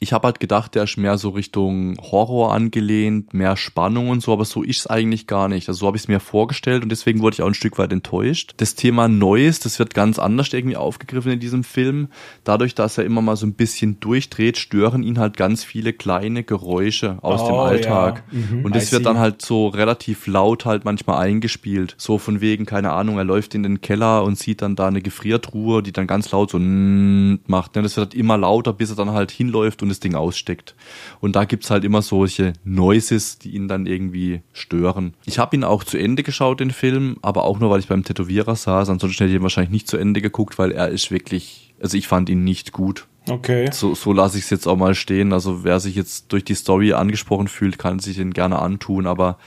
ich 0.00 0.12
habe 0.12 0.26
halt 0.26 0.40
gedacht, 0.40 0.74
der 0.74 0.84
ist 0.84 0.96
mehr 0.96 1.18
so 1.18 1.30
Richtung 1.30 1.96
Horror 1.98 2.52
angelehnt, 2.52 3.32
mehr 3.34 3.56
Spannung 3.56 4.10
und 4.10 4.20
so, 4.22 4.32
aber 4.32 4.44
so 4.44 4.62
ist 4.62 4.80
es 4.80 4.86
eigentlich 4.86 5.26
gar 5.26 5.48
nicht. 5.48 5.68
Also 5.68 5.80
so 5.80 5.86
habe 5.86 5.96
ich 5.96 6.04
es 6.04 6.08
mir 6.08 6.20
vorgestellt 6.20 6.82
und 6.82 6.90
deswegen 6.90 7.20
wurde 7.20 7.34
ich 7.34 7.42
auch 7.42 7.46
ein 7.46 7.54
Stück 7.54 7.78
weit 7.78 7.92
enttäuscht. 7.92 8.54
Das 8.58 8.74
Thema 8.74 9.08
Neues, 9.08 9.60
das 9.60 9.78
wird 9.78 9.94
ganz 9.94 10.18
anders 10.18 10.52
irgendwie 10.52 10.76
aufgegriffen 10.76 11.32
in 11.32 11.40
diesem 11.40 11.64
Film. 11.64 12.08
Dadurch, 12.44 12.74
dass 12.74 12.98
er 12.98 13.04
immer 13.04 13.22
mal 13.22 13.36
so 13.36 13.46
ein 13.46 13.54
bisschen 13.54 13.98
durchdreht, 14.00 14.58
stören 14.58 15.02
ihn 15.02 15.18
halt 15.18 15.36
ganz 15.36 15.64
viele 15.64 15.92
kleine 15.92 16.44
Geräusche 16.44 17.18
aus 17.22 17.42
oh, 17.42 17.46
dem 17.46 17.54
Alltag. 17.56 18.22
Ja. 18.30 18.38
Mhm, 18.38 18.64
und 18.64 18.76
das 18.76 18.92
wird 18.92 19.06
dann 19.06 19.18
halt 19.18 19.42
so 19.42 19.68
relativ 19.68 20.26
laut 20.26 20.64
halt 20.64 20.84
manchmal 20.84 21.18
eingespielt. 21.18 21.94
So 21.98 22.18
von 22.18 22.40
wegen, 22.40 22.66
keine 22.66 22.92
Ahnung, 22.92 23.18
er 23.18 23.24
läuft 23.24 23.54
in 23.54 23.62
den 23.62 23.80
Keller 23.80 24.24
und 24.24 24.38
sieht 24.38 24.62
dann 24.62 24.76
da 24.76 24.88
eine 24.88 25.02
Gefriertruhe, 25.02 25.82
die 25.82 25.92
dann 25.92 26.06
ganz 26.06 26.30
laut 26.30 26.50
so 26.50 26.58
macht. 26.58 27.76
Das 27.76 27.96
wird 27.96 28.08
halt 28.08 28.14
immer 28.14 28.36
lauter, 28.36 28.72
bis 28.72 28.90
er 28.90 28.96
dann 28.96 29.10
halt 29.10 29.30
hinläuft 29.30 29.82
und 29.82 29.85
das 29.88 30.00
Ding 30.00 30.14
aussteckt. 30.14 30.74
Und 31.20 31.36
da 31.36 31.44
gibt's 31.44 31.70
halt 31.70 31.84
immer 31.84 32.02
solche 32.02 32.52
Noises, 32.64 33.38
die 33.38 33.50
ihn 33.50 33.68
dann 33.68 33.86
irgendwie 33.86 34.42
stören. 34.52 35.14
Ich 35.24 35.38
habe 35.38 35.56
ihn 35.56 35.64
auch 35.64 35.84
zu 35.84 35.98
Ende 35.98 36.22
geschaut, 36.22 36.60
den 36.60 36.70
Film, 36.70 37.18
aber 37.22 37.44
auch 37.44 37.58
nur, 37.58 37.70
weil 37.70 37.80
ich 37.80 37.88
beim 37.88 38.04
Tätowierer 38.04 38.56
saß. 38.56 38.88
Ansonsten 38.88 39.24
hätte 39.24 39.30
ich 39.30 39.36
ihn 39.36 39.42
wahrscheinlich 39.42 39.72
nicht 39.72 39.88
zu 39.88 39.96
Ende 39.96 40.20
geguckt, 40.20 40.58
weil 40.58 40.72
er 40.72 40.88
ist 40.88 41.10
wirklich, 41.10 41.74
also 41.80 41.96
ich 41.96 42.08
fand 42.08 42.28
ihn 42.28 42.44
nicht 42.44 42.72
gut. 42.72 43.06
Okay. 43.28 43.68
So, 43.72 43.94
so 43.94 44.12
lasse 44.12 44.38
ich 44.38 44.44
es 44.44 44.50
jetzt 44.50 44.66
auch 44.66 44.76
mal 44.76 44.94
stehen. 44.94 45.32
Also 45.32 45.64
wer 45.64 45.80
sich 45.80 45.96
jetzt 45.96 46.32
durch 46.32 46.44
die 46.44 46.54
Story 46.54 46.92
angesprochen 46.92 47.48
fühlt, 47.48 47.78
kann 47.78 47.98
sich 47.98 48.16
den 48.16 48.32
gerne 48.32 48.60
antun, 48.60 49.06
aber 49.06 49.38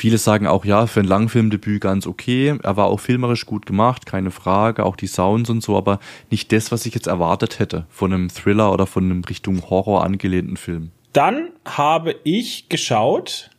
Viele 0.00 0.16
sagen 0.16 0.46
auch, 0.46 0.64
ja, 0.64 0.86
für 0.86 1.00
ein 1.00 1.06
Langfilmdebüt 1.06 1.82
ganz 1.82 2.06
okay. 2.06 2.58
Er 2.62 2.78
war 2.78 2.86
auch 2.86 3.00
filmerisch 3.00 3.44
gut 3.44 3.66
gemacht, 3.66 4.06
keine 4.06 4.30
Frage, 4.30 4.86
auch 4.86 4.96
die 4.96 5.06
Sounds 5.06 5.50
und 5.50 5.62
so, 5.62 5.76
aber 5.76 6.00
nicht 6.30 6.52
das, 6.52 6.72
was 6.72 6.86
ich 6.86 6.94
jetzt 6.94 7.06
erwartet 7.06 7.58
hätte 7.58 7.84
von 7.90 8.10
einem 8.10 8.30
Thriller 8.30 8.72
oder 8.72 8.86
von 8.86 9.04
einem 9.04 9.22
Richtung 9.24 9.68
Horror 9.68 10.02
angelehnten 10.02 10.56
Film. 10.56 10.90
Dann 11.12 11.50
habe 11.66 12.16
ich 12.24 12.70
geschaut, 12.70 13.50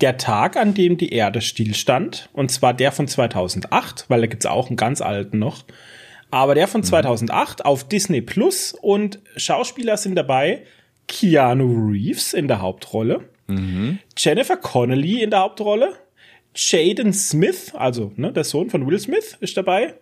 der 0.00 0.18
Tag, 0.18 0.56
an 0.56 0.72
dem 0.72 0.98
die 0.98 1.12
Erde 1.12 1.40
stillstand, 1.40 2.28
und 2.32 2.52
zwar 2.52 2.74
der 2.74 2.92
von 2.92 3.08
2008, 3.08 4.04
weil 4.06 4.20
da 4.20 4.28
gibt's 4.28 4.46
auch 4.46 4.68
einen 4.68 4.76
ganz 4.76 5.00
alten 5.00 5.40
noch, 5.40 5.64
aber 6.30 6.54
der 6.54 6.68
von 6.68 6.84
2008 6.84 7.58
mhm. 7.58 7.64
auf 7.64 7.88
Disney 7.88 8.20
Plus 8.20 8.72
und 8.80 9.18
Schauspieler 9.36 9.96
sind 9.96 10.14
dabei 10.14 10.62
Keanu 11.08 11.88
Reeves 11.90 12.34
in 12.34 12.46
der 12.46 12.62
Hauptrolle. 12.62 13.31
Mhm. 13.46 13.98
Jennifer 14.16 14.56
Connelly 14.56 15.22
in 15.22 15.30
der 15.30 15.40
Hauptrolle. 15.40 15.94
Jaden 16.54 17.12
Smith, 17.12 17.72
also 17.74 18.12
ne, 18.16 18.32
der 18.32 18.44
Sohn 18.44 18.68
von 18.68 18.86
Will 18.86 18.98
Smith, 18.98 19.36
ist 19.40 19.56
dabei. 19.56 19.94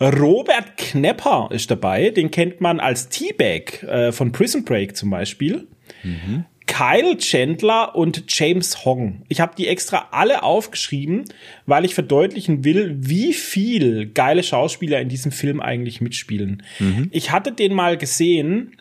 Robert 0.00 0.76
Knepper 0.76 1.48
ist 1.52 1.70
dabei, 1.70 2.10
den 2.10 2.30
kennt 2.30 2.60
man 2.60 2.80
als 2.80 3.08
Teabag 3.08 3.82
äh, 3.84 4.12
von 4.12 4.32
Prison 4.32 4.64
Break 4.64 4.96
zum 4.96 5.10
Beispiel. 5.10 5.66
Mhm. 6.02 6.46
Kyle 6.66 7.16
Chandler 7.18 7.94
und 7.94 8.24
James 8.28 8.84
Hong. 8.84 9.22
Ich 9.28 9.40
habe 9.40 9.54
die 9.56 9.68
extra 9.68 10.08
alle 10.12 10.42
aufgeschrieben, 10.42 11.24
weil 11.66 11.84
ich 11.84 11.94
verdeutlichen 11.94 12.64
will, 12.64 12.96
wie 12.98 13.34
viel 13.34 14.06
geile 14.06 14.42
Schauspieler 14.42 15.00
in 15.00 15.08
diesem 15.08 15.30
Film 15.30 15.60
eigentlich 15.60 16.00
mitspielen. 16.00 16.62
Mhm. 16.78 17.10
Ich 17.12 17.30
hatte 17.30 17.52
den 17.52 17.74
mal 17.74 17.98
gesehen 17.98 18.76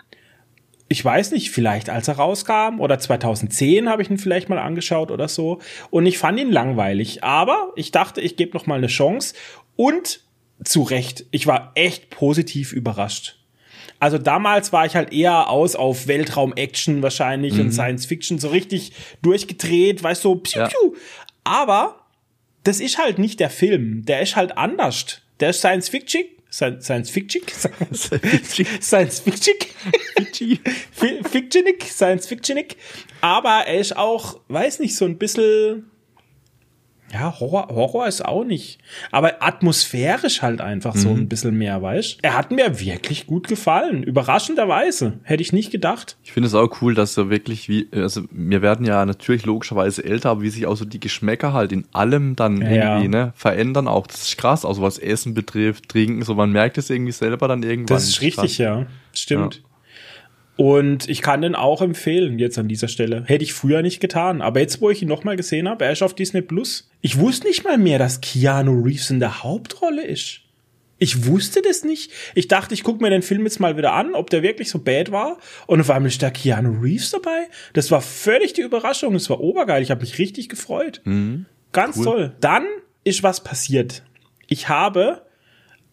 ich 0.89 1.03
weiß 1.03 1.31
nicht, 1.31 1.51
vielleicht 1.51 1.89
als 1.89 2.07
er 2.07 2.15
rauskam 2.15 2.79
oder 2.79 2.99
2010 2.99 3.89
habe 3.89 4.01
ich 4.01 4.09
ihn 4.09 4.17
vielleicht 4.17 4.49
mal 4.49 4.59
angeschaut 4.59 5.11
oder 5.11 5.27
so 5.27 5.59
und 5.89 6.05
ich 6.05 6.17
fand 6.17 6.39
ihn 6.39 6.51
langweilig, 6.51 7.23
aber 7.23 7.71
ich 7.75 7.91
dachte, 7.91 8.21
ich 8.21 8.35
gebe 8.35 8.55
noch 8.55 8.67
mal 8.67 8.77
eine 8.77 8.87
Chance 8.87 9.33
und 9.75 10.21
zu 10.63 10.83
Recht, 10.83 11.25
ich 11.31 11.47
war 11.47 11.71
echt 11.75 12.09
positiv 12.09 12.73
überrascht. 12.73 13.37
Also 13.99 14.17
damals 14.17 14.73
war 14.73 14.85
ich 14.85 14.95
halt 14.95 15.13
eher 15.13 15.49
aus 15.49 15.75
auf 15.75 16.07
Weltraum-Action 16.07 17.01
wahrscheinlich 17.01 17.53
mhm. 17.53 17.61
und 17.61 17.71
Science-Fiction 17.71 18.37
so 18.37 18.49
richtig 18.49 18.91
durchgedreht, 19.21 20.03
weißt 20.03 20.23
du, 20.25 20.29
so, 20.29 20.35
piu, 20.35 20.65
piu. 20.67 20.95
aber 21.43 22.01
das 22.63 22.79
ist 22.79 22.97
halt 22.97 23.19
nicht 23.19 23.39
der 23.39 23.49
Film, 23.49 24.03
der 24.05 24.21
ist 24.21 24.35
halt 24.35 24.57
anders. 24.57 25.21
Der 25.39 25.51
ist 25.51 25.59
Science-Fiction, 25.59 26.23
Science 26.53 27.09
Fiction? 27.09 27.41
Science 28.79 29.19
Fiction? 29.19 29.55
Fictionig? 31.23 31.83
Science 31.83 32.27
Fictionig. 32.27 32.77
Aber 33.21 33.65
er 33.65 33.79
ist 33.79 33.97
auch, 33.97 34.39
weiß 34.49 34.77
nicht, 34.79 34.95
so 34.95 35.05
ein 35.05 35.17
bisschen 35.17 35.89
ja, 37.13 37.39
Horror, 37.39 37.67
Horror 37.69 38.07
ist 38.07 38.25
auch 38.25 38.43
nicht. 38.43 38.79
Aber 39.11 39.43
atmosphärisch 39.43 40.41
halt 40.41 40.61
einfach 40.61 40.95
so 40.95 41.09
mhm. 41.09 41.21
ein 41.21 41.29
bisschen 41.29 41.55
mehr, 41.55 41.79
weißt 41.81 42.19
Er 42.23 42.35
hat 42.35 42.49
mir 42.49 42.79
wirklich 42.79 43.27
gut 43.27 43.47
gefallen. 43.47 44.01
Überraschenderweise. 44.01 45.19
Hätte 45.21 45.43
ich 45.43 45.53
nicht 45.53 45.71
gedacht. 45.71 46.17
Ich 46.23 46.31
finde 46.31 46.47
es 46.47 46.55
auch 46.55 46.81
cool, 46.81 46.95
dass 46.95 47.13
so 47.13 47.29
wirklich 47.29 47.69
wie, 47.69 47.87
also 47.91 48.23
wir 48.31 48.63
werden 48.63 48.85
ja 48.85 49.05
natürlich 49.05 49.45
logischerweise 49.45 50.03
älter, 50.03 50.31
aber 50.31 50.41
wie 50.41 50.49
sich 50.49 50.65
auch 50.65 50.75
so 50.75 50.85
die 50.85 50.99
Geschmäcker 50.99 51.53
halt 51.53 51.71
in 51.71 51.85
allem 51.91 52.35
dann 52.35 52.59
ja. 52.61 52.95
irgendwie, 52.95 53.09
ne, 53.09 53.33
verändern 53.35 53.87
auch. 53.87 54.07
Das 54.07 54.23
ist 54.23 54.37
krass, 54.37 54.65
auch 54.65 54.73
so 54.73 54.81
was 54.81 54.97
Essen 54.97 55.35
betrifft, 55.35 55.89
Trinken, 55.89 56.23
so 56.23 56.33
man 56.33 56.51
merkt 56.51 56.79
es 56.79 56.89
irgendwie 56.89 57.11
selber 57.11 57.47
dann 57.47 57.61
irgendwann. 57.61 57.95
Das 57.95 58.07
ist 58.07 58.21
richtig, 58.21 58.35
krass. 58.43 58.57
ja. 58.57 58.87
Stimmt. 59.13 59.55
Ja. 59.55 59.72
Und 60.55 61.09
ich 61.09 61.21
kann 61.21 61.41
den 61.41 61.55
auch 61.55 61.81
empfehlen 61.81 62.37
jetzt 62.37 62.59
an 62.59 62.67
dieser 62.67 62.87
Stelle. 62.87 63.23
Hätte 63.25 63.43
ich 63.43 63.53
früher 63.53 63.81
nicht 63.81 63.99
getan. 63.99 64.41
Aber 64.41 64.59
jetzt, 64.59 64.81
wo 64.81 64.89
ich 64.89 65.01
ihn 65.01 65.07
nochmal 65.07 65.35
gesehen 65.35 65.67
habe, 65.67 65.85
er 65.85 65.91
ist 65.91 66.03
auf 66.03 66.13
Disney 66.13 66.41
Plus. 66.41 66.89
Ich 67.01 67.17
wusste 67.17 67.47
nicht 67.47 67.63
mal 67.63 67.77
mehr, 67.77 67.97
dass 67.97 68.21
Keanu 68.21 68.83
Reeves 68.83 69.09
in 69.09 69.19
der 69.19 69.43
Hauptrolle 69.43 70.05
ist. 70.05 70.41
Ich 70.99 71.25
wusste 71.25 71.61
das 71.61 71.83
nicht. 71.83 72.11
Ich 72.35 72.47
dachte, 72.47 72.73
ich 72.73 72.83
gucke 72.83 73.03
mir 73.03 73.09
den 73.09 73.23
Film 73.23 73.43
jetzt 73.43 73.59
mal 73.59 73.77
wieder 73.77 73.93
an, 73.93 74.13
ob 74.13 74.29
der 74.29 74.43
wirklich 74.43 74.69
so 74.69 74.79
bad 74.79 75.11
war. 75.11 75.37
Und 75.65 75.81
auf 75.81 75.89
einmal 75.89 76.07
ist 76.07 76.21
da 76.21 76.29
Keanu 76.29 76.79
Reeves 76.81 77.11
dabei. 77.11 77.47
Das 77.73 77.89
war 77.89 78.01
völlig 78.01 78.53
die 78.53 78.61
Überraschung. 78.61 79.13
Das 79.13 79.29
war 79.29 79.39
obergeil. 79.39 79.81
Ich 79.81 79.91
habe 79.91 80.01
mich 80.01 80.19
richtig 80.19 80.49
gefreut. 80.49 81.01
Mhm. 81.03 81.45
Ganz 81.71 81.97
cool. 81.97 82.03
toll. 82.05 82.35
Dann 82.39 82.65
ist 83.03 83.23
was 83.23 83.43
passiert. 83.43 84.03
Ich 84.47 84.69
habe 84.69 85.23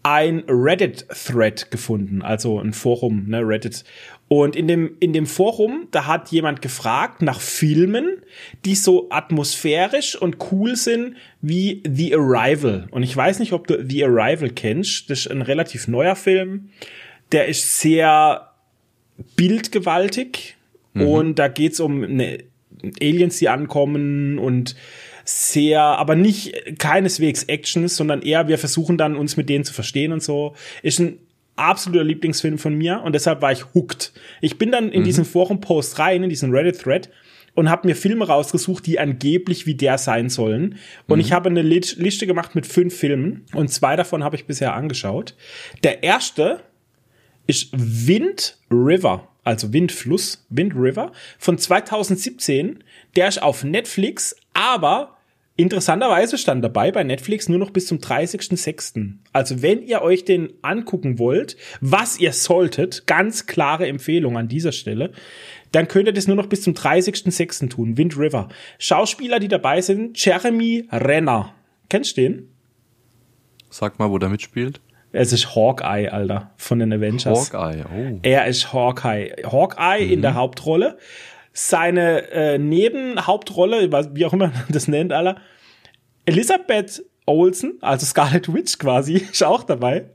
ein 0.03 0.45
Reddit-Thread 0.49 1.71
gefunden, 1.71 2.23
also 2.23 2.59
ein 2.59 2.73
Forum, 2.73 3.27
ne, 3.29 3.41
Reddit. 3.41 3.85
Und 4.29 4.55
in 4.55 4.69
dem, 4.69 4.97
in 5.01 5.13
dem 5.13 5.27
Forum, 5.27 5.89
da 5.91 6.07
hat 6.07 6.31
jemand 6.31 6.63
gefragt 6.63 7.21
nach 7.21 7.41
Filmen, 7.41 8.23
die 8.65 8.77
so 8.77 9.09
atmosphärisch 9.11 10.15
und 10.15 10.37
cool 10.53 10.77
sind 10.77 11.17
wie 11.43 11.83
The 11.85 12.15
Arrival. 12.15 12.87
Und 12.93 13.03
ich 13.03 13.15
weiß 13.15 13.41
nicht, 13.41 13.53
ob 13.53 13.67
du 13.67 13.85
The 13.85 14.05
Arrival 14.05 14.51
kennst. 14.51 15.11
Das 15.11 15.21
ist 15.21 15.31
ein 15.31 15.43
relativ 15.43 15.89
neuer 15.89 16.15
Film. 16.15 16.71
Der 17.33 17.47
ist 17.47 17.81
sehr 17.81 18.53
bildgewaltig. 19.35 20.57
Mhm. 20.95 21.07
Und 21.07 21.39
da 21.39 21.49
geht's 21.49 21.81
um 21.81 22.05
eine 22.05 22.39
Aliens, 23.01 23.39
die 23.39 23.49
ankommen 23.49 24.39
und 24.39 24.77
sehr, 25.31 25.81
aber 25.81 26.17
nicht 26.17 26.79
keineswegs 26.79 27.45
Actions, 27.45 27.97
sondern 27.97 28.23
eher 28.23 28.49
wir 28.49 28.59
versuchen 28.59 28.99
dann 28.99 29.17
uns 29.17 29.37
mit 29.37 29.49
denen 29.49 29.65
zu 29.65 29.73
verstehen 29.73 30.13
und 30.13 30.23
so. 30.23 30.55
Ist 30.83 30.99
ein 30.99 31.19
absoluter 31.57 32.05
Lieblingsfilm 32.05 32.59
von 32.59 32.75
mir 32.75 33.03
und 33.05 33.15
deshalb 33.15 33.43
war 33.43 33.53
ich 33.53 33.75
hooked. 33.75 34.13
Ich 34.41 34.59
bin 34.59 34.73
dann 34.73 34.91
in 34.91 35.01
mhm. 35.01 35.05
diesen 35.05 35.25
Forum-Post 35.25 35.99
rein, 35.99 36.23
in 36.23 36.31
diesen 36.31 36.51
Reddit-Thread 36.51 37.11
und 37.55 37.69
habe 37.69 37.87
mir 37.87 37.95
Filme 37.95 38.27
rausgesucht, 38.27 38.87
die 38.87 38.99
angeblich 38.99 39.67
wie 39.67 39.75
der 39.75 39.99
sein 39.99 40.29
sollen. 40.31 40.79
Und 41.07 41.19
mhm. 41.19 41.25
ich 41.25 41.33
habe 41.33 41.51
eine 41.51 41.63
Liste 41.63 42.27
gemacht 42.27 42.55
mit 42.55 42.67
fünf 42.67 42.97
Filmen 42.97 43.45
und 43.55 43.69
zwei 43.69 43.97
davon 43.97 44.25
habe 44.25 44.37
ich 44.37 44.47
bisher 44.47 44.75
angeschaut. 44.75 45.35
Der 45.83 46.03
erste 46.03 46.61
ist 47.47 47.69
Wind 47.73 48.59
River, 48.71 49.29
also 49.45 49.73
Windfluss, 49.73 50.47
Wind 50.49 50.75
River 50.75 51.13
von 51.39 51.59
2017. 51.59 52.85
Der 53.17 53.29
ist 53.29 53.43
auf 53.43 53.65
Netflix, 53.65 54.37
aber 54.55 55.17
Interessanterweise 55.61 56.39
stand 56.39 56.65
dabei 56.65 56.91
bei 56.91 57.05
Netflix 57.05 57.47
nur 57.51 57.59
noch 57.59 57.69
bis 57.69 57.85
zum 57.87 57.99
30.06. 57.99 59.17
Also 59.35 59.61
wenn 59.61 59.83
ihr 59.83 60.01
euch 60.01 60.25
den 60.25 60.55
angucken 60.63 61.19
wollt, 61.19 61.59
was 61.83 62.19
ihr 62.19 62.33
solltet, 62.33 63.07
ganz 63.07 63.45
klare 63.45 63.87
Empfehlung 63.87 64.39
an 64.39 64.49
dieser 64.49 64.73
Stelle, 64.73 65.13
dann 65.71 65.87
könnt 65.87 66.07
ihr 66.07 66.15
das 66.15 66.27
nur 66.27 66.37
noch 66.37 66.47
bis 66.47 66.63
zum 66.63 66.73
30.06. 66.73 67.69
tun. 67.69 67.99
Wind 67.99 68.17
River. 68.17 68.49
Schauspieler, 68.79 69.39
die 69.39 69.49
dabei 69.49 69.83
sind, 69.83 70.25
Jeremy 70.25 70.89
Renner. 70.91 71.55
Kennst 71.91 72.17
du 72.17 72.23
den? 72.23 72.49
Sag 73.69 73.99
mal, 73.99 74.11
wo 74.11 74.17
der 74.17 74.31
mitspielt. 74.31 74.81
Es 75.13 75.33
ist 75.33 75.57
Hawkeye, 75.57 76.09
Alter, 76.09 76.53
von 76.57 76.79
den 76.79 76.93
Avengers. 76.93 77.53
Hawkeye, 77.53 77.85
oh. 77.85 78.19
Er 78.23 78.47
ist 78.47 78.73
Hawkeye. 78.73 79.35
Hawkeye 79.45 80.07
mhm. 80.07 80.13
in 80.13 80.23
der 80.23 80.35
Hauptrolle 80.35 80.97
seine 81.53 82.31
äh, 82.31 82.59
Nebenhauptrolle, 82.59 83.91
wie 84.15 84.27
auch 84.27 84.33
immer 84.33 84.49
man 84.49 84.65
das 84.69 84.89
nennt, 84.89 85.13
aller 85.13 85.37
Elisabeth 86.27 87.03
Olsen, 87.27 87.79
also 87.81 88.07
Scarlet 88.07 88.53
Witch 88.53 88.79
quasi, 88.79 89.15
ist 89.33 89.43
auch 89.43 89.63
dabei. 89.63 90.07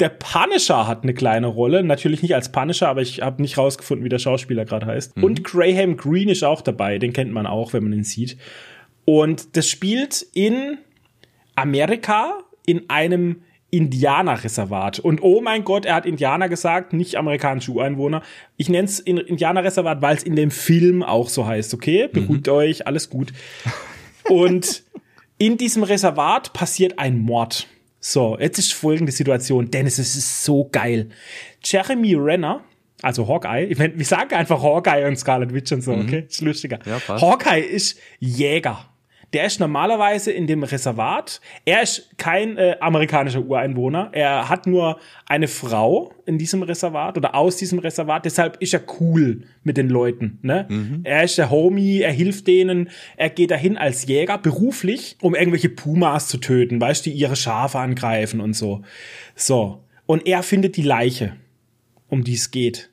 Der 0.00 0.08
Punisher 0.08 0.86
hat 0.86 1.02
eine 1.02 1.14
kleine 1.14 1.46
Rolle, 1.48 1.82
natürlich 1.82 2.22
nicht 2.22 2.34
als 2.34 2.50
Punisher, 2.50 2.88
aber 2.88 3.02
ich 3.02 3.22
habe 3.22 3.42
nicht 3.42 3.58
rausgefunden, 3.58 4.04
wie 4.04 4.08
der 4.08 4.18
Schauspieler 4.18 4.64
gerade 4.64 4.86
heißt. 4.86 5.16
Mhm. 5.16 5.24
Und 5.24 5.44
Graham 5.44 5.96
Greene 5.96 6.32
ist 6.32 6.44
auch 6.44 6.60
dabei, 6.60 6.98
den 6.98 7.12
kennt 7.12 7.32
man 7.32 7.46
auch, 7.46 7.72
wenn 7.72 7.84
man 7.84 7.92
ihn 7.92 8.04
sieht. 8.04 8.36
Und 9.04 9.56
das 9.56 9.68
spielt 9.68 10.26
in 10.32 10.78
Amerika 11.56 12.40
in 12.66 12.88
einem 12.88 13.42
Indianerreservat. 13.74 15.00
Und 15.00 15.20
oh 15.20 15.40
mein 15.40 15.64
Gott, 15.64 15.84
er 15.84 15.96
hat 15.96 16.06
Indianer 16.06 16.48
gesagt, 16.48 16.92
nicht 16.92 17.16
amerikanische 17.16 17.72
Ureinwohner. 17.72 18.22
Ich 18.56 18.68
nenne 18.68 18.84
es 18.84 19.00
Indianerreservat, 19.00 20.00
weil 20.00 20.16
es 20.16 20.22
in 20.22 20.36
dem 20.36 20.52
Film 20.52 21.02
auch 21.02 21.28
so 21.28 21.44
heißt. 21.44 21.74
Okay, 21.74 22.06
beruhigt 22.06 22.46
mhm. 22.46 22.52
euch, 22.52 22.86
alles 22.86 23.10
gut. 23.10 23.32
Und 24.28 24.84
in 25.38 25.56
diesem 25.56 25.82
Reservat 25.82 26.52
passiert 26.52 27.00
ein 27.00 27.18
Mord. 27.18 27.66
So, 27.98 28.38
jetzt 28.38 28.58
ist 28.58 28.74
folgende 28.74 29.10
Situation. 29.10 29.72
Dennis, 29.72 29.98
es 29.98 30.14
ist 30.14 30.44
so 30.44 30.68
geil. 30.70 31.08
Jeremy 31.64 32.14
Renner, 32.14 32.62
also 33.02 33.26
Hawkeye, 33.26 33.64
ich 33.64 33.78
mein, 33.78 33.98
wir 33.98 34.04
sagen 34.04 34.36
einfach 34.36 34.62
Hawkeye 34.62 35.08
und 35.08 35.18
Scarlet 35.18 35.52
Witch 35.52 35.72
und 35.72 35.82
so, 35.82 35.96
mhm. 35.96 36.02
okay? 36.02 36.26
Ist 36.28 36.42
lustiger. 36.42 36.78
Ja, 36.86 37.00
Hawkeye 37.08 37.60
ist 37.60 37.98
Jäger 38.20 38.93
der 39.34 39.46
ist 39.46 39.58
normalerweise 39.58 40.30
in 40.30 40.46
dem 40.46 40.62
Reservat. 40.62 41.40
Er 41.64 41.82
ist 41.82 42.16
kein 42.16 42.56
äh, 42.56 42.76
amerikanischer 42.80 43.42
Ureinwohner. 43.42 44.10
Er 44.12 44.48
hat 44.48 44.66
nur 44.66 45.00
eine 45.26 45.48
Frau 45.48 46.12
in 46.24 46.38
diesem 46.38 46.62
Reservat 46.62 47.18
oder 47.18 47.34
aus 47.34 47.56
diesem 47.56 47.80
Reservat. 47.80 48.24
Deshalb 48.24 48.56
ist 48.62 48.72
er 48.72 48.82
cool 49.00 49.42
mit 49.64 49.76
den 49.76 49.88
Leuten. 49.88 50.38
Ne? 50.42 50.66
Mhm. 50.68 51.00
Er 51.02 51.24
ist 51.24 51.36
der 51.36 51.50
Homie, 51.50 52.00
er 52.00 52.12
hilft 52.12 52.46
denen. 52.46 52.90
Er 53.16 53.28
geht 53.28 53.50
dahin 53.50 53.76
als 53.76 54.06
Jäger 54.06 54.38
beruflich, 54.38 55.16
um 55.20 55.34
irgendwelche 55.34 55.68
Pumas 55.68 56.28
zu 56.28 56.38
töten, 56.38 56.80
weißt 56.80 57.04
du, 57.04 57.10
die 57.10 57.16
ihre 57.16 57.36
Schafe 57.36 57.80
angreifen 57.80 58.40
und 58.40 58.54
so. 58.54 58.82
So. 59.34 59.82
Und 60.06 60.26
er 60.26 60.42
findet 60.42 60.76
die 60.76 60.82
Leiche, 60.82 61.34
um 62.08 62.22
die 62.22 62.34
es 62.34 62.52
geht. 62.52 62.90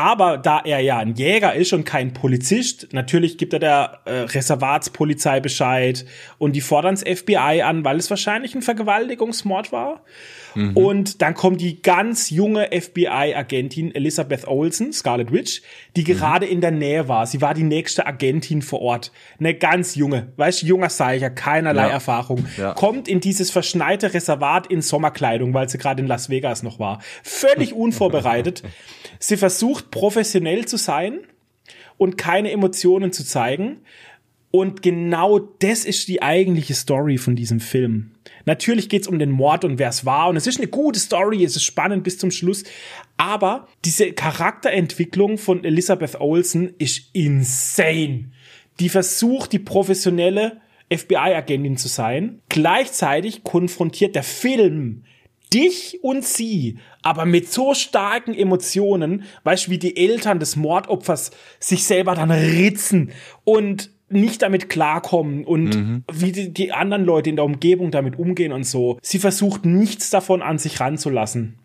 Aber 0.00 0.38
da 0.38 0.62
er 0.64 0.80
ja 0.80 0.96
ein 0.96 1.14
Jäger 1.14 1.54
ist 1.54 1.74
und 1.74 1.84
kein 1.84 2.14
Polizist, 2.14 2.88
natürlich 2.92 3.36
gibt 3.36 3.52
er 3.52 3.58
der 3.58 4.00
äh, 4.06 4.20
Reservatspolizei 4.20 5.40
Bescheid 5.40 6.06
und 6.38 6.56
die 6.56 6.62
fordern 6.62 6.94
das 6.94 7.04
FBI 7.04 7.60
an, 7.60 7.84
weil 7.84 7.98
es 7.98 8.08
wahrscheinlich 8.08 8.54
ein 8.54 8.62
Vergewaltigungsmord 8.62 9.72
war. 9.72 10.02
Mhm. 10.54 10.74
Und 10.74 11.20
dann 11.20 11.34
kommt 11.34 11.60
die 11.60 11.82
ganz 11.82 12.30
junge 12.30 12.70
FBI-Agentin 12.72 13.94
Elizabeth 13.94 14.48
Olsen, 14.48 14.94
Scarlet 14.94 15.32
Witch, 15.32 15.60
die 15.96 16.00
mhm. 16.00 16.06
gerade 16.06 16.46
in 16.46 16.62
der 16.62 16.70
Nähe 16.70 17.06
war. 17.08 17.26
Sie 17.26 17.42
war 17.42 17.52
die 17.52 17.62
nächste 17.62 18.06
Agentin 18.06 18.62
vor 18.62 18.80
Ort. 18.80 19.12
Eine 19.38 19.54
ganz 19.54 19.96
junge, 19.96 20.32
weißt 20.38 20.62
du, 20.62 20.66
junger 20.66 20.88
Seicher, 20.88 21.28
keinerlei 21.28 21.88
ja. 21.88 21.90
Erfahrung. 21.90 22.46
Ja. 22.56 22.72
Kommt 22.72 23.06
in 23.06 23.20
dieses 23.20 23.50
verschneite 23.50 24.14
Reservat 24.14 24.66
in 24.68 24.80
Sommerkleidung, 24.80 25.52
weil 25.52 25.68
sie 25.68 25.76
gerade 25.76 26.00
in 26.00 26.08
Las 26.08 26.30
Vegas 26.30 26.62
noch 26.62 26.78
war. 26.78 27.02
Völlig 27.22 27.74
unvorbereitet. 27.74 28.62
Sie 29.20 29.36
versucht 29.36 29.90
professionell 29.90 30.64
zu 30.64 30.78
sein 30.78 31.20
und 31.98 32.16
keine 32.16 32.50
Emotionen 32.50 33.12
zu 33.12 33.24
zeigen. 33.24 33.80
Und 34.50 34.82
genau 34.82 35.38
das 35.38 35.84
ist 35.84 36.08
die 36.08 36.22
eigentliche 36.22 36.74
Story 36.74 37.18
von 37.18 37.36
diesem 37.36 37.60
Film. 37.60 38.12
Natürlich 38.46 38.88
geht's 38.88 39.06
um 39.06 39.20
den 39.20 39.30
Mord 39.30 39.64
und 39.64 39.78
wer 39.78 39.90
es 39.90 40.04
war. 40.04 40.28
Und 40.28 40.36
es 40.36 40.48
ist 40.48 40.58
eine 40.58 40.66
gute 40.66 40.98
Story, 40.98 41.44
es 41.44 41.54
ist 41.54 41.62
spannend 41.62 42.02
bis 42.02 42.18
zum 42.18 42.32
Schluss. 42.32 42.64
Aber 43.16 43.68
diese 43.84 44.12
Charakterentwicklung 44.12 45.38
von 45.38 45.62
Elizabeth 45.62 46.20
Olsen 46.20 46.74
ist 46.78 47.10
insane. 47.12 48.30
Die 48.80 48.88
versucht, 48.88 49.52
die 49.52 49.60
professionelle 49.60 50.60
FBI-Agentin 50.92 51.76
zu 51.76 51.86
sein. 51.86 52.40
Gleichzeitig 52.48 53.44
konfrontiert 53.44 54.16
der 54.16 54.24
Film 54.24 55.04
dich 55.52 55.98
und 56.02 56.24
sie, 56.24 56.78
aber 57.02 57.24
mit 57.24 57.50
so 57.50 57.74
starken 57.74 58.34
Emotionen, 58.34 59.24
weißt 59.44 59.66
du, 59.66 59.70
wie 59.72 59.78
die 59.78 59.96
Eltern 59.96 60.38
des 60.38 60.56
Mordopfers 60.56 61.30
sich 61.58 61.84
selber 61.84 62.14
dann 62.14 62.30
ritzen 62.30 63.12
und 63.44 63.90
nicht 64.08 64.42
damit 64.42 64.68
klarkommen 64.68 65.44
und 65.44 65.74
mhm. 65.74 66.04
wie 66.12 66.32
die, 66.32 66.52
die, 66.52 66.72
anderen 66.72 67.04
Leute 67.04 67.30
in 67.30 67.36
der 67.36 67.44
Umgebung 67.44 67.90
damit 67.90 68.18
umgehen 68.18 68.52
und 68.52 68.64
so. 68.64 68.98
Sie 69.02 69.18
versucht 69.18 69.64
nichts 69.64 70.10
davon 70.10 70.42
an 70.42 70.58
sich 70.58 70.80
ranzulassen. 70.80 71.58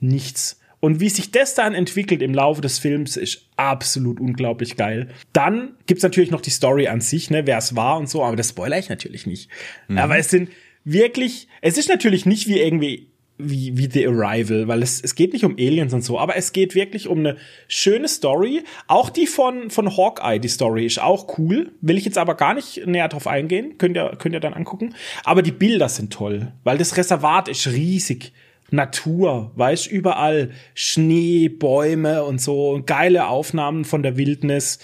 Nichts. 0.00 0.58
Und 0.80 0.98
wie 0.98 1.08
sich 1.08 1.30
das 1.30 1.54
dann 1.54 1.74
entwickelt 1.74 2.22
im 2.22 2.34
Laufe 2.34 2.60
des 2.60 2.80
Films, 2.80 3.16
ist 3.16 3.48
absolut 3.54 4.18
unglaublich 4.18 4.76
geil. 4.76 5.10
Dann 5.32 5.76
gibt's 5.86 6.02
natürlich 6.02 6.32
noch 6.32 6.40
die 6.40 6.50
Story 6.50 6.88
an 6.88 7.00
sich, 7.00 7.30
ne, 7.30 7.46
wer 7.46 7.58
es 7.58 7.76
war 7.76 7.98
und 7.98 8.08
so, 8.08 8.24
aber 8.24 8.34
das 8.34 8.48
spoiler 8.48 8.80
ich 8.80 8.88
natürlich 8.88 9.24
nicht. 9.24 9.48
Mhm. 9.86 9.98
Aber 9.98 10.18
es 10.18 10.28
sind 10.28 10.50
wirklich, 10.84 11.46
es 11.60 11.78
ist 11.78 11.88
natürlich 11.88 12.26
nicht 12.26 12.48
wie 12.48 12.58
irgendwie 12.58 13.11
wie, 13.38 13.76
wie 13.76 13.90
The 13.90 14.06
Arrival, 14.06 14.68
weil 14.68 14.82
es, 14.82 15.00
es 15.00 15.14
geht 15.14 15.32
nicht 15.32 15.44
um 15.44 15.54
Aliens 15.54 15.92
und 15.92 16.02
so, 16.02 16.18
aber 16.18 16.36
es 16.36 16.52
geht 16.52 16.74
wirklich 16.74 17.08
um 17.08 17.18
eine 17.18 17.36
schöne 17.68 18.08
Story. 18.08 18.62
Auch 18.86 19.10
die 19.10 19.26
von, 19.26 19.70
von 19.70 19.96
Hawkeye, 19.96 20.38
die 20.38 20.48
Story, 20.48 20.86
ist 20.86 21.00
auch 21.00 21.38
cool. 21.38 21.72
Will 21.80 21.98
ich 21.98 22.04
jetzt 22.04 22.18
aber 22.18 22.34
gar 22.34 22.54
nicht 22.54 22.86
näher 22.86 23.08
drauf 23.08 23.26
eingehen. 23.26 23.78
Könnt 23.78 23.96
ihr, 23.96 24.16
könnt 24.18 24.34
ihr 24.34 24.40
dann 24.40 24.54
angucken. 24.54 24.94
Aber 25.24 25.42
die 25.42 25.52
Bilder 25.52 25.88
sind 25.88 26.12
toll, 26.12 26.52
weil 26.64 26.78
das 26.78 26.96
Reservat 26.96 27.48
ist 27.48 27.66
riesig. 27.68 28.32
Natur, 28.70 29.50
weißt 29.54 29.86
überall 29.86 30.50
Schnee, 30.74 31.50
Bäume 31.50 32.24
und 32.24 32.40
so, 32.40 32.82
geile 32.86 33.28
Aufnahmen 33.28 33.84
von 33.84 34.02
der 34.02 34.16
Wildnis 34.16 34.78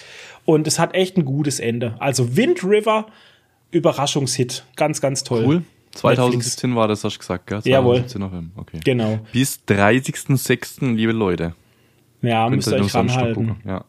und 0.45 0.67
es 0.67 0.79
hat 0.79 0.95
echt 0.95 1.17
ein 1.17 1.25
gutes 1.25 1.59
Ende. 1.59 1.97
Also 1.99 2.37
Wind 2.37 2.63
River, 2.65 3.07
Überraschungshit, 3.71 4.65
ganz, 4.77 5.01
ganz 5.01 5.25
toll. 5.25 5.45
Cool. 5.47 5.63
2017 5.93 6.71
Netflix. 6.71 6.77
war 6.77 6.89
das, 6.89 7.05
hast 7.05 7.15
du 7.15 7.19
gesagt, 7.19 7.47
gell? 7.47 7.61
Jawohl. 7.65 8.05
Okay. 8.57 8.81
Genau. 8.85 9.19
Bis 9.33 9.61
30.06., 9.69 10.95
liebe 10.95 11.13
Leute. 11.13 11.55
Ja, 12.23 12.49
müsst 12.49 12.69
ihr 12.69 12.81
euch 12.81 12.95
ranhalten. 12.95 13.57
Ja. 13.65 13.85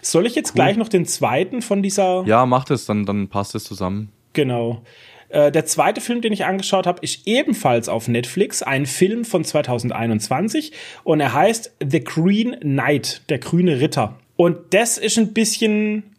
Soll 0.00 0.26
ich 0.26 0.34
jetzt 0.34 0.50
cool. 0.50 0.56
gleich 0.56 0.76
noch 0.76 0.88
den 0.88 1.06
zweiten 1.06 1.62
von 1.62 1.82
dieser... 1.82 2.24
Ja, 2.26 2.46
mach 2.46 2.64
das, 2.64 2.86
dann, 2.86 3.04
dann 3.04 3.28
passt 3.28 3.54
es 3.54 3.64
zusammen. 3.64 4.10
Genau. 4.32 4.82
Äh, 5.28 5.50
der 5.50 5.66
zweite 5.66 6.00
Film, 6.00 6.20
den 6.20 6.32
ich 6.32 6.44
angeschaut 6.44 6.86
habe, 6.86 7.00
ist 7.02 7.26
ebenfalls 7.26 7.88
auf 7.88 8.08
Netflix, 8.08 8.62
ein 8.62 8.86
Film 8.86 9.24
von 9.24 9.44
2021 9.44 10.72
und 11.02 11.20
er 11.20 11.32
heißt 11.32 11.74
The 11.84 12.02
Green 12.02 12.58
Knight, 12.60 13.22
der 13.28 13.38
grüne 13.38 13.80
Ritter. 13.80 14.18
Und 14.36 14.56
das 14.70 14.98
ist 14.98 15.18
ein 15.18 15.32
bisschen 15.32 16.13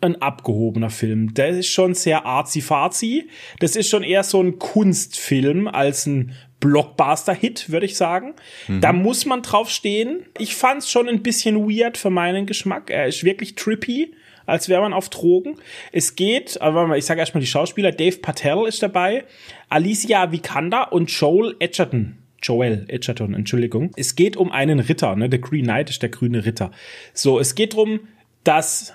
ein 0.00 0.20
abgehobener 0.20 0.90
Film. 0.90 1.34
Der 1.34 1.50
ist 1.50 1.68
schon 1.68 1.94
sehr 1.94 2.24
arzi-fazi. 2.24 3.28
Das 3.58 3.76
ist 3.76 3.88
schon 3.88 4.02
eher 4.02 4.22
so 4.22 4.42
ein 4.42 4.58
Kunstfilm 4.58 5.68
als 5.68 6.06
ein 6.06 6.34
Blockbuster-Hit, 6.60 7.70
würde 7.70 7.86
ich 7.86 7.96
sagen. 7.96 8.34
Mhm. 8.68 8.80
Da 8.80 8.92
muss 8.92 9.26
man 9.26 9.42
drauf 9.42 9.70
stehen. 9.70 10.26
Ich 10.38 10.54
fand 10.54 10.82
es 10.82 10.90
schon 10.90 11.08
ein 11.08 11.22
bisschen 11.22 11.68
weird 11.68 11.96
für 11.96 12.10
meinen 12.10 12.46
Geschmack. 12.46 12.90
Er 12.90 13.06
ist 13.06 13.24
wirklich 13.24 13.54
trippy, 13.54 14.14
als 14.46 14.68
wäre 14.68 14.82
man 14.82 14.92
auf 14.92 15.08
Drogen. 15.08 15.56
Es 15.92 16.16
geht, 16.16 16.60
aber 16.60 16.96
ich 16.96 17.04
sage 17.06 17.20
erstmal 17.20 17.40
die 17.40 17.46
Schauspieler, 17.46 17.92
Dave 17.92 18.18
Patel 18.18 18.66
ist 18.66 18.82
dabei, 18.82 19.24
Alicia 19.68 20.32
Vikander 20.32 20.92
und 20.92 21.10
Joel 21.10 21.56
Edgerton. 21.58 22.18
Joel 22.42 22.86
Edgerton, 22.88 23.34
Entschuldigung. 23.34 23.90
Es 23.96 24.16
geht 24.16 24.36
um 24.36 24.50
einen 24.50 24.80
Ritter, 24.80 25.14
ne? 25.14 25.28
Der 25.28 25.40
Green 25.40 25.64
Knight 25.64 25.90
ist 25.90 26.02
der 26.02 26.08
grüne 26.08 26.44
Ritter. 26.44 26.70
So, 27.12 27.38
es 27.38 27.54
geht 27.54 27.74
darum, 27.74 28.00
dass 28.44 28.94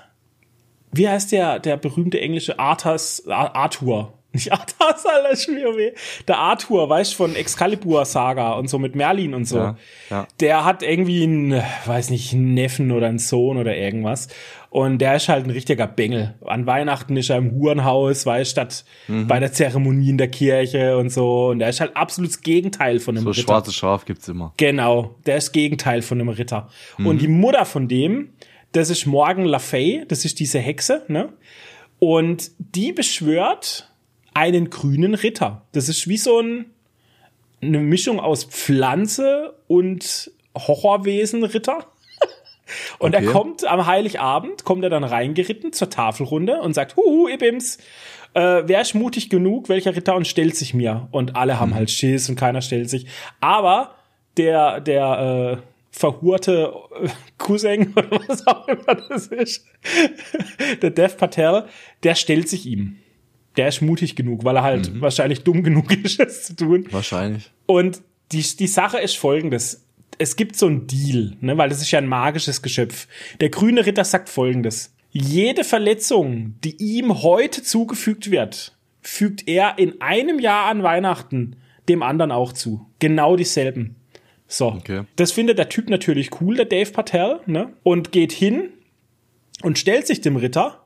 wie 0.92 1.10
heißt 1.10 1.32
der, 1.32 1.60
der 1.60 1.78
berühmte 1.78 2.20
englische 2.20 2.60
Arthas, 2.60 3.24
Arthur? 3.28 4.14
Nicht 4.36 4.52
Arthas, 4.52 5.06
Alter, 5.06 5.78
weh. 5.78 5.94
Der 6.28 6.38
Arthur, 6.38 6.90
weißt 6.90 7.14
du, 7.14 7.16
von 7.16 7.36
Excalibur-Saga 7.36 8.54
und 8.54 8.70
so 8.70 8.78
mit 8.80 8.94
Merlin 8.94 9.34
und 9.34 9.46
so. 9.46 9.58
Ja, 9.58 9.78
ja. 10.10 10.28
Der 10.42 10.66
hat 10.66 10.84
irgendwie 10.84 11.24
einen, 11.24 11.64
weiß 11.86 12.10
nicht, 12.10 12.34
einen 12.34 12.54
Neffen 12.54 12.92
oder 12.92 13.08
einen 13.08 13.20
Sohn 13.20 13.58
oder 13.58 13.78
irgendwas. 13.78 14.28
Und 14.70 14.98
der 14.98 15.16
ist 15.16 15.30
halt 15.30 15.46
ein 15.46 15.52
richtiger 15.52 15.88
Bengel. 15.88 16.36
An 16.44 16.66
Weihnachten 16.66 17.16
ist 17.16 17.30
er 17.30 17.38
im 17.38 17.52
Hurenhaus, 17.52 18.26
weil 18.26 18.46
statt 18.46 18.84
mhm. 19.08 19.26
bei 19.26 19.40
der 19.40 19.54
Zeremonie 19.54 20.10
in 20.10 20.18
der 20.18 20.28
Kirche 20.28 20.98
und 20.98 21.12
so. 21.14 21.48
Und 21.52 21.60
der 21.60 21.70
ist 21.70 21.80
halt 21.80 21.96
absolutes 21.96 22.42
Gegenteil 22.42 23.00
von 23.00 23.16
einem 23.16 23.24
so 23.24 23.30
Ritter. 23.30 23.42
So 23.42 23.48
schwarzes 23.48 23.76
Schaf 23.76 24.04
gibt's 24.04 24.28
immer. 24.28 24.54
Genau, 24.58 25.16
der 25.26 25.38
ist 25.38 25.54
Gegenteil 25.54 26.02
von 26.02 26.20
einem 26.20 26.28
Ritter. 26.28 26.68
Mhm. 26.98 27.08
Und 27.08 27.22
die 27.22 27.30
Mutter 27.30 27.64
von 27.64 27.88
dem, 27.88 28.34
das 28.76 28.90
ist 28.90 29.06
Morgan 29.06 29.46
Le 29.46 29.60
Fay, 29.60 30.04
das 30.08 30.26
ist 30.26 30.40
diese 30.40 30.60
Hexe, 30.60 31.04
ne? 31.08 31.30
Und 32.00 32.52
die 32.58 32.92
beschwört 32.92 33.90
einen 34.34 34.70
grünen 34.70 35.16
Ritter. 35.16 35.62
Das 35.72 35.88
ist 35.88 36.10
wie 36.10 36.18
so 36.18 36.42
ein, 36.42 36.66
eine 37.62 37.80
Mischung 37.80 38.20
aus 38.20 38.44
Pflanze 38.44 39.56
und 39.68 40.30
Horrorwesen-Ritter. 40.58 41.86
Und 42.98 43.16
okay. 43.16 43.24
er 43.26 43.32
kommt 43.32 43.64
am 43.64 43.86
Heiligabend, 43.86 44.66
kommt 44.66 44.84
er 44.84 44.90
dann 44.90 45.04
reingeritten 45.04 45.72
zur 45.72 45.92
Tafelrunde 45.92 46.62
und 46.62 46.74
sagt, 46.74 46.96
huhu, 46.96 47.28
Ibims, 47.28 47.78
äh, 48.34 48.64
wer 48.66 48.82
ist 48.82 48.96
mutig 48.96 49.30
genug, 49.30 49.70
welcher 49.70 49.96
Ritter 49.96 50.16
und 50.16 50.26
stellt 50.26 50.56
sich 50.56 50.74
mir? 50.74 51.08
Und 51.12 51.36
alle 51.36 51.60
haben 51.60 51.70
mhm. 51.70 51.76
halt 51.76 51.92
Schiss 51.92 52.28
und 52.28 52.38
keiner 52.38 52.64
stellt 52.64 52.90
sich. 52.90 53.06
Aber 53.40 53.94
der, 54.38 54.82
der, 54.82 55.62
äh, 55.62 55.75
verhurte 55.96 56.74
äh, 57.02 57.08
Cousin 57.38 57.94
oder 57.96 58.20
was 58.28 58.46
auch 58.46 58.68
immer 58.68 58.96
das 58.96 59.28
ist, 59.28 59.66
der 60.82 60.90
Dev 60.90 61.16
Patel, 61.16 61.66
der 62.04 62.16
stellt 62.16 62.50
sich 62.50 62.66
ihm. 62.66 62.98
Der 63.56 63.70
ist 63.70 63.82
mutig 63.82 64.18
genug, 64.18 64.44
weil 64.44 64.58
er 64.58 64.64
halt 64.64 64.94
mhm. 64.94 65.02
wahrscheinlich 65.02 65.44
dumm 65.44 65.64
genug 65.64 65.92
ist, 66.04 66.20
es 66.20 66.44
zu 66.44 66.56
tun. 66.56 66.88
Wahrscheinlich. 66.92 67.52
Und 67.66 68.02
die, 68.34 68.42
die 68.42 68.68
Sache 68.68 69.00
ist 69.00 69.18
folgendes. 69.18 69.86
Es 70.18 70.36
gibt 70.36 70.58
so 70.58 70.68
ein 70.68 70.88
Deal, 70.88 71.38
ne, 71.40 71.58
weil 71.58 71.70
das 71.70 71.82
ist 71.82 71.92
ja 71.92 72.00
ein 72.00 72.08
magisches 72.08 72.62
Geschöpf. 72.62 73.08
Der 73.40 73.50
grüne 73.50 73.86
Ritter 73.86 74.04
sagt 74.04 74.30
folgendes. 74.30 74.94
Jede 75.12 75.64
Verletzung, 75.64 76.56
die 76.64 76.76
ihm 76.76 77.22
heute 77.24 77.64
zugefügt 77.64 78.32
wird, 78.32 78.74
fügt 79.02 79.48
er 79.48 79.78
in 79.78 80.02
einem 80.02 80.40
Jahr 80.40 80.66
an 80.66 80.84
Weihnachten 80.84 81.56
dem 81.88 82.04
anderen 82.04 82.32
auch 82.32 82.52
zu. 82.52 82.86
Genau 83.00 83.38
dieselben. 83.38 83.96
So. 84.48 84.68
Okay. 84.68 85.04
Das 85.16 85.32
findet 85.32 85.58
der 85.58 85.70
Typ 85.70 85.90
natürlich 85.90 86.42
cool, 86.42 86.56
der 86.56 86.66
Dave 86.66 86.92
Patel, 86.92 87.40
ne? 87.46 87.74
Und 87.84 88.12
geht 88.12 88.32
hin 88.32 88.70
und 89.64 89.80
stellt 89.80 90.08
sich 90.08 90.22
dem 90.22 90.36
Ritter. 90.36 90.84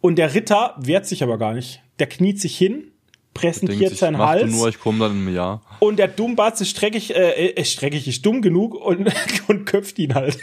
Und 0.00 0.16
der 0.16 0.34
Ritter 0.34 0.74
wehrt 0.78 1.06
sich 1.06 1.22
aber 1.22 1.38
gar 1.38 1.54
nicht. 1.54 1.82
Der 1.98 2.06
kniet 2.06 2.40
sich 2.40 2.56
hin, 2.56 2.92
präsentiert 3.34 3.90
sich, 3.90 3.98
seinen 3.98 4.18
Hals. 4.18 4.50
nur, 4.50 4.68
ich 4.68 4.78
komme 4.78 5.00
dann 5.00 5.12
im 5.12 5.34
Jahr. 5.34 5.62
Und 5.80 5.98
der 5.98 6.08
Dummbatz 6.08 6.60
ist 6.60 6.70
streckig, 6.70 7.14
äh, 7.14 7.48
ist 7.50 7.72
streckig, 7.72 8.06
ist 8.08 8.24
dumm 8.24 8.42
genug 8.42 8.74
und, 8.74 9.12
und 9.48 9.66
köpft 9.66 9.98
ihn 9.98 10.14
halt. 10.14 10.38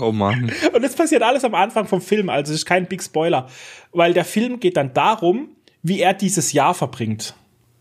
Oh 0.00 0.12
Mann. 0.12 0.50
Und 0.74 0.82
das 0.82 0.96
passiert 0.96 1.22
alles 1.22 1.44
am 1.44 1.54
Anfang 1.54 1.86
vom 1.86 2.00
Film, 2.00 2.28
also 2.28 2.52
es 2.52 2.60
ist 2.60 2.66
kein 2.66 2.86
Big 2.86 3.02
Spoiler. 3.02 3.48
Weil 3.92 4.12
der 4.12 4.24
Film 4.24 4.58
geht 4.60 4.76
dann 4.76 4.92
darum, 4.92 5.50
wie 5.82 6.00
er 6.00 6.14
dieses 6.14 6.52
Jahr 6.52 6.74
verbringt. 6.74 7.34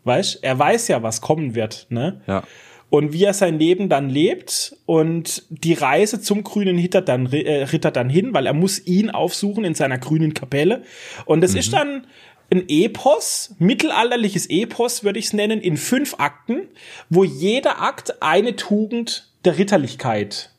Weißt? 0.04 0.44
Er 0.44 0.58
weiß 0.58 0.88
ja, 0.88 1.04
was 1.04 1.22
kommen 1.22 1.56
wird, 1.56 1.88
ne? 1.90 2.22
Ja. 2.28 2.44
Und 2.90 3.14
wie 3.14 3.24
er 3.24 3.34
sein 3.34 3.60
Leben 3.60 3.88
dann 3.88 4.10
lebt 4.10 4.76
und 4.86 5.44
die 5.50 5.74
Reise 5.74 6.22
zum 6.22 6.44
grünen 6.44 6.78
Ritter 6.78 7.02
dann, 7.02 7.32
äh, 7.32 7.64
Ritter 7.64 7.92
dann 7.92 8.10
hin, 8.10 8.34
weil 8.34 8.48
er 8.48 8.54
muss 8.54 8.86
ihn 8.86 9.12
aufsuchen 9.12 9.64
in 9.64 9.76
seiner 9.76 10.00
grünen 10.00 10.34
Kapelle. 10.34 10.84
Und 11.26 11.42
das 11.42 11.54
ist 11.54 11.74
dann 11.74 12.08
ein 12.52 12.64
Epos, 12.68 13.56
mittelalterliches 13.60 14.50
Epos, 14.50 15.04
würde 15.04 15.20
ich 15.20 15.26
es 15.26 15.34
nennen, 15.34 15.62
in 15.62 15.78
fünf 15.78 16.16
Akten, 16.18 16.62
wo 17.10 17.24
jeder 17.24 17.82
Akt 17.82 18.22
eine 18.22 18.56
Tugend 18.56 19.30
der 19.46 19.58
Ritterlichkeit 19.58 20.52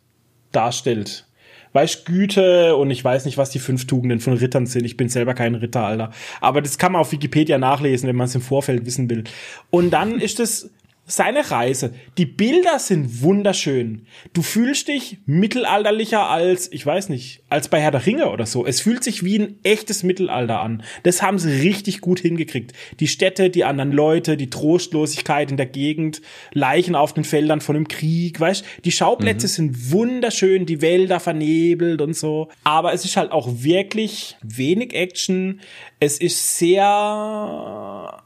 darstellt. 0.52 1.26
Weißt, 1.72 2.04
Güte 2.04 2.74
und 2.76 2.90
ich 2.90 3.04
weiß 3.04 3.24
nicht, 3.26 3.38
was 3.38 3.50
die 3.50 3.60
fünf 3.60 3.86
Tugenden 3.86 4.18
von 4.18 4.32
Rittern 4.32 4.66
sind. 4.66 4.84
Ich 4.84 4.96
bin 4.96 5.08
selber 5.08 5.34
kein 5.34 5.54
Ritter, 5.54 5.84
Alter. 5.84 6.10
Aber 6.40 6.62
das 6.62 6.78
kann 6.78 6.92
man 6.92 7.00
auf 7.00 7.12
Wikipedia 7.12 7.58
nachlesen, 7.58 8.08
wenn 8.08 8.16
man 8.16 8.26
es 8.26 8.34
im 8.34 8.40
Vorfeld 8.40 8.86
wissen 8.86 9.08
will. 9.08 9.24
Und 9.70 9.90
dann 9.90 10.20
ist 10.20 10.40
es 10.40 10.70
seine 11.10 11.50
Reise. 11.50 11.92
Die 12.18 12.26
Bilder 12.26 12.78
sind 12.78 13.22
wunderschön. 13.22 14.06
Du 14.32 14.42
fühlst 14.42 14.88
dich 14.88 15.18
mittelalterlicher 15.26 16.28
als, 16.28 16.70
ich 16.72 16.86
weiß 16.86 17.08
nicht, 17.08 17.42
als 17.48 17.68
bei 17.68 17.80
Herr 17.80 17.90
der 17.90 18.06
Ringe 18.06 18.30
oder 18.30 18.46
so. 18.46 18.64
Es 18.64 18.80
fühlt 18.80 19.02
sich 19.02 19.24
wie 19.24 19.38
ein 19.38 19.58
echtes 19.64 20.02
Mittelalter 20.02 20.60
an. 20.60 20.82
Das 21.02 21.20
haben 21.20 21.38
sie 21.38 21.50
richtig 21.50 22.00
gut 22.00 22.20
hingekriegt. 22.20 22.72
Die 23.00 23.08
Städte, 23.08 23.50
die 23.50 23.64
anderen 23.64 23.92
Leute, 23.92 24.36
die 24.36 24.50
Trostlosigkeit 24.50 25.50
in 25.50 25.56
der 25.56 25.66
Gegend, 25.66 26.22
Leichen 26.52 26.94
auf 26.94 27.12
den 27.12 27.24
Feldern 27.24 27.60
von 27.60 27.74
dem 27.74 27.88
Krieg, 27.88 28.38
weißt? 28.38 28.64
Die 28.84 28.92
Schauplätze 28.92 29.48
sind 29.48 29.90
wunderschön, 29.90 30.64
die 30.64 30.80
Wälder 30.80 31.18
vernebelt 31.18 32.00
und 32.00 32.16
so. 32.16 32.48
Aber 32.62 32.92
es 32.92 33.04
ist 33.04 33.16
halt 33.16 33.32
auch 33.32 33.48
wirklich 33.62 34.36
wenig 34.42 34.94
Action. 34.94 35.60
Es 35.98 36.18
ist 36.18 36.58
sehr 36.58 38.22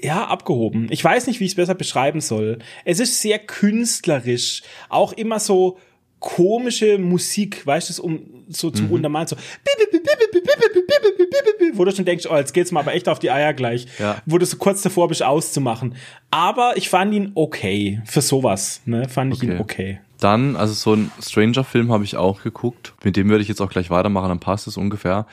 ja, 0.00 0.26
abgehoben. 0.26 0.88
Ich 0.90 1.02
weiß 1.02 1.26
nicht, 1.26 1.40
wie 1.40 1.44
ich 1.44 1.52
es 1.52 1.56
besser 1.56 1.74
beschreiben 1.74 2.20
soll. 2.20 2.58
Es 2.84 3.00
ist 3.00 3.20
sehr 3.20 3.38
künstlerisch, 3.38 4.62
auch 4.88 5.12
immer 5.12 5.40
so 5.40 5.78
komische 6.18 6.98
Musik, 6.98 7.66
weißt 7.66 7.98
du, 7.98 8.02
um 8.02 8.20
so 8.48 8.70
zum 8.70 8.90
Untermalen 8.90 9.28
so 9.28 9.36
wo 11.74 11.84
du 11.84 11.92
schon 11.94 12.04
denkst, 12.04 12.26
oh, 12.30 12.36
jetzt 12.36 12.54
geht's 12.54 12.72
mal 12.72 12.80
aber 12.80 12.94
echt 12.94 13.08
auf 13.08 13.18
die 13.18 13.30
Eier 13.30 13.52
gleich. 13.52 13.86
Ja. 13.98 14.22
Wo 14.26 14.38
du 14.38 14.46
so 14.46 14.56
kurz 14.56 14.82
davor 14.82 15.08
bist 15.08 15.22
auszumachen. 15.22 15.94
Aber 16.30 16.76
ich 16.76 16.88
fand 16.88 17.14
ihn 17.14 17.32
okay 17.34 18.00
für 18.04 18.22
sowas, 18.22 18.80
ne? 18.86 19.08
Fand 19.08 19.34
ich 19.34 19.42
ihn 19.42 19.52
Okay. 19.52 19.60
okay. 19.60 20.00
Dann, 20.18 20.56
also 20.56 20.72
so 20.72 20.94
ein 20.94 21.10
Stranger-Film 21.20 21.92
habe 21.92 22.04
ich 22.04 22.16
auch 22.16 22.42
geguckt. 22.42 22.94
Mit 23.04 23.16
dem 23.16 23.28
würde 23.28 23.42
ich 23.42 23.48
jetzt 23.48 23.60
auch 23.60 23.68
gleich 23.68 23.90
weitermachen, 23.90 24.30
dann 24.30 24.40
passt 24.40 24.66
es 24.66 24.78
ungefähr. 24.78 25.26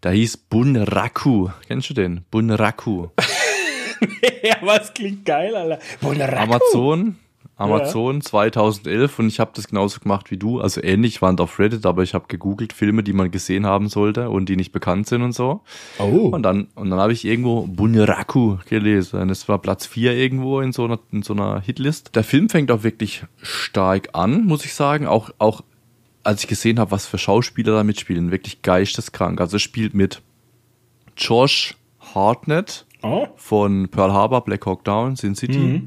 Da 0.00 0.10
hieß 0.10 0.36
Bunraku. 0.36 1.48
Kennst 1.66 1.90
du 1.90 1.94
den? 1.94 2.20
Bunraku. 2.30 3.08
ja, 4.42 4.56
was 4.62 4.94
klingt 4.94 5.24
geil, 5.24 5.54
Alter. 5.54 5.78
Bonaraku. 6.00 6.42
Amazon. 6.42 7.16
Amazon 7.58 8.20
2011 8.20 9.18
und 9.18 9.26
ich 9.26 9.40
habe 9.40 9.50
das 9.54 9.66
genauso 9.66 9.98
gemacht 9.98 10.30
wie 10.30 10.36
du, 10.36 10.60
also 10.60 10.80
ähnlich, 10.80 11.20
waren 11.22 11.38
auf 11.40 11.58
Reddit, 11.58 11.86
aber 11.86 12.04
ich 12.04 12.14
habe 12.14 12.26
gegoogelt 12.28 12.72
Filme, 12.72 13.02
die 13.02 13.12
man 13.12 13.32
gesehen 13.32 13.66
haben 13.66 13.88
sollte 13.88 14.30
und 14.30 14.48
die 14.48 14.54
nicht 14.54 14.70
bekannt 14.70 15.08
sind 15.08 15.22
und 15.22 15.32
so. 15.32 15.62
Oh. 15.98 16.28
Und 16.28 16.44
dann 16.44 16.68
und 16.76 16.88
dann 16.90 17.00
habe 17.00 17.12
ich 17.12 17.24
irgendwo 17.24 17.62
Bunraku 17.62 18.58
gelesen. 18.68 19.20
Und 19.20 19.30
es 19.30 19.48
war 19.48 19.58
Platz 19.58 19.86
4 19.86 20.12
irgendwo 20.12 20.60
in 20.60 20.72
so 20.72 20.84
einer 20.84 21.00
in 21.10 21.22
so 21.22 21.32
einer 21.32 21.60
Hitlist. 21.60 22.14
Der 22.14 22.22
Film 22.22 22.48
fängt 22.48 22.70
auch 22.70 22.84
wirklich 22.84 23.24
stark 23.42 24.10
an, 24.12 24.44
muss 24.44 24.64
ich 24.64 24.74
sagen, 24.74 25.08
auch 25.08 25.30
auch 25.38 25.62
als 26.22 26.42
ich 26.42 26.48
gesehen 26.48 26.78
habe, 26.78 26.92
was 26.92 27.06
für 27.06 27.18
Schauspieler 27.18 27.72
da 27.72 27.82
mitspielen, 27.82 28.30
wirklich 28.30 28.62
geisteskrank. 28.62 29.40
Also 29.40 29.58
spielt 29.58 29.94
mit 29.94 30.22
Josh 31.16 31.74
Hartnett 32.14 32.86
Oh. 33.02 33.26
von 33.36 33.88
Pearl 33.88 34.12
Harbor, 34.12 34.42
Black 34.44 34.66
Hawk 34.66 34.84
Down, 34.84 35.14
Sin 35.16 35.34
City. 35.34 35.82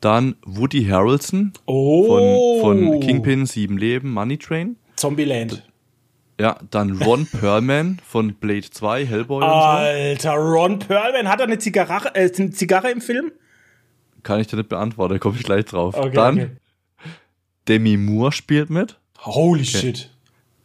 Dann 0.00 0.36
Woody 0.44 0.84
Harrelson 0.84 1.52
Oh. 1.66 2.60
von, 2.60 2.80
von 2.90 3.00
Kingpin, 3.00 3.46
Sieben 3.46 3.78
Leben, 3.78 4.12
Money 4.12 4.36
Train. 4.36 4.76
Zombieland. 4.96 5.62
Ja, 6.38 6.58
dann 6.70 7.00
Ron 7.02 7.26
Perlman 7.40 8.00
von 8.04 8.34
Blade 8.34 8.68
2, 8.68 9.06
Hellboy 9.06 9.36
und 9.42 9.48
so. 9.48 9.54
Alter, 9.56 10.34
Ron 10.34 10.78
Perlman, 10.80 11.28
hat 11.28 11.40
er 11.40 11.46
eine 11.46 11.58
Zigarre, 11.58 12.14
äh, 12.14 12.30
eine 12.36 12.50
Zigarre 12.50 12.90
im 12.90 13.00
Film? 13.00 13.32
Kann 14.22 14.40
ich 14.40 14.46
dir 14.48 14.56
nicht 14.56 14.68
beantworten, 14.68 15.14
da 15.14 15.18
komme 15.18 15.36
ich 15.38 15.44
gleich 15.44 15.64
drauf. 15.66 15.94
Okay, 15.96 16.10
dann 16.12 16.34
okay. 16.34 16.50
Demi 17.68 17.96
Moore 17.96 18.32
spielt 18.32 18.68
mit. 18.68 18.98
Holy 19.20 19.64
shit. 19.64 20.10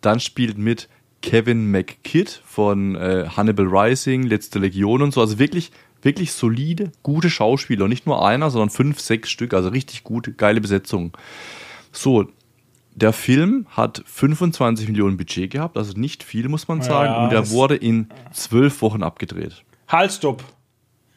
Dann 0.02 0.20
spielt 0.20 0.58
mit 0.58 0.90
Kevin 1.22 1.72
McKidd 1.72 2.42
von 2.46 2.96
äh, 2.96 3.28
Hannibal 3.36 3.68
Rising, 3.68 4.24
Letzte 4.24 4.60
Legion 4.60 5.02
und 5.02 5.14
so. 5.14 5.22
Also 5.22 5.40
wirklich, 5.40 5.72
wirklich 6.02 6.32
solide, 6.32 6.92
gute 7.04 7.30
Schauspieler. 7.30 7.88
Nicht 7.88 8.06
nur 8.06 8.26
einer, 8.26 8.50
sondern 8.52 8.70
fünf, 8.70 9.00
sechs 9.00 9.30
Stück. 9.30 9.54
Also 9.54 9.70
richtig 9.70 10.04
gute, 10.04 10.34
geile 10.34 10.62
Besetzung. 10.62 11.18
So, 11.92 12.28
der 12.96 13.14
Film 13.14 13.66
hat 13.70 14.04
25 14.06 14.90
Millionen 14.90 15.18
Budget 15.18 15.52
gehabt, 15.52 15.78
also 15.78 15.94
nicht 15.98 16.24
viel, 16.24 16.50
muss 16.50 16.68
man 16.68 16.82
sagen. 16.82 17.14
Ja, 17.14 17.24
und 17.26 17.34
er 17.34 17.50
wurde 17.50 17.76
in 17.76 18.08
zwölf 18.34 18.82
Wochen 18.82 19.04
abgedreht. 19.04 19.64
Halt, 19.88 20.12
stopp. 20.12 20.44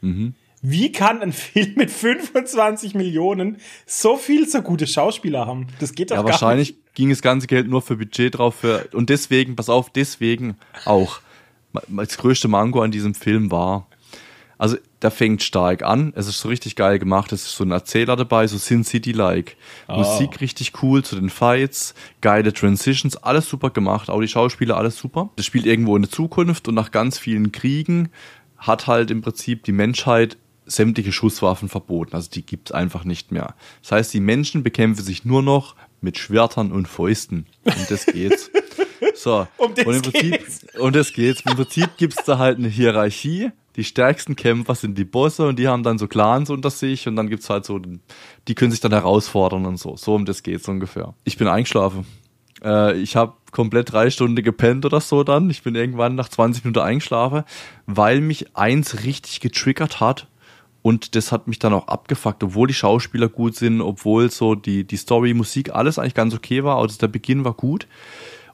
Mhm. 0.01 0.35
Wie 0.63 0.93
kann 0.93 1.21
ein 1.21 1.33
Film 1.33 1.75
mit 1.77 1.91
25 1.91 2.95
Millionen 2.95 3.59
so 3.85 4.17
viel 4.17 4.49
so 4.49 4.63
gute 4.63 4.87
Schauspieler 4.87 5.47
haben? 5.47 5.67
Das 5.81 5.93
geht 5.95 6.11
doch 6.11 6.17
Ja, 6.17 6.23
gar 6.23 6.31
wahrscheinlich 6.31 6.77
ging 6.95 7.11
das 7.11 7.23
ganze 7.23 7.47
Geld 7.47 7.69
nur 7.69 7.83
für 7.83 7.97
Budget 7.97 8.37
drauf. 8.37 8.57
Für, 8.57 8.89
und 8.93 9.11
deswegen, 9.11 9.57
pass 9.57 9.69
auf, 9.69 9.91
deswegen 9.91 10.57
auch. 10.85 11.21
Das 11.89 12.19
größte 12.19 12.49
Mango 12.49 12.83
an 12.83 12.91
diesem 12.91 13.15
Film 13.15 13.51
war, 13.51 13.87
also 14.59 14.77
der 15.01 15.11
fängt 15.11 15.43
stark 15.43 15.83
an. 15.83 16.13
Es 16.15 16.29
ist 16.29 16.39
so 16.39 16.49
richtig 16.49 16.77
geil 16.77 17.01
gemacht. 17.01 17.33
Es 17.33 17.47
ist 17.47 17.57
so 17.57 17.65
ein 17.65 17.73
Erzähler 17.73 18.15
dabei, 18.15 18.47
so 18.47 18.59
Sin 18.59 18.85
City-like. 18.85 19.57
Musik 19.89 20.41
richtig 20.41 20.83
cool 20.83 21.03
zu 21.03 21.17
den 21.17 21.31
Fights, 21.31 21.95
geile 22.21 22.53
Transitions, 22.53 23.17
alles 23.17 23.49
super 23.49 23.71
gemacht. 23.71 24.09
Auch 24.09 24.21
die 24.21 24.29
Schauspieler, 24.29 24.77
alles 24.77 24.97
super. 24.97 25.31
Das 25.35 25.47
spielt 25.47 25.67
irgendwo 25.67 25.97
in 25.97 26.03
der 26.03 26.13
Zukunft 26.13 26.69
und 26.69 26.77
nach 26.77 26.93
ganz 26.93 27.19
vielen 27.19 27.51
Kriegen 27.51 28.11
hat 28.57 28.87
halt 28.87 29.11
im 29.11 29.23
Prinzip 29.23 29.65
die 29.65 29.73
Menschheit 29.73 30.37
sämtliche 30.65 31.11
Schusswaffen 31.11 31.69
verboten. 31.69 32.15
Also 32.15 32.31
die 32.31 32.47
gibt's 32.47 32.71
einfach 32.71 33.03
nicht 33.03 33.33
mehr. 33.33 33.57
Das 33.83 33.91
heißt, 33.91 34.15
die 34.15 34.21
Menschen 34.21 34.63
bekämpfen 34.63 35.03
sich 35.03 35.25
nur 35.25 35.43
noch 35.43 35.75
mit 36.03 36.19
Schwertern 36.19 36.73
und 36.73 36.89
Fäusten. 36.89 37.47
Um 37.65 37.73
das 37.89 38.07
geht's. 38.07 38.51
So. 39.15 39.47
Um 39.57 39.75
das 39.75 39.87
und 39.87 39.95
im 39.95 40.03
Prinzip, 40.03 40.31
geht's. 40.39 40.67
um 40.79 40.93
das 40.93 41.13
geht's. 41.13 41.43
Im 41.43 41.57
Prinzip 41.57 41.91
gibt's 41.97 42.25
da 42.25 42.39
halt 42.39 42.59
eine 42.59 42.69
Hierarchie. 42.69 43.51
Die 43.77 43.85
stärksten 43.85 44.37
Kämpfer 44.37 44.75
sind 44.75 44.99
die 44.99 45.05
Bosse 45.05 45.47
und 45.47 45.59
die 45.59 45.69
haben 45.69 45.83
dann 45.83 45.99
so 45.99 46.07
Clans 46.07 46.51
unter 46.51 46.71
sich 46.71 47.09
und 47.09 47.17
dann 47.17 47.29
gibt's 47.29 47.49
halt 47.49 47.65
so, 47.65 47.81
die 48.49 48.55
können 48.55 48.71
sich 48.71 48.81
dann 48.81 48.93
herausfordern 48.93 49.65
und 49.65 49.79
so. 49.79 49.97
So 49.97 50.15
um 50.15 50.25
das 50.27 50.43
geht's 50.43 50.69
ungefähr. 50.69 51.15
Ich 51.25 51.39
bin 51.39 51.49
eingeschlafen. 51.49 52.07
Äh, 52.63 52.99
ich 52.99 53.17
habe 53.17 53.35
komplett 53.51 53.93
drei 53.93 54.11
Stunden 54.11 54.43
gepennt 54.43 54.85
oder 54.85 55.01
so 55.01 55.25
dann. 55.25 55.51
Ich 55.51 55.63
bin 55.63 55.75
irgendwann 55.75 56.15
nach 56.15 56.29
20 56.29 56.65
Minuten 56.65 56.81
eingeschlafen, 56.81 57.45
weil 57.87 58.21
mich 58.21 58.57
eins 58.57 59.05
richtig 59.05 59.41
getriggert 59.41 60.01
hat. 60.01 60.27
Und 60.83 61.15
das 61.15 61.31
hat 61.31 61.47
mich 61.47 61.61
dann 61.61 61.73
auch 61.73 61.87
abgefuckt, 61.89 62.43
obwohl 62.43 62.67
die 62.67 62.75
Schauspieler 62.75 63.29
gut 63.29 63.55
sind, 63.57 63.81
obwohl 63.81 64.31
so 64.31 64.55
die, 64.57 64.85
die 64.85 64.97
Story, 64.97 65.33
Musik, 65.33 65.75
alles 65.75 65.99
eigentlich 65.99 66.15
ganz 66.15 66.35
okay 66.35 66.65
war. 66.65 66.79
Also 66.79 66.99
der 66.99 67.09
Beginn 67.09 67.45
war 67.45 67.55
gut. 67.55 67.87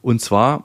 Und 0.02 0.20
zwar 0.20 0.64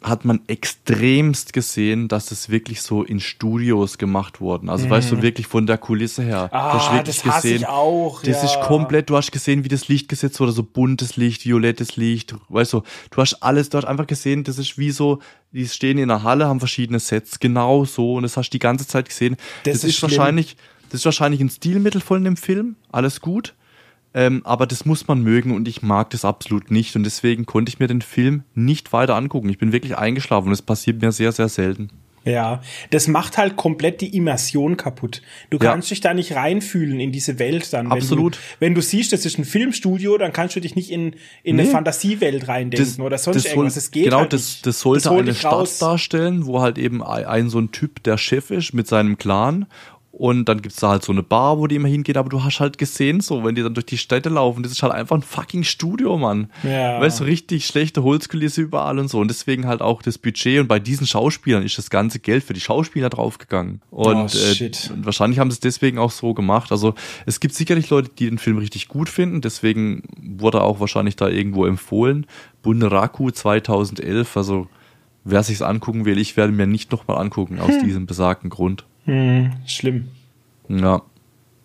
hat 0.00 0.24
man 0.24 0.40
extremst 0.46 1.52
gesehen, 1.52 2.06
dass 2.06 2.30
es 2.30 2.50
wirklich 2.50 2.82
so 2.82 3.02
in 3.02 3.18
Studios 3.18 3.98
gemacht 3.98 4.40
wurden. 4.40 4.68
Also 4.68 4.88
weißt 4.88 5.10
du, 5.10 5.22
wirklich 5.22 5.48
von 5.48 5.66
der 5.66 5.76
Kulisse 5.76 6.22
her. 6.22 6.44
Mhm. 6.44 6.48
Ah, 6.52 6.72
du 6.72 6.78
hast 6.78 6.92
wirklich 6.92 7.22
das 7.22 7.34
hasse 7.34 7.48
ich 7.48 7.66
auch, 7.66 8.22
Das 8.22 8.42
ja. 8.42 8.44
ist 8.44 8.60
komplett, 8.60 9.10
du 9.10 9.16
hast 9.16 9.32
gesehen, 9.32 9.64
wie 9.64 9.68
das 9.68 9.88
Licht 9.88 10.08
gesetzt 10.08 10.38
wurde, 10.38 10.52
so 10.52 10.62
buntes 10.62 11.16
Licht, 11.16 11.44
violettes 11.44 11.96
Licht, 11.96 12.36
weißt 12.48 12.74
du, 12.74 12.82
du 13.10 13.16
hast 13.20 13.42
alles, 13.42 13.70
du 13.70 13.78
hast 13.78 13.86
einfach 13.86 14.06
gesehen, 14.06 14.44
das 14.44 14.58
ist 14.58 14.78
wie 14.78 14.92
so, 14.92 15.18
die 15.50 15.66
stehen 15.66 15.98
in 15.98 16.08
der 16.08 16.22
Halle, 16.22 16.46
haben 16.46 16.60
verschiedene 16.60 17.00
Sets, 17.00 17.40
genau 17.40 17.84
so, 17.84 18.14
und 18.14 18.22
das 18.22 18.36
hast 18.36 18.50
du 18.50 18.52
die 18.52 18.60
ganze 18.60 18.86
Zeit 18.86 19.08
gesehen. 19.08 19.36
Das 19.64 19.80
Das, 19.80 19.84
ist 19.84 19.96
ist, 19.96 20.02
wahrscheinlich, 20.02 20.56
das 20.90 21.00
ist 21.00 21.04
wahrscheinlich 21.04 21.40
ein 21.40 21.50
Stilmittel 21.50 22.00
von 22.00 22.24
dem 22.24 22.36
Film, 22.36 22.76
alles 22.90 23.20
gut. 23.20 23.54
Ähm, 24.14 24.40
aber 24.44 24.66
das 24.66 24.86
muss 24.86 25.06
man 25.06 25.22
mögen 25.22 25.54
und 25.54 25.68
ich 25.68 25.82
mag 25.82 26.10
das 26.10 26.24
absolut 26.24 26.70
nicht 26.70 26.96
und 26.96 27.04
deswegen 27.04 27.44
konnte 27.44 27.68
ich 27.70 27.78
mir 27.78 27.88
den 27.88 28.00
Film 28.00 28.42
nicht 28.54 28.92
weiter 28.94 29.14
angucken. 29.14 29.50
Ich 29.50 29.58
bin 29.58 29.70
wirklich 29.70 29.98
eingeschlafen 29.98 30.46
und 30.46 30.50
das 30.52 30.62
passiert 30.62 31.02
mir 31.02 31.12
sehr, 31.12 31.30
sehr 31.32 31.48
selten. 31.50 31.90
Ja, 32.24 32.60
das 32.90 33.06
macht 33.06 33.38
halt 33.38 33.56
komplett 33.56 34.00
die 34.00 34.14
Immersion 34.16 34.76
kaputt. 34.76 35.22
Du 35.50 35.58
Ja. 35.58 35.70
kannst 35.70 35.90
dich 35.90 36.00
da 36.00 36.12
nicht 36.14 36.34
reinfühlen 36.34 37.00
in 37.00 37.12
diese 37.12 37.38
Welt 37.38 37.72
dann. 37.72 37.92
Absolut. 37.92 38.36
Wenn 38.36 38.40
du, 38.40 38.60
wenn 38.60 38.74
du 38.74 38.82
siehst, 38.82 39.12
das 39.12 39.24
ist 39.24 39.38
ein 39.38 39.44
Filmstudio, 39.44 40.18
dann 40.18 40.32
kannst 40.32 40.56
du 40.56 40.60
dich 40.60 40.74
nicht 40.74 40.90
in, 40.90 41.14
in 41.42 41.54
eine 41.58 41.64
Nee. 41.64 41.70
Fantasiewelt 41.70 42.48
reindenken 42.48 43.02
oder 43.02 43.16
sonst 43.18 43.42
soll- 43.42 43.50
irgendwas. 43.52 43.74
Das 43.74 43.90
geht 43.90 44.04
genau, 44.04 44.20
halt 44.20 44.32
das, 44.32 44.40
nicht. 44.48 44.66
das 44.66 44.80
sollte 44.80 45.10
holt 45.10 45.20
eine 45.22 45.34
Stadt 45.34 45.52
raus. 45.52 45.78
darstellen, 45.78 46.44
wo 46.46 46.60
halt 46.60 46.76
eben 46.76 47.02
ein, 47.02 47.24
ein 47.24 47.48
so 47.50 47.58
ein 47.60 47.72
Typ 47.72 48.02
der 48.02 48.18
Chef 48.18 48.50
ist 48.50 48.72
mit 48.74 48.86
seinem 48.88 49.16
Clan. 49.16 49.66
Und 50.18 50.46
dann 50.46 50.60
gibt's 50.62 50.80
da 50.80 50.88
halt 50.88 51.04
so 51.04 51.12
eine 51.12 51.22
Bar, 51.22 51.58
wo 51.58 51.68
die 51.68 51.76
immer 51.76 51.86
hingehen, 51.86 52.16
aber 52.16 52.28
du 52.28 52.42
hast 52.42 52.58
halt 52.58 52.76
gesehen, 52.76 53.20
so, 53.20 53.44
wenn 53.44 53.54
die 53.54 53.62
dann 53.62 53.74
durch 53.74 53.86
die 53.86 53.98
Städte 53.98 54.28
laufen, 54.30 54.64
das 54.64 54.72
ist 54.72 54.82
halt 54.82 54.92
einfach 54.92 55.14
ein 55.14 55.22
fucking 55.22 55.62
Studio, 55.62 56.18
Mann. 56.18 56.50
Ja. 56.64 57.00
Weißt 57.00 57.20
du, 57.20 57.24
richtig 57.24 57.66
schlechte 57.66 58.02
Holzkulisse 58.02 58.62
überall 58.62 58.98
und 58.98 59.06
so. 59.08 59.20
Und 59.20 59.28
deswegen 59.28 59.68
halt 59.68 59.80
auch 59.80 60.02
das 60.02 60.18
Budget. 60.18 60.58
Und 60.58 60.66
bei 60.66 60.80
diesen 60.80 61.06
Schauspielern 61.06 61.62
ist 61.62 61.78
das 61.78 61.88
ganze 61.88 62.18
Geld 62.18 62.42
für 62.42 62.52
die 62.52 62.60
Schauspieler 62.60 63.10
draufgegangen. 63.10 63.80
Und, 63.90 64.34
Oh, 64.34 64.38
äh, 64.38 64.70
und 64.92 65.06
wahrscheinlich 65.06 65.38
haben 65.38 65.52
sie 65.52 65.54
es 65.54 65.60
deswegen 65.60 65.98
auch 65.98 66.10
so 66.10 66.34
gemacht. 66.34 66.72
Also 66.72 66.94
es 67.24 67.38
gibt 67.38 67.54
sicherlich 67.54 67.88
Leute, 67.88 68.10
die 68.18 68.28
den 68.28 68.38
Film 68.38 68.58
richtig 68.58 68.88
gut 68.88 69.08
finden. 69.08 69.40
Deswegen 69.40 70.02
wurde 70.20 70.58
er 70.58 70.64
auch 70.64 70.80
wahrscheinlich 70.80 71.14
da 71.14 71.28
irgendwo 71.28 71.64
empfohlen. 71.64 72.26
Bunraku 72.62 73.30
2011. 73.30 74.36
Also 74.36 74.66
wer 75.22 75.44
sich's 75.44 75.62
angucken 75.62 76.04
will, 76.04 76.18
ich 76.18 76.36
werde 76.36 76.52
mir 76.52 76.66
nicht 76.66 76.90
nochmal 76.90 77.18
angucken 77.18 77.60
aus 77.60 77.78
diesem 77.84 78.06
besagten 78.06 78.50
Grund. 78.50 78.84
Hm, 79.08 79.52
schlimm. 79.66 80.08
Ja. 80.68 81.00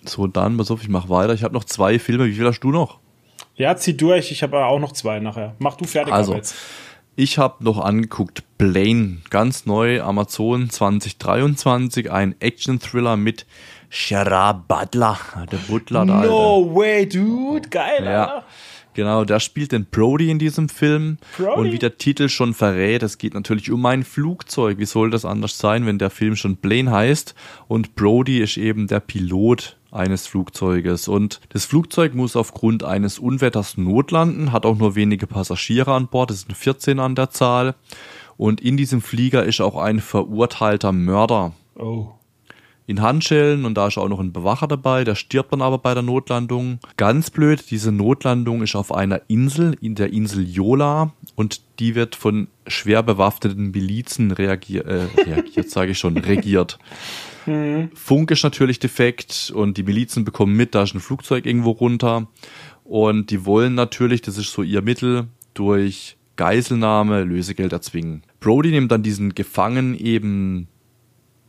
So, 0.06 0.28
dann, 0.28 0.56
pass 0.58 0.72
auf, 0.72 0.82
ich 0.82 0.88
mach 0.90 1.10
weiter. 1.10 1.34
Ich 1.34 1.44
habe 1.44 1.54
noch 1.54 1.66
zwei 1.66 2.00
Filme. 2.00 2.26
Wie 2.26 2.34
viel 2.34 2.46
hast 2.46 2.62
du 2.62 2.72
noch? 2.72 3.00
Ja, 3.56 3.76
zieh 3.76 3.96
durch. 3.98 4.32
Ich 4.32 4.44
habe 4.44 4.66
auch 4.66 4.80
noch 4.80 4.94
zwei 4.94 5.20
nachher. 5.20 5.56
Mach 5.60 5.76
du 5.76 5.86
fertig 5.86 6.14
Also. 6.14 6.40
Ich 7.16 7.38
habe 7.38 7.64
noch 7.64 7.80
angeguckt 7.80 8.44
Blaine, 8.58 9.18
ganz 9.30 9.68
neu, 9.68 10.02
Amazon 10.02 10.70
2023, 10.72 12.12
ein 12.12 12.34
Action-Thriller 12.40 13.18
mit 13.18 13.46
Gerard 13.92 14.68
Butler, 14.68 15.18
der 15.52 15.58
Butler 15.58 16.08
da. 16.08 16.20
Alter. 16.22 16.32
No 16.32 16.76
way, 16.76 17.08
dude. 17.08 17.70
Geil, 17.70 18.04
Ja. 18.06 18.44
Genau, 18.94 19.26
der 19.26 19.40
spielt 19.40 19.72
den 19.72 19.86
Brody 19.86 20.30
in 20.30 20.40
diesem 20.40 20.70
Film. 20.70 21.18
Brody? 21.38 21.60
Und 21.60 21.72
wie 21.72 21.80
der 21.80 21.98
Titel 21.98 22.30
schon 22.30 22.54
verrät, 22.54 23.04
es 23.04 23.18
geht 23.18 23.34
natürlich 23.34 23.72
um 23.72 23.86
ein 23.86 24.04
Flugzeug. 24.04 24.78
Wie 24.78 24.86
soll 24.86 25.10
das 25.10 25.26
anders 25.26 25.58
sein, 25.58 25.86
wenn 25.86 26.00
der 26.00 26.10
Film 26.10 26.36
schon 26.36 26.58
Blaine 26.58 26.92
heißt? 26.92 27.36
Und 27.68 27.96
Brody 27.96 28.40
ist 28.40 28.58
eben 28.58 28.88
der 28.88 29.00
Pilot 29.00 29.78
eines 29.92 30.28
Flugzeuges. 30.28 31.08
Und 31.08 31.40
das 31.50 31.66
Flugzeug 31.66 32.16
muss 32.16 32.36
aufgrund 32.36 32.84
eines 32.84 33.20
Unwetters 33.20 33.78
notlanden, 33.78 34.52
hat 34.52 34.66
auch 34.66 34.78
nur 34.78 34.96
wenige 34.96 35.28
Passagiere 35.28 35.94
an 35.94 36.08
Bord, 36.08 36.32
es 36.32 36.42
sind 36.42 36.56
14 36.56 37.00
an 37.00 37.16
der 37.16 37.30
Zahl. 37.30 37.76
Und 38.36 38.62
in 38.62 38.78
diesem 38.78 39.02
Flieger 39.02 39.44
ist 39.44 39.62
auch 39.62 39.78
ein 39.78 40.00
verurteilter 40.00 40.92
Mörder 40.92 41.54
Oh. 41.76 42.12
In 42.86 43.02
Handschellen 43.02 43.66
und 43.66 43.76
da 43.76 43.88
ist 43.88 43.98
auch 43.98 44.10
noch 44.10 44.20
ein 44.20 44.34
Bewacher 44.34 44.68
dabei, 44.68 45.04
der 45.04 45.16
stirbt 45.16 45.54
dann 45.54 45.62
aber 45.62 45.78
bei 45.78 45.94
der 45.94 46.04
Notlandung. 46.04 46.80
Ganz 46.98 47.30
blöd, 47.30 47.64
diese 47.70 47.92
Notlandung 47.92 48.62
ist 48.62 48.76
auf 48.76 48.94
einer 48.94 49.22
Insel, 49.28 49.78
in 49.80 49.96
der 49.96 50.12
Insel 50.12 50.48
Yola 50.48 51.14
und 51.36 51.62
die 51.80 51.96
wird 51.96 52.16
von 52.16 52.48
schwer 52.68 53.04
bewaffneten 53.04 53.72
Milizen 53.72 54.32
reagiert, 54.32 54.86
äh, 54.86 55.08
reagiert 55.26 55.70
sage 55.70 55.92
ich 55.92 56.00
schon, 56.00 56.18
regiert. 56.18 56.78
Funk 57.94 58.32
ist 58.32 58.44
natürlich 58.44 58.80
defekt 58.80 59.52
und 59.54 59.78
die 59.78 59.84
Milizen 59.84 60.24
bekommen 60.24 60.56
mit, 60.56 60.76
da 60.76 60.84
ist 60.84 60.94
ein 60.94 61.02
Flugzeug 61.02 61.46
irgendwo 61.46 61.72
runter 61.72 62.28
und 62.84 63.32
die 63.32 63.46
wollen 63.46 63.76
natürlich, 63.76 64.22
das 64.22 64.38
ist 64.38 64.52
so 64.52 64.64
ihr 64.64 64.82
Mittel, 64.82 65.28
durch 65.54 66.18
Geiselnahme 66.36 67.24
Lösegeld 67.24 67.74
erzwingen. 67.74 68.24
Brody 68.40 68.72
nimmt 68.72 68.92
dann 68.92 69.04
diesen 69.04 69.36
Gefangenen 69.36 69.96
eben 69.96 70.68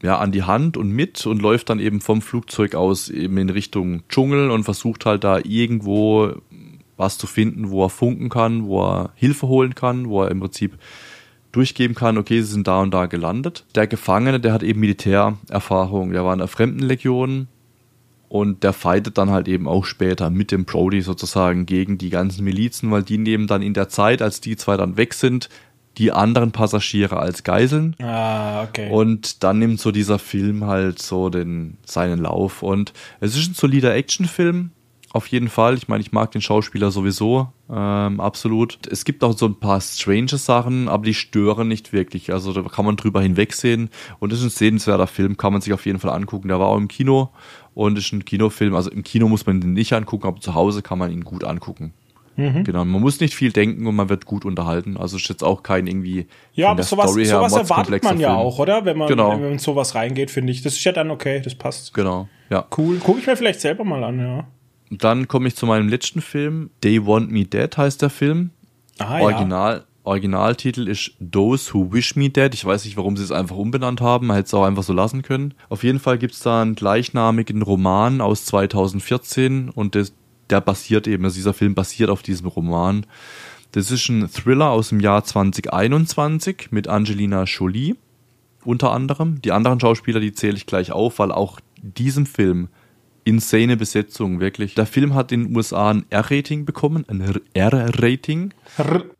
ja, 0.04 0.18
an 0.18 0.32
die 0.32 0.42
Hand 0.42 0.76
und 0.76 0.90
mit 0.90 1.24
und 1.24 1.40
läuft 1.40 1.70
dann 1.70 1.80
eben 1.80 2.02
vom 2.02 2.20
Flugzeug 2.20 2.74
aus 2.74 3.08
eben 3.08 3.38
in 3.38 3.48
Richtung 3.48 4.02
Dschungel 4.10 4.50
und 4.50 4.64
versucht 4.64 5.06
halt 5.06 5.24
da 5.24 5.38
irgendwo 5.42 6.34
was 6.98 7.16
zu 7.16 7.26
finden, 7.26 7.70
wo 7.70 7.86
er 7.86 7.88
funken 7.88 8.28
kann, 8.28 8.66
wo 8.66 8.82
er 8.82 9.12
Hilfe 9.14 9.48
holen 9.48 9.74
kann, 9.74 10.10
wo 10.10 10.22
er 10.22 10.30
im 10.30 10.40
Prinzip 10.40 10.76
durchgeben 11.52 11.94
kann, 11.94 12.18
okay, 12.18 12.42
sie 12.42 12.52
sind 12.52 12.66
da 12.66 12.82
und 12.82 12.92
da 12.92 13.06
gelandet. 13.06 13.64
Der 13.74 13.86
Gefangene, 13.86 14.40
der 14.40 14.52
hat 14.52 14.62
eben 14.62 14.80
Militärerfahrung, 14.80 16.12
der 16.12 16.22
war 16.22 16.34
in 16.34 16.40
der 16.40 16.48
Fremdenlegion 16.48 17.48
und 18.28 18.62
der 18.62 18.74
fightet 18.74 19.16
dann 19.16 19.30
halt 19.30 19.48
eben 19.48 19.66
auch 19.66 19.86
später 19.86 20.28
mit 20.28 20.52
dem 20.52 20.66
Brody 20.66 21.00
sozusagen 21.00 21.64
gegen 21.64 21.96
die 21.96 22.10
ganzen 22.10 22.44
Milizen, 22.44 22.90
weil 22.90 23.04
die 23.04 23.16
nehmen 23.16 23.46
dann 23.46 23.62
in 23.62 23.72
der 23.72 23.88
Zeit, 23.88 24.20
als 24.20 24.42
die 24.42 24.56
zwei 24.56 24.76
dann 24.76 24.98
weg 24.98 25.14
sind, 25.14 25.48
die 25.98 26.12
anderen 26.12 26.52
Passagiere 26.52 27.18
als 27.18 27.44
Geiseln 27.44 27.94
Ah, 28.00 28.64
okay. 28.64 28.90
und 28.90 29.42
dann 29.44 29.58
nimmt 29.58 29.80
so 29.80 29.90
dieser 29.92 30.18
Film 30.18 30.64
halt 30.66 31.00
so 31.00 31.28
den, 31.30 31.76
seinen 31.84 32.18
Lauf. 32.20 32.62
Und 32.62 32.92
es 33.20 33.36
ist 33.36 33.48
ein 33.50 33.54
solider 33.54 33.94
Actionfilm. 33.94 34.70
Auf 35.12 35.28
jeden 35.28 35.48
Fall. 35.48 35.74
Ich 35.76 35.86
meine, 35.86 36.00
ich 36.00 36.10
mag 36.10 36.32
den 36.32 36.40
Schauspieler 36.40 36.90
sowieso. 36.90 37.46
Ähm, 37.70 38.18
absolut. 38.18 38.78
Es 38.90 39.04
gibt 39.04 39.22
auch 39.22 39.38
so 39.38 39.46
ein 39.46 39.60
paar 39.60 39.80
strange 39.80 40.36
Sachen, 40.38 40.88
aber 40.88 41.04
die 41.04 41.14
stören 41.14 41.68
nicht 41.68 41.92
wirklich. 41.92 42.32
Also 42.32 42.52
da 42.52 42.62
kann 42.62 42.84
man 42.84 42.96
drüber 42.96 43.22
hinwegsehen. 43.22 43.90
Und 44.18 44.32
es 44.32 44.40
ist 44.40 44.46
ein 44.46 44.50
sehenswerter 44.50 45.06
Film, 45.06 45.36
kann 45.36 45.52
man 45.52 45.62
sich 45.62 45.72
auf 45.72 45.86
jeden 45.86 46.00
Fall 46.00 46.10
angucken. 46.10 46.48
Der 46.48 46.58
war 46.58 46.66
auch 46.66 46.76
im 46.76 46.88
Kino 46.88 47.30
und 47.74 47.96
ist 47.96 48.12
ein 48.12 48.24
Kinofilm. 48.24 48.74
Also 48.74 48.90
im 48.90 49.04
Kino 49.04 49.28
muss 49.28 49.46
man 49.46 49.60
den 49.60 49.72
nicht 49.72 49.92
angucken, 49.92 50.26
aber 50.26 50.40
zu 50.40 50.56
Hause 50.56 50.82
kann 50.82 50.98
man 50.98 51.12
ihn 51.12 51.22
gut 51.22 51.44
angucken. 51.44 51.92
Mhm. 52.36 52.64
Genau, 52.64 52.84
man 52.84 53.00
muss 53.00 53.20
nicht 53.20 53.34
viel 53.34 53.52
denken 53.52 53.86
und 53.86 53.94
man 53.94 54.08
wird 54.08 54.26
gut 54.26 54.44
unterhalten. 54.44 54.96
Also 54.96 55.16
ist 55.16 55.28
jetzt 55.28 55.44
auch 55.44 55.62
kein 55.62 55.86
irgendwie 55.86 56.26
ja, 56.54 56.70
aber 56.70 56.82
sowas, 56.82 57.10
Story 57.10 57.24
her 57.26 57.36
sowas 57.36 57.52
erwartet 57.54 58.02
man 58.02 58.18
ja 58.18 58.30
Film. 58.30 58.40
auch, 58.40 58.58
oder? 58.58 58.84
Wenn 58.84 58.98
man, 58.98 59.08
Genau. 59.08 59.32
wenn 59.32 59.40
man 59.42 59.52
in 59.52 59.58
sowas 59.58 59.94
reingeht, 59.94 60.30
finde 60.30 60.52
ich. 60.52 60.62
Das 60.62 60.74
ist 60.74 60.84
ja 60.84 60.92
dann 60.92 61.10
okay, 61.10 61.40
das 61.40 61.54
passt. 61.54 61.94
Genau, 61.94 62.28
ja. 62.50 62.66
Cool. 62.76 62.98
Gucke 62.98 63.20
ich 63.20 63.26
mir 63.26 63.36
vielleicht 63.36 63.60
selber 63.60 63.84
mal 63.84 64.02
an, 64.02 64.18
ja. 64.18 64.46
Dann 64.90 65.28
komme 65.28 65.48
ich 65.48 65.56
zu 65.56 65.66
meinem 65.66 65.88
letzten 65.88 66.20
Film. 66.20 66.70
They 66.80 67.06
Want 67.06 67.30
Me 67.30 67.44
Dead 67.44 67.76
heißt 67.76 68.02
der 68.02 68.10
Film. 68.10 68.50
Ah, 68.98 69.20
Original, 69.20 69.84
Originaltitel 70.04 70.86
ist 70.86 71.12
Those 71.32 71.72
Who 71.72 71.92
Wish 71.92 72.14
Me 72.16 72.30
Dead. 72.30 72.52
Ich 72.54 72.64
weiß 72.64 72.84
nicht, 72.84 72.96
warum 72.96 73.16
sie 73.16 73.24
es 73.24 73.32
einfach 73.32 73.56
umbenannt 73.56 74.00
haben. 74.00 74.26
Man 74.28 74.36
hätte 74.36 74.46
es 74.48 74.54
auch 74.54 74.64
einfach 74.64 74.82
so 74.82 74.92
lassen 74.92 75.22
können. 75.22 75.54
Auf 75.68 75.82
jeden 75.82 75.98
Fall 75.98 76.18
gibt 76.18 76.34
es 76.34 76.40
da 76.40 76.60
einen 76.62 76.74
gleichnamigen 76.74 77.62
Roman 77.62 78.20
aus 78.20 78.44
2014 78.44 79.70
und 79.70 79.94
das, 79.94 80.12
der 80.50 80.60
basiert 80.60 81.06
eben, 81.06 81.24
also 81.24 81.36
dieser 81.36 81.54
Film 81.54 81.74
basiert 81.74 82.10
auf 82.10 82.22
diesem 82.22 82.46
Roman. 82.46 83.06
Das 83.72 83.90
ist 83.90 84.08
ein 84.08 84.30
Thriller 84.30 84.70
aus 84.70 84.90
dem 84.90 85.00
Jahr 85.00 85.24
2021 85.24 86.68
mit 86.70 86.88
Angelina 86.88 87.44
Jolie 87.44 87.96
unter 88.64 88.92
anderem. 88.92 89.42
Die 89.42 89.52
anderen 89.52 89.80
Schauspieler, 89.80 90.20
die 90.20 90.32
zähle 90.32 90.56
ich 90.56 90.66
gleich 90.66 90.92
auf, 90.92 91.18
weil 91.18 91.32
auch 91.32 91.60
diesem 91.82 92.26
Film 92.26 92.68
insane 93.24 93.76
Besetzung, 93.76 94.40
wirklich. 94.40 94.74
Der 94.74 94.86
Film 94.86 95.14
hat 95.14 95.32
in 95.32 95.44
den 95.44 95.56
USA 95.56 95.90
ein 95.90 96.04
R-Rating 96.10 96.64
bekommen, 96.64 97.04
ein 97.08 97.40
R-Rating. 97.54 98.52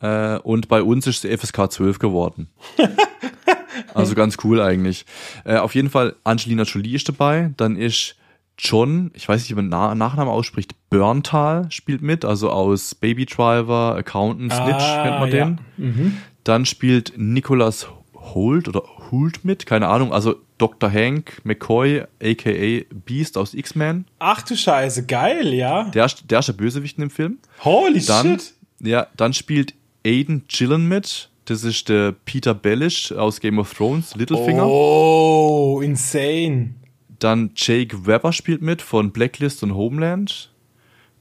Äh, 0.01 0.39
und 0.39 0.69
bei 0.69 0.83
uns 0.83 1.07
ist 1.07 1.25
es 1.25 1.41
FSK 1.41 1.73
12 1.73 1.99
geworden. 1.99 2.49
also 3.95 4.15
ganz 4.15 4.37
cool 4.45 4.61
eigentlich. 4.61 5.07
Äh, 5.45 5.57
auf 5.57 5.75
jeden 5.75 5.91
Fall, 5.91 6.17
Angelina 6.23 6.65
Jolie 6.65 6.97
ist 6.97 7.09
dabei. 7.09 7.53
Dann 7.57 7.77
ist 7.77 8.17
John, 8.59 9.11
ich 9.15 9.29
weiß 9.29 9.41
nicht, 9.43 9.51
wie 9.51 9.55
man 9.55 9.69
Na 9.69 9.95
Nachnamen 9.95 10.33
ausspricht, 10.33 10.75
Berntal 10.91 11.67
spielt 11.71 12.03
mit, 12.03 12.25
also 12.25 12.51
aus 12.51 12.95
Baby 12.95 13.27
Driver, 13.27 13.97
Accountant, 13.97 14.53
Snitch 14.53 14.75
Ah, 14.85 15.03
kennt 15.03 15.21
man 15.21 15.33
ja. 15.33 15.57
den. 15.87 16.19
Dann 16.45 16.65
spielt 16.67 17.15
Nicholas 17.17 17.89
Holt 18.15 18.69
oder 18.69 18.83
Hult 19.11 19.45
mit, 19.45 19.67
keine 19.67 19.89
Ahnung, 19.89 20.13
also 20.13 20.37
Dr. 20.59 20.91
Hank 20.91 21.41
McCoy, 21.45 22.05
aka 22.23 22.85
Beast 23.05 23.37
aus 23.37 23.55
X-Men. 23.55 24.05
Ach 24.21 24.41
du 24.43 24.57
Scheiße, 24.57 25.05
geil, 25.07 25.53
ja. 25.53 25.85
Der, 25.91 26.05
ist- 26.07 26.31
der 26.31 26.39
ist 26.39 26.47
der 26.47 26.53
Bösewicht 26.55 26.97
in 26.97 27.03
dem 27.03 27.11
Film. 27.11 27.39
Holy 27.65 28.01
Dann, 28.05 28.39
shit. 28.39 28.55
ja, 28.81 29.09
dann 29.17 29.33
spielt 29.35 29.75
Aiden 30.07 30.45
Gillen 30.49 30.87
mit. 30.89 31.29
Das 31.47 31.65
ist 31.65 31.89
der 31.91 32.13
Peter 32.13 32.55
Bellish 32.55 33.13
aus 33.13 33.41
Game 33.41 33.59
of 33.59 33.75
Thrones, 33.75 34.15
Littlefinger. 34.15 34.67
Oh, 34.67 35.81
insane. 35.83 36.75
Dann 37.19 37.51
Jake 37.55 38.07
Webber 38.07 38.33
spielt 38.33 38.63
mit 38.63 38.83
von 38.83 39.13
Blacklist 39.13 39.63
und 39.63 39.75
Homeland. 39.75 40.51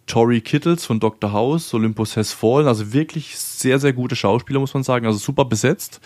Tori 0.05 0.41
Kittles 0.41 0.85
von 0.85 0.99
Dr. 0.99 1.31
House, 1.31 1.73
Olympus 1.73 2.17
Has 2.17 2.33
Fallen. 2.33 2.67
Also 2.67 2.91
wirklich 2.91 3.37
sehr, 3.37 3.79
sehr 3.79 3.93
gute 3.93 4.15
Schauspieler, 4.15 4.59
muss 4.59 4.73
man 4.73 4.83
sagen. 4.83 5.05
Also 5.05 5.17
super 5.17 5.45
besetzt. 5.45 6.01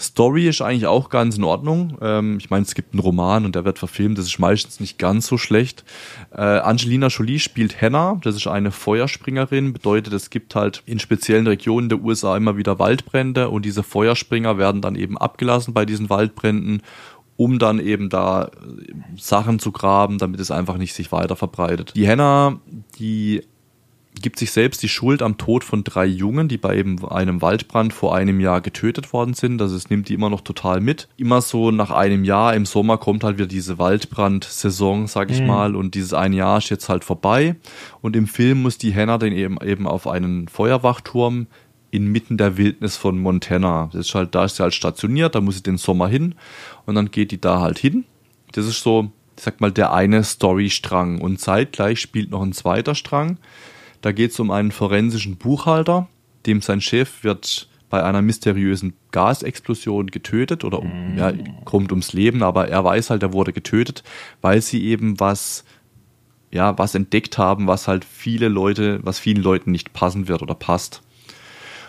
Story 0.00 0.46
ist 0.46 0.62
eigentlich 0.62 0.86
auch 0.86 1.08
ganz 1.08 1.36
in 1.36 1.44
Ordnung. 1.44 1.98
Ähm, 2.00 2.38
ich 2.38 2.50
meine, 2.50 2.64
es 2.64 2.74
gibt 2.74 2.94
einen 2.94 3.00
Roman 3.00 3.44
und 3.44 3.56
der 3.56 3.64
wird 3.64 3.78
verfilmt. 3.78 4.16
Das 4.18 4.26
ist 4.26 4.38
meistens 4.38 4.78
nicht 4.78 4.98
ganz 4.98 5.26
so 5.26 5.38
schlecht. 5.38 5.84
Äh, 6.32 6.40
Angelina 6.40 7.08
Jolie 7.08 7.40
spielt 7.40 7.82
Hannah. 7.82 8.20
Das 8.22 8.36
ist 8.36 8.46
eine 8.46 8.70
Feuerspringerin. 8.70 9.72
Bedeutet, 9.72 10.12
es 10.12 10.30
gibt 10.30 10.54
halt 10.54 10.82
in 10.86 11.00
speziellen 11.00 11.48
Regionen 11.48 11.88
der 11.88 12.00
USA 12.00 12.36
immer 12.36 12.56
wieder 12.56 12.78
Waldbrände 12.78 13.48
und 13.48 13.64
diese 13.64 13.82
Feuerspringer 13.82 14.56
werden 14.56 14.82
dann 14.82 14.94
eben 14.94 15.18
abgelassen 15.18 15.74
bei 15.74 15.84
diesen 15.84 16.10
Waldbränden 16.10 16.82
um 17.36 17.58
dann 17.58 17.78
eben 17.78 18.08
da 18.08 18.44
äh, 18.44 18.48
Sachen 19.16 19.58
zu 19.58 19.72
graben, 19.72 20.18
damit 20.18 20.40
es 20.40 20.50
einfach 20.50 20.78
nicht 20.78 20.94
sich 20.94 21.12
weiter 21.12 21.36
verbreitet. 21.36 21.92
Die 21.94 22.08
Hannah, 22.08 22.60
die 22.98 23.42
gibt 24.22 24.38
sich 24.38 24.50
selbst 24.50 24.82
die 24.82 24.88
Schuld 24.88 25.22
am 25.22 25.36
Tod 25.36 25.64
von 25.64 25.84
drei 25.84 26.06
Jungen, 26.06 26.48
die 26.48 26.56
bei 26.56 26.76
eben 26.76 27.06
einem 27.06 27.42
Waldbrand 27.42 27.92
vor 27.92 28.14
einem 28.14 28.40
Jahr 28.40 28.60
getötet 28.60 29.12
worden 29.12 29.34
sind. 29.34 29.60
Also 29.60 29.76
es 29.76 29.90
nimmt 29.90 30.08
die 30.08 30.14
immer 30.14 30.30
noch 30.30 30.40
total 30.40 30.80
mit. 30.80 31.08
Immer 31.16 31.42
so 31.42 31.70
nach 31.70 31.90
einem 31.90 32.24
Jahr 32.24 32.54
im 32.54 32.66
Sommer 32.66 32.98
kommt 32.98 33.24
halt 33.24 33.36
wieder 33.36 33.46
diese 33.46 33.78
Waldbrand-Saison, 33.78 35.06
sag 35.06 35.30
ich 35.30 35.40
mhm. 35.40 35.46
mal, 35.46 35.76
und 35.76 35.94
dieses 35.94 36.14
ein 36.14 36.32
Jahr 36.32 36.58
ist 36.58 36.70
jetzt 36.70 36.88
halt 36.88 37.04
vorbei. 37.04 37.56
Und 38.00 38.16
im 38.16 38.26
Film 38.26 38.62
muss 38.62 38.78
die 38.78 38.94
Hannah 38.94 39.18
dann 39.18 39.32
eben, 39.32 39.58
eben 39.62 39.86
auf 39.86 40.06
einen 40.06 40.48
Feuerwachturm 40.48 41.46
inmitten 41.96 42.36
der 42.36 42.56
Wildnis 42.56 42.96
von 42.96 43.18
Montana. 43.18 43.90
Das 43.92 44.08
ist 44.08 44.14
halt, 44.14 44.34
da 44.34 44.44
ist 44.44 44.56
sie 44.56 44.62
halt 44.62 44.74
stationiert, 44.74 45.34
da 45.34 45.40
muss 45.40 45.56
sie 45.56 45.62
den 45.62 45.78
Sommer 45.78 46.08
hin 46.08 46.34
und 46.84 46.94
dann 46.94 47.10
geht 47.10 47.30
die 47.30 47.40
da 47.40 47.60
halt 47.60 47.78
hin. 47.78 48.04
Das 48.52 48.66
ist 48.66 48.82
so, 48.82 49.10
ich 49.36 49.42
sag 49.42 49.60
mal, 49.60 49.72
der 49.72 49.92
eine 49.92 50.24
Storystrang. 50.24 51.20
Und 51.20 51.40
zeitgleich 51.40 52.00
spielt 52.00 52.30
noch 52.30 52.42
ein 52.42 52.52
zweiter 52.52 52.94
Strang. 52.94 53.38
Da 54.00 54.12
geht 54.12 54.30
es 54.30 54.40
um 54.40 54.50
einen 54.50 54.72
forensischen 54.72 55.36
Buchhalter, 55.36 56.08
dem 56.46 56.62
sein 56.62 56.80
Chef 56.80 57.24
wird 57.24 57.68
bei 57.88 58.02
einer 58.02 58.22
mysteriösen 58.22 58.94
Gasexplosion 59.12 60.08
getötet 60.08 60.64
oder 60.64 60.80
um, 60.80 61.16
ja, 61.16 61.32
kommt 61.64 61.92
ums 61.92 62.12
Leben, 62.12 62.42
aber 62.42 62.68
er 62.68 62.84
weiß 62.84 63.10
halt, 63.10 63.22
er 63.22 63.32
wurde 63.32 63.52
getötet, 63.52 64.02
weil 64.42 64.60
sie 64.60 64.84
eben 64.84 65.20
was, 65.20 65.64
ja, 66.50 66.76
was 66.78 66.94
entdeckt 66.94 67.38
haben, 67.38 67.66
was 67.66 67.86
halt 67.86 68.04
viele 68.04 68.48
Leute, 68.48 69.00
was 69.02 69.18
vielen 69.18 69.42
Leuten 69.42 69.70
nicht 69.70 69.92
passen 69.92 70.28
wird 70.28 70.42
oder 70.42 70.54
passt. 70.54 71.02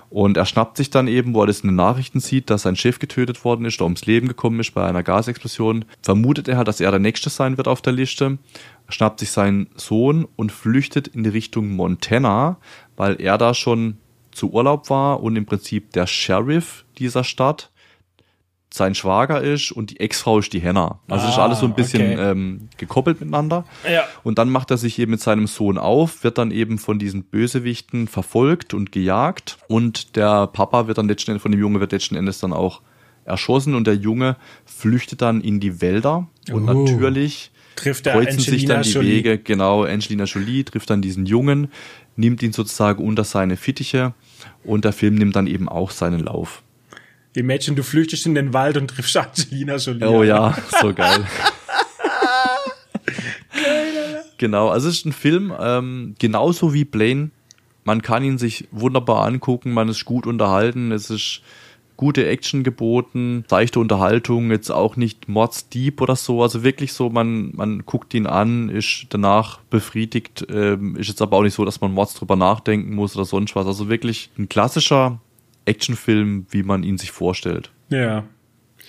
Und 0.09 0.37
er 0.37 0.45
schnappt 0.45 0.77
sich 0.77 0.89
dann 0.89 1.07
eben, 1.07 1.33
wo 1.33 1.41
er 1.41 1.47
das 1.47 1.61
in 1.61 1.69
den 1.69 1.75
Nachrichten 1.75 2.19
sieht, 2.19 2.49
dass 2.49 2.61
sein 2.61 2.75
Chef 2.75 2.99
getötet 2.99 3.43
worden 3.43 3.65
ist 3.65 3.79
oder 3.79 3.85
ums 3.85 4.05
Leben 4.05 4.27
gekommen 4.27 4.59
ist 4.59 4.73
bei 4.73 4.85
einer 4.85 5.03
Gasexplosion. 5.03 5.85
Vermutet 6.01 6.47
er, 6.47 6.63
dass 6.63 6.79
er 6.79 6.91
der 6.91 6.99
Nächste 6.99 7.29
sein 7.29 7.57
wird 7.57 7.67
auf 7.67 7.81
der 7.81 7.93
Liste. 7.93 8.37
Schnappt 8.87 9.19
sich 9.19 9.31
seinen 9.31 9.67
Sohn 9.75 10.25
und 10.37 10.51
flüchtet 10.51 11.09
in 11.09 11.23
die 11.23 11.29
Richtung 11.29 11.75
Montana, 11.75 12.57
weil 12.95 13.19
er 13.21 13.37
da 13.37 13.53
schon 13.53 13.97
zu 14.31 14.51
Urlaub 14.51 14.89
war 14.89 15.21
und 15.21 15.35
im 15.35 15.45
Prinzip 15.45 15.91
der 15.91 16.07
Sheriff 16.07 16.85
dieser 16.97 17.23
Stadt 17.23 17.71
sein 18.69 18.95
Schwager 18.95 19.41
ist 19.41 19.71
und 19.71 19.91
die 19.91 19.99
Ex-Frau 19.99 20.39
ist 20.39 20.51
die 20.53 20.59
Henna. 20.59 20.99
Also 21.07 21.25
ah, 21.25 21.29
ist 21.29 21.39
alles 21.39 21.59
so 21.59 21.65
ein 21.65 21.73
bisschen 21.73 22.13
okay. 22.13 22.31
ähm, 22.31 22.69
gekoppelt 22.77 23.19
miteinander. 23.21 23.65
Ja. 23.89 24.03
Und 24.23 24.37
dann 24.37 24.49
macht 24.49 24.71
er 24.71 24.77
sich 24.77 24.99
eben 24.99 25.11
mit 25.11 25.21
seinem 25.21 25.47
Sohn 25.47 25.77
auf, 25.77 26.23
wird 26.23 26.37
dann 26.37 26.51
eben 26.51 26.77
von 26.77 26.99
diesen 26.99 27.23
Bösewichten 27.23 28.07
verfolgt 28.07 28.73
und 28.73 28.91
gejagt. 28.91 29.57
Und 29.67 30.15
der 30.15 30.47
Papa 30.47 30.87
wird 30.87 30.97
dann 30.97 31.07
letzten 31.07 31.31
Endes, 31.31 31.41
von 31.41 31.51
dem 31.51 31.61
Junge 31.61 31.79
wird 31.79 31.91
letzten 31.93 32.15
Endes 32.15 32.39
dann 32.39 32.53
auch 32.53 32.81
erschossen 33.23 33.75
und 33.75 33.87
der 33.87 33.95
Junge 33.95 34.37
flüchtet 34.65 35.21
dann 35.21 35.41
in 35.41 35.59
die 35.59 35.81
Wälder. 35.81 36.27
Und 36.51 36.67
uh, 36.67 36.73
natürlich 36.73 37.51
trifft 37.75 38.07
er 38.07 38.13
kreuzen 38.13 38.39
Angelina 38.39 38.57
sich 38.57 38.65
dann 38.65 38.81
die 38.83 38.89
Jolie. 38.91 39.11
Wege. 39.11 39.37
Genau, 39.37 39.83
Angelina 39.83 40.25
Jolie 40.25 40.63
trifft 40.63 40.89
dann 40.89 41.01
diesen 41.01 41.25
Jungen, 41.25 41.69
nimmt 42.15 42.43
ihn 42.43 42.53
sozusagen 42.53 43.03
unter 43.03 43.23
seine 43.23 43.55
Fittiche 43.55 44.13
und 44.63 44.83
der 44.85 44.93
Film 44.93 45.15
nimmt 45.15 45.35
dann 45.35 45.47
eben 45.47 45.69
auch 45.69 45.91
seinen 45.91 46.19
Lauf. 46.19 46.63
Imagine, 47.37 47.75
du 47.75 47.83
flüchtest 47.83 48.25
in 48.25 48.33
den 48.33 48.51
Wald 48.51 48.77
und 48.77 48.87
triffst 48.87 49.15
Angelina 49.15 49.75
Jolie. 49.75 50.07
Oh 50.07 50.23
ja, 50.23 50.57
so 50.81 50.91
geil. 50.91 51.23
genau, 54.39 54.69
also 54.69 54.89
es 54.89 54.97
ist 54.97 55.05
ein 55.05 55.13
Film, 55.13 55.53
ähm, 55.59 56.15
genauso 56.17 56.73
wie 56.73 56.83
Blaine. 56.83 57.29
Man 57.83 58.01
kann 58.01 58.23
ihn 58.23 58.39
sich 58.39 58.67
wunderbar 58.71 59.23
angucken, 59.23 59.71
man 59.71 59.87
ist 59.87 60.03
gut 60.03 60.25
unterhalten, 60.25 60.91
es 60.91 61.11
ist 61.11 61.41
gute 61.95 62.27
Action 62.27 62.63
geboten, 62.63 63.45
seichte 63.47 63.79
Unterhaltung, 63.79 64.49
jetzt 64.49 64.71
auch 64.71 64.95
nicht 64.95 65.29
mordsdeep 65.29 66.01
oder 66.01 66.15
so, 66.15 66.41
also 66.41 66.63
wirklich 66.63 66.93
so, 66.93 67.11
man, 67.11 67.51
man 67.55 67.85
guckt 67.85 68.15
ihn 68.15 68.25
an, 68.25 68.69
ist 68.69 69.05
danach 69.09 69.59
befriedigt, 69.69 70.47
ähm, 70.49 70.95
ist 70.95 71.07
jetzt 71.07 71.21
aber 71.21 71.37
auch 71.37 71.43
nicht 71.43 71.53
so, 71.53 71.65
dass 71.65 71.81
man 71.81 71.93
mords 71.93 72.15
drüber 72.15 72.35
nachdenken 72.35 72.95
muss 72.95 73.15
oder 73.15 73.25
sonst 73.25 73.55
was, 73.55 73.67
also 73.67 73.89
wirklich 73.89 74.31
ein 74.39 74.49
klassischer 74.49 75.19
Actionfilm, 75.67 76.47
wie 76.49 76.63
man 76.63 76.83
ihn 76.83 76.97
sich 76.97 77.11
vorstellt. 77.11 77.71
Ja. 77.89 78.23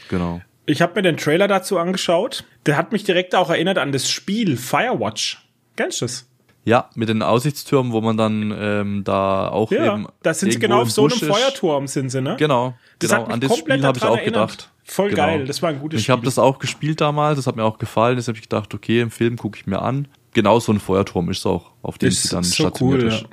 Genau. 0.09 0.40
Ich 0.66 0.82
habe 0.82 0.94
mir 0.96 1.02
den 1.02 1.16
Trailer 1.16 1.48
dazu 1.48 1.78
angeschaut. 1.78 2.44
Der 2.66 2.76
hat 2.76 2.92
mich 2.92 3.05
direkt 3.05 3.34
auch 3.34 3.50
erinnert 3.50 3.78
an 3.78 3.92
das 3.92 4.10
Spiel 4.10 4.56
Firewatch. 4.56 5.38
Kennst 5.76 6.00
du 6.00 6.05
das? 6.05 6.28
Ja, 6.64 6.90
mit 6.94 7.09
den 7.09 7.22
Aussichtstürmen, 7.22 7.92
wo 7.92 8.02
man 8.02 8.18
dann 8.18 8.55
ähm, 8.55 9.02
da 9.02 9.48
auch 9.48 9.70
ja, 9.70 9.94
eben. 9.94 10.06
Da 10.22 10.34
sind 10.34 10.52
sie 10.52 10.59
genau 10.59 10.82
auf 10.82 10.90
so 10.90 11.06
einem 11.06 11.18
Feuerturm, 11.18 11.86
sind 11.86 12.10
sie, 12.10 12.20
ne? 12.20 12.36
Genau. 12.38 12.74
Das 12.98 13.10
genau. 13.10 13.24
An 13.24 13.40
das 13.40 13.56
Spiel 13.56 13.82
habe 13.82 13.96
ich 13.96 14.05
auch 14.05 14.16
erinnert. 14.18 14.50
gedacht. 14.50 14.70
Voll 14.84 15.10
genau. 15.10 15.22
geil, 15.22 15.46
das 15.46 15.62
war 15.62 15.70
ein 15.70 15.78
gutes 15.78 16.00
ich 16.00 16.05
Spiel. 16.05 16.12
Ich 16.12 16.16
habe 16.16 16.24
das 16.26 16.38
auch 16.38 16.59
gespielt 16.59 17.00
damals, 17.00 17.36
das 17.36 17.46
hat 17.46 17.56
mir 17.56 17.64
auch 17.64 17.78
gefallen. 17.78 18.16
Deshalb 18.16 18.36
habe 18.36 18.42
ich 18.42 18.48
gedacht, 18.50 18.74
okay, 18.74 19.00
im 19.00 19.10
Film 19.10 19.36
gucke 19.36 19.59
ich 19.59 19.66
mir 19.66 19.80
an. 19.80 20.09
Genau 20.34 20.60
so 20.60 20.72
ein 20.72 20.80
Feuerturm 20.80 21.30
ist 21.30 21.38
es 21.38 21.46
auch, 21.46 21.70
auf 21.80 21.96
dem 21.96 22.10
sie 22.10 22.28
dann 22.28 22.44
so 22.44 22.55
stationiert 22.55 23.02
cool, 23.02 23.09
ist. 23.09 23.22
Ja. 23.22 23.28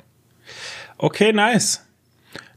Okay, 0.96 1.32
nice. 1.34 1.85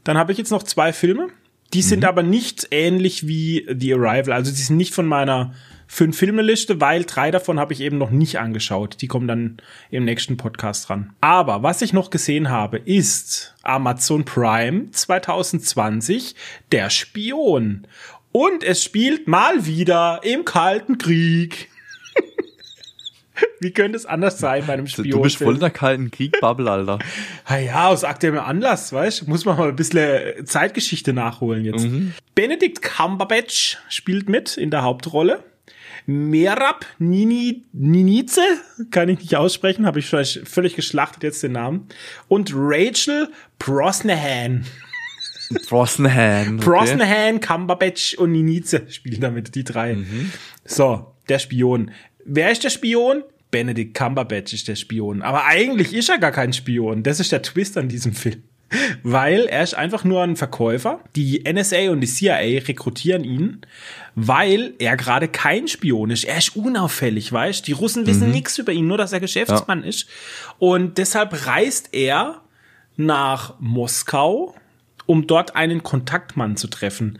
Dann 0.04 0.18
habe 0.18 0.32
ich 0.32 0.38
jetzt 0.38 0.50
noch 0.50 0.62
zwei 0.62 0.92
Filme. 0.92 1.28
Die 1.72 1.82
sind 1.82 2.00
mhm. 2.00 2.06
aber 2.06 2.22
nicht 2.22 2.68
ähnlich 2.70 3.28
wie 3.28 3.66
The 3.72 3.94
Arrival. 3.94 4.32
Also 4.32 4.50
die 4.50 4.60
sind 4.60 4.76
nicht 4.76 4.94
von 4.94 5.06
meiner 5.06 5.54
fünf 5.86 6.18
Filmeliste, 6.18 6.80
weil 6.80 7.04
drei 7.04 7.30
davon 7.30 7.58
habe 7.58 7.72
ich 7.72 7.80
eben 7.80 7.98
noch 7.98 8.10
nicht 8.10 8.38
angeschaut. 8.38 8.96
Die 9.00 9.08
kommen 9.08 9.26
dann 9.28 9.56
im 9.90 10.04
nächsten 10.04 10.36
Podcast 10.36 10.88
dran. 10.88 11.12
Aber 11.20 11.62
was 11.62 11.82
ich 11.82 11.92
noch 11.92 12.10
gesehen 12.10 12.48
habe, 12.48 12.78
ist 12.78 13.54
Amazon 13.62 14.24
Prime 14.24 14.90
2020 14.90 16.34
Der 16.72 16.90
Spion. 16.90 17.86
Und 18.32 18.62
es 18.62 18.84
spielt 18.84 19.26
mal 19.26 19.66
wieder 19.66 20.20
im 20.22 20.44
Kalten 20.44 20.98
Krieg. 20.98 21.68
Wie 23.60 23.72
könnte 23.72 23.96
es 23.96 24.06
anders 24.06 24.38
sein 24.38 24.64
bei 24.66 24.72
einem 24.72 24.86
Spion? 24.86 25.10
Du 25.10 25.20
bist 25.22 25.36
voll 25.36 25.54
in 25.54 25.60
der 25.60 25.70
kalten 25.70 26.10
Krieg-Bubble, 26.10 26.70
Alter. 26.70 26.98
Ah 27.44 27.58
ja, 27.58 27.88
aus 27.88 28.04
aktuellem 28.04 28.38
Anlass, 28.38 28.92
weißt 28.92 29.28
Muss 29.28 29.44
man 29.44 29.58
mal 29.58 29.68
ein 29.68 29.76
bisschen 29.76 30.46
Zeitgeschichte 30.46 31.12
nachholen 31.12 31.64
jetzt. 31.64 31.84
Mhm. 31.84 32.14
Benedict 32.34 32.80
Cumberbatch 32.82 33.78
spielt 33.88 34.28
mit 34.28 34.56
in 34.56 34.70
der 34.70 34.82
Hauptrolle. 34.82 35.44
Merab 36.06 36.86
Nini, 36.98 37.64
Ninize, 37.72 38.40
kann 38.90 39.08
ich 39.08 39.18
nicht 39.18 39.36
aussprechen, 39.36 39.84
habe 39.86 39.98
ich 39.98 40.06
vielleicht 40.06 40.48
völlig 40.48 40.74
geschlachtet 40.74 41.22
jetzt 41.22 41.42
den 41.42 41.52
Namen. 41.52 41.88
Und 42.28 42.52
Rachel 42.54 43.28
Brosnahan. 43.58 44.64
Brosnahan. 45.68 46.56
Okay. 46.56 46.64
Brosnahan, 46.64 47.40
Cumberbatch 47.40 48.14
und 48.14 48.32
Ninize 48.32 48.86
spielen 48.88 49.20
damit, 49.20 49.54
die 49.54 49.64
drei. 49.64 49.94
Mhm. 49.94 50.32
So, 50.64 51.14
der 51.28 51.38
Spion. 51.38 51.90
Wer 52.32 52.52
ist 52.52 52.62
der 52.62 52.70
Spion? 52.70 53.24
Benedict 53.50 53.92
Cumberbatch 53.92 54.52
ist 54.52 54.68
der 54.68 54.76
Spion. 54.76 55.20
Aber 55.22 55.46
eigentlich 55.46 55.92
ist 55.92 56.08
er 56.08 56.18
gar 56.18 56.30
kein 56.30 56.52
Spion. 56.52 57.02
Das 57.02 57.18
ist 57.18 57.32
der 57.32 57.42
Twist 57.42 57.76
an 57.76 57.88
diesem 57.88 58.12
Film. 58.12 58.44
Weil 59.02 59.46
er 59.46 59.64
ist 59.64 59.74
einfach 59.74 60.04
nur 60.04 60.22
ein 60.22 60.36
Verkäufer. 60.36 61.00
Die 61.16 61.42
NSA 61.42 61.90
und 61.90 62.00
die 62.00 62.06
CIA 62.06 62.62
rekrutieren 62.68 63.24
ihn, 63.24 63.62
weil 64.14 64.74
er 64.78 64.96
gerade 64.96 65.26
kein 65.26 65.66
Spion 65.66 66.10
ist. 66.10 66.22
Er 66.22 66.38
ist 66.38 66.54
unauffällig, 66.54 67.32
weißt 67.32 67.66
Die 67.66 67.72
Russen 67.72 68.06
wissen 68.06 68.28
mhm. 68.28 68.32
nichts 68.32 68.58
über 68.58 68.70
ihn, 68.70 68.86
nur 68.86 68.96
dass 68.96 69.12
er 69.12 69.18
Geschäftsmann 69.18 69.82
ja. 69.82 69.88
ist. 69.88 70.08
Und 70.60 70.98
deshalb 70.98 71.48
reist 71.48 71.88
er 71.90 72.42
nach 72.96 73.54
Moskau, 73.58 74.54
um 75.06 75.26
dort 75.26 75.56
einen 75.56 75.82
Kontaktmann 75.82 76.56
zu 76.56 76.68
treffen. 76.68 77.18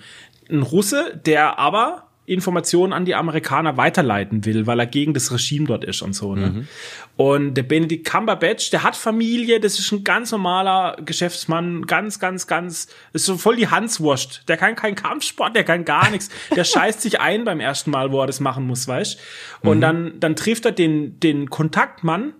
Ein 0.49 0.63
Russe, 0.63 1.21
der 1.25 1.59
aber 1.59 2.10
Informationen 2.31 2.93
an 2.93 3.05
die 3.05 3.17
Amerikaner 3.17 3.77
weiterleiten 3.77 4.45
will, 4.45 4.67
weil 4.67 4.79
er 4.79 4.87
gegen 4.87 5.15
das 5.15 5.33
Regime 5.33 5.67
dort 5.67 5.85
ist 5.85 6.01
und 6.01 6.13
so. 6.13 6.37
Ne? 6.37 6.47
Mhm. 6.47 6.69
Und 7.17 7.55
der 7.55 7.65
Benedict 7.65 8.09
Cumberbatch, 8.09 8.71
der 8.71 8.85
hat 8.85 8.95
Familie, 8.95 9.59
das 9.59 9.79
ist 9.81 9.91
ein 9.91 10.05
ganz 10.05 10.31
normaler 10.31 10.97
Geschäftsmann, 11.05 11.87
ganz, 11.87 12.21
ganz, 12.21 12.47
ganz, 12.47 12.87
ist 13.13 13.27
so 13.27 13.37
voll 13.37 13.57
die 13.57 13.69
Hanswurst. 13.69 14.45
Der 14.49 14.57
kann 14.57 14.77
keinen 14.77 14.95
Kampfsport, 14.95 15.57
der 15.57 15.65
kann 15.65 15.85
gar 15.85 16.09
nichts. 16.11 16.31
Der 16.55 16.63
scheißt 16.63 17.03
sich 17.03 17.21
ein 17.21 17.45
beim 17.45 17.59
ersten 17.59 17.91
Mal, 17.91 18.13
wo 18.13 18.21
er 18.21 18.29
das 18.29 18.39
machen 18.39 18.67
muss, 18.67 18.87
weißt? 18.87 19.19
Und 19.63 19.79
mhm. 19.79 19.81
dann, 19.81 20.21
dann 20.21 20.37
trifft 20.37 20.65
er 20.67 20.73
den, 20.73 21.19
den 21.19 21.51
Kontaktmann 21.51 22.33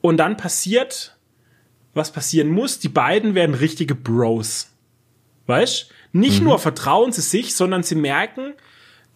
und 0.00 0.18
dann 0.18 0.36
passiert, 0.36 1.16
was 1.94 2.12
passieren 2.12 2.48
muss. 2.48 2.78
Die 2.78 2.88
beiden 2.88 3.34
werden 3.34 3.56
richtige 3.56 3.96
Bros. 3.96 4.70
Weißt? 5.46 5.90
Nicht 6.12 6.38
mhm. 6.38 6.46
nur 6.46 6.58
vertrauen 6.60 7.10
sie 7.10 7.22
sich, 7.22 7.56
sondern 7.56 7.82
sie 7.82 7.96
merken, 7.96 8.54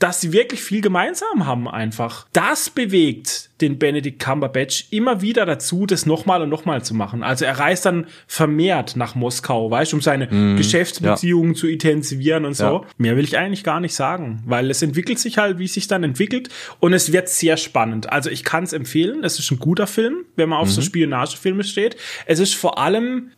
dass 0.00 0.20
sie 0.20 0.32
wirklich 0.32 0.62
viel 0.62 0.80
gemeinsam 0.80 1.46
haben 1.46 1.68
einfach. 1.68 2.26
Das 2.32 2.70
bewegt 2.70 3.50
den 3.60 3.78
Benedict 3.78 4.18
Cumberbatch 4.18 4.86
immer 4.90 5.20
wieder 5.20 5.44
dazu, 5.44 5.84
das 5.84 6.06
nochmal 6.06 6.40
und 6.40 6.48
nochmal 6.48 6.82
zu 6.82 6.94
machen. 6.94 7.22
Also 7.22 7.44
er 7.44 7.58
reist 7.58 7.84
dann 7.84 8.06
vermehrt 8.26 8.96
nach 8.96 9.14
Moskau, 9.14 9.70
weißt 9.70 9.92
du, 9.92 9.96
um 9.96 10.00
seine 10.00 10.26
mm, 10.26 10.56
Geschäftsbeziehungen 10.56 11.52
ja. 11.52 11.58
zu 11.58 11.68
intensivieren 11.68 12.46
und 12.46 12.54
so. 12.54 12.64
Ja. 12.64 12.82
Mehr 12.96 13.16
will 13.18 13.24
ich 13.24 13.36
eigentlich 13.36 13.62
gar 13.62 13.78
nicht 13.80 13.94
sagen, 13.94 14.42
weil 14.46 14.70
es 14.70 14.80
entwickelt 14.80 15.18
sich 15.18 15.36
halt, 15.36 15.58
wie 15.58 15.66
es 15.66 15.74
sich 15.74 15.86
dann 15.86 16.02
entwickelt 16.02 16.48
und 16.80 16.94
es 16.94 17.12
wird 17.12 17.28
sehr 17.28 17.58
spannend. 17.58 18.10
Also 18.10 18.30
ich 18.30 18.42
kann 18.42 18.64
es 18.64 18.72
empfehlen, 18.72 19.22
es 19.22 19.38
ist 19.38 19.50
ein 19.50 19.58
guter 19.58 19.86
Film, 19.86 20.24
wenn 20.36 20.48
man 20.48 20.58
auf 20.58 20.68
mhm. 20.68 20.72
so 20.72 20.80
Spionagefilme 20.82 21.62
steht. 21.62 21.96
Es 22.24 22.38
ist 22.38 22.54
vor 22.54 22.78
allem 22.78 23.32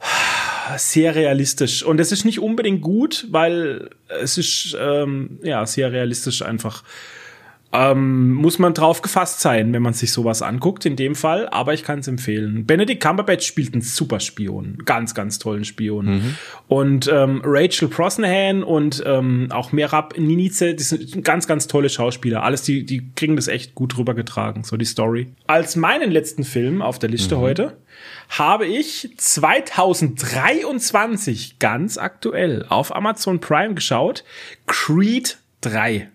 sehr 0.77 1.15
realistisch 1.15 1.83
und 1.83 2.01
es 2.01 2.13
ist 2.13 2.25
nicht 2.25 2.41
unbedingt 2.41 2.83
gut, 2.83 3.27
weil 3.31 3.91
es 4.21 4.39
ist 4.39 4.77
ähm, 4.81 5.39
ja 5.43 5.65
sehr 5.67 5.93
realistisch 5.93 6.43
einfach 6.43 6.83
Ähm, 7.75 8.35
muss 8.35 8.59
man 8.59 8.75
drauf 8.75 9.01
gefasst 9.01 9.41
sein, 9.41 9.73
wenn 9.73 9.81
man 9.81 9.95
sich 9.95 10.13
sowas 10.13 10.43
anguckt, 10.43 10.85
in 10.85 10.95
dem 10.95 11.15
Fall, 11.15 11.49
aber 11.49 11.73
ich 11.73 11.85
kann 11.85 12.01
es 12.01 12.07
empfehlen. 12.07 12.67
Benedict 12.67 13.03
Cumberbatch 13.03 13.47
spielt 13.47 13.73
einen 13.73 13.81
super 13.81 14.21
Spion, 14.21 14.77
ganz, 14.85 15.15
ganz 15.15 15.39
tollen 15.39 15.65
Spion. 15.65 16.05
Mhm. 16.05 16.37
Und 16.69 17.09
ähm, 17.11 17.41
Rachel 17.43 17.89
Brosnahan 17.89 18.63
und 18.63 19.03
ähm, 19.07 19.49
auch 19.53 19.73
Merab 19.73 20.19
Ninize, 20.19 20.75
die 20.75 20.83
sind 20.83 21.25
ganz, 21.25 21.47
ganz 21.47 21.67
tolle 21.67 21.89
Schauspieler. 21.89 22.43
Alles, 22.43 22.61
die, 22.61 22.85
die 22.85 23.11
kriegen 23.17 23.37
das 23.37 23.49
echt 23.49 23.75
gut 23.75 23.97
rübergetragen, 23.97 24.65
so 24.65 24.77
die 24.77 24.85
Story. 24.85 25.29
Als 25.47 25.75
meinen 25.75 26.11
letzten 26.11 26.45
Film 26.45 26.83
auf 26.83 26.99
der 26.99 27.09
Liste 27.09 27.37
mhm. 27.37 27.41
heute 27.41 27.77
habe 28.39 28.67
ich 28.67 29.11
2023 29.17 31.59
ganz 31.59 31.99
aktuell 31.99 32.65
auf 32.69 32.95
Amazon 32.95 33.41
Prime 33.41 33.75
geschaut, 33.75 34.23
Creed 34.67 35.39
3. 35.61 36.09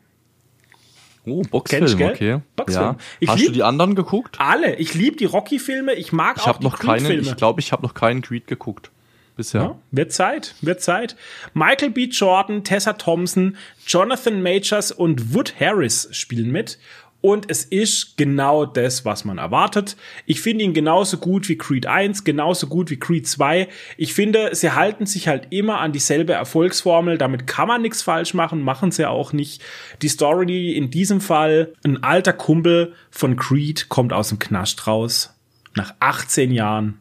Oh, 1.26 1.41
Boxfilm, 1.41 2.02
okay. 2.02 2.39
Boxfilm. 2.56 2.85
Ja. 2.85 2.95
Ich 3.19 3.27
Hast 3.30 3.39
lieb, 3.39 3.48
du 3.48 3.53
die 3.53 3.64
anderen 3.64 3.95
geguckt? 3.95 4.39
Alle. 4.39 4.76
Ich 4.76 4.94
liebe 4.94 5.18
die 5.18 5.26
Rocky-Filme. 5.26 5.94
Ich 5.94 6.14
mag 6.14 6.38
ich 6.38 6.44
auch 6.44 6.48
hab 6.48 6.60
die 6.60 6.65
noch 6.65 6.80
keinen, 6.80 7.19
Ich 7.19 7.35
glaube, 7.35 7.60
ich 7.60 7.73
habe 7.73 7.84
noch 7.84 7.94
keinen 7.94 8.22
Creed 8.22 8.48
geguckt. 8.48 8.91
Bisher. 9.35 9.61
Ja, 9.61 9.77
wird 9.91 10.14
Zeit, 10.14 10.56
wird 10.61 10.81
Zeit. 10.81 11.18
Michael 11.53 11.91
B. 11.91 12.06
Jordan, 12.06 12.64
Tessa 12.64 12.94
Thompson, 12.94 13.57
Jonathan 13.85 14.41
Majors 14.41 14.91
und 14.91 15.35
Wood 15.35 15.60
Harris 15.60 16.07
spielen 16.11 16.52
mit. 16.52 16.80
Und 17.19 17.49
es 17.49 17.65
ist 17.65 18.15
genau 18.18 18.65
das, 18.65 19.03
was 19.03 19.26
man 19.26 19.39
erwartet. 19.39 19.98
Ich 20.27 20.39
finde 20.39 20.64
ihn 20.64 20.73
genauso 20.73 21.18
gut 21.18 21.49
wie 21.49 21.57
Creed 21.57 21.88
1, 21.88 22.23
genauso 22.23 22.68
gut 22.68 22.91
wie 22.91 22.99
Creed 22.99 23.27
2. 23.27 23.68
Ich 23.98 24.14
finde, 24.14 24.52
sie 24.53 24.72
halten 24.72 25.07
sich 25.07 25.27
halt 25.27 25.48
immer 25.49 25.80
an 25.80 25.91
dieselbe 25.91 26.34
Erfolgsformel. 26.34 27.18
Damit 27.18 27.48
kann 27.48 27.68
man 27.68 27.81
nichts 27.81 28.03
falsch 28.03 28.35
machen, 28.35 28.61
machen 28.61 28.91
sie 28.91 29.10
auch 29.10 29.34
nicht. 29.34 29.64
Die 30.03 30.10
Story 30.10 30.73
in 30.73 30.91
diesem 30.91 31.19
Fall, 31.19 31.73
ein 31.84 32.03
alter 32.03 32.34
Kumpel 32.34 32.94
von 33.10 33.35
Creed 33.35 33.89
kommt 33.89 34.14
aus 34.14 34.30
dem 34.30 34.38
Knast 34.38 34.85
raus. 34.85 35.34
Nach 35.76 35.95
18 35.99 36.52
Jahren. 36.52 36.99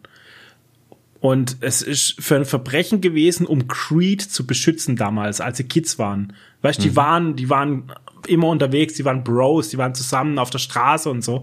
Und 1.21 1.59
es 1.61 1.83
ist 1.83 2.23
für 2.23 2.37
ein 2.37 2.45
Verbrechen 2.45 3.01
gewesen, 3.01 3.47
um 3.47 3.69
Creed 3.69 4.23
zu 4.23 4.47
beschützen 4.47 4.97
damals, 4.97 5.41
als 5.41 5.59
sie 5.59 5.65
Kids 5.65 5.99
waren. 5.99 6.35
Weißt, 6.63 6.81
mhm. 6.81 6.83
die 6.85 6.97
waren, 6.97 7.37
die 7.37 7.51
waren 7.51 7.93
immer 8.27 8.49
unterwegs, 8.49 8.95
die 8.95 9.05
waren 9.05 9.25
Bros, 9.25 9.69
die 9.69 9.79
waren 9.79 9.95
zusammen 9.95 10.39
auf 10.39 10.51
der 10.51 10.59
Straße 10.59 11.11
und 11.11 11.23
so. 11.23 11.43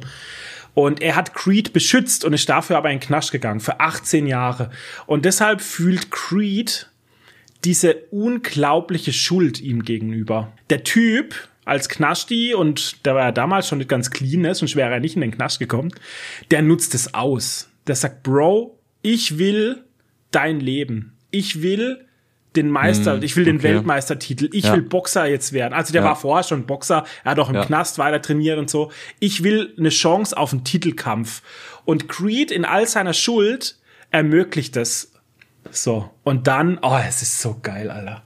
Und 0.74 1.02
er 1.02 1.16
hat 1.16 1.34
Creed 1.34 1.72
beschützt 1.72 2.26
und 2.26 2.34
ist 2.34 2.50
dafür 2.50 2.78
aber 2.78 2.90
in 2.90 3.00
den 3.00 3.06
Knast 3.06 3.32
gegangen 3.32 3.60
für 3.60 3.80
18 3.80 4.26
Jahre. 4.26 4.72
Und 5.06 5.26
deshalb 5.26 5.62
fühlt 5.62 6.10
Creed 6.10 6.90
diese 7.64 7.96
unglaubliche 8.12 9.14
Schuld 9.14 9.62
ihm 9.62 9.84
gegenüber. 9.84 10.52
Der 10.70 10.84
Typ 10.84 11.36
als 11.66 11.88
Knasti 11.88 12.54
und 12.54 13.06
der 13.06 13.16
war 13.16 13.24
ja 13.24 13.32
damals 13.32 13.68
schon 13.68 13.78
nicht 13.78 13.90
ganz 13.90 14.12
clean 14.12 14.44
ist 14.46 14.62
und 14.62 14.76
wäre 14.76 14.92
er 14.92 15.00
nicht 15.00 15.16
in 15.16 15.22
den 15.22 15.32
Knast 15.32 15.60
gekommen, 15.60 15.94
der 16.52 16.62
nutzt 16.62 16.94
es 16.94 17.14
aus. 17.14 17.70
Der 17.88 17.96
sagt, 17.96 18.24
Bro, 18.24 18.80
ich 19.02 19.38
will 19.38 19.84
dein 20.32 20.60
Leben. 20.60 21.14
Ich 21.32 21.62
will 21.62 22.06
den 22.56 22.70
Meister, 22.70 23.16
hm, 23.16 23.24
ich 23.24 23.36
will 23.36 23.46
den 23.46 23.58
okay. 23.58 23.70
Weltmeistertitel, 23.76 24.50
ich 24.52 24.66
ja. 24.66 24.74
will 24.74 24.82
Boxer 24.82 25.26
jetzt 25.26 25.54
werden. 25.54 25.74
Also 25.74 25.92
der 25.92 26.02
ja. 26.02 26.08
war 26.08 26.16
vorher 26.16 26.44
schon 26.44 26.66
Boxer, 26.66 27.04
er 27.24 27.32
hat 27.32 27.40
auch 27.40 27.50
im 27.50 27.56
ja. 27.56 27.66
Knast 27.66 27.98
weiter 27.98 28.22
trainiert 28.22 28.60
und 28.60 28.70
so. 28.70 28.92
Ich 29.20 29.44
will 29.44 29.74
eine 29.78 29.90
Chance 29.90 30.38
auf 30.38 30.54
einen 30.54 30.64
Titelkampf. 30.64 31.42
Und 31.86 32.08
Creed 32.08 32.52
in 32.52 32.66
all 32.66 32.88
seiner 32.88 33.14
Schuld 33.14 33.78
ermöglicht 34.12 34.76
das. 34.76 35.12
So. 35.72 36.10
Und 36.24 36.48
dann, 36.48 36.80
oh, 36.82 36.98
es 37.08 37.22
ist 37.22 37.42
so 37.42 37.60
geil, 37.62 37.90
Alter. 37.90 38.24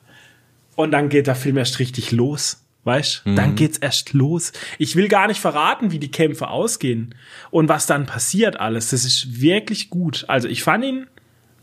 Und 0.76 0.92
dann 0.92 1.10
geht 1.10 1.28
der 1.28 1.36
Film 1.36 1.58
erst 1.58 1.80
richtig 1.80 2.12
los. 2.12 2.64
Weißt? 2.84 3.26
Mhm. 3.26 3.36
Dann 3.36 3.56
geht's 3.56 3.78
erst 3.78 4.14
los. 4.14 4.54
Ich 4.78 4.96
will 4.96 5.10
gar 5.10 5.28
nicht 5.28 5.42
verraten, 5.42 5.92
wie 5.92 6.00
die 6.00 6.10
Kämpfe 6.10 6.48
ausgehen 6.48 7.16
und 7.52 7.68
was 7.68 7.86
dann 7.86 8.06
passiert 8.06 8.62
alles. 8.62 8.92
Das 8.92 9.04
ist 9.04 9.42
wirklich 9.42 9.90
gut. 9.90 10.24
Also 10.30 10.48
ich 10.48 10.64
fand 10.64 10.86
ihn 10.86 11.08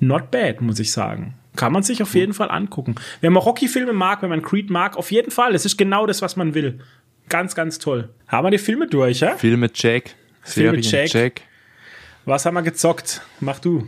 not 0.01 0.31
bad, 0.31 0.61
muss 0.61 0.78
ich 0.78 0.93
sagen. 0.93 1.35
Kann 1.57 1.73
man 1.73 1.83
sich 1.83 2.03
auf 2.03 2.15
jeden 2.15 2.35
Fall 2.35 2.51
angucken. 2.51 2.97
Wenn 3.21 3.33
man 3.33 3.43
Rocky-Filme 3.43 3.93
mag, 3.93 4.23
wenn 4.23 4.31
man 4.31 4.43
Creed 4.43 4.71
mag, 4.71 4.97
auf 4.97 5.13
jeden 5.13 5.31
Fall. 5.31 5.55
Es 5.55 5.65
ist 5.65 5.77
genau 5.77 6.07
das, 6.07 6.21
was 6.21 6.37
man 6.37 6.55
will. 6.55 6.81
Ganz, 7.29 7.55
ganz 7.55 7.79
toll. 7.79 8.11
Haben 8.29 8.47
wir 8.47 8.51
die 8.51 8.59
Filme 8.59 8.87
durch, 8.87 9.21
ja? 9.21 9.37
Filme 9.37 9.71
Jack. 9.73 10.17
Filme 10.43 10.81
Jack. 10.81 11.13
Jack. 11.13 11.41
Was 12.25 12.45
haben 12.45 12.55
wir 12.55 12.63
gezockt? 12.63 13.23
Mach 13.41 13.59
du. 13.59 13.87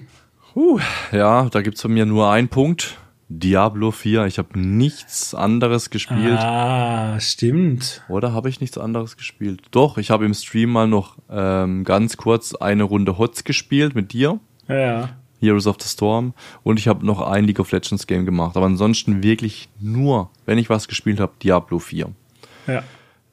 Uh, 0.55 0.79
ja, 1.13 1.49
da 1.51 1.61
gibt's 1.61 1.83
von 1.83 1.93
mir 1.93 2.07
nur 2.07 2.31
einen 2.31 2.49
Punkt. 2.49 2.97
Diablo 3.29 3.91
4. 3.91 4.27
Ich 4.27 4.39
habe 4.39 4.59
nichts 4.59 5.35
anderes 5.35 5.91
gespielt. 5.91 6.39
Ah, 6.39 7.19
stimmt. 7.19 8.03
Oder 8.09 8.33
habe 8.33 8.49
ich 8.49 8.61
nichts 8.61 8.79
anderes 8.79 9.17
gespielt? 9.17 9.63
Doch, 9.73 9.99
ich 9.99 10.11
habe 10.11 10.25
im 10.25 10.33
Stream 10.33 10.71
mal 10.71 10.87
noch 10.87 11.19
ähm, 11.29 11.85
ganz 11.85 12.17
kurz 12.17 12.55
eine 12.55 12.85
Runde 12.85 13.19
Hots 13.19 13.43
gespielt 13.45 13.95
mit 13.95 14.13
dir. 14.13 14.39
Ja. 14.69 15.11
Heroes 15.41 15.67
of 15.67 15.77
the 15.81 15.89
Storm 15.89 16.35
und 16.63 16.79
ich 16.79 16.89
habe 16.89 17.05
noch 17.05 17.21
ein 17.21 17.45
League 17.45 17.61
of 17.61 17.71
Legends 17.73 18.07
Game 18.07 18.25
gemacht, 18.25 18.57
aber 18.57 18.67
ansonsten 18.67 19.23
wirklich 19.23 19.69
nur, 19.81 20.31
wenn 20.45 20.59
ich 20.59 20.71
was 20.71 20.89
gespielt 20.89 21.21
habe, 21.21 21.33
Diablo 21.43 21.79
4. 21.79 22.11
Ja. 22.67 22.83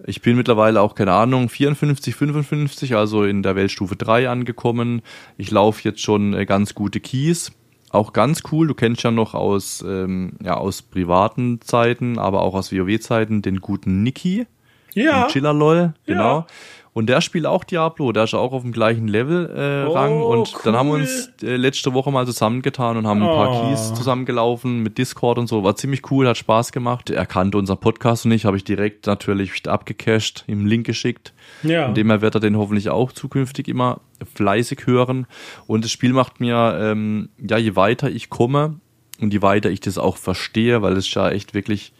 Ich 0.05 0.21
bin 0.21 0.35
mittlerweile 0.35 0.81
auch, 0.81 0.95
keine 0.95 1.13
Ahnung, 1.13 1.49
54, 1.49 2.15
55, 2.15 2.95
also 2.95 3.23
in 3.23 3.41
der 3.41 3.55
Weltstufe 3.55 3.95
3 3.95 4.29
angekommen. 4.29 5.01
Ich 5.37 5.49
laufe 5.51 5.81
jetzt 5.83 6.01
schon 6.01 6.33
äh, 6.33 6.45
ganz 6.45 6.73
gute 6.73 6.99
Keys. 6.99 7.51
Auch 7.89 8.11
ganz 8.11 8.41
cool, 8.51 8.67
du 8.67 8.73
kennst 8.73 9.03
ja 9.03 9.11
noch 9.11 9.35
aus, 9.35 9.83
ähm, 9.87 10.33
ja, 10.43 10.55
aus 10.57 10.81
privaten 10.81 11.61
Zeiten, 11.61 12.17
aber 12.17 12.41
auch 12.41 12.55
aus 12.55 12.71
WoW-Zeiten 12.71 13.43
den 13.43 13.61
guten 13.61 14.01
Niki. 14.03 14.47
Ja. 14.93 15.27
Chillerlol, 15.27 15.93
genau. 16.05 16.39
Ja. 16.39 16.47
Und 16.93 17.07
der 17.07 17.21
spielt 17.21 17.47
auch 17.47 17.63
Diablo, 17.63 18.11
der 18.11 18.25
ist 18.25 18.35
auch 18.35 18.53
auf 18.53 18.61
dem 18.61 18.71
gleichen 18.71 19.07
Level 19.07 19.49
äh, 19.49 19.89
oh, 19.89 19.93
Rang. 19.93 20.21
Und 20.21 20.53
cool. 20.53 20.61
dann 20.63 20.75
haben 20.75 20.89
wir 20.89 20.95
uns 20.95 21.31
äh, 21.41 21.55
letzte 21.55 21.93
Woche 21.93 22.11
mal 22.11 22.27
zusammengetan 22.27 22.97
und 22.97 23.07
haben 23.07 23.23
ein 23.23 23.27
paar 23.27 23.49
oh. 23.49 23.69
Keys 23.69 23.95
zusammengelaufen 23.95 24.83
mit 24.83 24.99
Discord 24.99 25.39
und 25.39 25.47
so. 25.47 25.63
War 25.63 25.75
ziemlich 25.75 26.11
cool, 26.11 26.27
hat 26.27 26.37
Spaß 26.37 26.71
gemacht. 26.71 27.09
Er 27.09 27.25
kannte 27.25 27.57
unser 27.57 27.75
Podcast 27.75 28.25
und 28.25 28.31
ich, 28.31 28.45
habe 28.45 28.57
ich 28.57 28.63
direkt 28.63 29.07
natürlich 29.07 29.67
abgecached, 29.67 30.43
ihm 30.47 30.67
Link 30.67 30.85
geschickt. 30.85 31.33
Ja. 31.63 31.85
Von 31.85 31.95
dem 31.95 32.09
her 32.11 32.21
wird 32.21 32.35
er 32.35 32.41
den 32.41 32.57
hoffentlich 32.57 32.89
auch 32.89 33.11
zukünftig 33.11 33.67
immer 33.67 34.01
fleißig 34.35 34.85
hören. 34.85 35.25
Und 35.65 35.83
das 35.83 35.91
Spiel 35.91 36.13
macht 36.13 36.39
mir, 36.39 36.77
ähm, 36.79 37.29
ja, 37.39 37.57
je 37.57 37.75
weiter 37.75 38.11
ich 38.11 38.29
komme 38.29 38.75
und 39.19 39.33
je 39.33 39.41
weiter 39.41 39.71
ich 39.71 39.79
das 39.79 39.97
auch 39.97 40.17
verstehe, 40.17 40.83
weil 40.83 40.95
es 40.95 41.11
ja 41.11 41.29
echt 41.29 41.55
wirklich 41.55 41.93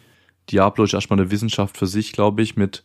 Diablo 0.50 0.84
ist 0.84 0.94
erstmal 0.94 1.18
eine 1.18 1.30
Wissenschaft 1.30 1.76
für 1.76 1.86
sich, 1.86 2.12
glaube 2.12 2.42
ich, 2.42 2.56
mit 2.56 2.82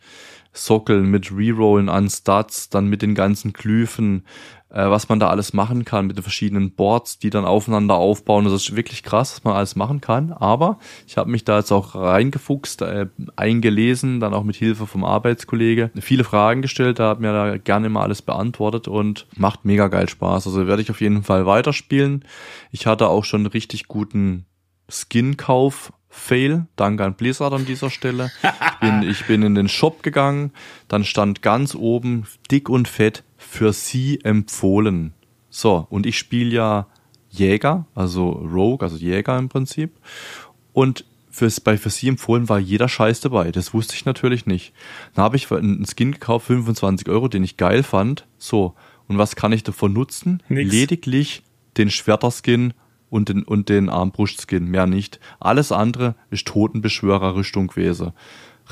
Sockeln, 0.51 1.09
mit 1.09 1.31
Rerollen 1.31 1.89
an 1.89 2.09
Stats, 2.09 2.69
dann 2.69 2.87
mit 2.87 3.01
den 3.01 3.15
ganzen 3.15 3.53
Glyphen, 3.53 4.25
äh, 4.69 4.89
was 4.89 5.09
man 5.09 5.19
da 5.19 5.29
alles 5.29 5.53
machen 5.53 5.85
kann, 5.85 6.07
mit 6.07 6.17
den 6.17 6.23
verschiedenen 6.23 6.71
Boards, 6.71 7.19
die 7.19 7.29
dann 7.29 7.45
aufeinander 7.45 7.95
aufbauen. 7.95 8.45
Das 8.45 8.53
ist 8.53 8.75
wirklich 8.75 9.03
krass, 9.03 9.33
was 9.33 9.43
man 9.43 9.55
alles 9.55 9.75
machen 9.75 10.01
kann. 10.01 10.31
Aber 10.31 10.79
ich 11.07 11.17
habe 11.17 11.29
mich 11.29 11.45
da 11.45 11.57
jetzt 11.57 11.71
auch 11.71 11.95
reingefuchst, 11.95 12.81
äh, 12.81 13.07
eingelesen, 13.35 14.19
dann 14.19 14.33
auch 14.33 14.43
mit 14.43 14.55
Hilfe 14.55 14.87
vom 14.87 15.03
Arbeitskollege, 15.03 15.91
viele 15.99 16.23
Fragen 16.23 16.61
gestellt, 16.61 16.99
da 16.99 17.09
hat 17.09 17.19
mir 17.19 17.31
da 17.31 17.57
gerne 17.57 17.89
mal 17.89 18.03
alles 18.03 18.21
beantwortet 18.21 18.87
und 18.87 19.27
macht 19.35 19.65
mega 19.65 19.87
geil 19.87 20.09
Spaß. 20.09 20.47
Also 20.47 20.67
werde 20.67 20.81
ich 20.81 20.91
auf 20.91 21.01
jeden 21.01 21.23
Fall 21.23 21.45
weiterspielen. 21.45 22.25
Ich 22.71 22.85
hatte 22.85 23.07
auch 23.07 23.25
schon 23.25 23.45
richtig 23.45 23.87
guten 23.87 24.45
Skin-Kauf 24.89 25.93
Fail, 26.19 26.67
danke 26.75 27.03
an 27.03 27.15
Blizzard 27.15 27.53
an 27.53 27.65
dieser 27.65 27.89
Stelle. 27.89 28.31
Ich 28.43 28.79
bin, 28.79 29.03
ich 29.03 29.25
bin 29.25 29.41
in 29.43 29.55
den 29.55 29.69
Shop 29.69 30.03
gegangen, 30.03 30.51
dann 30.87 31.03
stand 31.03 31.41
ganz 31.41 31.75
oben 31.75 32.25
dick 32.51 32.69
und 32.69 32.87
fett 32.87 33.23
für 33.37 33.73
sie 33.73 34.21
empfohlen. 34.23 35.13
So, 35.49 35.87
und 35.89 36.05
ich 36.05 36.17
spiele 36.17 36.51
ja 36.51 36.87
Jäger, 37.29 37.85
also 37.95 38.29
Rogue, 38.29 38.85
also 38.85 38.97
Jäger 38.97 39.37
im 39.37 39.49
Prinzip. 39.49 39.91
Und 40.73 41.05
fürs, 41.29 41.59
bei 41.59 41.77
für 41.77 41.89
sie 41.89 42.07
empfohlen 42.07 42.49
war 42.49 42.59
jeder 42.59 42.89
Scheiß 42.89 43.21
dabei. 43.21 43.51
Das 43.51 43.73
wusste 43.73 43.95
ich 43.95 44.05
natürlich 44.05 44.45
nicht. 44.45 44.73
Dann 45.15 45.23
habe 45.23 45.37
ich 45.37 45.51
einen 45.51 45.85
Skin 45.85 46.11
gekauft, 46.11 46.47
25 46.47 47.07
Euro, 47.09 47.27
den 47.27 47.43
ich 47.43 47.57
geil 47.57 47.83
fand. 47.83 48.27
So, 48.37 48.75
und 49.07 49.17
was 49.17 49.35
kann 49.35 49.51
ich 49.51 49.63
davon 49.63 49.93
nutzen? 49.93 50.43
Nix. 50.49 50.71
Lediglich 50.71 51.43
den 51.77 51.89
Schwerterskin 51.89 52.73
und 53.09 53.29
den, 53.29 53.43
und 53.43 53.69
den 53.69 53.89
Armbrustskin, 53.89 54.65
mehr 54.65 54.87
nicht. 54.87 55.19
Alles 55.39 55.71
andere 55.71 56.15
ist 56.29 56.47
Totenbeschwörer-Rüstung 56.47 57.67
gewesen. 57.67 58.13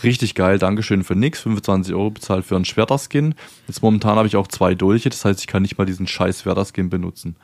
Richtig 0.03 0.35
geil, 0.35 0.59
Dankeschön 0.59 1.03
für 1.03 1.15
nix. 1.15 1.41
25 1.41 1.93
Euro 1.95 2.11
bezahlt 2.11 2.45
für 2.45 2.55
einen 2.55 2.65
Schwerterskin. 2.65 3.33
Jetzt 3.67 3.81
momentan 3.81 4.17
habe 4.17 4.27
ich 4.27 4.35
auch 4.35 4.47
zwei 4.47 4.75
Dolche, 4.75 5.09
das 5.09 5.25
heißt, 5.25 5.39
ich 5.39 5.47
kann 5.47 5.63
nicht 5.63 5.77
mal 5.77 5.85
diesen 5.85 6.07
scheiß 6.07 6.43
Schwerterskin 6.43 6.89
benutzen. 6.89 7.35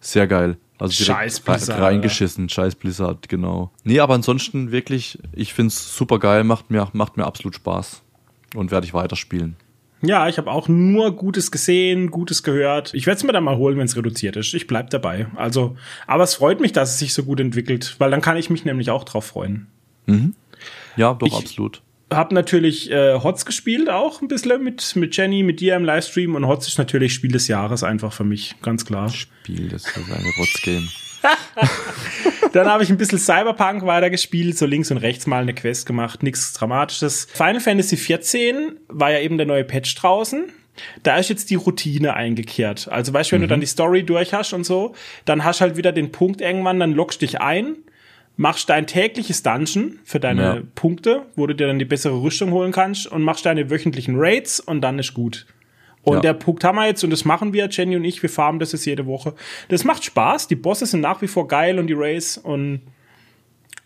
Sehr 0.00 0.26
geil. 0.26 0.58
Also 0.78 1.04
scheiß 1.04 1.40
Blizzard, 1.40 1.80
reingeschissen, 1.80 2.50
scheiß 2.50 2.74
Blizzard, 2.74 3.30
genau. 3.30 3.70
Nee, 3.82 4.00
aber 4.00 4.12
ansonsten 4.14 4.72
wirklich, 4.72 5.18
ich 5.32 5.54
find's 5.54 5.96
super 5.96 6.18
geil, 6.18 6.44
macht 6.44 6.70
mir, 6.70 6.88
macht 6.92 7.16
mir 7.16 7.24
absolut 7.24 7.54
Spaß. 7.54 8.02
Und 8.54 8.70
werde 8.70 8.86
ich 8.86 8.94
weiterspielen. 8.94 9.56
Ja, 10.06 10.28
ich 10.28 10.38
habe 10.38 10.50
auch 10.50 10.68
nur 10.68 11.16
Gutes 11.16 11.50
gesehen, 11.50 12.10
Gutes 12.10 12.42
gehört. 12.42 12.94
Ich 12.94 13.06
werde 13.06 13.18
es 13.18 13.24
mir 13.24 13.32
dann 13.32 13.44
mal 13.44 13.56
holen, 13.56 13.78
wenn 13.78 13.86
es 13.86 13.96
reduziert 13.96 14.36
ist. 14.36 14.54
Ich 14.54 14.66
bleib 14.66 14.90
dabei. 14.90 15.26
Also, 15.36 15.76
aber 16.06 16.24
es 16.24 16.34
freut 16.34 16.60
mich, 16.60 16.72
dass 16.72 16.90
es 16.90 16.98
sich 16.98 17.12
so 17.12 17.24
gut 17.24 17.40
entwickelt, 17.40 17.96
weil 17.98 18.10
dann 18.10 18.20
kann 18.20 18.36
ich 18.36 18.50
mich 18.50 18.64
nämlich 18.64 18.90
auch 18.90 19.04
drauf 19.04 19.26
freuen. 19.26 19.66
Mhm. 20.06 20.34
Ja, 20.96 21.14
doch, 21.14 21.26
ich, 21.26 21.34
absolut. 21.34 21.82
hab 22.12 22.32
natürlich 22.32 22.90
äh, 22.90 23.18
Hotz 23.20 23.44
gespielt 23.44 23.90
auch 23.90 24.22
ein 24.22 24.28
bisschen 24.28 24.62
mit 24.62 24.96
mit 24.96 25.16
Jenny, 25.16 25.42
mit 25.42 25.60
dir 25.60 25.76
im 25.76 25.84
Livestream 25.84 26.34
und 26.34 26.46
Hotz 26.46 26.66
ist 26.68 26.78
natürlich 26.78 27.12
Spiel 27.12 27.32
des 27.32 27.48
Jahres 27.48 27.82
einfach 27.82 28.12
für 28.12 28.24
mich, 28.24 28.54
ganz 28.62 28.84
klar. 28.84 29.08
Spiel 29.08 29.68
des 29.68 29.84
Jahres, 29.84 30.10
eine 30.10 30.30
Rotz-Game. 30.38 30.88
Dann 32.52 32.66
habe 32.66 32.82
ich 32.82 32.90
ein 32.90 32.96
bisschen 32.96 33.18
Cyberpunk 33.18 33.84
weitergespielt, 33.86 34.56
so 34.56 34.66
links 34.66 34.90
und 34.90 34.98
rechts 34.98 35.26
mal 35.26 35.42
eine 35.42 35.54
Quest 35.54 35.86
gemacht, 35.86 36.22
nichts 36.22 36.52
Dramatisches. 36.52 37.26
Final 37.32 37.60
Fantasy 37.60 37.96
14 37.96 38.78
war 38.88 39.10
ja 39.10 39.20
eben 39.20 39.36
der 39.36 39.46
neue 39.46 39.64
Patch 39.64 39.94
draußen. 39.94 40.44
Da 41.02 41.16
ist 41.16 41.30
jetzt 41.30 41.50
die 41.50 41.54
Routine 41.54 42.14
eingekehrt. 42.14 42.88
Also 42.90 43.12
weißt 43.12 43.30
du, 43.30 43.34
wenn 43.34 43.40
mhm. 43.40 43.44
du 43.44 43.48
dann 43.48 43.60
die 43.60 43.66
Story 43.66 44.02
durch 44.02 44.34
hast 44.34 44.52
und 44.52 44.64
so, 44.64 44.94
dann 45.24 45.44
hast 45.44 45.60
halt 45.60 45.76
wieder 45.76 45.92
den 45.92 46.12
Punkt 46.12 46.40
irgendwann, 46.40 46.78
dann 46.78 46.92
lockst 46.92 47.22
dich 47.22 47.40
ein, 47.40 47.76
machst 48.36 48.68
dein 48.68 48.86
tägliches 48.86 49.42
Dungeon 49.42 49.98
für 50.04 50.20
deine 50.20 50.42
ja. 50.42 50.62
Punkte, 50.74 51.22
wo 51.34 51.46
du 51.46 51.54
dir 51.54 51.66
dann 51.66 51.78
die 51.78 51.84
bessere 51.84 52.20
Rüstung 52.20 52.50
holen 52.50 52.72
kannst 52.72 53.06
und 53.06 53.22
machst 53.22 53.46
deine 53.46 53.70
wöchentlichen 53.70 54.16
Raids 54.18 54.60
und 54.60 54.82
dann 54.82 54.98
ist 54.98 55.14
gut. 55.14 55.46
Und 56.06 56.18
ja. 56.18 56.20
der 56.20 56.34
Punkt 56.34 56.62
haben 56.62 56.76
wir 56.76 56.86
jetzt 56.86 57.02
und 57.02 57.10
das 57.10 57.24
machen 57.24 57.52
wir, 57.52 57.68
Jenny 57.68 57.96
und 57.96 58.04
ich, 58.04 58.22
wir 58.22 58.30
farmen 58.30 58.60
das 58.60 58.70
jetzt 58.70 58.84
jede 58.84 59.06
Woche. 59.06 59.34
Das 59.68 59.82
macht 59.82 60.04
Spaß, 60.04 60.46
die 60.46 60.54
Bosse 60.54 60.86
sind 60.86 61.00
nach 61.00 61.20
wie 61.20 61.26
vor 61.26 61.48
geil 61.48 61.80
und 61.80 61.88
die 61.88 61.94
Rays 61.94 62.38
und 62.38 62.80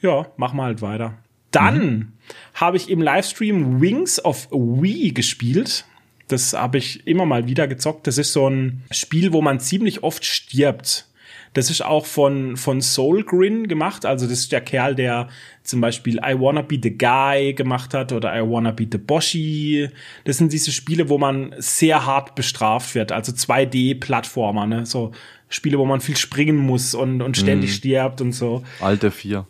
ja, 0.02 0.26
machen 0.36 0.59
wir 0.59 0.64
halt 0.64 0.82
weiter. 0.82 1.14
Dann 1.51 1.78
mhm. 1.78 2.12
habe 2.52 2.76
ich 2.76 2.90
im 2.90 3.01
Livestream 3.01 3.80
Wings 3.80 4.22
of 4.22 4.48
Wii 4.51 5.12
gespielt. 5.12 5.86
Das 6.28 6.52
habe 6.52 6.76
ich 6.76 7.06
immer 7.06 7.24
mal 7.24 7.47
wieder 7.47 7.66
gezockt. 7.66 8.06
Das 8.06 8.18
ist 8.18 8.34
so 8.34 8.48
ein 8.48 8.82
Spiel, 8.90 9.32
wo 9.32 9.40
man 9.40 9.59
ziemlich 9.59 10.02
oft 10.02 10.26
stirbt. 10.26 11.09
Das 11.52 11.68
ist 11.68 11.85
auch 11.85 12.06
von, 12.06 12.56
von 12.56 12.81
Soul 12.81 13.24
Grin 13.24 13.66
gemacht. 13.66 14.06
Also 14.06 14.27
das 14.27 14.40
ist 14.40 14.52
der 14.52 14.60
Kerl, 14.60 14.94
der 14.94 15.28
zum 15.64 15.81
Beispiel 15.81 16.16
I 16.16 16.39
Wanna 16.39 16.62
Be 16.62 16.78
the 16.81 16.97
Guy 16.97 17.55
gemacht 17.55 17.93
hat 17.93 18.12
oder 18.12 18.36
I 18.36 18.43
Wanna 18.43 18.70
Be 18.70 18.86
the 18.90 18.98
Boshi. 18.98 19.89
Das 20.24 20.39
sind 20.39 20.52
diese 20.52 20.70
Spiele, 20.70 21.09
wo 21.09 21.18
man 21.18 21.55
sehr 21.59 22.06
hart 22.06 22.35
bestraft 22.36 22.94
wird. 22.94 23.10
Also 23.10 23.32
2D-Plattformer, 23.32 24.66
ne? 24.66 24.86
So 24.86 25.10
Spiele, 25.48 25.78
wo 25.78 25.85
man 25.85 26.01
viel 26.01 26.16
springen 26.16 26.56
muss 26.56 26.94
und, 26.94 27.20
und 27.22 27.36
ständig 27.36 27.70
mm. 27.70 27.74
stirbt 27.74 28.20
und 28.20 28.32
so. 28.32 28.62
Alte 28.81 29.10
vier. 29.10 29.47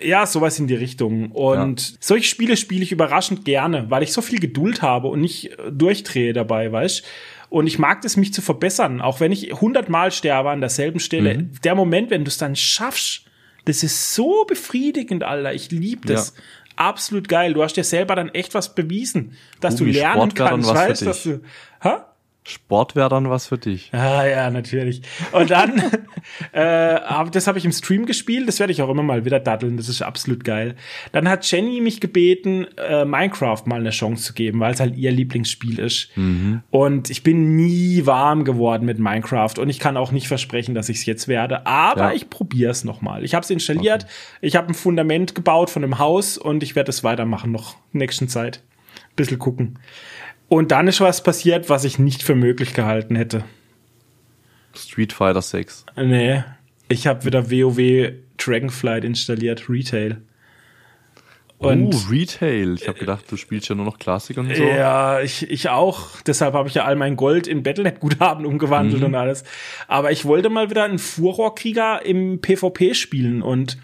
Ja, 0.00 0.26
sowas 0.26 0.58
in 0.58 0.68
die 0.68 0.74
Richtung. 0.74 1.32
Und 1.32 1.90
ja. 1.90 1.96
solche 2.00 2.28
Spiele 2.28 2.56
spiele 2.56 2.82
ich 2.82 2.92
überraschend 2.92 3.44
gerne, 3.44 3.86
weil 3.88 4.02
ich 4.02 4.12
so 4.12 4.22
viel 4.22 4.38
Geduld 4.38 4.82
habe 4.82 5.08
und 5.08 5.20
nicht 5.20 5.50
durchdrehe 5.70 6.32
dabei, 6.32 6.70
weißt 6.70 7.04
und 7.50 7.66
ich 7.66 7.78
mag 7.78 8.00
das, 8.02 8.16
mich 8.16 8.32
zu 8.32 8.40
verbessern, 8.40 9.00
auch 9.00 9.20
wenn 9.20 9.32
ich 9.32 9.52
hundertmal 9.52 10.12
sterbe 10.12 10.50
an 10.50 10.60
derselben 10.60 11.00
Stelle. 11.00 11.36
Mhm. 11.36 11.50
Der 11.64 11.74
Moment, 11.74 12.10
wenn 12.10 12.24
du 12.24 12.28
es 12.28 12.38
dann 12.38 12.56
schaffst, 12.56 13.24
das 13.64 13.82
ist 13.82 14.14
so 14.14 14.44
befriedigend, 14.46 15.24
Alter. 15.24 15.52
Ich 15.52 15.70
liebe 15.70 16.06
das. 16.06 16.34
Ja. 16.34 16.42
Absolut 16.76 17.28
geil. 17.28 17.52
Du 17.52 17.62
hast 17.62 17.76
dir 17.76 17.84
selber 17.84 18.14
dann 18.14 18.30
echt 18.30 18.54
was 18.54 18.74
bewiesen, 18.74 19.36
dass 19.60 19.74
Ubi, 19.74 19.92
du 19.92 19.98
lernen 19.98 20.32
kannst, 20.32 20.72
weißt, 20.72 21.04
dass 21.04 21.24
du, 21.24 21.42
ha? 21.82 22.09
Sport 22.50 22.96
wäre 22.96 23.08
dann 23.08 23.30
was 23.30 23.46
für 23.46 23.58
dich. 23.58 23.90
Ah 23.92 24.26
ja, 24.26 24.50
natürlich. 24.50 25.02
Und 25.32 25.50
dann, 25.50 25.78
äh, 26.52 27.00
das 27.32 27.46
habe 27.46 27.58
ich 27.58 27.64
im 27.64 27.72
Stream 27.72 28.06
gespielt, 28.06 28.46
das 28.48 28.58
werde 28.58 28.72
ich 28.72 28.82
auch 28.82 28.90
immer 28.90 29.02
mal 29.02 29.24
wieder 29.24 29.40
daddeln, 29.40 29.76
das 29.76 29.88
ist 29.88 30.02
absolut 30.02 30.44
geil. 30.44 30.74
Dann 31.12 31.28
hat 31.28 31.50
Jenny 31.50 31.80
mich 31.80 32.00
gebeten, 32.00 32.66
äh, 32.76 33.04
Minecraft 33.04 33.62
mal 33.66 33.80
eine 33.80 33.90
Chance 33.90 34.24
zu 34.24 34.32
geben, 34.34 34.60
weil 34.60 34.74
es 34.74 34.80
halt 34.80 34.96
ihr 34.96 35.12
Lieblingsspiel 35.12 35.78
ist. 35.78 36.10
Mhm. 36.16 36.62
Und 36.70 37.10
ich 37.10 37.22
bin 37.22 37.56
nie 37.56 38.04
warm 38.06 38.44
geworden 38.44 38.84
mit 38.84 38.98
Minecraft 38.98 39.58
und 39.58 39.68
ich 39.68 39.78
kann 39.78 39.96
auch 39.96 40.12
nicht 40.12 40.28
versprechen, 40.28 40.74
dass 40.74 40.88
ich 40.88 40.98
es 40.98 41.06
jetzt 41.06 41.28
werde, 41.28 41.66
aber 41.66 42.10
ja. 42.10 42.12
ich 42.12 42.28
probiere 42.28 42.70
es 42.70 42.84
nochmal. 42.84 43.24
Ich 43.24 43.34
habe 43.34 43.44
es 43.44 43.50
installiert, 43.50 44.04
okay. 44.04 44.12
ich 44.40 44.56
habe 44.56 44.68
ein 44.68 44.74
Fundament 44.74 45.34
gebaut 45.34 45.70
von 45.70 45.84
einem 45.84 45.98
Haus 45.98 46.36
und 46.36 46.62
ich 46.62 46.76
werde 46.76 46.90
es 46.90 47.04
weitermachen 47.04 47.52
noch 47.52 47.76
nächsten 47.92 48.28
Zeit. 48.28 48.62
Bisschen 49.16 49.38
gucken. 49.38 49.78
Und 50.50 50.72
dann 50.72 50.88
ist 50.88 51.00
was 51.00 51.22
passiert, 51.22 51.68
was 51.68 51.84
ich 51.84 52.00
nicht 52.00 52.24
für 52.24 52.34
möglich 52.34 52.74
gehalten 52.74 53.14
hätte. 53.14 53.44
Street 54.74 55.12
Fighter 55.12 55.42
6. 55.42 55.86
Nee, 55.96 56.42
ich 56.88 57.06
habe 57.06 57.24
wieder 57.24 57.52
WoW 57.52 58.14
Dragonflight 58.36 59.04
installiert, 59.04 59.68
Retail. 59.68 60.22
Und 61.58 61.94
oh, 61.94 62.10
Retail. 62.10 62.74
Ich 62.74 62.88
habe 62.88 62.98
gedacht, 62.98 63.26
du 63.30 63.36
spielst 63.36 63.68
ja 63.68 63.76
nur 63.76 63.84
noch 63.84 64.00
Klassik 64.00 64.38
und 64.38 64.52
so. 64.52 64.64
Ja, 64.64 65.20
ich, 65.20 65.48
ich 65.48 65.68
auch. 65.68 66.20
Deshalb 66.22 66.54
habe 66.54 66.68
ich 66.68 66.74
ja 66.74 66.84
all 66.84 66.96
mein 66.96 67.14
Gold 67.14 67.46
in 67.46 67.62
Battlenet-Guthaben 67.62 68.44
umgewandelt 68.44 69.02
mhm. 69.02 69.06
und 69.06 69.14
alles. 69.14 69.44
Aber 69.86 70.10
ich 70.10 70.24
wollte 70.24 70.50
mal 70.50 70.68
wieder 70.68 70.82
einen 70.82 70.98
Furorkrieger 70.98 72.04
im 72.04 72.40
PvP 72.40 72.94
spielen 72.94 73.40
und 73.40 73.78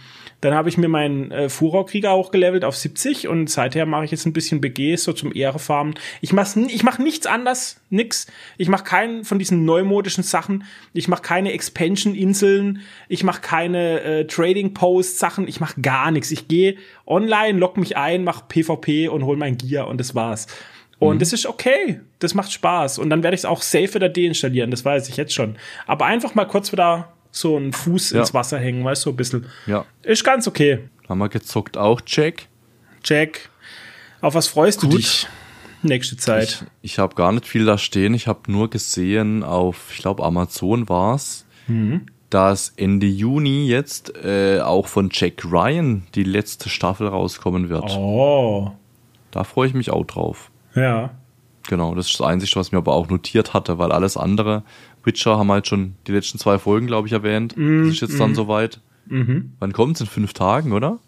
dann 0.47 0.55
habe 0.55 0.69
ich 0.69 0.79
mir 0.79 0.87
meinen 0.87 1.33
äh, 1.33 1.49
Furorkrieger 1.49 2.13
auch 2.13 2.31
gelevelt 2.31 2.65
auf 2.65 2.77
70 2.77 3.27
und 3.27 3.51
seither 3.51 3.85
mache 3.85 4.05
ich 4.05 4.13
jetzt 4.13 4.27
ein 4.27 4.33
bisschen 4.33 4.61
BGs 4.61 5.03
so 5.03 5.13
zum 5.13 5.35
Ehrefarmen. 5.35 5.95
Ich 6.21 6.33
mache 6.33 6.61
ich 6.61 6.85
mach 6.85 7.01
nichts 7.01 7.27
anders, 7.27 7.81
nix. 7.91 8.29
Ich 8.57 8.69
mache 8.69 8.85
keinen 8.85 9.25
von 9.25 9.41
diesen 9.41 9.65
neumodischen 9.65 10.23
Sachen. 10.23 10.63
Ich 10.93 11.09
mache 11.09 11.23
keine 11.23 11.51
Expansion-Inseln. 11.51 12.83
Ich 13.09 13.25
mache 13.25 13.41
keine 13.41 14.01
äh, 14.03 14.27
Trading-Post-Sachen. 14.29 15.49
Ich 15.49 15.59
mache 15.59 15.81
gar 15.81 16.13
nichts. 16.13 16.31
Ich 16.31 16.47
gehe 16.47 16.77
online, 17.09 17.59
lock 17.59 17.77
mich 17.77 17.97
ein, 17.97 18.23
mache 18.23 18.45
PvP 18.47 19.09
und 19.09 19.25
hol 19.25 19.37
mein 19.37 19.59
Gear 19.59 19.89
und 19.89 19.99
das 19.99 20.15
war's. 20.15 20.47
Und 21.01 21.17
mhm. 21.17 21.19
das 21.19 21.33
ist 21.33 21.47
okay. 21.47 22.03
Das 22.21 22.35
macht 22.35 22.53
Spaß. 22.53 23.01
Und 23.01 23.11
dann 23.11 23.25
werde 23.25 23.35
ich 23.35 23.41
es 23.41 23.47
auch 23.47 23.63
safe 23.63 23.95
wieder 23.95 24.09
deinstallieren. 24.09 24.71
Das 24.71 24.85
weiß 24.85 25.09
ich 25.09 25.17
jetzt 25.17 25.35
schon. 25.35 25.57
Aber 25.89 26.07
einfach 26.07 26.37
mal 26.37 26.47
kurz 26.47 26.71
wieder 26.71 27.16
so 27.37 27.57
einen 27.57 27.73
Fuß 27.73 28.11
ja. 28.11 28.21
ins 28.21 28.35
Wasser 28.35 28.59
hängen, 28.59 28.85
weißt 28.85 29.03
du, 29.03 29.11
so 29.11 29.13
ein 29.13 29.17
bisschen. 29.17 29.47
Ja. 29.67 29.85
Ist 30.03 30.25
ganz 30.25 30.49
okay. 30.49 30.89
Haben 31.09 31.19
wir 31.19 31.29
gezockt 31.29 31.77
auch, 31.77 32.01
Jack? 32.07 32.49
Jack, 33.05 33.51
auf 34.21 34.35
was 34.35 34.49
freust 34.49 34.81
Gut. 34.81 34.93
du 34.93 34.97
dich 34.97 35.27
nächste 35.83 36.17
Zeit? 36.17 36.65
Ich, 36.83 36.93
ich 36.93 36.99
habe 36.99 37.15
gar 37.15 37.33
nicht 37.33 37.47
viel 37.47 37.65
da 37.65 37.79
stehen. 37.79 38.15
Ich 38.15 38.27
habe 38.27 38.51
nur 38.51 38.71
gesehen 38.71 39.43
auf, 39.43 39.91
ich 39.93 39.99
glaube, 39.99 40.25
Amazon 40.25 40.89
war's, 40.89 41.47
mhm. 41.69 42.07
dass 42.31 42.73
Ende 42.77 43.07
Juni 43.07 43.67
jetzt 43.67 44.17
äh, 44.17 44.61
auch 44.61 44.89
von 44.89 45.11
Jack 45.13 45.45
Ryan 45.45 46.07
die 46.15 46.25
letzte 46.25 46.69
Staffel 46.69 47.07
rauskommen 47.07 47.69
wird. 47.69 47.91
Oh. 47.91 48.73
Da 49.31 49.45
freue 49.45 49.69
ich 49.69 49.75
mich 49.75 49.91
auch 49.91 50.05
drauf. 50.05 50.51
Ja. 50.75 51.11
Genau, 51.67 51.95
das 51.95 52.07
ist 52.07 52.21
das 52.21 52.27
Einzige, 52.27 52.57
was 52.57 52.73
mir 52.73 52.79
aber 52.79 52.95
auch 52.95 53.09
notiert 53.09 53.55
hatte, 53.55 53.79
weil 53.79 53.93
alles 53.93 54.17
andere, 54.17 54.63
Witcher 55.05 55.39
haben 55.39 55.51
halt 55.51 55.67
schon 55.67 55.95
die 56.07 56.13
letzten 56.13 56.39
zwei 56.39 56.59
Folgen, 56.59 56.87
glaube 56.87 57.07
ich, 57.07 57.13
erwähnt. 57.13 57.57
Mm, 57.57 57.85
das 57.85 57.95
ist 57.95 58.01
jetzt 58.01 58.15
mm. 58.15 58.19
dann 58.19 58.31
mhm. 58.31 58.35
soweit. 58.35 58.81
Mhm. 59.07 59.53
Wann 59.61 59.73
kommt 59.73 59.97
es? 59.97 60.01
In 60.01 60.07
fünf 60.07 60.33
Tagen, 60.33 60.73
oder? 60.73 60.99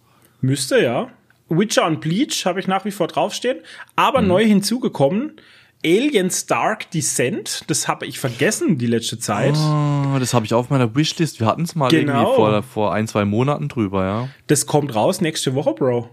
Müsste, 0.40 0.80
ja. 0.80 1.08
Witcher 1.48 1.86
und 1.86 2.00
Bleach 2.00 2.44
habe 2.44 2.60
ich 2.60 2.68
nach 2.68 2.84
wie 2.84 2.90
vor 2.90 3.08
draufstehen. 3.08 3.58
Aber 3.96 4.22
mhm. 4.22 4.28
neu 4.28 4.44
hinzugekommen, 4.44 5.32
Aliens 5.84 6.46
Dark 6.46 6.90
Descent. 6.90 7.64
Das 7.68 7.88
habe 7.88 8.06
ich 8.06 8.18
vergessen 8.18 8.78
die 8.78 8.86
letzte 8.86 9.18
Zeit. 9.18 9.54
Oh, 9.56 10.18
das 10.18 10.34
habe 10.34 10.44
ich 10.44 10.54
auf 10.54 10.70
meiner 10.70 10.94
Wishlist. 10.94 11.40
Wir 11.40 11.46
hatten 11.46 11.62
es 11.62 11.74
mal 11.74 11.88
genau. 11.88 12.12
irgendwie 12.12 12.36
vor, 12.36 12.62
vor 12.62 12.92
ein, 12.92 13.06
zwei 13.06 13.24
Monaten 13.24 13.68
drüber, 13.68 14.04
ja. 14.04 14.28
Das 14.48 14.66
kommt 14.66 14.94
raus 14.94 15.20
nächste 15.20 15.54
Woche, 15.54 15.72
Bro. 15.72 16.10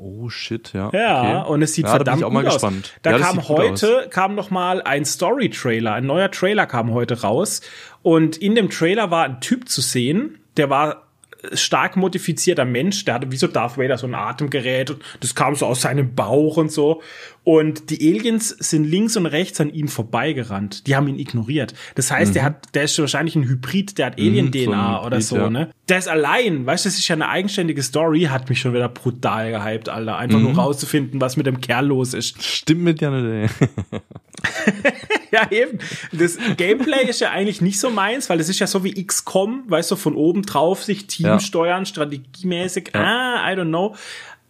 Oh 0.00 0.28
shit, 0.28 0.72
ja. 0.74 0.90
Ja, 0.92 1.40
okay. 1.42 1.52
und 1.52 1.62
es 1.62 1.74
sieht 1.74 1.84
ja, 1.84 1.90
verdammt 1.90 2.06
da 2.06 2.12
bin 2.12 2.18
ich 2.20 2.24
auch 2.24 2.30
mal 2.30 2.44
gespannt. 2.44 2.92
Da 3.02 3.10
ja, 3.10 3.18
kam 3.18 3.48
heute 3.48 4.06
kam 4.10 4.36
noch 4.36 4.50
mal 4.50 4.80
ein 4.80 5.04
Story 5.04 5.50
Trailer, 5.50 5.94
ein 5.94 6.06
neuer 6.06 6.30
Trailer 6.30 6.66
kam 6.66 6.92
heute 6.92 7.20
raus 7.22 7.62
und 8.02 8.36
in 8.36 8.54
dem 8.54 8.70
Trailer 8.70 9.10
war 9.10 9.24
ein 9.24 9.40
Typ 9.40 9.68
zu 9.68 9.80
sehen, 9.80 10.38
der 10.56 10.70
war 10.70 11.08
stark 11.52 11.96
modifizierter 11.96 12.64
Mensch, 12.64 13.04
der 13.04 13.14
hatte 13.14 13.32
wie 13.32 13.36
so 13.36 13.46
Darth 13.46 13.76
Vader 13.76 13.98
so 13.98 14.06
ein 14.06 14.14
Atemgerät 14.14 14.90
und 14.90 15.02
das 15.20 15.34
kam 15.34 15.54
so 15.54 15.66
aus 15.66 15.80
seinem 15.80 16.14
Bauch 16.14 16.56
und 16.56 16.70
so. 16.70 17.02
Und 17.48 17.88
die 17.88 18.14
Aliens 18.14 18.50
sind 18.50 18.84
links 18.84 19.16
und 19.16 19.24
rechts 19.24 19.58
an 19.58 19.72
ihm 19.72 19.88
vorbeigerannt. 19.88 20.86
Die 20.86 20.94
haben 20.94 21.08
ihn 21.08 21.18
ignoriert. 21.18 21.72
Das 21.94 22.10
heißt, 22.10 22.32
mhm. 22.32 22.34
der 22.34 22.42
hat, 22.42 22.74
der 22.74 22.82
ist 22.82 22.98
wahrscheinlich 22.98 23.36
ein 23.36 23.44
Hybrid, 23.44 23.96
der 23.96 24.04
hat 24.04 24.18
Alien-DNA 24.18 24.76
mhm, 24.76 25.00
so 25.00 25.06
oder 25.06 25.20
so, 25.22 25.36
ja. 25.38 25.48
ne? 25.48 25.70
Der 25.88 25.96
ist 25.96 26.08
allein, 26.08 26.66
weißt 26.66 26.84
du, 26.84 26.90
das 26.90 26.98
ist 26.98 27.08
ja 27.08 27.16
eine 27.16 27.26
eigenständige 27.26 27.82
Story, 27.82 28.24
hat 28.24 28.50
mich 28.50 28.60
schon 28.60 28.74
wieder 28.74 28.90
brutal 28.90 29.50
gehypt, 29.50 29.88
Alter. 29.88 30.18
Einfach 30.18 30.38
mhm. 30.38 30.44
nur 30.44 30.56
rauszufinden, 30.56 31.22
was 31.22 31.38
mit 31.38 31.46
dem 31.46 31.62
Kerl 31.62 31.86
los 31.86 32.12
ist. 32.12 32.42
Stimmt 32.44 32.82
mit 32.82 33.00
dir 33.00 33.10
nicht, 33.10 33.50
ey. 33.50 34.00
ja, 35.32 35.50
eben. 35.50 35.78
Das 36.12 36.36
Gameplay 36.58 37.08
ist 37.08 37.20
ja 37.20 37.30
eigentlich 37.30 37.62
nicht 37.62 37.80
so 37.80 37.88
meins, 37.88 38.28
weil 38.28 38.36
das 38.36 38.50
ist 38.50 38.58
ja 38.58 38.66
so 38.66 38.84
wie 38.84 38.92
XCOM, 39.02 39.62
weißt 39.68 39.90
du, 39.90 39.96
von 39.96 40.16
oben 40.16 40.42
drauf 40.42 40.84
sich 40.84 41.06
Team 41.06 41.24
ja. 41.24 41.40
steuern, 41.40 41.86
strategiemäßig. 41.86 42.90
Ja. 42.92 43.00
Ah, 43.00 43.50
I 43.50 43.56
don't 43.56 43.68
know. 43.68 43.96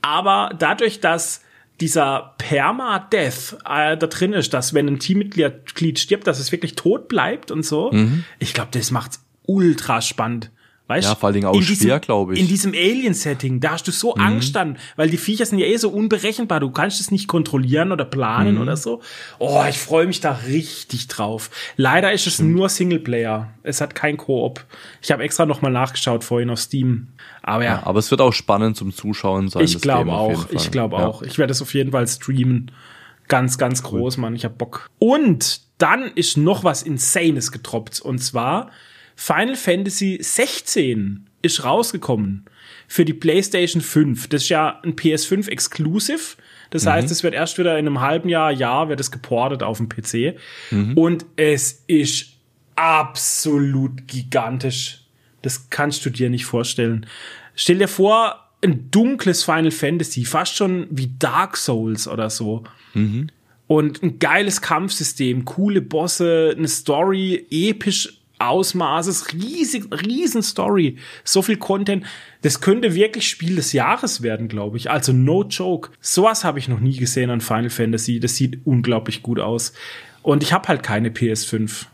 Aber 0.03 0.51
dadurch, 0.59 0.99
dass 0.99 1.43
dieser 1.81 2.35
Perma-Death 2.39 3.59
äh, 3.65 3.97
da 3.97 4.07
drin 4.07 4.33
ist, 4.33 4.53
dass 4.53 4.75
wenn 4.75 4.89
ein 4.89 4.99
Teammitglied 4.99 5.99
stirbt, 5.99 6.27
dass 6.27 6.41
es 6.41 6.53
wirklich 6.53 6.75
tot 6.75 7.09
bleibt 7.09 7.51
und 7.51 7.65
so. 7.65 7.91
Mhm. 7.93 8.25
Ich 8.39 8.55
glaube, 8.55 8.71
das 8.73 8.91
macht's 8.91 9.25
ultra 9.47 10.01
spannend. 10.01 10.51
Weißt, 10.89 11.07
ja, 11.07 11.15
vor 11.15 11.27
allen 11.27 11.35
Dingen 11.35 11.47
auch 11.47 11.61
schwer, 11.61 12.01
glaube 12.01 12.33
ich. 12.33 12.41
In 12.41 12.49
diesem 12.49 12.73
Alien-Setting, 12.73 13.61
da 13.61 13.73
hast 13.73 13.87
du 13.87 13.93
so 13.93 14.15
mhm. 14.15 14.23
Angst 14.23 14.57
dann, 14.57 14.79
weil 14.97 15.11
die 15.11 15.19
Viecher 15.19 15.45
sind 15.45 15.59
ja 15.59 15.67
eh 15.67 15.77
so 15.77 15.91
unberechenbar. 15.91 16.61
Du 16.61 16.71
kannst 16.71 16.99
es 16.99 17.11
nicht 17.11 17.29
kontrollieren 17.29 17.93
oder 17.93 18.07
planen 18.07 18.55
mhm. 18.55 18.63
oder 18.63 18.77
so. 18.79 19.03
Oh, 19.39 19.63
ich 19.69 19.79
freue 19.79 20.07
mich 20.07 20.23
da 20.23 20.41
richtig 20.49 21.07
drauf. 21.09 21.51
Leider 21.77 22.11
ist 22.13 22.27
es 22.27 22.41
mhm. 22.41 22.55
nur 22.55 22.71
Singleplayer. 22.71 23.53
Es 23.63 23.83
hat 23.83 23.95
kein 23.95 24.17
Koop. 24.17 24.65
Ich 25.03 25.13
habe 25.13 25.23
extra 25.25 25.45
noch 25.45 25.61
mal 25.61 25.71
nachgeschaut 25.71 26.25
vorhin 26.25 26.49
auf 26.49 26.59
Steam. 26.59 27.09
Aber 27.49 27.65
ja. 27.65 27.77
ja. 27.77 27.83
Aber 27.87 27.99
es 27.99 28.11
wird 28.11 28.21
auch 28.21 28.33
spannend 28.33 28.77
zum 28.77 28.93
Zuschauen 28.93 29.49
sein. 29.49 29.65
Ich 29.65 29.81
glaube 29.81 30.13
auch. 30.13 30.51
Ich 30.51 30.71
glaube 30.71 30.97
ja. 30.97 31.07
auch. 31.07 31.23
Ich 31.23 31.39
werde 31.39 31.53
es 31.53 31.63
auf 31.63 31.75
jeden 31.75 31.93
Fall 31.93 32.07
streamen. 32.07 32.71
Ganz, 33.27 33.59
ganz 33.59 33.83
cool. 33.85 34.01
groß, 34.01 34.17
Mann. 34.19 34.35
Ich 34.35 34.45
hab 34.45 34.57
Bock. 34.59 34.89
Und 34.99 35.61
dann 35.79 36.11
ist 36.15 36.37
noch 36.37 36.65
was 36.65 36.83
Insanes 36.83 37.53
getroppt. 37.53 38.01
Und 38.01 38.19
zwar 38.19 38.71
Final 39.17 39.57
Fantasy 39.57 40.19
16 40.21 41.27
ist 41.43 41.65
rausgekommen 41.65 42.45
für 42.87 43.05
die 43.05 43.13
PlayStation 43.13 43.83
5. 43.83 44.29
Das 44.29 44.43
ist 44.43 44.49
ja 44.49 44.81
ein 44.83 44.95
PS5 44.95 45.49
Exclusive. 45.49 46.37
Das 46.71 46.85
mhm. 46.85 46.91
heißt, 46.91 47.11
es 47.11 47.23
wird 47.23 47.35
erst 47.35 47.59
wieder 47.59 47.79
in 47.79 47.87
einem 47.87 48.01
halben 48.01 48.29
Jahr, 48.29 48.51
Jahr 48.51 48.89
wird 48.89 49.01
es 49.01 49.11
geportet 49.11 49.63
auf 49.63 49.79
dem 49.79 49.89
PC. 49.89 50.39
Mhm. 50.71 50.97
Und 50.97 51.27
es 51.37 51.85
ist 51.87 52.35
absolut 52.77 54.07
gigantisch. 54.07 55.03
Das 55.43 55.71
kannst 55.71 56.05
du 56.05 56.11
dir 56.11 56.31
nicht 56.31 56.47
vorstellen. 56.47 57.07
Stell 57.61 57.79
dir 57.79 57.89
vor, 57.89 58.37
ein 58.63 58.89
dunkles 58.93 59.43
Final 59.43 59.73
Fantasy, 59.73 60.25
fast 60.25 60.55
schon 60.55 60.87
wie 60.91 61.11
Dark 61.19 61.57
Souls 61.57 62.07
oder 62.07 62.31
so. 62.31 62.63
Mhm. 62.95 63.31
Und 63.67 64.01
ein 64.03 64.21
geiles 64.21 64.63
Kampfsystem, 64.63 65.45
coole 65.45 65.83
Bosse, 65.83 66.55
eine 66.57 66.69
Story, 66.69 67.47
episch 67.51 68.15
Ausmaßes, 68.39 69.33
riesig, 69.33 69.87
riesen 70.07 70.45
Story, 70.45 70.99
so 71.25 71.43
viel 71.43 71.57
Content. 71.57 72.07
Das 72.43 72.61
könnte 72.61 72.95
wirklich 72.95 73.29
Spiel 73.29 73.57
des 73.57 73.73
Jahres 73.73 74.23
werden, 74.23 74.47
glaube 74.47 74.77
ich. 74.77 74.89
Also 74.89 75.13
no 75.13 75.43
joke. 75.43 75.91
Sowas 76.01 76.45
habe 76.45 76.61
ich 76.61 76.69
noch 76.69 76.79
nie 76.79 76.97
gesehen 76.97 77.31
an 77.31 77.41
Final 77.41 77.71
Fantasy. 77.71 78.21
Das 78.21 78.37
sieht 78.37 78.61
unglaublich 78.65 79.25
gut 79.25 79.41
aus. 79.41 79.73
Und 80.23 80.45
ich 80.45 80.53
habe 80.53 80.69
halt 80.69 80.85
keine 80.85 81.09
PS5. 81.09 81.87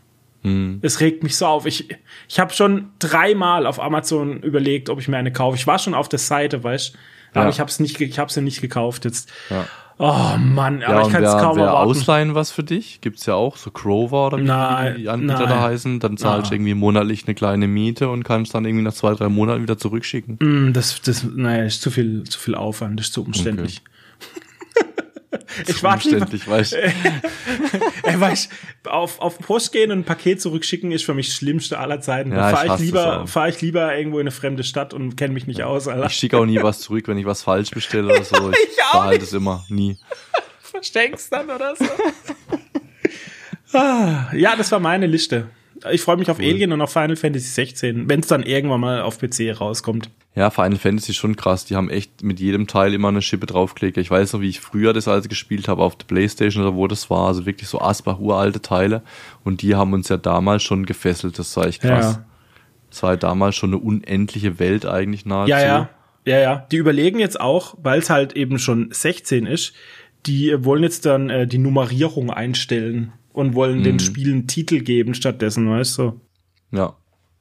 Hm. 0.45 0.77
Es 0.83 0.99
regt 0.99 1.23
mich 1.23 1.35
so 1.35 1.47
auf. 1.47 1.65
Ich, 1.65 1.89
ich 2.29 2.39
habe 2.39 2.53
schon 2.53 2.91
dreimal 2.99 3.65
auf 3.65 3.81
Amazon 3.81 4.41
überlegt, 4.43 4.89
ob 4.89 4.99
ich 4.99 5.07
mir 5.07 5.17
eine 5.17 5.33
kaufe. 5.33 5.57
Ich 5.57 5.65
war 5.65 5.79
schon 5.79 5.95
auf 5.95 6.07
der 6.07 6.19
Seite, 6.19 6.63
weißt 6.63 6.93
du? 6.93 6.97
Aber 7.33 7.45
ja. 7.45 7.49
ich 7.49 7.59
habe 7.59 7.69
es 7.69 7.79
nicht, 7.79 7.99
ich 7.99 8.19
habe 8.19 8.31
sie 8.31 8.41
nicht 8.41 8.61
gekauft 8.61 9.05
jetzt. 9.05 9.31
Ja. 9.49 9.65
Oh 9.97 10.37
Mann, 10.37 10.83
aber 10.83 11.01
ja, 11.01 11.07
ich 11.07 11.13
kann 11.13 11.23
es 11.23 11.31
kaum 11.31 11.55
wer 11.55 11.67
erwarten. 11.67 11.89
ausleihen 11.89 12.35
was 12.35 12.51
für 12.51 12.63
dich? 12.63 12.99
Gibt's 12.99 13.25
ja 13.25 13.33
auch, 13.33 13.55
so 13.55 13.71
Crover 13.71 14.27
oder 14.27 14.37
wie 14.37 14.43
nein, 14.43 14.95
die 14.97 15.09
Anbieter 15.09 15.39
nein. 15.39 15.49
da 15.49 15.61
heißen. 15.61 15.99
Dann 16.01 16.17
zahlst 16.17 16.51
du 16.51 16.55
irgendwie 16.55 16.73
monatlich 16.73 17.25
eine 17.25 17.33
kleine 17.33 17.67
Miete 17.67 18.09
und 18.09 18.23
kannst 18.23 18.53
dann 18.53 18.65
irgendwie 18.65 18.83
nach 18.83 18.93
zwei, 18.93 19.13
drei 19.13 19.29
Monaten 19.29 19.63
wieder 19.63 19.77
zurückschicken. 19.77 20.37
Mm, 20.41 20.73
das, 20.73 21.01
das, 21.01 21.23
naja, 21.23 21.63
ist 21.63 21.81
zu 21.81 21.91
viel, 21.91 22.25
zu 22.25 22.39
viel 22.39 22.55
Aufwand, 22.55 22.99
das 22.99 23.07
ist 23.07 23.13
zu 23.13 23.23
umständlich. 23.23 23.81
Okay. 23.85 23.94
Ich 25.67 25.83
warte 25.83 26.09
umständlich, 26.09 26.47
weißt 26.47 26.73
du. 26.73 26.77
Ey, 28.03 28.19
weißt, 28.19 28.49
auf, 28.85 29.19
auf 29.19 29.39
Post 29.39 29.71
gehen 29.71 29.91
und 29.91 29.99
ein 29.99 30.03
Paket 30.03 30.41
zurückschicken 30.41 30.91
ist 30.91 31.05
für 31.05 31.13
mich 31.13 31.27
das 31.27 31.35
Schlimmste 31.35 31.79
aller 31.79 32.01
Zeiten. 32.01 32.31
Ja, 32.31 32.49
fahre 32.49 32.67
ich, 32.67 32.73
ich 32.73 32.79
lieber, 32.79 33.27
fahre 33.27 33.49
ich 33.49 33.61
lieber 33.61 33.95
irgendwo 33.95 34.19
in 34.19 34.23
eine 34.23 34.31
fremde 34.31 34.63
Stadt 34.63 34.93
und 34.93 35.15
kenne 35.15 35.33
mich 35.33 35.47
nicht 35.47 35.59
ja. 35.59 35.65
aus, 35.65 35.87
Alter. 35.87 36.07
Ich 36.07 36.13
schicke 36.13 36.37
auch 36.37 36.45
nie 36.45 36.61
was 36.61 36.79
zurück, 36.81 37.07
wenn 37.07 37.17
ich 37.17 37.25
was 37.25 37.43
falsch 37.43 37.71
bestelle 37.71 38.13
oder 38.13 38.23
so. 38.23 38.35
Ich, 38.51 38.59
ich 38.69 38.91
behalte 38.91 39.23
es 39.23 39.33
immer, 39.33 39.65
nie. 39.69 39.97
Versteckst 40.61 41.31
dann 41.31 41.49
oder 41.49 41.75
so. 41.75 41.85
ah, 43.77 44.31
ja, 44.33 44.55
das 44.55 44.71
war 44.71 44.79
meine 44.79 45.07
Liste. 45.07 45.49
Ich 45.91 46.01
freue 46.01 46.17
mich 46.17 46.29
auf 46.29 46.39
cool. 46.39 46.45
Alien 46.45 46.71
und 46.71 46.81
auf 46.81 46.91
Final 46.91 47.15
Fantasy 47.15 47.47
16, 47.47 48.09
wenn 48.09 48.19
es 48.21 48.27
dann 48.27 48.43
irgendwann 48.43 48.79
mal 48.79 49.01
auf 49.01 49.19
PC 49.19 49.59
rauskommt. 49.59 50.09
Ja, 50.35 50.49
Final 50.49 50.77
Fantasy 50.77 51.11
ist 51.11 51.17
schon 51.17 51.35
krass. 51.35 51.65
Die 51.65 51.75
haben 51.75 51.89
echt 51.89 52.23
mit 52.23 52.39
jedem 52.39 52.67
Teil 52.67 52.93
immer 52.93 53.07
eine 53.07 53.21
Schippe 53.21 53.45
draufgelegt. 53.45 53.97
Ich 53.97 54.11
weiß 54.11 54.33
noch, 54.33 54.41
wie 54.41 54.49
ich 54.49 54.59
früher 54.59 54.91
das 54.91 55.07
alles 55.07 55.29
gespielt 55.29 55.67
habe 55.67 55.81
auf 55.81 55.95
der 55.95 56.05
Playstation 56.05 56.63
oder 56.63 56.75
wo 56.75 56.87
das 56.87 57.09
war. 57.09 57.27
Also 57.27 57.45
wirklich 57.45 57.69
so 57.69 57.79
Asbach 57.79 58.19
uralte 58.19 58.61
Teile. 58.61 59.01
Und 59.43 59.61
die 59.61 59.75
haben 59.75 59.93
uns 59.93 60.09
ja 60.09 60.17
damals 60.17 60.63
schon 60.63 60.85
gefesselt. 60.85 61.39
Das 61.39 61.55
war 61.55 61.67
echt 61.67 61.81
krass. 61.81 62.15
Ja. 62.15 62.25
Das 62.89 63.03
war 63.03 63.09
halt 63.11 63.23
damals 63.23 63.55
schon 63.55 63.69
eine 63.69 63.81
unendliche 63.81 64.59
Welt 64.59 64.85
eigentlich 64.85 65.25
nahezu. 65.25 65.51
Ja, 65.51 65.61
ja. 65.61 65.89
Ja, 66.25 66.39
ja. 66.39 66.67
Die 66.71 66.77
überlegen 66.77 67.19
jetzt 67.19 67.39
auch, 67.39 67.75
weil 67.81 67.99
es 67.99 68.09
halt 68.09 68.33
eben 68.33 68.57
schon 68.57 68.89
16 68.91 69.45
ist, 69.45 69.73
die 70.25 70.55
wollen 70.65 70.83
jetzt 70.83 71.05
dann 71.05 71.29
äh, 71.29 71.47
die 71.47 71.59
Nummerierung 71.59 72.31
einstellen 72.31 73.13
und 73.35 73.53
wollen 73.53 73.79
mhm. 73.79 73.83
den 73.83 73.99
Spielen 73.99 74.47
Titel 74.47 74.79
geben 74.79 75.13
stattdessen, 75.13 75.69
weißt 75.69 75.97
du? 75.99 76.21
Ja. 76.71 76.95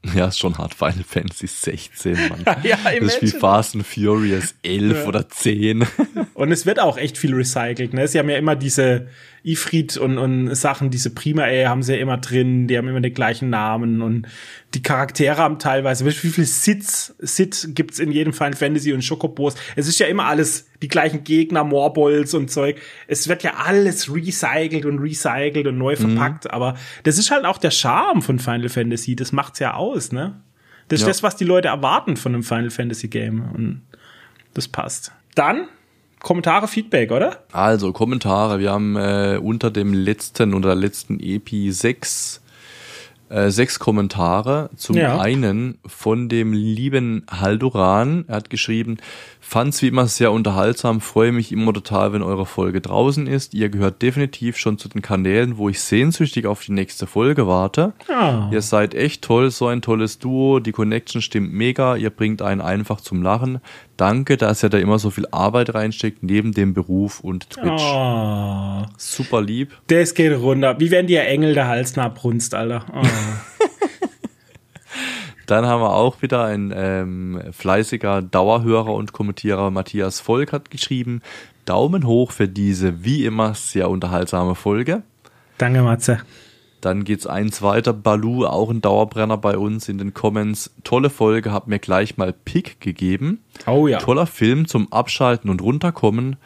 Ja, 0.14 0.26
ist 0.26 0.38
schon 0.38 0.58
hart. 0.58 0.74
Final 0.74 1.02
Fantasy 1.02 1.46
16, 1.46 2.12
Mann. 2.28 2.44
ja, 2.62 2.76
das 3.00 3.14
ist 3.14 3.22
wie 3.22 3.38
Fast 3.38 3.74
and 3.74 3.86
Furious 3.86 4.54
11 4.62 4.98
ja. 4.98 5.06
oder 5.06 5.26
10. 5.26 5.86
und 6.34 6.52
es 6.52 6.66
wird 6.66 6.78
auch 6.78 6.98
echt 6.98 7.16
viel 7.16 7.34
recycelt. 7.34 7.94
Ne? 7.94 8.06
Sie 8.06 8.18
haben 8.18 8.28
ja 8.28 8.36
immer 8.36 8.54
diese 8.54 9.08
Ifrit 9.44 9.98
und, 9.98 10.16
und 10.16 10.54
Sachen, 10.54 10.90
diese 10.90 11.10
Prima-A 11.10 11.68
haben 11.68 11.82
sie 11.82 11.94
ja 11.94 12.00
immer 12.00 12.16
drin. 12.16 12.66
Die 12.66 12.78
haben 12.78 12.88
immer 12.88 13.02
den 13.02 13.12
gleichen 13.12 13.50
Namen 13.50 14.00
und 14.00 14.26
die 14.72 14.82
Charaktere 14.82 15.36
haben 15.36 15.58
teilweise, 15.58 16.06
wie 16.06 16.12
viel 16.12 16.46
Sits, 16.46 17.14
Sit 17.18 17.68
gibt's 17.74 17.98
in 17.98 18.10
jedem 18.10 18.32
Final 18.32 18.54
Fantasy 18.54 18.94
und 18.94 19.02
Schokobos. 19.02 19.54
Es 19.76 19.86
ist 19.86 19.98
ja 19.98 20.06
immer 20.06 20.24
alles 20.24 20.66
die 20.80 20.88
gleichen 20.88 21.24
Gegner, 21.24 21.62
Morbolls 21.62 22.32
und 22.32 22.50
Zeug. 22.50 22.80
Es 23.06 23.28
wird 23.28 23.42
ja 23.42 23.54
alles 23.56 24.12
recycelt 24.12 24.86
und 24.86 24.98
recycelt 24.98 25.66
und 25.66 25.76
neu 25.76 25.92
mhm. 25.92 26.16
verpackt, 26.16 26.44
mhm. 26.46 26.50
aber 26.50 26.74
das 27.02 27.18
ist 27.18 27.30
halt 27.30 27.44
auch 27.44 27.58
der 27.58 27.70
Charme 27.70 28.22
von 28.22 28.38
Final 28.38 28.70
Fantasy. 28.70 29.14
Das 29.14 29.32
macht's 29.32 29.58
ja 29.58 29.74
aus, 29.74 30.10
ne? 30.10 30.40
Das 30.88 31.00
ist 31.00 31.06
ja. 31.06 31.08
das, 31.08 31.22
was 31.22 31.36
die 31.36 31.44
Leute 31.44 31.68
erwarten 31.68 32.16
von 32.16 32.34
einem 32.34 32.42
Final 32.42 32.70
Fantasy 32.70 33.08
Game 33.08 33.42
und 33.54 33.82
das 34.54 34.68
passt. 34.68 35.12
Dann 35.34 35.68
Kommentare, 36.24 36.68
Feedback, 36.68 37.12
oder? 37.12 37.44
Also 37.52 37.92
Kommentare. 37.92 38.58
Wir 38.58 38.72
haben 38.72 38.96
äh, 38.96 39.38
unter 39.40 39.70
dem 39.70 39.92
letzten, 39.92 40.54
unter 40.54 40.68
der 40.70 40.76
letzten 40.76 41.20
EP 41.20 41.50
sechs 41.70 42.40
äh, 43.28 43.50
sechs 43.50 43.78
Kommentare. 43.78 44.70
Zum 44.76 44.96
ja. 44.96 45.18
einen 45.18 45.78
von 45.86 46.28
dem 46.28 46.52
lieben 46.52 47.26
Haldoran. 47.30 48.24
Er 48.28 48.36
hat 48.36 48.48
geschrieben, 48.50 48.98
fand's 49.40 49.82
wie 49.82 49.88
immer 49.88 50.06
sehr 50.06 50.30
unterhaltsam, 50.30 51.00
freue 51.00 51.32
mich 51.32 51.50
immer 51.50 51.72
total, 51.72 52.12
wenn 52.12 52.22
eure 52.22 52.46
Folge 52.46 52.80
draußen 52.80 53.26
ist. 53.26 53.52
Ihr 53.52 53.70
gehört 53.70 54.02
definitiv 54.02 54.56
schon 54.56 54.78
zu 54.78 54.88
den 54.88 55.02
Kanälen, 55.02 55.58
wo 55.58 55.68
ich 55.68 55.80
sehnsüchtig 55.80 56.46
auf 56.46 56.62
die 56.62 56.72
nächste 56.72 57.06
Folge 57.06 57.46
warte. 57.46 57.92
Oh. 58.08 58.52
Ihr 58.52 58.62
seid 58.62 58.94
echt 58.94 59.22
toll, 59.22 59.50
so 59.50 59.66
ein 59.66 59.82
tolles 59.82 60.18
Duo. 60.18 60.60
Die 60.60 60.72
Connection 60.72 61.20
stimmt 61.20 61.52
mega. 61.52 61.96
Ihr 61.96 62.10
bringt 62.10 62.40
einen 62.40 62.60
einfach 62.60 63.00
zum 63.00 63.22
Lachen. 63.22 63.60
Danke, 63.96 64.36
dass 64.36 64.62
ihr 64.62 64.70
da 64.70 64.78
immer 64.78 64.98
so 64.98 65.10
viel 65.10 65.26
Arbeit 65.30 65.74
reinsteckt, 65.74 66.22
neben 66.22 66.52
dem 66.52 66.74
Beruf 66.74 67.20
und 67.20 67.50
Twitch. 67.50 67.82
Oh. 67.82 68.82
Super 68.96 69.40
lieb. 69.40 69.70
Das 69.86 70.14
geht 70.14 70.36
runter. 70.36 70.80
Wie 70.80 70.90
werden 70.90 71.06
die 71.06 71.16
Engel 71.16 71.54
der 71.54 71.68
Hals 71.68 71.96
abbrunst, 71.96 72.54
Alter. 72.54 72.84
Oh. 72.92 73.02
Dann 75.46 75.66
haben 75.66 75.82
wir 75.82 75.92
auch 75.92 76.22
wieder 76.22 76.44
ein 76.44 76.72
ähm, 76.74 77.40
fleißiger 77.52 78.22
Dauerhörer 78.22 78.94
und 78.94 79.12
Kommentierer 79.12 79.70
Matthias 79.70 80.20
Volk 80.20 80.52
hat 80.52 80.70
geschrieben, 80.70 81.20
Daumen 81.66 82.06
hoch 82.06 82.32
für 82.32 82.48
diese 82.48 83.04
wie 83.04 83.24
immer 83.24 83.54
sehr 83.54 83.90
unterhaltsame 83.90 84.54
Folge. 84.54 85.02
Danke, 85.58 85.82
Matze. 85.82 86.20
Dann 86.84 87.04
geht's 87.04 87.26
eins 87.26 87.62
weiter. 87.62 87.94
Balu, 87.94 88.44
auch 88.44 88.68
ein 88.68 88.82
Dauerbrenner 88.82 89.38
bei 89.38 89.56
uns 89.56 89.88
in 89.88 89.96
den 89.96 90.12
Comments. 90.12 90.70
Tolle 90.84 91.08
Folge, 91.08 91.50
hat 91.50 91.66
mir 91.66 91.78
gleich 91.78 92.18
mal 92.18 92.34
Pick 92.34 92.78
gegeben. 92.78 93.42
Oh 93.66 93.86
ja. 93.86 93.98
Toller 93.98 94.26
Film 94.26 94.68
zum 94.68 94.92
Abschalten 94.92 95.48
und 95.48 95.62
runterkommen. 95.62 96.36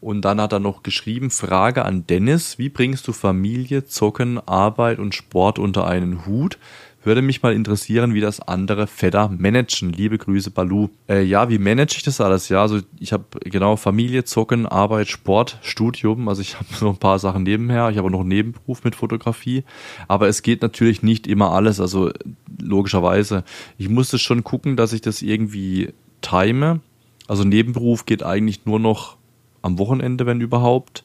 Und 0.00 0.22
dann 0.22 0.40
hat 0.40 0.52
er 0.52 0.58
noch 0.58 0.82
geschrieben, 0.82 1.30
Frage 1.30 1.84
an 1.84 2.06
Dennis, 2.08 2.58
wie 2.58 2.70
bringst 2.70 3.06
du 3.06 3.12
Familie, 3.12 3.84
Zocken, 3.84 4.40
Arbeit 4.46 4.98
und 4.98 5.14
Sport 5.14 5.60
unter 5.60 5.86
einen 5.86 6.26
Hut? 6.26 6.58
Würde 7.04 7.20
mich 7.20 7.42
mal 7.42 7.52
interessieren, 7.52 8.14
wie 8.14 8.22
das 8.22 8.40
andere 8.40 8.86
Vetter 8.86 9.28
managen. 9.28 9.92
Liebe 9.92 10.16
Grüße, 10.16 10.50
Balu. 10.50 10.88
Äh, 11.06 11.22
ja, 11.22 11.50
wie 11.50 11.58
manage 11.58 11.96
ich 11.98 12.02
das 12.02 12.18
alles? 12.18 12.48
Ja, 12.48 12.62
also 12.62 12.80
ich 12.98 13.12
habe 13.12 13.24
genau 13.44 13.76
Familie, 13.76 14.24
Zocken, 14.24 14.64
Arbeit, 14.64 15.08
Sport, 15.08 15.58
Studium. 15.60 16.28
Also 16.30 16.40
ich 16.40 16.54
habe 16.58 16.66
so 16.72 16.88
ein 16.88 16.96
paar 16.96 17.18
Sachen 17.18 17.42
nebenher. 17.42 17.90
Ich 17.90 17.98
habe 17.98 18.10
noch 18.10 18.20
einen 18.20 18.30
Nebenberuf 18.30 18.84
mit 18.84 18.94
Fotografie. 18.94 19.64
Aber 20.08 20.28
es 20.28 20.40
geht 20.40 20.62
natürlich 20.62 21.02
nicht 21.02 21.26
immer 21.26 21.52
alles. 21.52 21.78
Also 21.78 22.10
logischerweise. 22.58 23.44
Ich 23.76 23.90
musste 23.90 24.18
schon 24.18 24.42
gucken, 24.42 24.76
dass 24.76 24.94
ich 24.94 25.02
das 25.02 25.20
irgendwie 25.20 25.92
time. 26.22 26.80
Also 27.28 27.44
Nebenberuf 27.44 28.06
geht 28.06 28.22
eigentlich 28.22 28.64
nur 28.64 28.80
noch 28.80 29.18
am 29.60 29.78
Wochenende, 29.78 30.24
wenn 30.24 30.40
überhaupt 30.40 31.04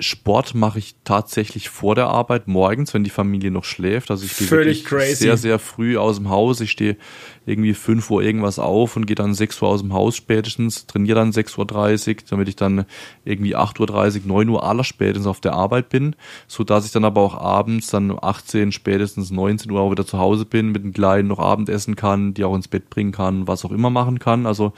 Sport 0.00 0.56
mache 0.56 0.80
ich 0.80 0.96
tatsächlich 1.04 1.68
vor 1.68 1.94
der 1.94 2.08
Arbeit 2.08 2.48
morgens, 2.48 2.92
wenn 2.94 3.04
die 3.04 3.10
Familie 3.10 3.52
noch 3.52 3.62
schläft. 3.62 4.10
Also 4.10 4.24
ich 4.24 4.36
gehe 4.36 4.48
Völlig 4.48 4.84
crazy. 4.84 5.14
sehr, 5.14 5.36
sehr 5.36 5.60
früh 5.60 5.96
aus 5.96 6.16
dem 6.16 6.30
Haus. 6.30 6.60
Ich 6.60 6.72
stehe 6.72 6.96
irgendwie 7.46 7.74
5 7.74 8.10
Uhr 8.10 8.22
irgendwas 8.22 8.58
auf 8.58 8.96
und 8.96 9.06
gehe 9.06 9.14
dann 9.14 9.34
6 9.34 9.62
Uhr 9.62 9.68
aus 9.68 9.82
dem 9.82 9.92
Haus 9.92 10.16
spätestens, 10.16 10.86
trainiere 10.86 11.20
dann 11.20 11.30
6.30 11.30 12.08
Uhr, 12.08 12.22
damit 12.28 12.48
ich 12.48 12.56
dann 12.56 12.86
irgendwie 13.24 13.54
8.30 13.54 14.22
Uhr, 14.22 14.26
9 14.26 14.48
Uhr 14.48 14.64
aller 14.64 14.82
spätestens 14.82 15.28
auf 15.28 15.40
der 15.40 15.52
Arbeit 15.52 15.90
bin, 15.90 16.16
so 16.48 16.64
dass 16.64 16.86
ich 16.86 16.92
dann 16.92 17.04
aber 17.04 17.20
auch 17.20 17.36
abends 17.36 17.88
dann 17.88 18.10
um 18.10 18.18
18, 18.20 18.72
spätestens 18.72 19.30
19 19.30 19.70
Uhr 19.70 19.80
auch 19.80 19.92
wieder 19.92 20.06
zu 20.06 20.18
Hause 20.18 20.44
bin, 20.44 20.72
mit 20.72 20.82
den 20.82 20.92
Kleinen 20.92 21.28
noch 21.28 21.38
Abendessen 21.38 21.94
kann, 21.94 22.34
die 22.34 22.42
auch 22.42 22.56
ins 22.56 22.68
Bett 22.68 22.90
bringen 22.90 23.12
kann, 23.12 23.46
was 23.46 23.64
auch 23.64 23.70
immer 23.72 23.90
machen 23.90 24.18
kann. 24.18 24.46
Also 24.46 24.72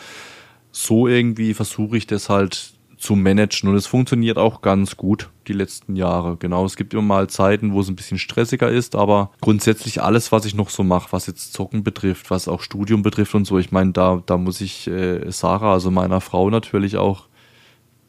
so 0.73 1.09
irgendwie 1.09 1.55
versuche 1.55 1.97
ich 1.97 2.07
das 2.07 2.29
halt 2.29 2.76
zu 3.07 3.15
managen 3.15 3.69
und 3.69 3.77
es 3.77 3.87
funktioniert 3.87 4.37
auch 4.37 4.63
ganz 4.63 4.97
gut 4.97 5.31
die 5.47 5.53
letzten 5.53 5.95
Jahre. 5.95 6.37
Genau, 6.39 6.65
es 6.65 6.75
gibt 6.75 6.93
immer 6.93 7.03
mal 7.03 7.29
Zeiten, 7.29 7.73
wo 7.73 7.81
es 7.81 7.89
ein 7.89 7.95
bisschen 7.95 8.19
stressiger 8.19 8.69
ist, 8.69 8.97
aber 8.97 9.31
grundsätzlich 9.41 10.03
alles, 10.03 10.33
was 10.33 10.45
ich 10.45 10.57
noch 10.57 10.71
so 10.71 10.83
mache, 10.83 11.13
was 11.13 11.29
jetzt 11.29 11.53
Zocken 11.53 11.85
betrifft, 11.85 12.33
was 12.33 12.49
auch 12.49 12.61
Studium 12.63 13.03
betrifft 13.03 13.37
und 13.37 13.45
so, 13.45 13.59
ich 13.59 13.71
meine, 13.71 13.93
da, 13.93 14.23
da 14.27 14.37
muss 14.39 14.61
ich 14.61 14.89
äh, 14.89 15.31
Sarah, 15.31 15.73
also 15.73 15.93
meiner 15.93 16.21
Frau 16.21 16.51
natürlich 16.51 16.97
auch 16.97 17.29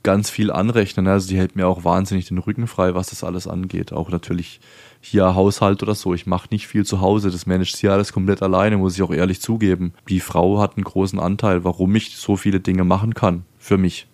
ganz 0.02 0.32
viel 0.32 0.52
anrechnen. 0.52 1.06
Also 1.08 1.28
die 1.28 1.38
hält 1.38 1.56
mir 1.56 1.68
auch 1.68 1.84
wahnsinnig 1.84 2.28
den 2.28 2.38
Rücken 2.40 2.66
frei, 2.66 2.96
was 2.96 3.10
das 3.10 3.24
alles 3.24 3.46
angeht. 3.46 3.92
Auch 3.94 4.10
natürlich 4.10 4.62
hier 5.02 5.36
Haushalt 5.36 5.84
oder 5.84 5.96
so. 5.96 6.14
Ich 6.14 6.26
mache 6.26 6.48
nicht 6.50 6.66
viel 6.66 6.86
zu 6.86 7.02
Hause. 7.02 7.30
Das 7.30 7.46
managt 7.46 7.76
sie 7.76 7.90
alles 7.90 8.14
komplett 8.14 8.42
alleine, 8.42 8.78
muss 8.78 8.96
ich 8.96 9.04
auch 9.04 9.12
ehrlich 9.12 9.42
zugeben. 9.42 9.94
Die 10.08 10.22
Frau 10.22 10.60
hat 10.60 10.78
einen 10.78 10.86
großen 10.86 11.20
Anteil, 11.20 11.64
warum 11.66 11.94
ich 11.96 12.16
so 12.16 12.36
viele 12.36 12.62
Dinge 12.62 12.84
machen 12.84 13.14
kann. 13.16 13.44
Für 13.60 13.78
mich. 13.78 14.08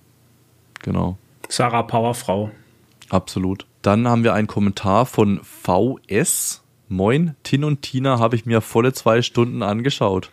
Genau. 0.84 1.18
Sarah 1.50 1.84
Powerfrau. 1.84 2.52
Absolut. 3.10 3.66
Dann 3.82 4.08
haben 4.08 4.24
wir 4.24 4.34
einen 4.34 4.48
Kommentar 4.48 5.06
von 5.06 5.42
VS. 5.44 6.62
Moin, 6.88 7.36
Tin 7.44 7.64
und 7.64 7.82
Tina 7.82 8.20
habe 8.20 8.36
ich 8.36 8.46
mir 8.46 8.62
volle 8.62 8.94
zwei 8.94 9.22
Stunden 9.22 9.64
angeschaut. 9.64 10.32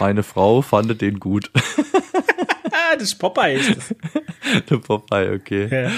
Meine 0.00 0.22
Frau 0.22 0.62
fand 0.62 1.00
den 1.00 1.20
gut. 1.20 1.50
das 2.94 3.02
ist 3.02 3.16
Popeye 3.16 3.56
ist 3.56 3.76
das. 3.76 3.94
Der 4.70 4.78
Popeye, 4.78 5.34
okay. 5.34 5.68
Ja. 5.70 5.90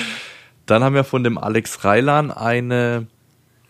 Dann 0.67 0.83
haben 0.83 0.95
wir 0.95 1.05
von 1.05 1.23
dem 1.23 1.39
Alex 1.39 1.85
Reilan 1.85 2.31
eine, 2.31 3.07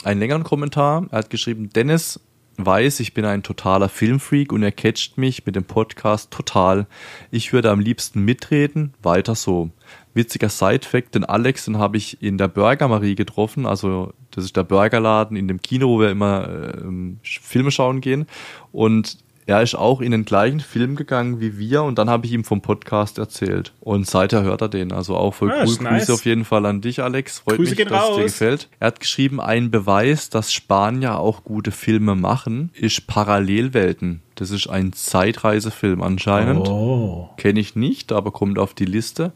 einen 0.04 0.20
längeren 0.20 0.44
Kommentar. 0.44 1.06
Er 1.10 1.18
hat 1.18 1.30
geschrieben, 1.30 1.70
Dennis 1.70 2.20
weiß, 2.56 3.00
ich 3.00 3.14
bin 3.14 3.24
ein 3.24 3.42
totaler 3.42 3.88
Filmfreak 3.88 4.52
und 4.52 4.62
er 4.62 4.72
catcht 4.72 5.18
mich 5.18 5.46
mit 5.46 5.56
dem 5.56 5.64
Podcast 5.64 6.30
total. 6.30 6.86
Ich 7.30 7.52
würde 7.52 7.70
am 7.70 7.80
liebsten 7.80 8.24
mitreden, 8.24 8.94
weiter 9.02 9.34
so. 9.34 9.70
Witziger 10.14 10.48
Side-Fact, 10.48 11.14
den 11.14 11.24
Alex, 11.24 11.66
den 11.66 11.78
habe 11.78 11.96
ich 11.96 12.22
in 12.22 12.38
der 12.38 12.48
Burger 12.48 12.88
Marie 12.88 13.14
getroffen, 13.14 13.66
also 13.66 14.12
das 14.30 14.44
ist 14.44 14.56
der 14.56 14.64
Burgerladen 14.64 15.36
in 15.36 15.48
dem 15.48 15.62
Kino, 15.62 15.88
wo 15.88 16.00
wir 16.00 16.10
immer 16.10 16.48
äh, 16.48 17.16
Filme 17.22 17.70
schauen 17.70 18.00
gehen. 18.00 18.26
Und 18.72 19.18
er 19.46 19.62
ist 19.62 19.74
auch 19.74 20.00
in 20.00 20.12
den 20.12 20.24
gleichen 20.24 20.60
Film 20.60 20.94
gegangen 20.96 21.40
wie 21.40 21.58
wir 21.58 21.82
und 21.82 21.98
dann 21.98 22.08
habe 22.08 22.26
ich 22.26 22.32
ihm 22.32 22.44
vom 22.44 22.60
Podcast 22.60 23.18
erzählt. 23.18 23.72
Und 23.80 24.06
seither 24.06 24.42
hört 24.42 24.60
er 24.62 24.68
den. 24.68 24.92
Also 24.92 25.16
auch 25.16 25.34
voll 25.34 25.50
Ah, 25.50 25.54
cool. 25.60 25.64
Grüße 25.66 25.82
nice. 25.82 26.10
auf 26.10 26.24
jeden 26.24 26.44
Fall 26.44 26.66
an 26.66 26.80
dich, 26.80 27.02
Alex. 27.02 27.40
Freut 27.40 27.56
Grüße 27.56 27.74
mich, 27.74 27.84
dass 27.88 28.00
es 28.02 28.06
dir 28.08 28.22
raus. 28.22 28.22
gefällt. 28.32 28.68
Er 28.78 28.86
hat 28.88 29.00
geschrieben, 29.00 29.40
ein 29.40 29.70
Beweis, 29.70 30.30
dass 30.30 30.52
Spanier 30.52 31.18
auch 31.18 31.42
gute 31.44 31.70
Filme 31.72 32.14
machen, 32.14 32.70
ist 32.74 33.06
Parallelwelten. 33.08 34.22
Das 34.36 34.50
ist 34.50 34.68
ein 34.68 34.92
Zeitreisefilm 34.92 36.00
anscheinend. 36.02 36.68
Oh. 36.68 37.28
Kenne 37.36 37.60
ich 37.60 37.76
nicht, 37.76 38.12
aber 38.12 38.30
kommt 38.30 38.58
auf 38.58 38.72
die 38.74 38.84
Liste. 38.86 39.32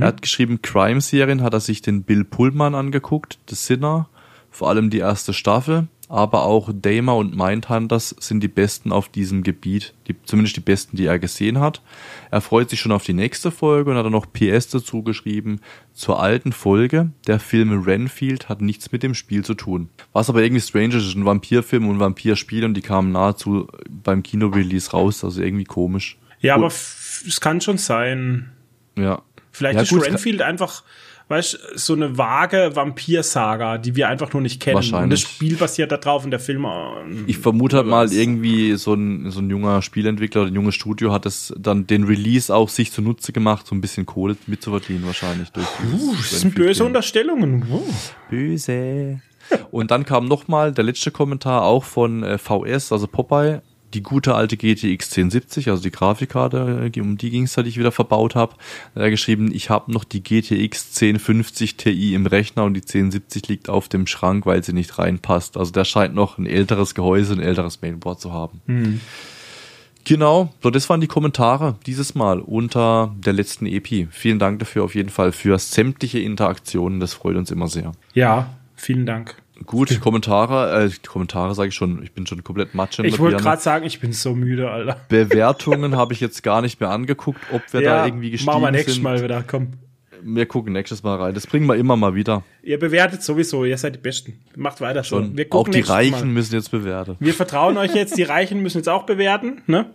Er 0.00 0.06
hat 0.08 0.22
geschrieben, 0.22 0.62
Crime-Serien 0.62 1.42
hat 1.42 1.52
er 1.54 1.60
sich 1.60 1.80
den 1.82 2.02
Bill 2.02 2.24
Pullman 2.24 2.74
angeguckt, 2.74 3.38
The 3.48 3.54
Sinner, 3.54 4.08
vor 4.50 4.68
allem 4.70 4.90
die 4.90 4.98
erste 4.98 5.32
Staffel, 5.32 5.86
aber 6.08 6.44
auch 6.44 6.70
Damer 6.72 7.16
und 7.16 7.36
Mindhunters 7.36 8.16
sind 8.18 8.40
die 8.40 8.48
besten 8.48 8.92
auf 8.92 9.08
diesem 9.08 9.42
Gebiet, 9.42 9.94
die, 10.06 10.16
zumindest 10.24 10.56
die 10.56 10.60
besten, 10.60 10.96
die 10.96 11.04
er 11.04 11.18
gesehen 11.18 11.60
hat. 11.60 11.82
Er 12.30 12.40
freut 12.40 12.70
sich 12.70 12.80
schon 12.80 12.92
auf 12.92 13.04
die 13.04 13.12
nächste 13.12 13.50
Folge 13.50 13.90
und 13.90 13.96
hat 13.96 14.06
dann 14.06 14.12
noch 14.12 14.32
PS 14.32 14.68
dazu 14.68 15.02
geschrieben, 15.02 15.60
zur 15.92 16.20
alten 16.20 16.52
Folge, 16.52 17.10
der 17.26 17.38
Film 17.40 17.82
Renfield 17.82 18.48
hat 18.48 18.62
nichts 18.62 18.90
mit 18.90 19.02
dem 19.02 19.14
Spiel 19.14 19.44
zu 19.44 19.54
tun. 19.54 19.90
Was 20.12 20.30
aber 20.30 20.42
irgendwie 20.42 20.62
strange 20.62 20.96
ist, 20.96 21.04
ist 21.06 21.14
ein 21.14 21.26
Vampirfilm 21.26 21.88
und 21.88 21.96
ein 21.96 22.00
Vampirspiel 22.00 22.64
und 22.64 22.74
die 22.74 22.82
kamen 22.82 23.12
nahezu 23.12 23.68
beim 23.88 24.22
Kino-Release 24.22 24.90
raus, 24.92 25.24
also 25.24 25.42
irgendwie 25.42 25.64
komisch. 25.64 26.18
Ja, 26.40 26.54
Gut. 26.54 26.64
aber 26.64 26.72
es 27.26 27.40
kann 27.40 27.60
schon 27.60 27.78
sein. 27.78 28.50
Ja. 28.96 29.22
Vielleicht 29.50 29.76
Ja, 29.76 29.82
ist 29.82 29.90
gut, 29.90 30.06
Renfield 30.06 30.40
einfach, 30.40 30.84
weißt 31.28 31.54
du, 31.54 31.58
so 31.78 31.92
eine 31.94 32.16
vage 32.16 32.74
Vampir-Saga, 32.74 33.78
die 33.78 33.94
wir 33.96 34.08
einfach 34.08 34.32
nur 34.32 34.42
nicht 34.42 34.60
kennen. 34.60 34.76
Und 34.76 34.92
Wahrscheinlich. 34.92 35.22
das 35.22 35.30
Spiel 35.30 35.56
basiert 35.56 35.92
da 35.92 35.96
drauf 35.98 36.24
und 36.24 36.30
der 36.30 36.40
Film. 36.40 36.64
ähm, 36.64 37.24
Ich 37.26 37.38
vermute 37.38 37.76
halt 37.76 37.86
mal 37.86 38.12
irgendwie 38.12 38.74
so 38.76 38.94
ein, 38.94 39.30
so 39.30 39.40
ein 39.40 39.50
junger 39.50 39.82
Spielentwickler 39.82 40.42
oder 40.42 40.50
ein 40.50 40.54
junges 40.54 40.74
Studio 40.74 41.12
hat 41.12 41.26
es 41.26 41.52
dann 41.58 41.86
den 41.86 42.04
Release 42.04 42.54
auch 42.54 42.68
sich 42.68 42.92
zunutze 42.92 43.32
gemacht, 43.32 43.66
so 43.66 43.74
ein 43.74 43.80
bisschen 43.80 44.06
Kohle 44.06 44.36
mitzuverdienen 44.46 45.04
wahrscheinlich 45.06 45.50
durch 45.50 45.66
Uh, 45.92 46.14
das 46.16 46.40
sind 46.40 46.54
böse. 46.54 46.84
Unterstellungen. 46.84 47.64
Uh. 47.70 47.82
Böse. 48.30 49.20
Und 49.70 49.90
dann 49.90 50.04
kam 50.04 50.26
nochmal 50.26 50.72
der 50.72 50.84
letzte 50.84 51.10
Kommentar 51.10 51.62
auch 51.62 51.84
von 51.84 52.22
äh, 52.22 52.38
VS, 52.38 52.92
also 52.92 53.06
Popeye. 53.06 53.60
Die 53.94 54.02
gute 54.02 54.34
alte 54.34 54.56
GTX 54.56 55.16
1070, 55.16 55.70
also 55.70 55.82
die 55.82 55.90
Grafikkarte, 55.90 56.90
äh, 56.94 57.00
um 57.00 57.16
die 57.16 57.30
ging 57.30 57.44
es, 57.44 57.54
die 57.54 57.62
ich 57.62 57.78
wieder 57.78 57.92
verbaut 57.92 58.34
habe. 58.34 58.54
Er 58.94 59.04
hat 59.04 59.10
geschrieben, 59.10 59.50
ich 59.52 59.70
habe 59.70 59.92
noch 59.92 60.04
die 60.04 60.22
GTX 60.22 61.00
1050 61.00 61.76
Ti 61.76 62.14
im 62.14 62.26
Rechner 62.26 62.64
und 62.64 62.74
die 62.74 62.82
1070 62.82 63.48
liegt 63.48 63.68
auf 63.68 63.88
dem 63.88 64.06
Schrank, 64.06 64.44
weil 64.46 64.62
sie 64.62 64.72
nicht 64.72 64.98
reinpasst. 64.98 65.56
Also 65.56 65.72
der 65.72 65.84
scheint 65.84 66.14
noch 66.14 66.38
ein 66.38 66.46
älteres 66.46 66.94
Gehäuse, 66.94 67.32
ein 67.32 67.40
älteres 67.40 67.80
Mainboard 67.80 68.20
zu 68.20 68.32
haben. 68.32 68.60
Genau, 70.08 70.54
so 70.62 70.70
das 70.70 70.88
waren 70.88 71.02
die 71.02 71.06
Kommentare 71.06 71.76
dieses 71.84 72.14
Mal 72.14 72.40
unter 72.40 73.14
der 73.18 73.34
letzten 73.34 73.66
EP. 73.66 74.08
Vielen 74.10 74.38
Dank 74.38 74.58
dafür 74.58 74.84
auf 74.84 74.94
jeden 74.94 75.10
Fall 75.10 75.32
für 75.32 75.58
sämtliche 75.58 76.18
Interaktionen, 76.18 76.98
das 76.98 77.12
freut 77.12 77.36
uns 77.36 77.50
immer 77.50 77.68
sehr. 77.68 77.92
Ja, 78.14 78.54
vielen 78.74 79.04
Dank. 79.04 79.36
Gut, 79.66 80.00
Kommentare, 80.00 80.84
äh, 80.84 80.90
Kommentare 81.06 81.54
sage 81.54 81.68
ich 81.68 81.74
schon, 81.74 82.02
ich 82.02 82.12
bin 82.12 82.26
schon 82.26 82.44
komplett 82.44 82.74
matsch 82.74 82.98
in 82.98 83.04
Ich 83.04 83.18
wollte 83.18 83.38
gerade 83.38 83.60
sagen, 83.60 83.84
ich 83.84 84.00
bin 84.00 84.12
so 84.12 84.34
müde, 84.34 84.70
Alter. 84.70 84.96
Bewertungen 85.08 85.96
habe 85.96 86.12
ich 86.12 86.20
jetzt 86.20 86.42
gar 86.42 86.62
nicht 86.62 86.80
mehr 86.80 86.90
angeguckt, 86.90 87.40
ob 87.52 87.62
wir 87.72 87.82
da 87.82 88.06
irgendwie 88.06 88.30
gestiegen 88.30 88.52
machen 88.52 88.62
wir 88.62 88.70
nächstes 88.70 88.94
sind. 88.94 89.02
Mal 89.02 89.22
wieder, 89.22 89.42
komm. 89.46 89.74
Wir 90.22 90.46
gucken 90.46 90.72
nächstes 90.72 91.02
Mal 91.02 91.16
rein. 91.16 91.34
Das 91.34 91.46
bringen 91.46 91.66
wir 91.66 91.76
immer 91.76 91.96
mal 91.96 92.14
wieder. 92.14 92.42
Ihr 92.62 92.78
bewertet 92.78 93.22
sowieso, 93.22 93.64
ihr 93.64 93.78
seid 93.78 93.94
die 93.94 94.00
Besten. 94.00 94.40
Macht 94.56 94.80
weiter. 94.80 95.04
Schon. 95.04 95.36
Wir 95.36 95.46
Auch 95.46 95.50
gucken 95.50 95.72
die 95.72 95.78
nächstes 95.78 95.94
Reichen 95.94 96.28
Mal. 96.28 96.34
müssen 96.34 96.54
jetzt 96.54 96.70
bewerten. 96.70 97.16
Wir 97.20 97.34
vertrauen 97.34 97.76
euch 97.76 97.94
jetzt, 97.94 98.16
die 98.16 98.24
Reichen 98.24 98.60
müssen 98.60 98.78
jetzt 98.78 98.88
auch 98.88 99.04
bewerten, 99.06 99.62
ne? 99.66 99.86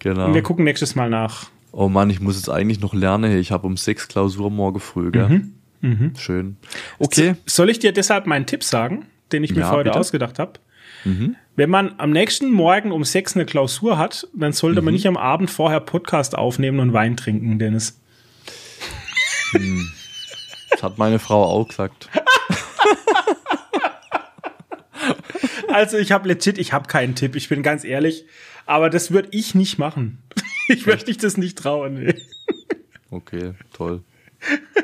Genau. 0.00 0.26
Und 0.26 0.34
wir 0.34 0.42
gucken 0.42 0.64
nächstes 0.64 0.94
Mal 0.94 1.08
nach. 1.08 1.50
Oh 1.72 1.88
Mann, 1.88 2.10
ich 2.10 2.20
muss 2.20 2.36
jetzt 2.36 2.48
eigentlich 2.48 2.80
noch 2.80 2.94
lernen. 2.94 3.36
Ich 3.38 3.52
habe 3.52 3.66
um 3.66 3.76
sechs 3.76 4.08
Klausur 4.08 4.50
morgen 4.50 4.80
früh, 4.80 5.10
gell? 5.10 5.28
Mhm. 5.28 5.54
Schön. 6.18 6.56
Okay. 6.98 7.34
Soll 7.46 7.70
ich 7.70 7.78
dir 7.78 7.92
deshalb 7.92 8.26
meinen 8.26 8.46
Tipp 8.46 8.64
sagen, 8.64 9.06
den 9.32 9.44
ich 9.44 9.52
mir 9.54 9.60
Ja, 9.60 9.70
heute 9.70 9.90
bitte. 9.90 10.00
ausgedacht 10.00 10.38
habe? 10.38 10.54
Wenn 11.56 11.70
man 11.70 11.94
am 11.98 12.10
nächsten 12.10 12.50
Morgen 12.50 12.90
um 12.92 13.04
sechs 13.04 13.34
eine 13.36 13.46
Klausur 13.46 13.96
hat, 13.98 14.26
dann 14.34 14.52
sollte 14.52 14.80
Mhm. 14.80 14.84
man 14.86 14.94
nicht 14.94 15.06
am 15.06 15.16
Abend 15.16 15.50
vorher 15.50 15.80
Podcast 15.80 16.36
aufnehmen 16.36 16.80
und 16.80 16.92
Wein 16.92 17.16
trinken, 17.16 17.58
Dennis. 17.58 18.00
Das 20.70 20.82
hat 20.82 20.98
meine 20.98 21.18
Frau 21.18 21.44
auch 21.44 21.68
gesagt. 21.68 22.08
Also 25.68 25.98
ich 25.98 26.12
habe 26.12 26.26
legit, 26.28 26.58
ich 26.58 26.72
habe 26.72 26.88
keinen 26.88 27.14
Tipp, 27.14 27.36
ich 27.36 27.48
bin 27.48 27.62
ganz 27.62 27.84
ehrlich, 27.84 28.24
aber 28.66 28.88
das 28.90 29.10
würde 29.10 29.28
ich 29.32 29.54
nicht 29.54 29.78
machen. 29.78 30.18
Ich 30.70 30.86
würde 30.86 31.02
dich 31.06 31.16
das 31.16 31.38
nicht 31.38 31.56
trauen. 31.56 31.94
Nee. 31.94 32.14
Okay, 33.10 33.54
toll. 33.72 34.02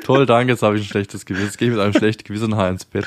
Toll, 0.03 0.25
danke. 0.25 0.53
Jetzt 0.53 0.61
habe 0.61 0.77
ich 0.77 0.83
ein 0.83 0.87
schlechtes 0.87 1.25
Gewissen. 1.25 1.45
Jetzt 1.45 1.57
gehe 1.57 1.69
ich 1.69 1.73
mit 1.73 1.81
einem 1.81 1.93
schlechten 1.93 2.23
Gewissen 2.23 2.49
nachher 2.51 2.69
ins 2.69 2.85
Bett. 2.85 3.05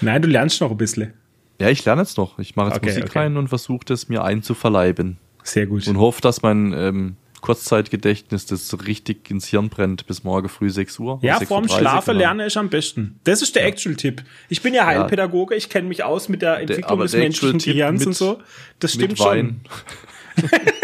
Nein, 0.00 0.22
du 0.22 0.28
lernst 0.28 0.60
noch 0.60 0.70
ein 0.70 0.76
bisschen. 0.76 1.12
Ja, 1.60 1.68
ich 1.68 1.84
lerne 1.84 2.02
jetzt 2.02 2.16
noch. 2.16 2.38
Ich 2.38 2.56
mache 2.56 2.68
jetzt 2.68 2.76
Okay, 2.76 2.86
Musik 2.86 3.04
okay. 3.04 3.18
rein 3.18 3.36
und 3.36 3.48
versuche 3.48 3.84
das 3.84 4.08
mir 4.08 4.22
einzuverleiben. 4.24 5.18
Sehr 5.42 5.66
gut. 5.66 5.86
Und 5.88 5.98
hoffe, 5.98 6.20
dass 6.20 6.42
mein 6.42 6.72
ähm, 6.72 7.16
Kurzzeitgedächtnis 7.40 8.46
das 8.46 8.86
richtig 8.86 9.30
ins 9.30 9.46
Hirn 9.46 9.68
brennt 9.68 10.06
bis 10.06 10.24
morgen 10.24 10.48
früh 10.48 10.70
6 10.70 10.98
Uhr. 10.98 11.18
Ja, 11.22 11.40
vorm 11.40 11.64
6.30 11.64 11.70
Uhr, 11.70 11.78
Schlafen 11.78 12.06
genau. 12.12 12.18
lernen 12.18 12.40
ist 12.46 12.56
am 12.56 12.68
besten. 12.68 13.18
Das 13.24 13.42
ist 13.42 13.56
der 13.56 13.66
Actual-Tipp. 13.66 14.22
Ich 14.48 14.62
bin 14.62 14.74
ja 14.74 14.86
Heilpädagoge, 14.86 15.54
ich 15.54 15.68
kenne 15.68 15.88
mich 15.88 16.04
aus 16.04 16.28
mit 16.28 16.42
der 16.42 16.60
Entwicklung 16.60 16.90
aber 16.90 17.04
des 17.04 17.12
der 17.12 17.20
menschlichen 17.20 17.58
Gehirns 17.58 18.06
und 18.06 18.14
so. 18.14 18.40
Das 18.78 18.92
stimmt 18.92 19.18
schon. 19.18 19.60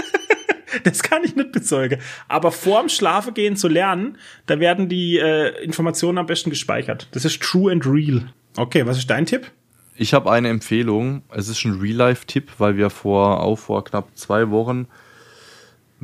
Das 0.94 1.02
kann 1.02 1.24
ich 1.24 1.34
nicht 1.34 1.52
bezeugen. 1.52 2.00
Aber 2.28 2.52
vorm 2.52 2.88
Schlafengehen 2.88 3.56
zu 3.56 3.68
lernen, 3.68 4.18
da 4.46 4.60
werden 4.60 4.88
die 4.88 5.18
äh, 5.18 5.62
Informationen 5.64 6.18
am 6.18 6.26
besten 6.26 6.50
gespeichert. 6.50 7.08
Das 7.12 7.24
ist 7.24 7.42
true 7.42 7.72
and 7.72 7.86
real. 7.86 8.32
Okay, 8.56 8.86
was 8.86 8.98
ist 8.98 9.10
dein 9.10 9.26
Tipp? 9.26 9.50
Ich 9.96 10.12
habe 10.12 10.30
eine 10.30 10.48
Empfehlung. 10.48 11.22
Es 11.30 11.48
ist 11.48 11.64
ein 11.64 11.80
Real-Life-Tipp, 11.80 12.52
weil 12.58 12.76
wir 12.76 12.90
vor, 12.90 13.42
auch 13.42 13.56
vor 13.56 13.84
knapp 13.84 14.08
zwei 14.14 14.50
Wochen 14.50 14.86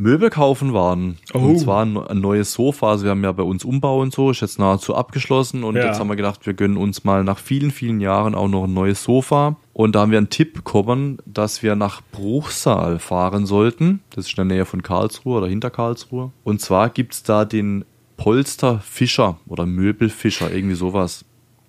Möbel 0.01 0.31
kaufen 0.31 0.73
waren. 0.73 1.19
Oh. 1.35 1.39
Und 1.39 1.59
zwar 1.59 1.85
ein, 1.85 1.97
ein 1.99 2.21
neues 2.21 2.53
Sofa. 2.55 2.91
Also 2.91 3.05
wir 3.05 3.11
haben 3.11 3.23
ja 3.23 3.33
bei 3.33 3.43
uns 3.43 3.65
Umbau 3.65 4.01
und 4.01 4.13
so, 4.15 4.31
ist 4.31 4.41
jetzt 4.41 4.59
nahezu 4.59 4.95
abgeschlossen. 4.95 5.63
Und 5.63 5.77
Ja. 5.77 5.87
jetzt 5.87 6.01
haben 6.01 6.09
wir 6.09 6.17
gedacht, 6.17 6.47
wir 6.47 6.55
gönnen 6.55 6.77
uns 6.77 7.05
mal 7.05 7.23
nach 7.23 7.39
vielen, 7.39 7.71
vielen 7.71 8.01
Jahren 8.01 8.35
auch 8.35 8.49
noch 8.49 8.65
ein 8.65 8.73
neues 8.73 9.05
Sofa. 9.05 9.57
Und 9.73 9.95
da 9.95 10.01
haben 10.01 10.11
wir 10.11 10.19
einen 10.19 10.31
Tipp 10.31 10.55
bekommen, 10.55 11.19
dass 11.27 11.63
wir 11.63 11.77
nach 11.77 12.01
Bruchsal 12.13 12.99
fahren 12.99 13.47
sollten. 13.47 14.01
Das 14.11 14.27
ist 14.27 14.33
in 14.39 14.49
der 14.49 14.57
Nähe 14.57 14.65
von 14.65 14.83
Karlsruhe 14.83 15.39
oder 15.39 15.47
hinter 15.49 15.71
Karlsruhe. 15.71 16.33
Und 16.45 16.61
zwar 16.61 16.89
gibt's 16.89 17.23
da 17.23 17.45
den 17.45 17.85
Polster 18.17 18.81
Fischer 18.81 19.39
oder 19.47 19.67
Möbelfischer, 19.67 20.53
irgendwie 20.53 20.77
sowas. 20.77 21.25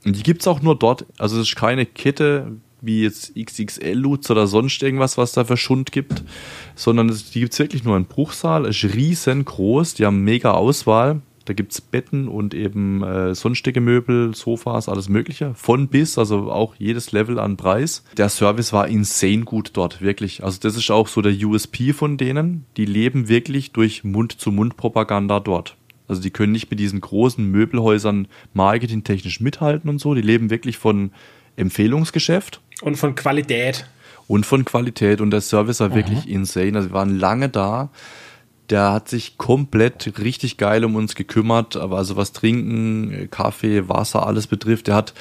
Und 0.06 0.16
die 0.18 0.24
gibt's 0.24 0.48
auch 0.48 0.62
nur 0.62 0.76
dort. 0.76 1.06
Also 1.18 1.40
es 1.40 1.50
ist 1.50 1.56
keine 1.56 1.86
Kette 1.86 2.54
wie 2.82 3.04
jetzt 3.04 3.36
XXL 3.36 3.94
Lutz 3.94 4.30
oder 4.30 4.48
sonst 4.48 4.82
irgendwas, 4.84 5.18
was 5.18 5.32
da 5.32 5.46
für 5.46 5.58
Schund 5.58 5.92
gibt, 5.92 6.24
sondern 6.76 7.10
es, 7.10 7.32
die 7.32 7.40
gibt's 7.40 7.60
wirklich 7.60 7.84
nur 7.84 7.96
in 7.96 8.06
Bruchsal. 8.06 8.66
Es 8.66 8.84
ist 8.84 8.96
riesengroß, 8.96 9.94
die 9.94 10.06
haben 10.06 10.24
mega 10.24 10.52
Auswahl. 10.52 11.22
Da 11.46 11.54
gibt's 11.54 11.82
Betten 11.82 12.28
und 12.28 12.54
eben 12.54 13.04
äh, 13.04 13.34
sonstige 13.34 13.82
Möbel, 13.82 14.36
Sofas, 14.36 14.88
alles 14.88 15.10
Mögliche. 15.10 15.54
Von 15.56 15.88
bis, 15.88 16.18
also 16.18 16.52
auch 16.52 16.76
jedes 16.78 17.12
Level 17.12 17.40
an 17.40 17.58
Preis. 17.58 18.04
Der 18.16 18.30
Service 18.30 18.74
war 18.74 18.88
insane 18.88 19.42
gut 19.42 19.72
dort, 19.74 20.02
wirklich. 20.02 20.44
Also 20.44 20.60
das 20.62 20.78
ist 20.78 20.92
auch 20.92 21.08
so 21.08 21.22
der 21.22 21.34
USP 21.34 21.94
von 21.94 22.18
denen. 22.18 22.66
Die 22.78 22.86
leben 22.86 23.28
wirklich 23.28 23.72
durch 23.72 24.04
Mund-zu-Mund-Propaganda 24.04 25.40
dort. 25.40 25.78
Also 26.08 26.22
die 26.22 26.30
können 26.30 26.52
nicht 26.52 26.70
mit 26.70 26.80
diesen 26.80 27.02
großen 27.02 27.44
Möbelhäusern 27.44 28.28
marketingtechnisch 28.54 29.40
mithalten 29.40 29.90
und 29.90 30.00
so. 30.00 30.14
Die 30.14 30.22
leben 30.22 30.50
wirklich 30.50 30.78
von 30.78 31.12
Empfehlungsgeschäft 31.56 32.62
Und 32.82 32.98
von 32.98 33.16
Qualität. 33.16 33.86
und 34.28 34.46
von 34.46 34.66
Qualität. 34.66 35.22
Und 35.22 35.32
der 35.32 35.42
Service 35.42 35.80
war 35.80 35.94
wirklich 35.94 36.28
insane. 36.30 36.78
Also 36.78 36.90
wir 36.90 36.94
waren 36.94 37.18
lange 37.18 37.50
da. 37.50 37.90
Der 38.70 38.92
hat 38.94 39.10
sich 39.10 39.38
komplett 39.38 40.20
richtig 40.20 40.58
geil 40.58 40.86
um 40.86 40.96
uns 40.96 41.16
gekümmert. 41.16 41.76
Aber 41.76 41.98
also 41.98 42.16
was 42.16 42.32
Trinken, 42.32 43.28
Kaffee, 43.30 43.90
Wasser, 43.90 44.26
alles 44.26 44.48
betrifft. 44.48 44.88
Der 44.88 44.96
hat 44.96 45.14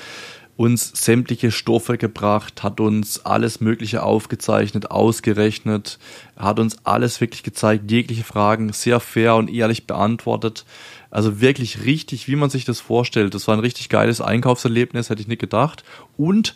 uns 0.56 0.92
sämtliche 0.94 1.50
Stoffe 1.50 1.96
gebracht, 1.96 2.62
hat 2.62 2.80
uns 2.80 3.24
alles 3.24 3.62
Mögliche 3.62 4.02
aufgezeichnet, 4.02 4.90
ausgerechnet, 4.90 5.98
hat 6.36 6.58
uns 6.58 6.84
alles 6.84 7.18
wirklich 7.22 7.42
gezeigt, 7.42 7.90
jegliche 7.90 8.24
Fragen 8.24 8.70
sehr 8.74 9.00
fair 9.00 9.36
und 9.36 9.48
ehrlich 9.48 9.86
beantwortet. 9.86 10.66
Also 11.10 11.40
wirklich 11.40 11.86
richtig, 11.86 12.28
wie 12.28 12.36
man 12.36 12.50
sich 12.50 12.66
das 12.66 12.78
vorstellt. 12.78 13.32
Das 13.32 13.48
war 13.48 13.56
ein 13.56 13.60
richtig 13.60 13.88
geiles 13.88 14.20
Einkaufserlebnis, 14.20 15.08
hätte 15.08 15.22
ich 15.22 15.28
nicht 15.28 15.40
gedacht. 15.40 15.82
Und 16.18 16.54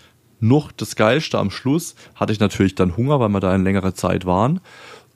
noch 0.49 0.73
das 0.73 0.97
Geilste 0.97 1.39
am 1.39 1.51
Schluss 1.51 1.95
hatte 2.15 2.33
ich 2.33 2.41
natürlich 2.41 2.75
dann 2.75 2.97
Hunger, 2.97 3.19
weil 3.21 3.31
wir 3.31 3.41
da 3.41 3.55
in 3.55 3.65
längere 3.65 3.95
Zeit 3.95 4.27
waren. 4.27 4.61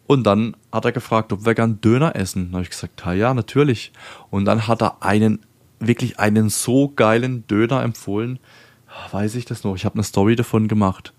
Und 0.07 0.25
dann 0.25 0.57
hat 0.73 0.87
er 0.87 0.93
gefragt, 0.93 1.33
ob 1.33 1.45
wir 1.45 1.55
gern 1.55 1.81
Döner 1.83 2.17
essen. 2.17 2.47
Dann 2.47 2.55
habe 2.55 2.63
ich 2.63 2.71
gesagt, 2.71 3.05
ja, 3.15 3.35
natürlich. 3.35 3.93
Und 4.31 4.47
dann 4.47 4.67
hat 4.67 4.83
er 4.83 5.03
einen, 5.03 5.41
wirklich 5.81 6.19
einen 6.19 6.49
so 6.49 6.89
geilen 6.89 7.47
Döner 7.47 7.83
empfohlen. 7.83 8.39
Weiß 9.11 9.35
ich 9.35 9.45
das 9.45 9.65
noch? 9.65 9.77
Ich 9.77 9.85
habe 9.85 9.97
eine 9.97 10.05
Story 10.05 10.35
davon 10.35 10.67
gemacht. 10.67 11.13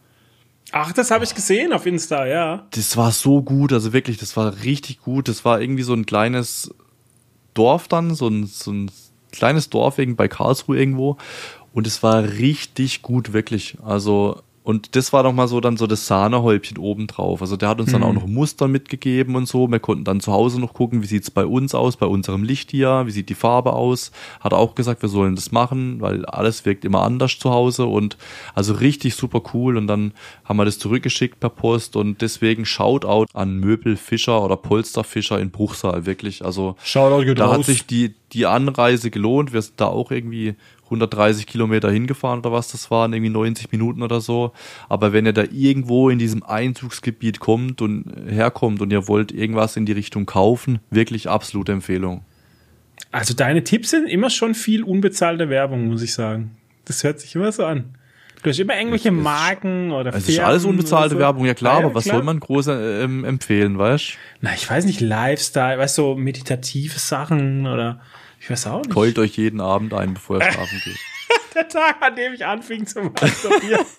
Ach, 0.71 0.91
das 0.91 1.11
habe 1.11 1.23
ich 1.23 1.35
gesehen 1.35 1.71
auf 1.71 1.85
Insta, 1.85 2.25
ja. 2.25 2.67
Das 2.71 2.97
war 2.97 3.11
so 3.11 3.41
gut, 3.41 3.73
also 3.73 3.93
wirklich, 3.93 4.17
das 4.17 4.35
war 4.35 4.63
richtig 4.63 5.01
gut. 5.01 5.27
Das 5.27 5.45
war 5.45 5.61
irgendwie 5.61 5.83
so 5.83 5.93
ein 5.93 6.05
kleines 6.05 6.73
Dorf 7.53 7.87
dann, 7.87 8.15
so 8.15 8.27
ein, 8.27 8.47
so 8.47 8.71
ein 8.71 8.91
kleines 9.31 9.69
Dorf 9.69 9.97
bei 9.97 10.27
Karlsruhe 10.27 10.77
irgendwo. 10.77 11.17
Und 11.73 11.87
es 11.87 12.03
war 12.03 12.23
richtig 12.23 13.01
gut, 13.01 13.33
wirklich. 13.33 13.77
Also, 13.83 14.41
und 14.69 14.95
das 14.95 15.13
war 15.13 15.23
doch 15.23 15.33
mal 15.33 15.47
so 15.47 15.61
dann 15.61 15.77
so 15.77 15.87
das 15.87 16.05
Sahnehäubchen 16.05 16.77
obendrauf. 16.77 17.41
Also 17.41 17.57
der 17.57 17.69
hat 17.69 17.79
uns 17.79 17.91
dann 17.91 18.03
auch 18.03 18.13
noch 18.13 18.27
Muster 18.27 18.67
mitgegeben 18.67 19.35
und 19.35 19.47
so. 19.47 19.67
Wir 19.67 19.79
konnten 19.79 20.03
dann 20.03 20.19
zu 20.19 20.31
Hause 20.31 20.59
noch 20.59 20.75
gucken, 20.75 21.01
wie 21.01 21.07
sieht's 21.07 21.31
bei 21.31 21.43
uns 21.43 21.73
aus, 21.73 21.97
bei 21.97 22.05
unserem 22.05 22.43
Licht 22.43 22.69
hier, 22.69 23.07
wie 23.07 23.11
sieht 23.11 23.29
die 23.29 23.33
Farbe 23.33 23.73
aus. 23.73 24.11
Hat 24.41 24.53
auch 24.53 24.75
gesagt, 24.75 25.01
wir 25.01 25.09
sollen 25.09 25.33
das 25.35 25.51
machen, 25.51 26.01
weil 26.01 26.23
alles 26.25 26.65
wirkt 26.65 26.85
immer 26.85 27.01
anders 27.01 27.39
zu 27.39 27.49
Hause 27.49 27.87
und 27.87 28.17
also 28.53 28.73
richtig 28.73 29.15
super 29.15 29.41
cool. 29.55 29.75
Und 29.75 29.87
dann 29.87 30.11
haben 30.45 30.57
wir 30.57 30.65
das 30.65 30.77
zurückgeschickt 30.77 31.39
per 31.39 31.49
Post 31.49 31.95
und 31.95 32.21
deswegen 32.21 32.63
Shoutout 32.65 33.25
an 33.33 33.57
Möbelfischer 33.57 34.43
oder 34.43 34.55
Polsterfischer 34.55 35.39
in 35.39 35.49
Bruchsal, 35.49 36.05
wirklich. 36.05 36.45
Also 36.45 36.75
Shoutout 36.83 37.25
geht 37.25 37.39
da 37.39 37.47
raus. 37.47 37.57
hat 37.57 37.65
sich 37.65 37.87
die, 37.87 38.13
die 38.33 38.45
Anreise 38.45 39.09
gelohnt. 39.09 39.51
Wir 39.51 39.63
sind 39.63 39.81
da 39.81 39.87
auch 39.87 40.11
irgendwie 40.11 40.53
130 40.89 41.47
Kilometer 41.47 41.89
hingefahren 41.91 42.39
oder 42.39 42.51
was 42.51 42.69
das 42.71 42.89
waren, 42.91 43.13
irgendwie 43.13 43.29
90 43.31 43.71
Minuten 43.71 44.01
oder 44.01 44.21
so. 44.21 44.51
Aber 44.89 45.13
wenn 45.13 45.25
ihr 45.25 45.33
da 45.33 45.43
irgendwo 45.51 46.09
in 46.09 46.19
diesem 46.19 46.43
Einzugsgebiet 46.43 47.39
kommt 47.39 47.81
und 47.81 48.05
herkommt 48.27 48.81
und 48.81 48.91
ihr 48.91 49.07
wollt 49.07 49.31
irgendwas 49.31 49.75
in 49.77 49.85
die 49.85 49.91
Richtung 49.93 50.25
kaufen, 50.25 50.79
wirklich 50.89 51.29
absolute 51.29 51.71
Empfehlung. 51.71 52.21
Also 53.11 53.33
deine 53.33 53.63
Tipps 53.63 53.91
sind 53.91 54.07
immer 54.07 54.29
schon 54.29 54.53
viel 54.55 54.83
unbezahlte 54.83 55.49
Werbung, 55.49 55.87
muss 55.87 56.01
ich 56.01 56.13
sagen. 56.13 56.51
Das 56.85 57.03
hört 57.03 57.19
sich 57.19 57.33
immer 57.35 57.51
so 57.51 57.65
an. 57.65 57.95
Du 58.41 58.49
hast 58.49 58.59
immer 58.59 58.77
irgendwelche 58.77 59.11
Marken 59.11 59.91
oder 59.91 60.13
Es 60.13 60.29
ist 60.29 60.39
alles 60.39 60.63
unbezahlte 60.63 61.15
so. 61.15 61.19
Werbung, 61.19 61.45
ja 61.45 61.53
klar, 61.53 61.75
Ah, 61.75 61.85
aber 61.85 61.95
was 61.95 62.05
klar. 62.05 62.17
soll 62.17 62.23
man 62.23 62.39
groß 62.39 62.67
ähm, 62.67 63.25
empfehlen, 63.25 63.77
weißt 63.77 64.13
Na, 64.39 64.53
ich 64.53 64.69
weiß 64.69 64.85
nicht, 64.85 65.01
Lifestyle, 65.01 65.77
weißt 65.77 65.97
du, 65.97 66.01
so 66.03 66.15
meditative 66.15 66.99
Sachen 66.99 67.67
oder 67.67 67.99
ich 68.39 68.49
weiß 68.49 68.67
auch 68.67 68.81
nicht. 68.81 68.93
Keult 68.93 69.17
euch 69.19 69.37
jeden 69.37 69.61
Abend 69.61 69.93
ein, 69.93 70.15
bevor 70.15 70.41
ihr 70.41 70.51
schlafen 70.51 70.81
geht. 70.83 70.97
Der 71.55 71.67
Tag, 71.67 72.01
an 72.01 72.15
dem 72.15 72.33
ich 72.33 72.45
anfing 72.45 72.85
zu 72.85 73.01
masturbieren. 73.01 73.85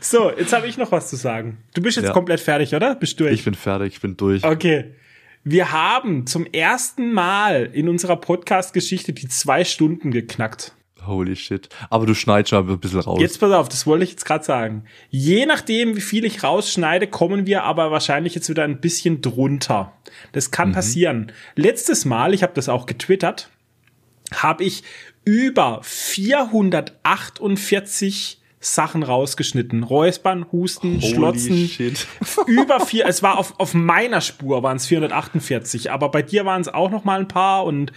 so, 0.00 0.30
jetzt 0.30 0.52
habe 0.52 0.66
ich 0.66 0.76
noch 0.76 0.92
was 0.92 1.08
zu 1.10 1.16
sagen. 1.16 1.58
Du 1.74 1.82
bist 1.82 1.96
jetzt 1.96 2.06
Ja. 2.06 2.12
komplett 2.12 2.40
fertig, 2.40 2.74
oder? 2.74 2.94
Bist 2.94 3.18
du 3.20 3.24
durch? 3.24 3.34
Ich 3.34 3.44
bin 3.44 3.54
fertig, 3.54 3.94
ich 3.94 4.00
bin 4.00 4.16
durch. 4.16 4.44
Okay. 4.44 4.94
Wir 5.42 5.72
haben 5.72 6.26
zum 6.26 6.46
ersten 6.46 7.12
Mal 7.12 7.70
in 7.72 7.88
unserer 7.88 8.16
Podcast-Geschichte 8.16 9.12
die 9.12 9.28
zwei 9.28 9.64
Stunden 9.64 10.10
geknackt. 10.10 10.74
Holy 11.06 11.36
shit. 11.36 11.68
Aber 11.88 12.06
du 12.06 12.14
schneidest 12.14 12.50
schon 12.50 12.68
ein 12.68 12.78
bisschen 12.78 13.00
raus. 13.00 13.20
Jetzt 13.20 13.40
pass 13.40 13.52
auf, 13.52 13.68
das 13.68 13.86
wollte 13.86 14.04
ich 14.04 14.10
jetzt 14.10 14.24
gerade 14.24 14.44
sagen. 14.44 14.84
Je 15.10 15.46
nachdem, 15.46 15.96
wie 15.96 16.00
viel 16.00 16.24
ich 16.24 16.42
rausschneide, 16.42 17.06
kommen 17.06 17.46
wir 17.46 17.64
aber 17.64 17.90
wahrscheinlich 17.90 18.34
jetzt 18.34 18.48
wieder 18.48 18.64
ein 18.64 18.80
bisschen 18.80 19.22
drunter. 19.22 19.92
Das 20.32 20.50
kann 20.50 20.72
passieren. 20.72 21.32
Letztes 21.56 22.04
Mal, 22.04 22.34
ich 22.34 22.42
habe 22.42 22.52
das 22.54 22.68
auch 22.68 22.86
getwittert, 22.86 23.50
habe 24.34 24.64
ich 24.64 24.82
über 25.24 25.80
448 25.82 28.40
Sachen 28.60 29.02
rausgeschnitten. 29.02 29.82
Räuspern, 29.82 30.46
Husten, 30.52 31.00
Holy 31.00 31.14
Schlotzen. 31.14 31.68
shit. 31.68 32.06
Über 32.46 32.80
vier, 32.80 33.06
es 33.06 33.22
war 33.22 33.38
auf, 33.38 33.58
auf 33.58 33.72
meiner 33.72 34.20
Spur 34.20 34.62
waren 34.62 34.76
es 34.76 34.86
448, 34.86 35.90
aber 35.90 36.10
bei 36.10 36.20
dir 36.20 36.44
waren 36.44 36.60
es 36.60 36.68
auch 36.68 36.90
noch 36.90 37.04
mal 37.04 37.20
ein 37.20 37.28
paar 37.28 37.64
und 37.64 37.90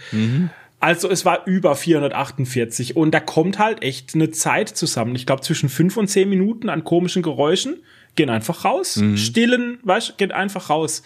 also 0.84 1.08
es 1.08 1.24
war 1.24 1.46
über 1.46 1.74
448 1.76 2.94
und 2.94 3.12
da 3.12 3.20
kommt 3.20 3.58
halt 3.58 3.82
echt 3.82 4.14
eine 4.14 4.30
Zeit 4.32 4.68
zusammen. 4.68 5.14
Ich 5.16 5.24
glaube 5.24 5.40
zwischen 5.40 5.70
fünf 5.70 5.96
und 5.96 6.08
zehn 6.08 6.28
Minuten 6.28 6.68
an 6.68 6.84
komischen 6.84 7.22
Geräuschen 7.22 7.82
gehen 8.16 8.28
einfach 8.28 8.66
raus. 8.66 9.02
Stillen, 9.16 9.78
weißt, 9.82 10.18
geht 10.18 10.32
einfach 10.32 10.68
raus. 10.68 11.02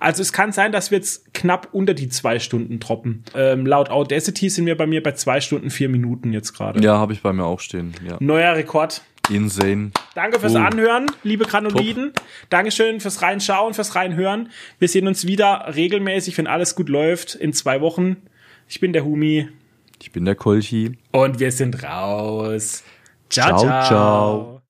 Also 0.00 0.20
es 0.20 0.34
kann 0.34 0.52
sein, 0.52 0.70
dass 0.70 0.90
wir 0.90 0.98
jetzt 0.98 1.32
knapp 1.32 1.68
unter 1.72 1.94
die 1.94 2.10
zwei 2.10 2.40
Stunden 2.40 2.78
droppen. 2.78 3.24
Ähm, 3.34 3.64
laut 3.64 3.88
Audacity 3.88 4.50
sind 4.50 4.66
wir 4.66 4.76
bei 4.76 4.86
mir 4.86 5.02
bei 5.02 5.12
zwei 5.12 5.40
Stunden 5.40 5.70
vier 5.70 5.88
Minuten 5.88 6.34
jetzt 6.34 6.52
gerade. 6.52 6.84
Ja, 6.84 6.98
habe 6.98 7.14
ich 7.14 7.22
bei 7.22 7.32
mir 7.32 7.44
auch 7.46 7.60
stehen. 7.60 7.94
Ja. 8.06 8.18
Neuer 8.20 8.54
Rekord. 8.54 9.00
Insane. 9.30 9.92
Danke 10.14 10.40
fürs 10.40 10.54
Oh. 10.54 10.58
Anhören, 10.58 11.06
liebe 11.22 11.46
Granuliden. 11.46 12.12
Dankeschön 12.50 13.00
fürs 13.00 13.22
Reinschauen, 13.22 13.72
fürs 13.72 13.94
Reinhören. 13.94 14.50
Wir 14.78 14.88
sehen 14.88 15.06
uns 15.06 15.26
wieder 15.26 15.72
regelmäßig, 15.74 16.36
wenn 16.36 16.46
alles 16.46 16.74
gut 16.74 16.90
läuft, 16.90 17.34
in 17.34 17.54
zwei 17.54 17.80
Wochen. 17.80 18.18
Ich 18.72 18.80
bin 18.80 18.94
der 18.94 19.04
Humi 19.04 19.50
Ich 20.00 20.12
bin 20.12 20.24
der 20.24 20.34
Kolchi. 20.34 20.96
und 21.10 21.38
wir 21.38 21.52
sind 21.52 21.82
raus. 21.82 22.82
ciao. 23.28 23.58
Ciao, 23.58 23.58
ciao. 23.58 23.86
ciao. 23.86 24.61